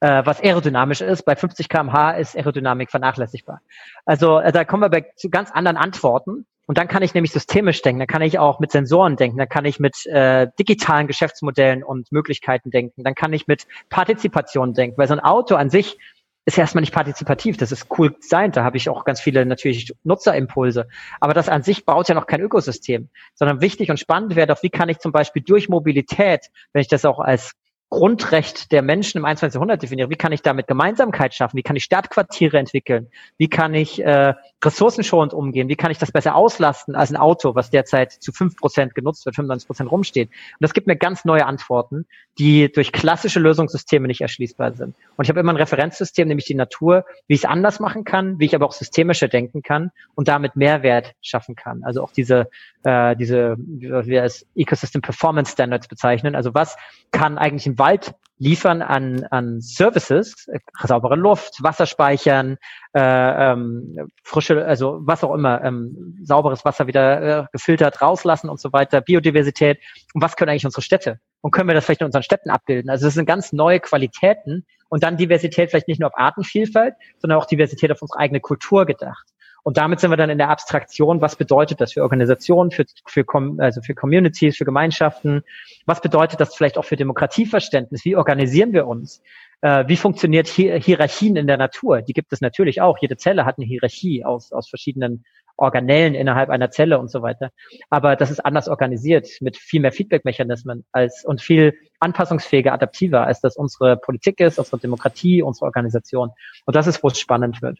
äh, 0.01 0.25
was 0.25 0.41
aerodynamisch 0.41 1.01
ist. 1.01 1.23
Bei 1.23 1.35
50 1.35 1.69
kmh 1.69 2.11
ist 2.11 2.35
Aerodynamik 2.35 2.91
vernachlässigbar. 2.91 3.61
Also 4.05 4.39
äh, 4.39 4.51
da 4.51 4.65
kommen 4.65 4.83
wir 4.83 4.89
bei, 4.89 5.05
zu 5.15 5.29
ganz 5.29 5.51
anderen 5.51 5.77
Antworten. 5.77 6.45
Und 6.67 6.79
dann 6.79 6.87
kann 6.87 7.03
ich 7.03 7.13
nämlich 7.13 7.31
systemisch 7.31 7.83
denken, 7.83 7.99
dann 7.99 8.07
kann 8.07 8.23
ich 8.23 8.39
auch 8.39 8.59
mit 8.59 8.71
Sensoren 8.71 9.17
denken, 9.17 9.37
dann 9.37 9.49
kann 9.49 9.65
ich 9.65 9.79
mit 9.79 10.05
äh, 10.07 10.47
digitalen 10.57 11.05
Geschäftsmodellen 11.05 11.83
und 11.83 12.11
Möglichkeiten 12.11 12.71
denken, 12.71 13.03
dann 13.03 13.13
kann 13.13 13.33
ich 13.33 13.45
mit 13.45 13.67
Partizipation 13.89 14.73
denken, 14.73 14.97
weil 14.97 15.07
so 15.07 15.13
ein 15.13 15.19
Auto 15.19 15.55
an 15.55 15.69
sich 15.69 15.99
ist 16.45 16.57
erstmal 16.57 16.81
nicht 16.81 16.93
partizipativ. 16.93 17.57
Das 17.57 17.71
ist 17.71 17.87
cool 17.97 18.15
sein. 18.19 18.51
Da 18.51 18.63
habe 18.63 18.77
ich 18.77 18.87
auch 18.87 19.03
ganz 19.03 19.19
viele 19.19 19.45
natürlich 19.45 19.93
Nutzerimpulse. 20.03 20.87
Aber 21.19 21.33
das 21.33 21.49
an 21.49 21.63
sich 21.63 21.85
baut 21.85 22.07
ja 22.07 22.15
noch 22.15 22.27
kein 22.27 22.41
Ökosystem, 22.41 23.09
sondern 23.33 23.61
wichtig 23.61 23.89
und 23.89 23.99
spannend 23.99 24.35
wäre 24.35 24.47
doch, 24.47 24.61
wie 24.61 24.69
kann 24.69 24.89
ich 24.89 24.99
zum 24.99 25.11
Beispiel 25.11 25.41
durch 25.41 25.69
Mobilität, 25.69 26.51
wenn 26.71 26.81
ich 26.81 26.87
das 26.87 27.03
auch 27.05 27.19
als 27.19 27.53
Grundrecht 27.89 28.71
der 28.71 28.81
Menschen 28.81 29.19
im 29.19 29.25
21. 29.25 29.55
Jahrhundert 29.55 29.81
definiere, 29.81 30.09
wie 30.09 30.15
kann 30.15 30.31
ich 30.31 30.41
damit 30.41 30.67
Gemeinsamkeit 30.67 31.33
schaffen? 31.33 31.55
Wie 31.55 31.63
kann 31.63 31.75
ich 31.75 31.83
Stadtquartiere 31.83 32.57
entwickeln? 32.57 33.07
Wie 33.37 33.47
kann 33.47 33.73
ich 33.73 34.03
äh, 34.03 34.33
ressourcenschonend 34.63 35.33
umgehen? 35.33 35.69
Wie 35.69 35.75
kann 35.75 35.91
ich 35.91 35.97
das 35.97 36.11
besser 36.11 36.35
auslasten 36.35 36.95
als 36.95 37.11
ein 37.11 37.15
Auto, 37.15 37.55
was 37.55 37.69
derzeit 37.69 38.11
zu 38.11 38.31
fünf 38.31 38.57
Prozent 38.57 38.95
genutzt 38.95 39.25
wird, 39.25 39.35
95 39.35 39.67
Prozent 39.67 39.91
rumsteht? 39.91 40.29
Und 40.29 40.61
das 40.61 40.73
gibt 40.73 40.87
mir 40.87 40.95
ganz 40.95 41.25
neue 41.25 41.45
Antworten, 41.45 42.05
die 42.39 42.71
durch 42.71 42.91
klassische 42.91 43.39
Lösungssysteme 43.39 44.07
nicht 44.07 44.21
erschließbar 44.21 44.73
sind. 44.73 44.95
Und 45.15 45.25
ich 45.25 45.29
habe 45.29 45.39
immer 45.39 45.53
ein 45.53 45.57
Referenzsystem, 45.57 46.27
nämlich 46.27 46.45
die 46.45 46.55
Natur, 46.55 47.05
wie 47.27 47.35
ich 47.35 47.41
es 47.41 47.45
anders 47.45 47.79
machen 47.79 48.03
kann, 48.03 48.39
wie 48.39 48.45
ich 48.45 48.55
aber 48.55 48.65
auch 48.65 48.73
systemischer 48.73 49.27
denken 49.27 49.61
kann 49.61 49.91
und 50.15 50.27
damit 50.27 50.55
Mehrwert 50.55 51.13
schaffen 51.21 51.55
kann. 51.55 51.83
Also 51.83 52.03
auch 52.03 52.11
diese, 52.11 52.49
äh, 52.83 53.15
diese, 53.15 53.55
wie 53.57 53.89
wir 53.89 54.23
es 54.23 54.45
Ecosystem 54.55 55.01
Performance 55.01 55.51
Standards 55.51 55.87
bezeichnen. 55.87 56.35
Also 56.35 56.53
was 56.53 56.75
kann 57.11 57.37
eigentlich 57.37 57.67
ein 57.67 57.74
Wald 57.77 58.13
liefern 58.37 58.81
an, 58.81 59.25
an 59.31 59.61
Services, 59.61 60.47
äh, 60.47 60.59
saubere 60.83 61.15
Luft, 61.15 61.63
Wasser 61.63 61.85
speichern, 61.85 62.57
äh, 62.93 62.99
ähm, 63.01 64.09
frische, 64.23 64.65
also 64.65 64.99
was 65.01 65.23
auch 65.23 65.33
immer, 65.33 65.63
ähm, 65.63 66.19
sauberes 66.23 66.65
Wasser 66.65 66.87
wieder 66.87 67.21
äh, 67.21 67.45
gefiltert 67.51 68.01
rauslassen 68.01 68.49
und 68.49 68.59
so 68.59 68.73
weiter, 68.73 69.01
Biodiversität. 69.01 69.79
Und 70.13 70.21
was 70.21 70.35
können 70.35 70.49
eigentlich 70.49 70.65
unsere 70.65 70.81
Städte? 70.81 71.19
Und 71.41 71.51
können 71.51 71.69
wir 71.69 71.75
das 71.75 71.85
vielleicht 71.85 72.01
in 72.01 72.07
unseren 72.07 72.23
Städten 72.23 72.49
abbilden? 72.49 72.89
Also 72.89 73.05
das 73.05 73.13
sind 73.13 73.25
ganz 73.25 73.53
neue 73.53 73.79
Qualitäten 73.79 74.65
und 74.89 75.03
dann 75.03 75.17
Diversität 75.17 75.69
vielleicht 75.69 75.87
nicht 75.87 75.99
nur 75.99 76.09
auf 76.09 76.17
Artenvielfalt, 76.17 76.95
sondern 77.19 77.39
auch 77.39 77.45
Diversität 77.45 77.91
auf 77.91 78.01
unsere 78.01 78.19
eigene 78.19 78.41
Kultur 78.41 78.85
gedacht. 78.85 79.25
Und 79.65 79.77
damit 79.77 79.99
sind 79.99 80.11
wir 80.11 80.17
dann 80.17 80.29
in 80.29 80.37
der 80.37 80.49
Abstraktion, 80.49 81.21
was 81.21 81.37
bedeutet 81.37 81.81
das 81.81 81.93
für 81.93 82.03
Organisationen, 82.03 82.69
für, 82.69 82.85
für, 83.07 83.25
also 83.57 83.81
für 83.81 83.95
Communities, 83.95 84.57
für 84.57 84.63
Gemeinschaften? 84.63 85.41
Was 85.87 86.01
bedeutet 86.01 86.39
das 86.39 86.55
vielleicht 86.55 86.77
auch 86.77 86.85
für 86.85 86.97
Demokratieverständnis? 86.97 88.05
Wie 88.05 88.15
organisieren 88.15 88.73
wir 88.73 88.85
uns? 88.85 89.23
Äh, 89.61 89.85
wie 89.87 89.97
funktioniert 89.97 90.47
Hier 90.47 90.77
Hierarchien 90.77 91.35
in 91.35 91.47
der 91.47 91.57
Natur? 91.57 92.03
Die 92.03 92.13
gibt 92.13 92.31
es 92.31 92.41
natürlich 92.41 92.79
auch. 92.79 92.99
Jede 93.01 93.17
Zelle 93.17 93.43
hat 93.45 93.57
eine 93.57 93.65
Hierarchie 93.65 94.23
aus, 94.23 94.51
aus 94.51 94.69
verschiedenen 94.69 95.25
Organellen 95.57 96.13
innerhalb 96.13 96.51
einer 96.51 96.69
Zelle 96.69 96.99
und 96.99 97.09
so 97.09 97.23
weiter. 97.23 97.49
Aber 97.89 98.15
das 98.15 98.29
ist 98.29 98.45
anders 98.45 98.69
organisiert 98.69 99.27
mit 99.41 99.57
viel 99.57 99.81
mehr 99.81 99.91
Feedback-Mechanismen 99.91 100.85
als 100.91 101.25
und 101.25 101.41
viel 101.41 101.73
anpassungsfähiger, 101.99 102.71
adaptiver, 102.71 103.25
als 103.25 103.41
das 103.41 103.57
unsere 103.57 103.97
Politik 103.97 104.41
ist, 104.41 104.59
unsere 104.59 104.77
Demokratie, 104.77 105.41
unsere 105.41 105.65
Organisation. 105.65 106.29
Und 106.65 106.75
das 106.75 106.85
ist, 106.85 107.01
wo 107.01 107.07
es 107.07 107.19
spannend 107.19 107.63
wird 107.63 107.79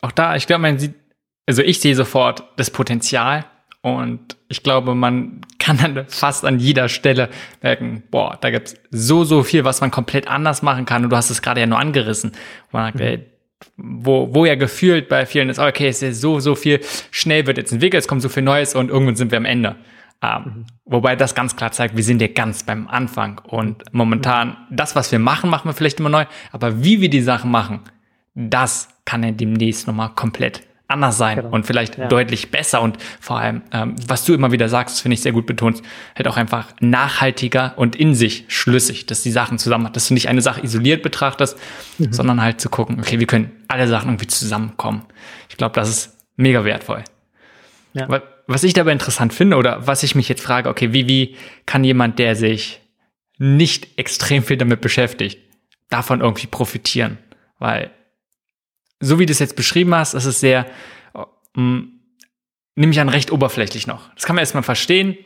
auch 0.00 0.12
da, 0.12 0.36
ich 0.36 0.46
glaube, 0.46 0.62
man 0.62 0.78
sieht, 0.78 0.94
also 1.46 1.62
ich 1.62 1.80
sehe 1.80 1.94
sofort 1.94 2.44
das 2.56 2.70
Potenzial 2.70 3.44
und 3.82 4.36
ich 4.48 4.62
glaube, 4.62 4.94
man 4.94 5.40
kann 5.58 5.76
dann 5.76 6.06
fast 6.08 6.44
an 6.44 6.60
jeder 6.60 6.88
Stelle 6.88 7.28
merken, 7.62 8.04
boah, 8.10 8.38
da 8.40 8.50
gibt's 8.50 8.76
so, 8.90 9.24
so 9.24 9.42
viel, 9.42 9.64
was 9.64 9.80
man 9.80 9.90
komplett 9.90 10.28
anders 10.28 10.62
machen 10.62 10.86
kann. 10.86 11.04
Und 11.04 11.10
du 11.10 11.16
hast 11.16 11.30
es 11.30 11.42
gerade 11.42 11.60
ja 11.60 11.66
nur 11.66 11.78
angerissen. 11.78 12.32
Man 12.70 12.86
sagt, 12.86 12.96
mhm. 12.96 13.00
ey, 13.00 13.26
wo, 13.76 14.32
wo 14.32 14.44
ja 14.44 14.54
gefühlt 14.54 15.08
bei 15.08 15.26
vielen 15.26 15.48
ist, 15.48 15.58
okay, 15.58 15.88
es 15.88 16.02
ist 16.02 16.20
so, 16.20 16.40
so 16.40 16.54
viel, 16.54 16.80
schnell 17.10 17.46
wird 17.46 17.58
jetzt 17.58 17.72
entwickelt, 17.72 18.02
es 18.02 18.08
kommt 18.08 18.22
so 18.22 18.28
viel 18.28 18.42
Neues 18.42 18.74
und 18.74 18.88
irgendwann 18.88 19.16
sind 19.16 19.30
wir 19.30 19.38
am 19.38 19.44
Ende. 19.44 19.76
Ähm, 20.22 20.42
mhm. 20.44 20.66
Wobei 20.84 21.16
das 21.16 21.34
ganz 21.34 21.56
klar 21.56 21.72
zeigt, 21.72 21.96
wir 21.96 22.04
sind 22.04 22.22
ja 22.22 22.28
ganz 22.28 22.62
beim 22.62 22.86
Anfang 22.86 23.40
und 23.44 23.82
momentan, 23.92 24.56
das, 24.70 24.94
was 24.94 25.10
wir 25.10 25.18
machen, 25.18 25.50
machen 25.50 25.68
wir 25.68 25.74
vielleicht 25.74 25.98
immer 25.98 26.08
neu, 26.08 26.24
aber 26.52 26.84
wie 26.84 27.00
wir 27.00 27.10
die 27.10 27.22
Sachen 27.22 27.50
machen, 27.50 27.80
das 28.34 28.88
kann 29.04 29.22
ja 29.22 29.30
demnächst 29.30 29.86
nochmal 29.86 30.10
komplett 30.10 30.62
anders 30.92 31.16
sein 31.16 31.38
genau. 31.38 31.50
und 31.50 31.66
vielleicht 31.66 31.98
ja. 31.98 32.06
deutlich 32.06 32.50
besser 32.50 32.82
und 32.82 32.98
vor 33.20 33.38
allem, 33.38 33.62
ähm, 33.72 33.96
was 34.06 34.24
du 34.24 34.34
immer 34.34 34.52
wieder 34.52 34.68
sagst, 34.68 35.00
finde 35.00 35.14
ich 35.14 35.22
sehr 35.22 35.32
gut 35.32 35.46
betont, 35.46 35.82
halt 36.14 36.28
auch 36.28 36.36
einfach 36.36 36.68
nachhaltiger 36.80 37.72
und 37.76 37.96
in 37.96 38.14
sich 38.14 38.44
schlüssig, 38.48 39.06
dass 39.06 39.22
die 39.22 39.30
Sachen 39.30 39.58
zusammen 39.58 39.90
dass 39.92 40.08
du 40.08 40.14
nicht 40.14 40.28
eine 40.28 40.42
Sache 40.42 40.62
isoliert 40.62 41.02
betrachtest, 41.02 41.58
mhm. 41.98 42.12
sondern 42.12 42.42
halt 42.42 42.60
zu 42.60 42.68
gucken, 42.68 43.00
okay, 43.00 43.18
wir 43.18 43.26
können 43.26 43.50
alle 43.68 43.88
Sachen 43.88 44.10
irgendwie 44.10 44.26
zusammenkommen. 44.26 45.02
Ich 45.48 45.56
glaube, 45.56 45.74
das 45.74 45.88
ist 45.88 46.18
mega 46.36 46.64
wertvoll. 46.64 47.02
Ja. 47.94 48.22
Was 48.46 48.64
ich 48.64 48.74
dabei 48.74 48.92
interessant 48.92 49.32
finde 49.32 49.56
oder 49.56 49.86
was 49.86 50.02
ich 50.02 50.14
mich 50.14 50.28
jetzt 50.28 50.42
frage, 50.42 50.68
okay, 50.68 50.92
wie, 50.92 51.08
wie 51.08 51.36
kann 51.66 51.84
jemand, 51.84 52.18
der 52.18 52.36
sich 52.36 52.80
nicht 53.38 53.98
extrem 53.98 54.42
viel 54.42 54.56
damit 54.56 54.80
beschäftigt, 54.80 55.38
davon 55.90 56.20
irgendwie 56.20 56.46
profitieren? 56.46 57.18
Weil 57.58 57.90
so 59.02 59.18
wie 59.18 59.26
du 59.26 59.32
es 59.32 59.38
jetzt 59.38 59.56
beschrieben 59.56 59.94
hast, 59.94 60.14
ist 60.14 60.24
es 60.24 60.40
sehr, 60.40 60.66
ähm, 61.56 62.00
nehme 62.74 62.92
ich 62.92 63.00
an, 63.00 63.08
recht 63.08 63.32
oberflächlich 63.32 63.86
noch. 63.86 64.14
Das 64.14 64.24
kann 64.24 64.36
man 64.36 64.42
erstmal 64.42 64.62
verstehen. 64.62 65.16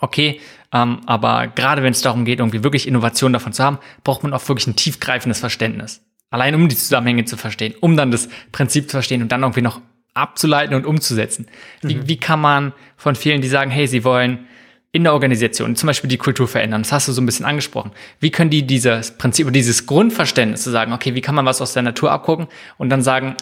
Okay, 0.00 0.40
ähm, 0.72 1.00
aber 1.06 1.46
gerade 1.46 1.82
wenn 1.82 1.92
es 1.92 2.02
darum 2.02 2.24
geht, 2.24 2.40
irgendwie 2.40 2.64
wirklich 2.64 2.88
Innovation 2.88 3.32
davon 3.32 3.52
zu 3.52 3.62
haben, 3.62 3.78
braucht 4.02 4.22
man 4.22 4.32
auch 4.32 4.46
wirklich 4.48 4.66
ein 4.66 4.76
tiefgreifendes 4.76 5.40
Verständnis. 5.40 6.02
Allein 6.30 6.54
um 6.54 6.68
die 6.68 6.76
Zusammenhänge 6.76 7.24
zu 7.24 7.36
verstehen, 7.36 7.74
um 7.80 7.96
dann 7.96 8.10
das 8.10 8.28
Prinzip 8.52 8.86
zu 8.86 8.96
verstehen 8.96 9.22
und 9.22 9.30
dann 9.30 9.42
irgendwie 9.42 9.62
noch 9.62 9.80
abzuleiten 10.12 10.74
und 10.74 10.86
umzusetzen. 10.86 11.46
Wie, 11.82 11.96
mhm. 11.96 12.08
wie 12.08 12.16
kann 12.16 12.40
man 12.40 12.72
von 12.96 13.14
vielen, 13.14 13.42
die 13.42 13.48
sagen, 13.48 13.70
hey, 13.70 13.86
sie 13.86 14.04
wollen 14.04 14.46
in 14.92 15.04
der 15.04 15.12
Organisation, 15.12 15.76
zum 15.76 15.88
Beispiel 15.88 16.08
die 16.08 16.16
Kultur 16.16 16.48
verändern. 16.48 16.82
Das 16.82 16.92
hast 16.92 17.08
du 17.08 17.12
so 17.12 17.20
ein 17.20 17.26
bisschen 17.26 17.44
angesprochen. 17.44 17.92
Wie 18.18 18.30
können 18.30 18.50
die 18.50 18.66
dieses 18.66 19.10
Prinzip, 19.10 19.52
dieses 19.52 19.86
Grundverständnis 19.86 20.62
zu 20.62 20.70
sagen, 20.70 20.92
okay, 20.92 21.14
wie 21.14 21.20
kann 21.20 21.34
man 21.34 21.44
was 21.44 21.60
aus 21.60 21.74
der 21.74 21.82
Natur 21.82 22.10
abgucken 22.10 22.48
und 22.78 22.88
dann 22.88 23.02
sagen, 23.02 23.36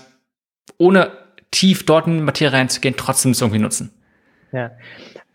ohne 0.78 1.12
tief 1.50 1.86
dort 1.86 2.06
in 2.06 2.18
die 2.18 2.22
Materie 2.22 2.52
reinzugehen, 2.52 2.96
trotzdem 2.96 3.32
es 3.32 3.40
irgendwie 3.40 3.60
nutzen? 3.60 3.92
Ja. 4.52 4.72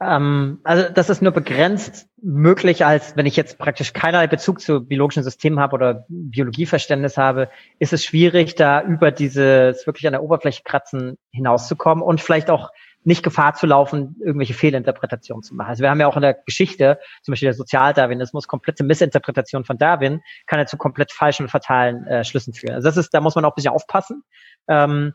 Ähm, 0.02 0.60
also 0.64 0.88
das 0.94 1.10
ist 1.10 1.22
nur 1.22 1.32
begrenzt 1.32 2.08
möglich, 2.22 2.86
als 2.86 3.16
wenn 3.16 3.26
ich 3.26 3.36
jetzt 3.36 3.58
praktisch 3.58 3.94
keinerlei 3.94 4.28
Bezug 4.28 4.62
zu 4.62 4.82
biologischen 4.82 5.24
Systemen 5.24 5.60
habe 5.60 5.74
oder 5.74 6.06
Biologieverständnis 6.10 7.18
habe, 7.18 7.50
ist 7.80 7.94
es 7.94 8.04
schwierig, 8.04 8.56
da 8.56 8.82
über 8.82 9.12
dieses 9.12 9.86
wirklich 9.86 10.08
an 10.08 10.14
der 10.14 10.24
Oberfläche 10.24 10.64
kratzen 10.64 11.18
hinauszukommen 11.32 12.04
und 12.04 12.22
vielleicht 12.22 12.50
auch 12.50 12.72
nicht 13.04 13.24
Gefahr 13.24 13.54
zu 13.54 13.66
laufen, 13.66 14.18
irgendwelche 14.20 14.54
Fehlinterpretationen 14.54 15.44
zu 15.44 15.56
machen. 15.56 15.70
Also 15.70 15.84
wir 15.84 15.90
haben 15.90 16.00
ja 16.00 16.08
auch 16.08 16.16
in 16.16 16.22
der 16.22 16.34
Geschichte, 16.34 17.00
zum 17.24 17.32
Beispiel 17.32 17.48
der 17.48 17.54
Sozialdarwinismus, 17.54 18.48
komplette 18.48 18.84
Missinterpretation 18.84 19.64
von 19.64 19.78
Darwin, 19.78 20.22
kann 20.48 20.60
ja 20.60 20.66
zu 20.66 20.78
komplett 20.78 21.12
falschen 21.12 21.44
und 21.44 21.50
fatalen 21.50 22.06
äh, 22.08 22.24
Schlüssen 22.24 22.54
führen. 22.54 22.76
Also 22.76 22.88
das 22.88 22.98
ist, 22.98 23.14
da 23.14 23.22
muss 23.22 23.36
man 23.36 23.46
auch 23.46 23.52
ein 23.52 23.56
bisschen 23.56 23.74
aufpassen. 23.74 24.24
Ähm, 24.68 25.14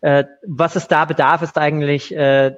äh, 0.00 0.24
was 0.46 0.76
es 0.76 0.86
da 0.86 1.04
bedarf, 1.06 1.42
ist 1.42 1.58
eigentlich 1.58 2.14
äh, 2.14 2.54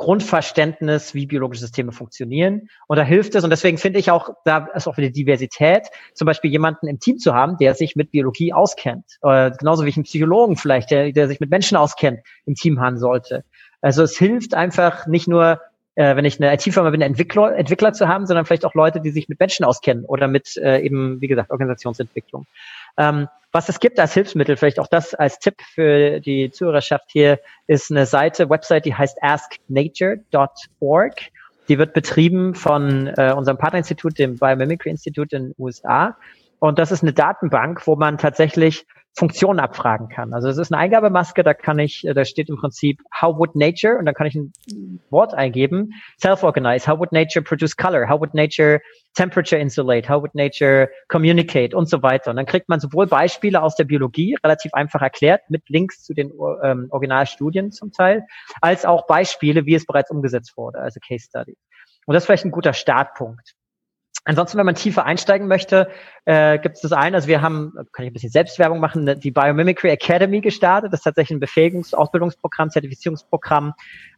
Grundverständnis, 0.00 1.14
wie 1.14 1.26
biologische 1.26 1.60
Systeme 1.60 1.92
funktionieren. 1.92 2.68
Und 2.88 2.96
da 2.96 3.02
hilft 3.02 3.34
es, 3.34 3.44
und 3.44 3.50
deswegen 3.50 3.76
finde 3.76 3.98
ich 3.98 4.10
auch, 4.10 4.30
da 4.46 4.66
ist 4.74 4.88
auch 4.88 4.96
wieder 4.96 5.10
Diversität, 5.10 5.88
zum 6.14 6.24
Beispiel 6.24 6.50
jemanden 6.50 6.88
im 6.88 6.98
Team 6.98 7.18
zu 7.18 7.34
haben, 7.34 7.58
der 7.58 7.74
sich 7.74 7.96
mit 7.96 8.10
Biologie 8.10 8.54
auskennt. 8.54 9.04
Äh, 9.20 9.50
genauso 9.58 9.84
wie 9.84 9.90
ich 9.90 9.98
einen 9.98 10.04
Psychologen 10.04 10.56
vielleicht, 10.56 10.90
der, 10.90 11.12
der 11.12 11.28
sich 11.28 11.38
mit 11.38 11.50
Menschen 11.50 11.76
auskennt, 11.76 12.20
im 12.46 12.54
Team 12.54 12.80
haben 12.80 12.96
sollte. 12.96 13.44
Also 13.80 14.02
es 14.02 14.16
hilft 14.16 14.54
einfach 14.54 15.06
nicht 15.06 15.28
nur, 15.28 15.60
äh, 15.94 16.16
wenn 16.16 16.24
ich 16.24 16.40
eine 16.40 16.52
IT-Firma 16.54 16.90
bin, 16.90 17.00
Entwickler, 17.00 17.56
Entwickler 17.56 17.92
zu 17.92 18.08
haben, 18.08 18.26
sondern 18.26 18.44
vielleicht 18.44 18.64
auch 18.64 18.74
Leute, 18.74 19.00
die 19.00 19.10
sich 19.10 19.28
mit 19.28 19.40
Menschen 19.40 19.64
auskennen 19.64 20.04
oder 20.04 20.28
mit 20.28 20.56
äh, 20.56 20.80
eben, 20.80 21.20
wie 21.20 21.28
gesagt, 21.28 21.50
Organisationsentwicklung. 21.50 22.46
Ähm, 22.96 23.28
was 23.52 23.68
es 23.68 23.80
gibt 23.80 23.98
als 23.98 24.14
Hilfsmittel, 24.14 24.56
vielleicht 24.56 24.78
auch 24.78 24.86
das 24.86 25.12
als 25.14 25.40
Tipp 25.40 25.56
für 25.74 26.20
die 26.20 26.52
Zuhörerschaft 26.52 27.06
hier, 27.08 27.40
ist 27.66 27.90
eine 27.90 28.06
Seite, 28.06 28.48
Website, 28.48 28.84
die 28.84 28.94
heißt 28.94 29.18
asknature.org. 29.22 31.14
Die 31.68 31.78
wird 31.78 31.92
betrieben 31.92 32.54
von 32.54 33.08
äh, 33.08 33.32
unserem 33.36 33.58
Partnerinstitut, 33.58 34.18
dem 34.18 34.36
Biomimicry 34.38 34.90
Institute 34.90 35.34
in 35.34 35.46
den 35.46 35.54
USA. 35.58 36.16
Und 36.60 36.78
das 36.78 36.92
ist 36.92 37.02
eine 37.02 37.12
Datenbank, 37.12 37.86
wo 37.86 37.96
man 37.96 38.18
tatsächlich 38.18 38.86
Funktionen 39.16 39.58
abfragen 39.58 40.08
kann. 40.08 40.32
Also 40.32 40.48
es 40.48 40.56
ist 40.56 40.72
eine 40.72 40.80
Eingabemaske, 40.80 41.42
da 41.42 41.52
kann 41.52 41.78
ich, 41.78 42.06
äh, 42.06 42.14
da 42.14 42.24
steht 42.24 42.48
im 42.48 42.56
Prinzip 42.56 43.00
How 43.20 43.36
would 43.36 43.54
nature 43.54 43.98
und 43.98 44.06
dann 44.06 44.14
kann 44.14 44.26
ich 44.26 44.34
ein 44.34 44.52
Wort 45.10 45.34
eingeben, 45.34 45.92
self-organize, 46.20 46.90
how 46.90 46.98
would 46.98 47.12
nature 47.12 47.42
produce 47.42 47.76
color, 47.76 48.08
how 48.08 48.20
would 48.20 48.34
nature 48.34 48.80
temperature 49.14 49.60
insulate, 49.60 50.08
how 50.08 50.22
would 50.22 50.34
nature 50.34 50.88
communicate 51.08 51.74
und 51.74 51.88
so 51.88 52.02
weiter. 52.02 52.30
Und 52.30 52.36
dann 52.36 52.46
kriegt 52.46 52.68
man 52.68 52.80
sowohl 52.80 53.06
Beispiele 53.06 53.60
aus 53.60 53.74
der 53.74 53.84
Biologie, 53.84 54.36
relativ 54.42 54.72
einfach 54.74 55.02
erklärt, 55.02 55.42
mit 55.50 55.68
Links 55.68 56.02
zu 56.02 56.14
den 56.14 56.32
ähm, 56.62 56.86
Originalstudien 56.90 57.72
zum 57.72 57.92
Teil, 57.92 58.24
als 58.60 58.84
auch 58.84 59.06
Beispiele, 59.06 59.66
wie 59.66 59.74
es 59.74 59.86
bereits 59.86 60.10
umgesetzt 60.10 60.56
wurde, 60.56 60.78
also 60.78 61.00
Case 61.06 61.26
Study. 61.26 61.56
Und 62.06 62.14
das 62.14 62.22
ist 62.22 62.26
vielleicht 62.26 62.44
ein 62.44 62.50
guter 62.52 62.72
Startpunkt. 62.72 63.54
Ansonsten, 64.24 64.58
wenn 64.58 64.66
man 64.66 64.74
tiefer 64.74 65.04
einsteigen 65.04 65.48
möchte, 65.48 65.88
äh, 66.26 66.58
gibt 66.58 66.76
es 66.76 66.82
das 66.82 66.92
eine. 66.92 67.16
Also 67.16 67.28
wir 67.28 67.40
haben, 67.40 67.72
kann 67.92 68.04
ich 68.04 68.10
ein 68.10 68.12
bisschen 68.12 68.30
Selbstwerbung 68.30 68.78
machen, 68.78 69.04
ne, 69.04 69.16
die 69.16 69.30
Biomimicry 69.30 69.88
Academy 69.88 70.40
gestartet. 70.40 70.92
Das 70.92 71.00
ist 71.00 71.04
tatsächlich 71.04 71.36
ein 71.36 71.40
Befähigungs-, 71.40 71.94
Ausbildungsprogramm, 71.94 72.70
Zertifizierungsprogramm, 72.70 73.72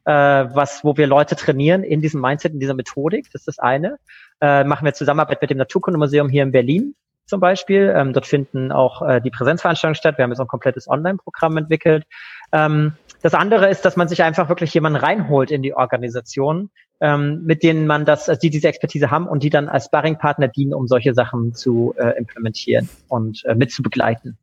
äh, 0.05 0.13
was, 0.13 0.83
wo 0.83 0.97
wir 0.97 1.07
Leute 1.07 1.37
trainieren 1.37 1.85
in 1.85 2.01
diesem 2.01 2.21
Mindset, 2.21 2.53
in 2.53 2.61
dieser 2.61 2.75
Methodik. 2.75 3.27
Das 3.33 3.43
ist 3.43 3.49
das 3.49 3.59
eine. 3.61 3.99
Äh, 4.41 4.65
machen 4.65 4.85
wir 4.85 4.93
Zusammenarbeit 4.93 5.41
mit 5.41 5.51
dem 5.51 5.59
Naturkundemuseum 5.59 6.29
hier 6.29 6.43
in 6.43 6.53
Berlin. 6.53 6.95
Zum 7.27 7.41
Beispiel. 7.41 7.93
Ähm, 7.97 8.13
dort 8.13 8.27
finden 8.27 8.73
auch 8.73 9.03
äh, 9.03 9.21
die 9.21 9.31
Präsenzveranstaltungen 9.31 9.95
statt. 9.95 10.19
Wir 10.19 10.25
haben 10.25 10.31
jetzt 10.31 10.41
ein 10.41 10.47
komplettes 10.47 10.89
Online-Programm 10.89 11.57
entwickelt. 11.57 12.05
Ähm, 12.53 12.95
das 13.23 13.35
andere 13.35 13.71
ist, 13.71 13.85
dass 13.85 13.97
man 13.97 14.09
sich 14.09 14.23
einfach 14.23 14.49
wirklich 14.49 14.75
jemanden 14.75 14.99
reinholt 14.99 15.51
in 15.51 15.63
die 15.63 15.75
Organisation, 15.75 16.71
ähm, 17.01 17.45
mit 17.45 17.63
denen 17.63 17.87
man 17.87 18.05
das, 18.05 18.29
also 18.29 18.41
die 18.41 18.51
diese 18.51 18.69
Expertise 18.69 19.11
haben 19.11 19.27
und 19.27 19.43
die 19.43 19.51
dann 19.51 19.69
als 19.69 19.87
Sparringpartner 19.87 20.49
dienen, 20.49 20.75
um 20.75 20.89
solche 20.89 21.15
Sachen 21.15 21.55
zu 21.55 21.95
äh, 21.99 22.19
implementieren 22.19 22.89
und 23.09 23.45
äh, 23.45 23.55
mit 23.55 23.71
zu 23.71 23.83
begleiten. 23.83 24.39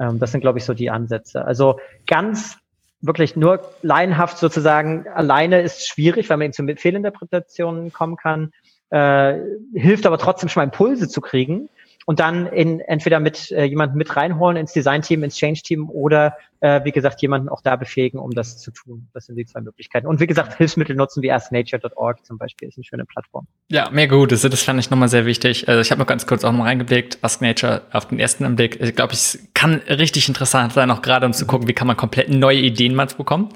Ähm, 0.00 0.18
das 0.18 0.32
sind, 0.32 0.40
glaube 0.40 0.58
ich, 0.58 0.64
so 0.64 0.74
die 0.74 0.90
Ansätze. 0.90 1.44
Also 1.44 1.78
ganz 2.06 2.58
wirklich 3.00 3.36
nur 3.36 3.60
laienhaft 3.82 4.38
sozusagen 4.38 5.06
alleine 5.08 5.60
ist 5.60 5.88
schwierig, 5.88 6.28
weil 6.28 6.36
man 6.36 6.46
eben 6.46 6.52
zu 6.52 6.66
Fehlinterpretationen 6.76 7.92
kommen 7.92 8.16
kann. 8.16 8.50
Äh, 8.90 9.38
hilft 9.74 10.06
aber 10.06 10.18
trotzdem 10.18 10.48
schon 10.48 10.62
mal 10.62 10.64
Impulse 10.64 11.08
zu 11.08 11.20
kriegen 11.20 11.68
und 12.08 12.20
dann 12.20 12.46
in, 12.46 12.80
entweder 12.80 13.20
mit 13.20 13.50
äh, 13.50 13.64
jemanden 13.64 13.98
mit 13.98 14.16
reinholen 14.16 14.56
ins 14.56 14.72
Design-Team, 14.72 15.24
ins 15.24 15.36
Change-Team 15.36 15.90
oder 15.90 16.38
äh, 16.60 16.82
wie 16.82 16.90
gesagt 16.90 17.20
jemanden 17.20 17.50
auch 17.50 17.60
da 17.60 17.76
befähigen, 17.76 18.18
um 18.18 18.30
das 18.30 18.56
zu 18.56 18.70
tun. 18.70 19.08
Das 19.12 19.26
sind 19.26 19.36
die 19.36 19.44
zwei 19.44 19.60
Möglichkeiten. 19.60 20.06
Und 20.06 20.18
wie 20.18 20.26
gesagt, 20.26 20.56
Hilfsmittel 20.56 20.96
nutzen 20.96 21.22
wie 21.22 21.30
asknature.org 21.30 22.24
zum 22.24 22.38
Beispiel 22.38 22.68
ist 22.68 22.78
eine 22.78 22.84
schöne 22.84 23.04
Plattform. 23.04 23.46
Ja, 23.70 23.90
mega 23.90 24.16
gut. 24.16 24.32
Das, 24.32 24.40
das 24.40 24.62
fand 24.62 24.80
ich 24.80 24.88
nochmal 24.88 25.10
sehr 25.10 25.26
wichtig. 25.26 25.68
Also 25.68 25.82
ich 25.82 25.90
habe 25.90 25.98
noch 25.98 26.06
ganz 26.06 26.26
kurz 26.26 26.44
auch 26.44 26.52
noch 26.52 26.64
reingeblickt. 26.64 27.18
Ask 27.20 27.42
Nature 27.42 27.82
auf 27.92 28.08
den 28.08 28.18
ersten 28.18 28.46
Anblick, 28.46 28.80
ich 28.80 28.96
glaube, 28.96 29.12
es 29.12 29.46
kann 29.52 29.74
richtig 29.74 30.28
interessant 30.28 30.72
sein, 30.72 30.90
auch 30.90 31.02
gerade 31.02 31.26
um 31.26 31.34
zu 31.34 31.46
gucken, 31.46 31.68
wie 31.68 31.74
kann 31.74 31.86
man 31.86 31.98
komplett 31.98 32.30
neue 32.30 32.60
Ideen 32.60 32.94
mal 32.94 33.04
bekommen. 33.04 33.50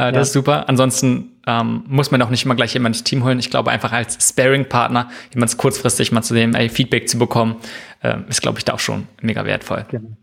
Äh, 0.00 0.12
das 0.12 0.14
ja. 0.14 0.20
ist 0.22 0.32
super. 0.32 0.68
Ansonsten 0.68 1.40
ähm, 1.46 1.84
muss 1.86 2.10
man 2.10 2.22
auch 2.22 2.30
nicht 2.30 2.44
immer 2.44 2.54
gleich 2.54 2.72
jemand 2.72 2.96
ins 2.96 3.04
Team 3.04 3.24
holen. 3.24 3.38
Ich 3.38 3.50
glaube, 3.50 3.70
einfach 3.70 3.92
als 3.92 4.16
Sparing-Partner, 4.28 5.10
jemand 5.34 5.56
kurzfristig 5.58 6.10
mal 6.12 6.22
zu 6.22 6.34
dem 6.34 6.54
ey, 6.54 6.68
Feedback 6.68 7.08
zu 7.08 7.18
bekommen, 7.18 7.56
äh, 8.02 8.16
ist, 8.28 8.40
glaube 8.40 8.58
ich, 8.58 8.64
da 8.64 8.74
auch 8.74 8.78
schon 8.78 9.06
mega 9.20 9.44
wertvoll. 9.44 9.84
Genau. 9.90 10.16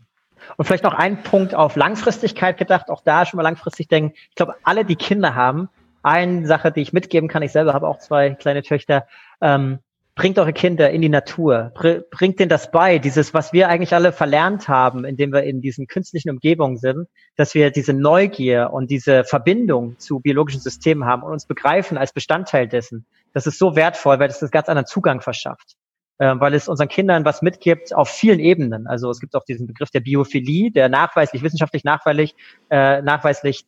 Und 0.56 0.64
vielleicht 0.64 0.84
noch 0.84 0.94
ein 0.94 1.22
Punkt 1.22 1.54
auf 1.54 1.76
Langfristigkeit 1.76 2.58
gedacht, 2.58 2.90
auch 2.90 3.02
da 3.02 3.24
schon 3.24 3.36
mal 3.36 3.44
langfristig 3.44 3.88
denken. 3.88 4.14
Ich 4.30 4.34
glaube, 4.34 4.54
alle, 4.64 4.84
die 4.84 4.96
Kinder 4.96 5.36
haben, 5.36 5.68
eine 6.02 6.46
Sache, 6.46 6.72
die 6.72 6.80
ich 6.80 6.92
mitgeben 6.92 7.28
kann, 7.28 7.42
ich 7.42 7.52
selber 7.52 7.74
habe 7.74 7.86
auch 7.86 7.98
zwei 7.98 8.30
kleine 8.30 8.62
Töchter, 8.62 9.06
ähm, 9.40 9.78
bringt 10.18 10.38
eure 10.38 10.52
Kinder 10.52 10.90
in 10.90 11.00
die 11.00 11.08
Natur, 11.08 11.72
bringt 12.10 12.40
denen 12.40 12.48
das 12.48 12.72
bei, 12.72 12.98
dieses, 12.98 13.34
was 13.34 13.52
wir 13.52 13.68
eigentlich 13.68 13.94
alle 13.94 14.12
verlernt 14.12 14.68
haben, 14.68 15.04
indem 15.04 15.32
wir 15.32 15.44
in 15.44 15.60
diesen 15.60 15.86
künstlichen 15.86 16.28
Umgebungen 16.28 16.76
sind, 16.76 17.06
dass 17.36 17.54
wir 17.54 17.70
diese 17.70 17.92
Neugier 17.92 18.70
und 18.72 18.90
diese 18.90 19.22
Verbindung 19.22 19.96
zu 19.98 20.18
biologischen 20.18 20.60
Systemen 20.60 21.06
haben 21.06 21.22
und 21.22 21.32
uns 21.32 21.46
begreifen 21.46 21.96
als 21.96 22.12
Bestandteil 22.12 22.66
dessen. 22.66 23.06
Das 23.32 23.46
ist 23.46 23.60
so 23.60 23.76
wertvoll, 23.76 24.18
weil 24.18 24.28
es 24.28 24.40
das 24.40 24.50
ganz 24.50 24.68
anderen 24.68 24.86
Zugang 24.86 25.20
verschafft. 25.20 25.76
Äh, 26.18 26.34
weil 26.38 26.52
es 26.52 26.68
unseren 26.68 26.88
Kindern 26.88 27.24
was 27.24 27.42
mitgibt 27.42 27.94
auf 27.94 28.08
vielen 28.08 28.40
Ebenen. 28.40 28.88
Also 28.88 29.08
es 29.10 29.20
gibt 29.20 29.36
auch 29.36 29.44
diesen 29.44 29.68
Begriff 29.68 29.90
der 29.90 30.00
Biophilie, 30.00 30.72
der 30.72 30.88
nachweislich, 30.88 31.44
wissenschaftlich 31.44 31.84
nachweislich, 31.84 32.34
äh, 32.70 33.02
nachweislich 33.02 33.64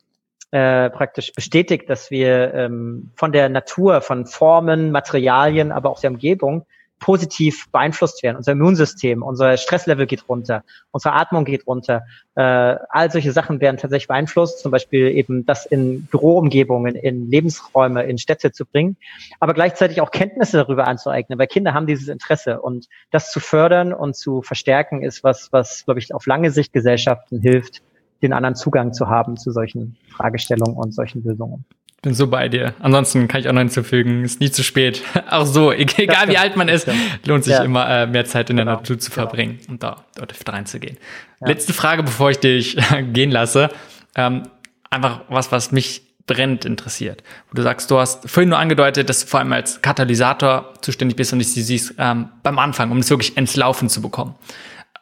äh, 0.51 0.89
praktisch 0.89 1.33
bestätigt, 1.33 1.89
dass 1.89 2.11
wir 2.11 2.53
ähm, 2.53 3.11
von 3.15 3.31
der 3.31 3.49
Natur, 3.49 4.01
von 4.01 4.25
Formen, 4.25 4.91
Materialien, 4.91 5.71
aber 5.71 5.89
auch 5.89 5.99
der 5.99 6.11
Umgebung 6.11 6.65
positiv 7.01 7.69
beeinflusst 7.71 8.23
werden. 8.23 8.37
Unser 8.37 8.53
Immunsystem, 8.53 9.23
unser 9.23 9.57
Stresslevel 9.57 10.05
geht 10.05 10.29
runter, 10.29 10.63
unsere 10.91 11.15
Atmung 11.15 11.43
geht 11.45 11.67
runter. 11.67 12.03
Äh, 12.35 12.41
all 12.41 13.11
solche 13.11 13.31
Sachen 13.33 13.59
werden 13.59 13.77
tatsächlich 13.77 14.07
beeinflusst, 14.07 14.59
zum 14.59 14.71
Beispiel 14.71 15.07
eben 15.07 15.45
das 15.45 15.65
in 15.65 16.05
Büroumgebungen, 16.05 16.95
in 16.95 17.29
Lebensräume, 17.29 18.03
in 18.03 18.19
Städte 18.19 18.51
zu 18.51 18.65
bringen, 18.65 18.97
aber 19.39 19.53
gleichzeitig 19.53 19.99
auch 19.99 20.11
Kenntnisse 20.11 20.57
darüber 20.57 20.87
anzueignen, 20.87 21.39
weil 21.39 21.47
Kinder 21.47 21.73
haben 21.73 21.87
dieses 21.87 22.07
Interesse 22.07 22.61
und 22.61 22.87
das 23.09 23.31
zu 23.31 23.39
fördern 23.39 23.93
und 23.93 24.15
zu 24.15 24.43
verstärken 24.43 25.01
ist 25.01 25.23
was, 25.23 25.51
was, 25.51 25.83
glaube 25.85 25.99
ich, 25.99 26.13
auf 26.13 26.27
lange 26.27 26.51
Sicht 26.51 26.71
Gesellschaften 26.71 27.41
hilft, 27.41 27.81
den 28.21 28.33
anderen 28.33 28.55
Zugang 28.55 28.93
zu 28.93 29.07
haben 29.07 29.37
zu 29.37 29.51
solchen 29.51 29.97
Fragestellungen 30.09 30.75
und 30.75 30.93
solchen 30.93 31.23
Lösungen. 31.23 31.65
Bin 32.01 32.15
so 32.15 32.25
bei 32.25 32.49
dir. 32.49 32.73
Ansonsten 32.79 33.27
kann 33.27 33.41
ich 33.41 33.47
auch 33.47 33.53
noch 33.53 33.59
hinzufügen, 33.59 34.23
ist 34.23 34.39
nie 34.39 34.49
zu 34.49 34.63
spät. 34.63 35.03
Auch 35.29 35.45
so, 35.45 35.71
egal 35.71 36.29
wie 36.29 36.37
alt 36.37 36.57
man 36.57 36.67
ist, 36.67 36.89
lohnt 37.25 37.43
sich 37.43 37.53
ja. 37.53 37.63
immer 37.63 37.87
äh, 37.87 38.07
mehr 38.07 38.25
Zeit 38.25 38.49
in 38.49 38.55
der 38.55 38.65
genau. 38.65 38.77
Natur 38.77 38.97
zu 38.97 39.11
verbringen 39.11 39.59
genau. 39.59 39.71
und 39.71 39.83
da 39.83 40.03
dort 40.15 40.33
reinzugehen. 40.47 40.97
Ja. 41.41 41.49
Letzte 41.49 41.73
Frage, 41.73 42.01
bevor 42.01 42.31
ich 42.31 42.39
dich 42.39 42.75
gehen 43.13 43.29
lasse. 43.29 43.69
Ähm, 44.15 44.43
einfach 44.89 45.21
was, 45.29 45.51
was 45.51 45.71
mich 45.71 46.01
brennend 46.25 46.65
interessiert. 46.65 47.23
Wo 47.49 47.55
du 47.55 47.61
sagst, 47.61 47.91
du 47.91 47.99
hast 47.99 48.27
vorhin 48.27 48.49
nur 48.49 48.57
angedeutet, 48.57 49.07
dass 49.07 49.21
du 49.21 49.27
vor 49.27 49.39
allem 49.39 49.53
als 49.53 49.81
Katalysator 49.83 50.73
zuständig 50.81 51.15
bist 51.17 51.33
und 51.33 51.39
ich 51.39 51.53
sie 51.53 51.61
siehst 51.61 51.95
ähm, 51.99 52.29
beim 52.41 52.57
Anfang, 52.57 52.89
um 52.89 52.97
es 52.97 53.09
wirklich 53.11 53.37
ins 53.37 53.55
Laufen 53.55 53.89
zu 53.89 54.01
bekommen. 54.01 54.33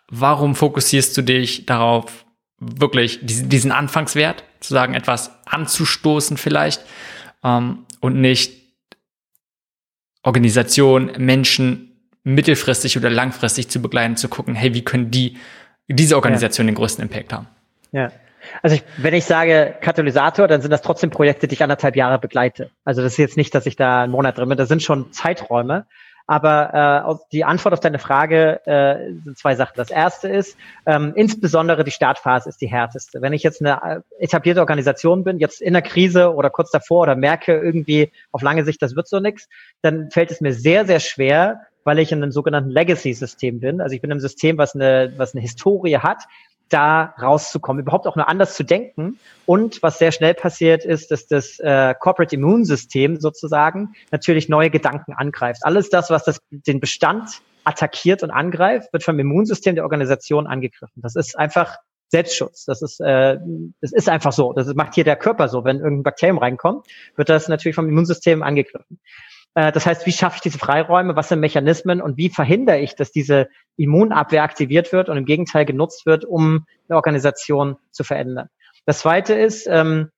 Warum 0.09 0.55
fokussierst 0.55 1.15
du 1.17 1.21
dich 1.21 1.65
darauf, 1.65 2.25
wirklich 2.59 3.19
diesen 3.21 3.71
Anfangswert, 3.71 4.43
zu 4.59 4.73
sagen, 4.73 4.93
etwas 4.93 5.31
anzustoßen 5.45 6.37
vielleicht 6.37 6.83
ähm, 7.43 7.85
und 8.01 8.19
nicht 8.19 8.59
Organisation, 10.23 11.11
Menschen 11.17 11.89
mittelfristig 12.23 12.97
oder 12.97 13.09
langfristig 13.09 13.69
zu 13.69 13.81
begleiten, 13.81 14.17
zu 14.17 14.27
gucken, 14.27 14.55
hey, 14.55 14.73
wie 14.73 14.83
können 14.83 15.11
die 15.11 15.37
diese 15.87 16.15
Organisation 16.15 16.67
ja. 16.67 16.71
den 16.71 16.75
größten 16.75 17.03
Impact 17.03 17.33
haben? 17.33 17.47
Ja. 17.91 18.11
Also 18.61 18.75
ich, 18.75 18.83
wenn 18.97 19.13
ich 19.13 19.25
sage 19.25 19.75
Katalysator, 19.81 20.47
dann 20.47 20.61
sind 20.61 20.71
das 20.71 20.81
trotzdem 20.81 21.09
Projekte, 21.09 21.47
die 21.47 21.55
ich 21.55 21.63
anderthalb 21.63 21.95
Jahre 21.95 22.19
begleite. 22.19 22.71
Also 22.83 23.01
das 23.01 23.13
ist 23.13 23.17
jetzt 23.17 23.37
nicht, 23.37 23.53
dass 23.53 23.65
ich 23.65 23.75
da 23.75 24.03
einen 24.03 24.11
Monat 24.11 24.37
drin 24.37 24.49
bin, 24.49 24.57
das 24.57 24.69
sind 24.69 24.83
schon 24.83 25.11
Zeiträume. 25.11 25.85
Aber 26.29 27.17
äh, 27.17 27.25
die 27.31 27.43
Antwort 27.43 27.73
auf 27.73 27.79
deine 27.79 27.97
Frage 27.97 28.61
äh, 28.67 29.13
sind 29.23 29.35
zwei 29.35 29.55
Sachen. 29.55 29.73
Das 29.77 29.89
erste 29.89 30.27
ist, 30.27 30.59
ähm, 30.85 31.13
insbesondere 31.15 31.83
die 31.83 31.89
Startphase 31.89 32.49
ist 32.49 32.61
die 32.61 32.67
härteste. 32.67 33.23
Wenn 33.23 33.33
ich 33.33 33.41
jetzt 33.41 33.65
eine 33.65 34.03
äh, 34.19 34.23
etablierte 34.23 34.59
Organisation 34.59 35.23
bin, 35.23 35.39
jetzt 35.39 35.59
in 35.59 35.73
der 35.73 35.81
Krise 35.81 36.35
oder 36.35 36.51
kurz 36.51 36.69
davor 36.69 37.01
oder 37.01 37.15
merke 37.15 37.59
irgendwie 37.59 38.11
auf 38.31 38.43
lange 38.43 38.63
Sicht, 38.63 38.79
das 38.83 38.95
wird 38.95 39.07
so 39.07 39.19
nichts, 39.19 39.47
dann 39.81 40.11
fällt 40.11 40.29
es 40.29 40.39
mir 40.39 40.53
sehr, 40.53 40.85
sehr 40.85 40.99
schwer, 40.99 41.61
weil 41.83 41.97
ich 41.97 42.11
in 42.11 42.21
einem 42.21 42.31
sogenannten 42.31 42.69
Legacy-System 42.69 43.59
bin. 43.59 43.81
Also 43.81 43.95
ich 43.95 44.01
bin 44.01 44.11
im 44.11 44.19
System, 44.19 44.59
was 44.59 44.75
eine, 44.75 45.11
was 45.17 45.33
eine 45.33 45.41
Historie 45.41 45.97
hat, 45.97 46.25
da 46.69 47.13
rauszukommen, 47.21 47.81
überhaupt 47.81 48.07
auch 48.07 48.15
nur 48.15 48.29
anders 48.29 48.55
zu 48.55 48.63
denken. 48.63 49.19
Und 49.45 49.81
was 49.83 49.99
sehr 49.99 50.11
schnell 50.11 50.33
passiert 50.33 50.85
ist, 50.85 51.11
dass 51.11 51.27
das 51.27 51.59
äh, 51.59 51.93
Corporate 51.99 52.35
Immune 52.35 52.65
System 52.65 53.19
sozusagen 53.19 53.93
natürlich 54.11 54.49
neue 54.49 54.69
Gedanken 54.69 55.13
angreift. 55.13 55.61
Alles 55.63 55.89
das, 55.89 56.09
was 56.09 56.23
das, 56.23 56.39
den 56.51 56.79
Bestand 56.79 57.41
attackiert 57.63 58.23
und 58.23 58.31
angreift, 58.31 58.93
wird 58.93 59.03
vom 59.03 59.19
Immunsystem 59.19 59.75
der 59.75 59.83
Organisation 59.83 60.47
angegriffen. 60.47 61.01
Das 61.01 61.15
ist 61.15 61.37
einfach 61.37 61.77
Selbstschutz. 62.09 62.65
Das 62.65 62.81
ist, 62.81 62.99
äh, 62.99 63.37
das 63.81 63.91
ist 63.91 64.09
einfach 64.09 64.33
so. 64.33 64.53
Das 64.53 64.73
macht 64.73 64.95
hier 64.95 65.03
der 65.03 65.15
Körper 65.15 65.47
so. 65.47 65.63
Wenn 65.63 65.77
irgendein 65.77 66.03
Bakterium 66.03 66.39
reinkommt, 66.39 66.87
wird 67.15 67.29
das 67.29 67.47
natürlich 67.47 67.75
vom 67.75 67.87
Immunsystem 67.87 68.41
angegriffen. 68.43 68.99
Äh, 69.55 69.71
das 69.71 69.85
heißt, 69.85 70.05
wie 70.05 70.11
schaffe 70.11 70.37
ich 70.37 70.41
diese 70.41 70.59
Freiräume? 70.59 71.15
Was 71.15 71.29
sind 71.29 71.39
Mechanismen? 71.39 72.01
Und 72.01 72.17
wie 72.17 72.29
verhindere 72.29 72.79
ich, 72.79 72.95
dass 72.95 73.11
diese 73.11 73.47
Immunabwehr 73.77 74.43
aktiviert 74.43 74.91
wird 74.91 75.09
und 75.09 75.17
im 75.17 75.25
Gegenteil 75.25 75.65
genutzt 75.65 76.05
wird, 76.05 76.25
um 76.25 76.65
eine 76.87 76.95
Organisation 76.95 77.77
zu 77.91 78.03
verändern? 78.03 78.49
Das 78.85 78.99
zweite 78.99 79.33
ist, 79.33 79.67
ähm, 79.67 80.09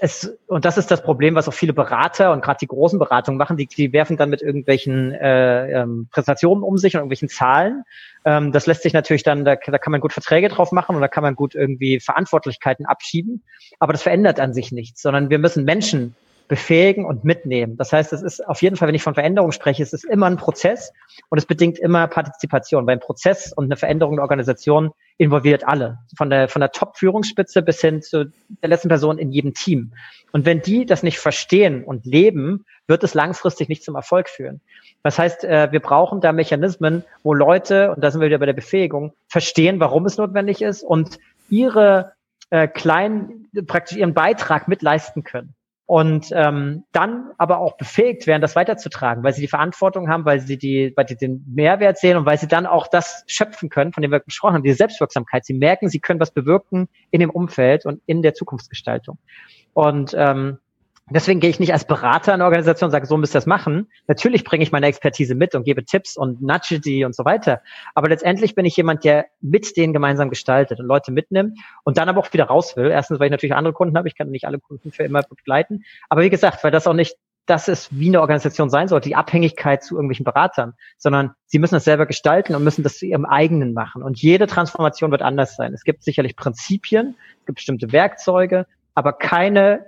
es, 0.00 0.38
und 0.46 0.64
das 0.64 0.78
ist 0.78 0.90
das 0.90 1.02
Problem, 1.02 1.34
was 1.34 1.48
auch 1.48 1.54
viele 1.54 1.74
Berater 1.74 2.32
und 2.32 2.42
gerade 2.42 2.58
die 2.60 2.66
großen 2.66 2.98
Beratungen 2.98 3.36
machen, 3.36 3.58
die, 3.58 3.66
die 3.66 3.92
werfen 3.92 4.16
dann 4.16 4.30
mit 4.30 4.40
irgendwelchen 4.40 5.12
äh, 5.12 5.82
ähm, 5.82 6.08
Präsentationen 6.10 6.64
um 6.64 6.78
sich 6.78 6.94
und 6.94 7.00
irgendwelchen 7.00 7.28
Zahlen. 7.28 7.82
Ähm, 8.24 8.52
das 8.52 8.66
lässt 8.66 8.82
sich 8.82 8.94
natürlich 8.94 9.22
dann, 9.22 9.44
da, 9.44 9.56
da 9.56 9.78
kann 9.78 9.90
man 9.90 10.00
gut 10.00 10.14
Verträge 10.14 10.48
drauf 10.48 10.72
machen 10.72 10.96
und 10.96 11.02
da 11.02 11.08
kann 11.08 11.22
man 11.22 11.34
gut 11.34 11.54
irgendwie 11.54 12.00
Verantwortlichkeiten 12.00 12.86
abschieben. 12.86 13.42
Aber 13.78 13.92
das 13.92 14.02
verändert 14.02 14.40
an 14.40 14.54
sich 14.54 14.72
nichts, 14.72 15.02
sondern 15.02 15.28
wir 15.28 15.38
müssen 15.38 15.64
Menschen 15.64 16.14
befähigen 16.48 17.04
und 17.04 17.24
mitnehmen. 17.24 17.76
Das 17.76 17.92
heißt, 17.92 18.12
es 18.12 18.22
ist 18.22 18.46
auf 18.46 18.62
jeden 18.62 18.76
Fall, 18.76 18.88
wenn 18.88 18.94
ich 18.94 19.02
von 19.02 19.14
Veränderung 19.14 19.52
spreche, 19.52 19.82
es 19.82 19.92
ist 19.92 20.04
immer 20.04 20.26
ein 20.26 20.36
Prozess 20.36 20.92
und 21.28 21.38
es 21.38 21.46
bedingt 21.46 21.78
immer 21.78 22.06
Partizipation, 22.06 22.86
weil 22.86 22.96
ein 22.96 23.00
Prozess 23.00 23.52
und 23.52 23.64
eine 23.64 23.76
Veränderung 23.76 24.16
der 24.16 24.22
Organisation 24.22 24.92
involviert 25.18 25.66
alle, 25.66 25.98
von 26.16 26.30
der, 26.30 26.48
von 26.48 26.60
der 26.60 26.70
Top-Führungsspitze 26.70 27.62
bis 27.62 27.80
hin 27.80 28.02
zu 28.02 28.30
der 28.62 28.68
letzten 28.68 28.88
Person 28.88 29.18
in 29.18 29.32
jedem 29.32 29.54
Team. 29.54 29.92
Und 30.32 30.46
wenn 30.46 30.60
die 30.62 30.86
das 30.86 31.02
nicht 31.02 31.18
verstehen 31.18 31.82
und 31.82 32.06
leben, 32.06 32.64
wird 32.86 33.02
es 33.02 33.14
langfristig 33.14 33.68
nicht 33.68 33.82
zum 33.82 33.96
Erfolg 33.96 34.28
führen. 34.28 34.60
Das 35.02 35.18
heißt, 35.18 35.44
äh, 35.44 35.72
wir 35.72 35.80
brauchen 35.80 36.20
da 36.20 36.32
Mechanismen, 36.32 37.04
wo 37.22 37.34
Leute, 37.34 37.92
und 37.92 38.04
da 38.04 38.10
sind 38.10 38.20
wir 38.20 38.28
wieder 38.28 38.38
bei 38.38 38.46
der 38.46 38.52
Befähigung, 38.52 39.14
verstehen, 39.28 39.80
warum 39.80 40.06
es 40.06 40.16
notwendig 40.16 40.62
ist 40.62 40.82
und 40.82 41.18
ihre 41.48 42.12
äh, 42.50 42.68
kleinen, 42.68 43.48
praktisch 43.66 43.96
ihren 43.96 44.14
Beitrag 44.14 44.68
mitleisten 44.68 45.24
können 45.24 45.55
und 45.86 46.32
ähm, 46.34 46.84
dann 46.90 47.30
aber 47.38 47.58
auch 47.58 47.76
befähigt 47.76 48.26
werden, 48.26 48.42
das 48.42 48.56
weiterzutragen, 48.56 49.22
weil 49.22 49.32
sie 49.32 49.40
die 49.40 49.48
Verantwortung 49.48 50.08
haben, 50.08 50.24
weil 50.24 50.40
sie 50.40 50.58
die, 50.58 50.92
weil 50.96 51.06
sie 51.06 51.16
den 51.16 51.44
Mehrwert 51.46 51.98
sehen 51.98 52.16
und 52.16 52.26
weil 52.26 52.38
sie 52.38 52.48
dann 52.48 52.66
auch 52.66 52.88
das 52.88 53.22
schöpfen 53.28 53.68
können, 53.68 53.92
von 53.92 54.02
dem 54.02 54.10
wir 54.10 54.18
gesprochen 54.18 54.54
haben, 54.54 54.64
diese 54.64 54.76
Selbstwirksamkeit. 54.76 55.44
Sie 55.44 55.54
merken, 55.54 55.88
sie 55.88 56.00
können 56.00 56.18
was 56.18 56.32
bewirken 56.32 56.88
in 57.12 57.20
dem 57.20 57.30
Umfeld 57.30 57.86
und 57.86 58.02
in 58.06 58.22
der 58.22 58.34
Zukunftsgestaltung. 58.34 59.18
Und 59.74 60.12
ähm, 60.18 60.58
Deswegen 61.08 61.38
gehe 61.38 61.50
ich 61.50 61.60
nicht 61.60 61.72
als 61.72 61.84
Berater 61.84 62.32
in 62.32 62.40
eine 62.40 62.44
Organisation 62.44 62.88
und 62.88 62.90
sage, 62.90 63.06
so 63.06 63.16
müsst 63.16 63.32
ihr 63.32 63.38
das 63.38 63.46
machen. 63.46 63.88
Natürlich 64.08 64.42
bringe 64.42 64.64
ich 64.64 64.72
meine 64.72 64.86
Expertise 64.86 65.36
mit 65.36 65.54
und 65.54 65.62
gebe 65.62 65.84
Tipps 65.84 66.16
und 66.16 66.42
nudge 66.42 66.80
die 66.80 67.04
und 67.04 67.14
so 67.14 67.24
weiter. 67.24 67.62
Aber 67.94 68.08
letztendlich 68.08 68.56
bin 68.56 68.64
ich 68.64 68.76
jemand, 68.76 69.04
der 69.04 69.26
mit 69.40 69.76
denen 69.76 69.92
gemeinsam 69.92 70.30
gestaltet 70.30 70.80
und 70.80 70.86
Leute 70.86 71.12
mitnimmt 71.12 71.58
und 71.84 71.96
dann 71.96 72.08
aber 72.08 72.18
auch 72.18 72.32
wieder 72.32 72.46
raus 72.46 72.76
will. 72.76 72.90
Erstens, 72.90 73.20
weil 73.20 73.26
ich 73.26 73.30
natürlich 73.30 73.54
andere 73.54 73.72
Kunden 73.72 73.96
habe. 73.96 74.08
Ich 74.08 74.16
kann 74.16 74.30
nicht 74.30 74.46
alle 74.46 74.58
Kunden 74.58 74.90
für 74.90 75.04
immer 75.04 75.22
begleiten. 75.22 75.84
Aber 76.08 76.22
wie 76.22 76.30
gesagt, 76.30 76.64
weil 76.64 76.72
das 76.72 76.88
auch 76.88 76.92
nicht 76.92 77.16
das 77.46 77.68
ist, 77.68 77.96
wie 77.96 78.08
eine 78.08 78.20
Organisation 78.20 78.68
sein 78.68 78.88
sollte, 78.88 79.08
die 79.08 79.14
Abhängigkeit 79.14 79.84
zu 79.84 79.94
irgendwelchen 79.94 80.24
Beratern, 80.24 80.74
sondern 80.98 81.34
sie 81.46 81.60
müssen 81.60 81.76
es 81.76 81.84
selber 81.84 82.06
gestalten 82.06 82.56
und 82.56 82.64
müssen 82.64 82.82
das 82.82 82.98
zu 82.98 83.06
ihrem 83.06 83.24
eigenen 83.24 83.72
machen. 83.72 84.02
Und 84.02 84.20
jede 84.20 84.48
Transformation 84.48 85.12
wird 85.12 85.22
anders 85.22 85.54
sein. 85.54 85.72
Es 85.72 85.84
gibt 85.84 86.02
sicherlich 86.02 86.34
Prinzipien, 86.34 87.14
es 87.38 87.46
gibt 87.46 87.56
bestimmte 87.56 87.92
Werkzeuge, 87.92 88.66
aber 88.96 89.12
keine 89.12 89.86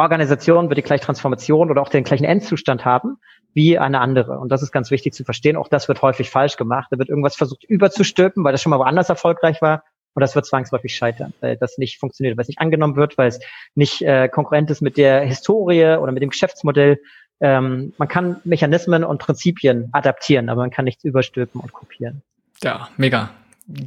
Organisation 0.00 0.68
wird 0.68 0.78
die 0.78 0.82
gleiche 0.82 1.04
Transformation 1.04 1.70
oder 1.70 1.82
auch 1.82 1.88
den 1.88 2.04
gleichen 2.04 2.24
Endzustand 2.24 2.84
haben 2.84 3.18
wie 3.52 3.78
eine 3.78 4.00
andere. 4.00 4.38
Und 4.38 4.50
das 4.50 4.62
ist 4.62 4.72
ganz 4.72 4.90
wichtig 4.90 5.12
zu 5.12 5.24
verstehen. 5.24 5.56
Auch 5.56 5.68
das 5.68 5.88
wird 5.88 6.02
häufig 6.02 6.30
falsch 6.30 6.56
gemacht. 6.56 6.88
Da 6.90 6.98
wird 6.98 7.08
irgendwas 7.08 7.36
versucht 7.36 7.64
überzustülpen, 7.64 8.44
weil 8.44 8.52
das 8.52 8.62
schon 8.62 8.70
mal 8.70 8.78
woanders 8.78 9.08
erfolgreich 9.08 9.60
war. 9.60 9.84
Und 10.14 10.22
das 10.22 10.34
wird 10.34 10.46
zwangsläufig 10.46 10.94
scheitern, 10.94 11.32
weil 11.40 11.56
das 11.56 11.78
nicht 11.78 11.98
funktioniert, 11.98 12.36
weil 12.36 12.42
es 12.42 12.48
nicht 12.48 12.60
angenommen 12.60 12.96
wird, 12.96 13.16
weil 13.16 13.28
es 13.28 13.40
nicht 13.74 14.02
äh, 14.02 14.28
konkurrent 14.28 14.70
ist 14.70 14.82
mit 14.82 14.96
der 14.96 15.20
Historie 15.22 15.96
oder 15.96 16.10
mit 16.10 16.22
dem 16.22 16.30
Geschäftsmodell. 16.30 17.00
Ähm, 17.40 17.94
man 17.96 18.08
kann 18.08 18.40
Mechanismen 18.44 19.04
und 19.04 19.18
Prinzipien 19.18 19.88
adaptieren, 19.92 20.48
aber 20.48 20.62
man 20.62 20.70
kann 20.70 20.84
nichts 20.84 21.04
überstülpen 21.04 21.60
und 21.60 21.72
kopieren. 21.72 22.22
Ja, 22.62 22.88
mega. 22.96 23.30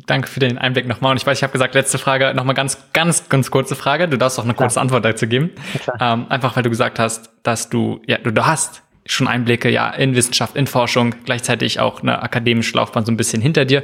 Danke 0.05 0.29
für 0.29 0.39
den 0.39 0.57
Einblick 0.57 0.87
nochmal. 0.87 1.11
Und 1.11 1.17
ich 1.17 1.25
weiß, 1.25 1.37
ich 1.37 1.43
habe 1.43 1.51
gesagt, 1.51 1.75
letzte 1.75 1.97
Frage, 1.97 2.33
nochmal 2.33 2.55
ganz, 2.55 2.77
ganz, 2.93 3.27
ganz 3.27 3.51
kurze 3.51 3.75
Frage. 3.75 4.07
Du 4.07 4.17
darfst 4.17 4.39
auch 4.39 4.45
eine 4.45 4.53
Klar. 4.53 4.67
kurze 4.67 4.79
Antwort 4.79 5.03
dazu 5.03 5.27
geben. 5.27 5.51
Ähm, 5.99 6.25
einfach 6.29 6.55
weil 6.55 6.63
du 6.63 6.69
gesagt 6.69 6.99
hast, 6.99 7.31
dass 7.43 7.69
du, 7.69 8.01
ja, 8.07 8.17
du, 8.17 8.31
du 8.31 8.45
hast 8.45 8.81
schon 9.05 9.27
Einblicke 9.27 9.69
ja 9.69 9.89
in 9.89 10.15
Wissenschaft, 10.15 10.55
in 10.55 10.67
Forschung, 10.67 11.13
gleichzeitig 11.25 11.79
auch 11.79 12.01
eine 12.01 12.21
akademische 12.21 12.77
Laufbahn 12.77 13.05
so 13.05 13.11
ein 13.11 13.17
bisschen 13.17 13.41
hinter 13.41 13.65
dir. 13.65 13.83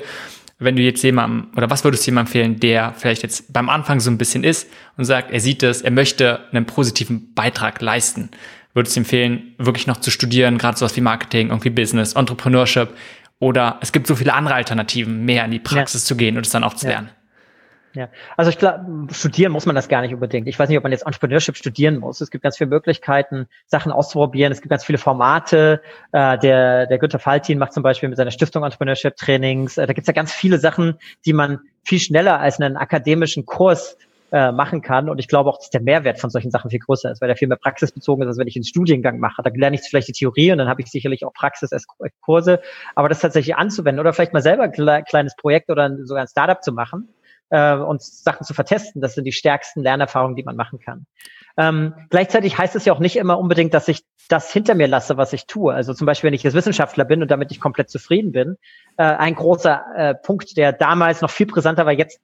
Wenn 0.58 0.76
du 0.76 0.82
jetzt 0.82 1.04
jemandem, 1.04 1.52
oder 1.56 1.70
was 1.70 1.84
würdest 1.84 2.06
du 2.06 2.12
jemandem 2.12 2.28
empfehlen, 2.28 2.60
der 2.60 2.94
vielleicht 2.98 3.24
jetzt 3.24 3.52
beim 3.52 3.70
Anfang 3.70 4.00
so 4.00 4.10
ein 4.10 4.18
bisschen 4.18 4.44
ist 4.44 4.70
und 4.98 5.06
sagt, 5.06 5.32
er 5.32 5.40
sieht 5.40 5.64
es, 5.64 5.82
er 5.82 5.92
möchte 5.92 6.40
einen 6.52 6.66
positiven 6.66 7.34
Beitrag 7.34 7.82
leisten? 7.82 8.30
Würdest 8.74 8.96
du 8.96 9.02
empfehlen, 9.02 9.56
wirklich 9.58 9.88
noch 9.88 9.98
zu 9.98 10.12
studieren, 10.12 10.58
gerade 10.58 10.78
sowas 10.78 10.96
wie 10.96 11.02
Marketing, 11.02 11.50
irgendwie 11.50 11.70
Business, 11.70 12.14
Entrepreneurship? 12.14 12.90
Oder 13.40 13.80
es 13.82 13.92
gibt 13.92 14.08
so 14.08 14.16
viele 14.16 14.34
andere 14.34 14.56
Alternativen, 14.56 15.26
mehr 15.26 15.46
in 15.46 15.52
die 15.52 15.60
Praxis 15.60 16.04
ja. 16.04 16.08
zu 16.08 16.18
gehen 16.18 16.38
und 16.38 16.46
es 16.46 16.52
dann 16.52 16.64
auch 16.64 16.74
zu 16.74 16.86
ja. 16.86 16.94
lernen. 16.94 17.10
Ja, 17.96 18.08
also 18.38 18.50
ich 18.50 18.60
glaube, 18.60 19.12
studieren 19.12 19.52
muss 19.52 19.66
man 19.66 19.76
das 19.76 19.90
gar 19.90 20.02
nicht 20.02 20.14
unbedingt. 20.14 20.48
Ich 20.48 20.60
weiß 20.60 20.70
nicht, 20.70 20.78
ob 20.78 20.84
man 20.84 20.92
jetzt 20.92 21.08
Entrepreneurship 21.08 21.58
studieren 21.58 21.98
muss. 21.98 22.22
Es 22.22 22.30
gibt 22.30 22.44
ganz 22.44 22.58
viele 22.58 22.70
Möglichkeiten, 22.70 23.48
Sachen 23.66 23.92
auszuprobieren. 23.92 24.52
Es 24.52 24.62
gibt 24.62 24.70
ganz 24.70 24.86
viele 24.86 25.00
Formate. 25.00 25.82
Äh, 26.12 26.38
der, 26.38 26.86
der 26.86 27.00
Günter 27.00 27.18
Faltin 27.18 27.58
macht 27.58 27.74
zum 27.74 27.82
Beispiel 27.82 28.10
mit 28.10 28.18
seiner 28.18 28.30
Stiftung 28.32 28.64
Entrepreneurship 28.64 29.16
Trainings. 29.16 29.78
Äh, 29.78 29.88
da 29.88 29.94
gibt 29.94 30.04
es 30.04 30.08
ja 30.08 30.14
ganz 30.14 30.32
viele 30.32 30.60
Sachen, 30.60 31.00
die 31.26 31.34
man 31.34 31.60
viel 31.84 32.00
schneller 32.00 32.40
als 32.40 32.60
einen 32.60 32.78
akademischen 32.78 33.46
Kurs 33.48 33.98
äh, 34.32 34.52
machen 34.52 34.82
kann. 34.82 35.10
Und 35.10 35.20
ich 35.20 35.28
glaube 35.28 35.50
auch, 35.50 35.58
dass 35.58 35.70
der 35.70 35.82
Mehrwert 35.82 36.20
von 36.20 36.30
solchen 36.30 36.52
Sachen 36.52 36.70
viel 36.70 36.80
größer 36.80 37.12
ist, 37.12 37.22
weil 37.22 37.28
der 37.28 37.38
viel 37.38 37.48
mehr 37.48 37.58
praxisbezogen 37.58 38.24
ist, 38.24 38.30
als 38.30 38.38
wenn 38.38 38.48
ich 38.48 38.56
einen 38.56 38.64
Studiengang 38.64 39.20
mache. 39.20 39.42
Da 39.44 39.50
lerne 39.54 39.76
ich 39.76 39.82
vielleicht 39.82 40.08
die 40.08 40.14
Theorie 40.14 40.52
und 40.52 40.58
dann 40.58 40.68
habe 40.68 40.82
ich 40.82 40.88
sicherlich 40.88 41.26
auch 41.26 41.34
Praxis 41.34 41.72
Kurse. 42.22 42.62
Aber 42.96 43.10
das 43.10 43.20
tatsächlich 43.20 43.56
anzuwenden 43.56 44.00
oder 44.00 44.14
vielleicht 44.14 44.34
mal 44.34 44.42
selber 44.42 44.64
ein 44.64 45.04
kleines 45.06 45.36
Projekt 45.36 45.70
oder 45.70 45.90
sogar 46.04 46.24
ein 46.24 46.28
Startup 46.28 46.62
zu 46.64 46.72
machen 46.72 47.10
äh, 47.50 47.76
und 47.76 48.02
Sachen 48.02 48.46
zu 48.46 48.54
vertesten, 48.54 49.02
das 49.02 49.16
sind 49.16 49.26
die 49.26 49.32
stärksten 49.32 49.82
Lernerfahrungen, 49.82 50.36
die 50.36 50.44
man 50.44 50.56
machen 50.56 50.80
kann. 50.80 51.06
Ähm, 51.58 51.94
gleichzeitig 52.10 52.58
heißt 52.58 52.76
es 52.76 52.86
ja 52.86 52.94
auch 52.94 53.00
nicht 53.00 53.18
immer 53.18 53.38
unbedingt, 53.38 53.74
dass 53.74 53.88
ich 53.88 54.04
das 54.30 54.54
hinter 54.54 54.76
mir 54.76 54.88
lasse, 54.88 55.18
was 55.18 55.34
ich 55.34 55.48
tue. 55.48 55.74
Also 55.74 55.94
zum 55.94 56.06
Beispiel, 56.06 56.28
wenn 56.28 56.36
ich 56.36 56.44
jetzt 56.44 56.54
Wissenschaftler 56.54 57.04
bin 57.04 57.22
und 57.22 57.32
damit 57.32 57.52
ich 57.52 57.60
komplett 57.60 57.90
zufrieden 57.90 58.32
bin. 58.32 58.58
Äh, 58.98 59.04
ein 59.04 59.36
großer 59.36 59.84
äh, 59.96 60.16
Punkt, 60.16 60.56
der 60.56 60.72
damals 60.72 61.22
noch 61.22 61.32
viel 61.32 61.48
brisanter 61.48 61.86
war, 61.86 61.94
jetzt 61.94 62.22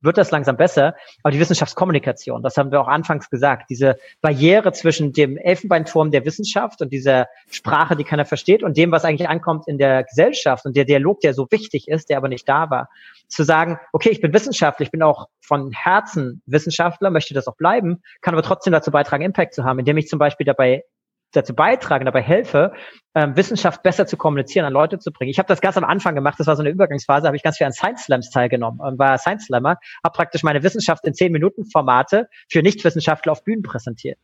wird 0.00 0.18
das 0.18 0.30
langsam 0.30 0.56
besser. 0.56 0.94
Aber 1.22 1.32
die 1.32 1.40
Wissenschaftskommunikation, 1.40 2.42
das 2.42 2.56
haben 2.56 2.70
wir 2.70 2.80
auch 2.80 2.88
anfangs 2.88 3.30
gesagt, 3.30 3.70
diese 3.70 3.96
Barriere 4.20 4.72
zwischen 4.72 5.12
dem 5.12 5.36
Elfenbeinturm 5.36 6.10
der 6.10 6.24
Wissenschaft 6.24 6.80
und 6.80 6.92
dieser 6.92 7.26
Sprache, 7.50 7.96
die 7.96 8.04
keiner 8.04 8.24
versteht, 8.24 8.62
und 8.62 8.76
dem, 8.76 8.90
was 8.90 9.04
eigentlich 9.04 9.28
ankommt 9.28 9.68
in 9.68 9.78
der 9.78 10.04
Gesellschaft 10.04 10.64
und 10.64 10.76
der 10.76 10.84
Dialog, 10.84 11.20
der 11.20 11.34
so 11.34 11.46
wichtig 11.50 11.88
ist, 11.88 12.10
der 12.10 12.16
aber 12.16 12.28
nicht 12.28 12.48
da 12.48 12.70
war, 12.70 12.88
zu 13.28 13.44
sagen, 13.44 13.78
okay, 13.92 14.10
ich 14.10 14.20
bin 14.20 14.32
Wissenschaftler, 14.32 14.84
ich 14.84 14.90
bin 14.90 15.02
auch 15.02 15.28
von 15.40 15.70
Herzen 15.72 16.42
Wissenschaftler, 16.46 17.10
möchte 17.10 17.34
das 17.34 17.46
auch 17.46 17.56
bleiben, 17.56 18.02
kann 18.20 18.34
aber 18.34 18.42
trotzdem 18.42 18.72
dazu 18.72 18.90
beitragen, 18.90 19.24
Impact 19.24 19.54
zu 19.54 19.64
haben, 19.64 19.78
indem 19.78 19.96
ich 19.98 20.08
zum 20.08 20.18
Beispiel 20.18 20.46
dabei 20.46 20.84
dazu 21.32 21.54
beitragen, 21.54 22.04
dabei 22.04 22.22
helfe, 22.22 22.72
ähm, 23.14 23.36
Wissenschaft 23.36 23.82
besser 23.82 24.06
zu 24.06 24.16
kommunizieren, 24.16 24.64
an 24.64 24.72
Leute 24.72 24.98
zu 24.98 25.12
bringen. 25.12 25.30
Ich 25.30 25.38
habe 25.38 25.48
das 25.48 25.60
ganz 25.60 25.76
am 25.76 25.84
Anfang 25.84 26.14
gemacht, 26.14 26.38
das 26.38 26.46
war 26.46 26.56
so 26.56 26.62
eine 26.62 26.70
Übergangsphase, 26.70 27.26
habe 27.26 27.36
ich 27.36 27.42
ganz 27.42 27.58
viel 27.58 27.66
an 27.66 27.72
Science 27.72 28.04
Slams 28.04 28.30
teilgenommen 28.30 28.80
und 28.80 28.98
war 28.98 29.18
Science 29.18 29.46
Slammer, 29.46 29.76
habe 30.04 30.14
praktisch 30.14 30.42
meine 30.42 30.62
Wissenschaft 30.62 31.04
in 31.04 31.14
zehn 31.14 31.32
Minuten 31.32 31.64
Formate 31.64 32.28
für 32.50 32.62
Nichtwissenschaftler 32.62 33.32
auf 33.32 33.44
Bühnen 33.44 33.62
präsentiert. 33.62 34.18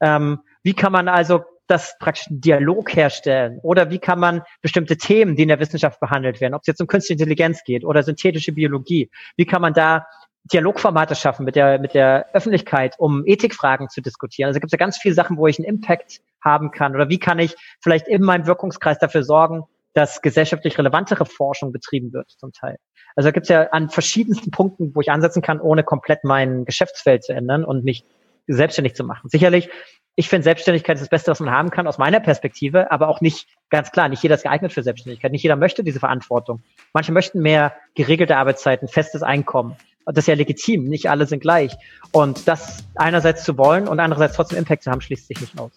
Ähm, 0.00 0.40
wie 0.62 0.74
kann 0.74 0.92
man 0.92 1.08
also 1.08 1.42
das 1.66 1.96
praktisch 1.98 2.28
einen 2.28 2.40
Dialog 2.40 2.94
herstellen? 2.94 3.58
Oder 3.62 3.90
wie 3.90 3.98
kann 3.98 4.18
man 4.18 4.42
bestimmte 4.60 4.96
Themen, 4.96 5.36
die 5.36 5.42
in 5.42 5.48
der 5.48 5.60
Wissenschaft 5.60 5.98
behandelt 5.98 6.40
werden, 6.40 6.54
ob 6.54 6.60
es 6.62 6.66
jetzt 6.66 6.80
um 6.80 6.86
künstliche 6.86 7.20
Intelligenz 7.20 7.64
geht 7.64 7.84
oder 7.84 8.02
synthetische 8.02 8.52
Biologie, 8.52 9.10
wie 9.36 9.46
kann 9.46 9.62
man 9.62 9.72
da 9.72 10.06
Dialogformate 10.52 11.14
schaffen 11.14 11.44
mit 11.44 11.56
der, 11.56 11.78
mit 11.78 11.94
der 11.94 12.26
Öffentlichkeit, 12.34 12.96
um 12.98 13.24
Ethikfragen 13.26 13.88
zu 13.88 14.02
diskutieren. 14.02 14.48
Also 14.48 14.60
gibt 14.60 14.68
es 14.68 14.72
ja 14.72 14.78
ganz 14.78 14.98
viele 14.98 15.14
Sachen, 15.14 15.38
wo 15.38 15.46
ich 15.46 15.58
einen 15.58 15.66
Impact 15.66 16.20
haben 16.44 16.70
kann. 16.70 16.94
Oder 16.94 17.08
wie 17.08 17.18
kann 17.18 17.38
ich 17.38 17.56
vielleicht 17.82 18.06
in 18.08 18.22
meinem 18.22 18.46
Wirkungskreis 18.46 18.98
dafür 18.98 19.24
sorgen, 19.24 19.64
dass 19.94 20.22
gesellschaftlich 20.22 20.76
relevantere 20.76 21.24
Forschung 21.24 21.72
betrieben 21.72 22.12
wird 22.12 22.30
zum 22.30 22.52
Teil. 22.52 22.76
Also 23.16 23.28
da 23.28 23.30
gibt 23.30 23.44
es 23.44 23.50
ja 23.50 23.68
an 23.70 23.90
verschiedensten 23.90 24.50
Punkten, 24.50 24.94
wo 24.94 25.00
ich 25.00 25.10
ansetzen 25.10 25.40
kann, 25.40 25.60
ohne 25.60 25.84
komplett 25.84 26.24
mein 26.24 26.64
Geschäftsfeld 26.64 27.22
zu 27.22 27.32
ändern 27.32 27.64
und 27.64 27.84
mich 27.84 28.04
selbstständig 28.48 28.94
zu 28.94 29.04
machen. 29.04 29.28
Sicherlich, 29.28 29.70
ich 30.16 30.28
finde 30.28 30.44
Selbstständigkeit 30.44 30.96
ist 30.96 31.02
das 31.02 31.08
Beste, 31.08 31.30
was 31.30 31.40
man 31.40 31.52
haben 31.52 31.70
kann 31.70 31.86
aus 31.86 31.98
meiner 31.98 32.20
Perspektive, 32.20 32.90
aber 32.90 33.08
auch 33.08 33.20
nicht 33.20 33.48
ganz 33.70 33.92
klar, 33.92 34.08
nicht 34.08 34.22
jeder 34.22 34.34
ist 34.34 34.42
geeignet 34.42 34.72
für 34.72 34.82
Selbstständigkeit. 34.82 35.30
Nicht 35.30 35.44
jeder 35.44 35.56
möchte 35.56 35.84
diese 35.84 36.00
Verantwortung. 36.00 36.62
Manche 36.92 37.12
möchten 37.12 37.40
mehr 37.40 37.74
geregelte 37.94 38.36
Arbeitszeiten, 38.36 38.88
festes 38.88 39.22
Einkommen 39.22 39.76
das 40.06 40.24
ist 40.24 40.28
ja 40.28 40.34
legitim, 40.34 40.84
nicht 40.84 41.08
alle 41.08 41.26
sind 41.26 41.40
gleich. 41.40 41.74
Und 42.12 42.46
das 42.46 42.84
einerseits 42.94 43.44
zu 43.44 43.56
wollen 43.56 43.88
und 43.88 44.00
andererseits 44.00 44.36
trotzdem 44.36 44.58
Impact 44.58 44.82
zu 44.82 44.90
haben, 44.90 45.00
schließt 45.00 45.28
sich 45.28 45.40
nicht 45.40 45.58
aus. 45.58 45.72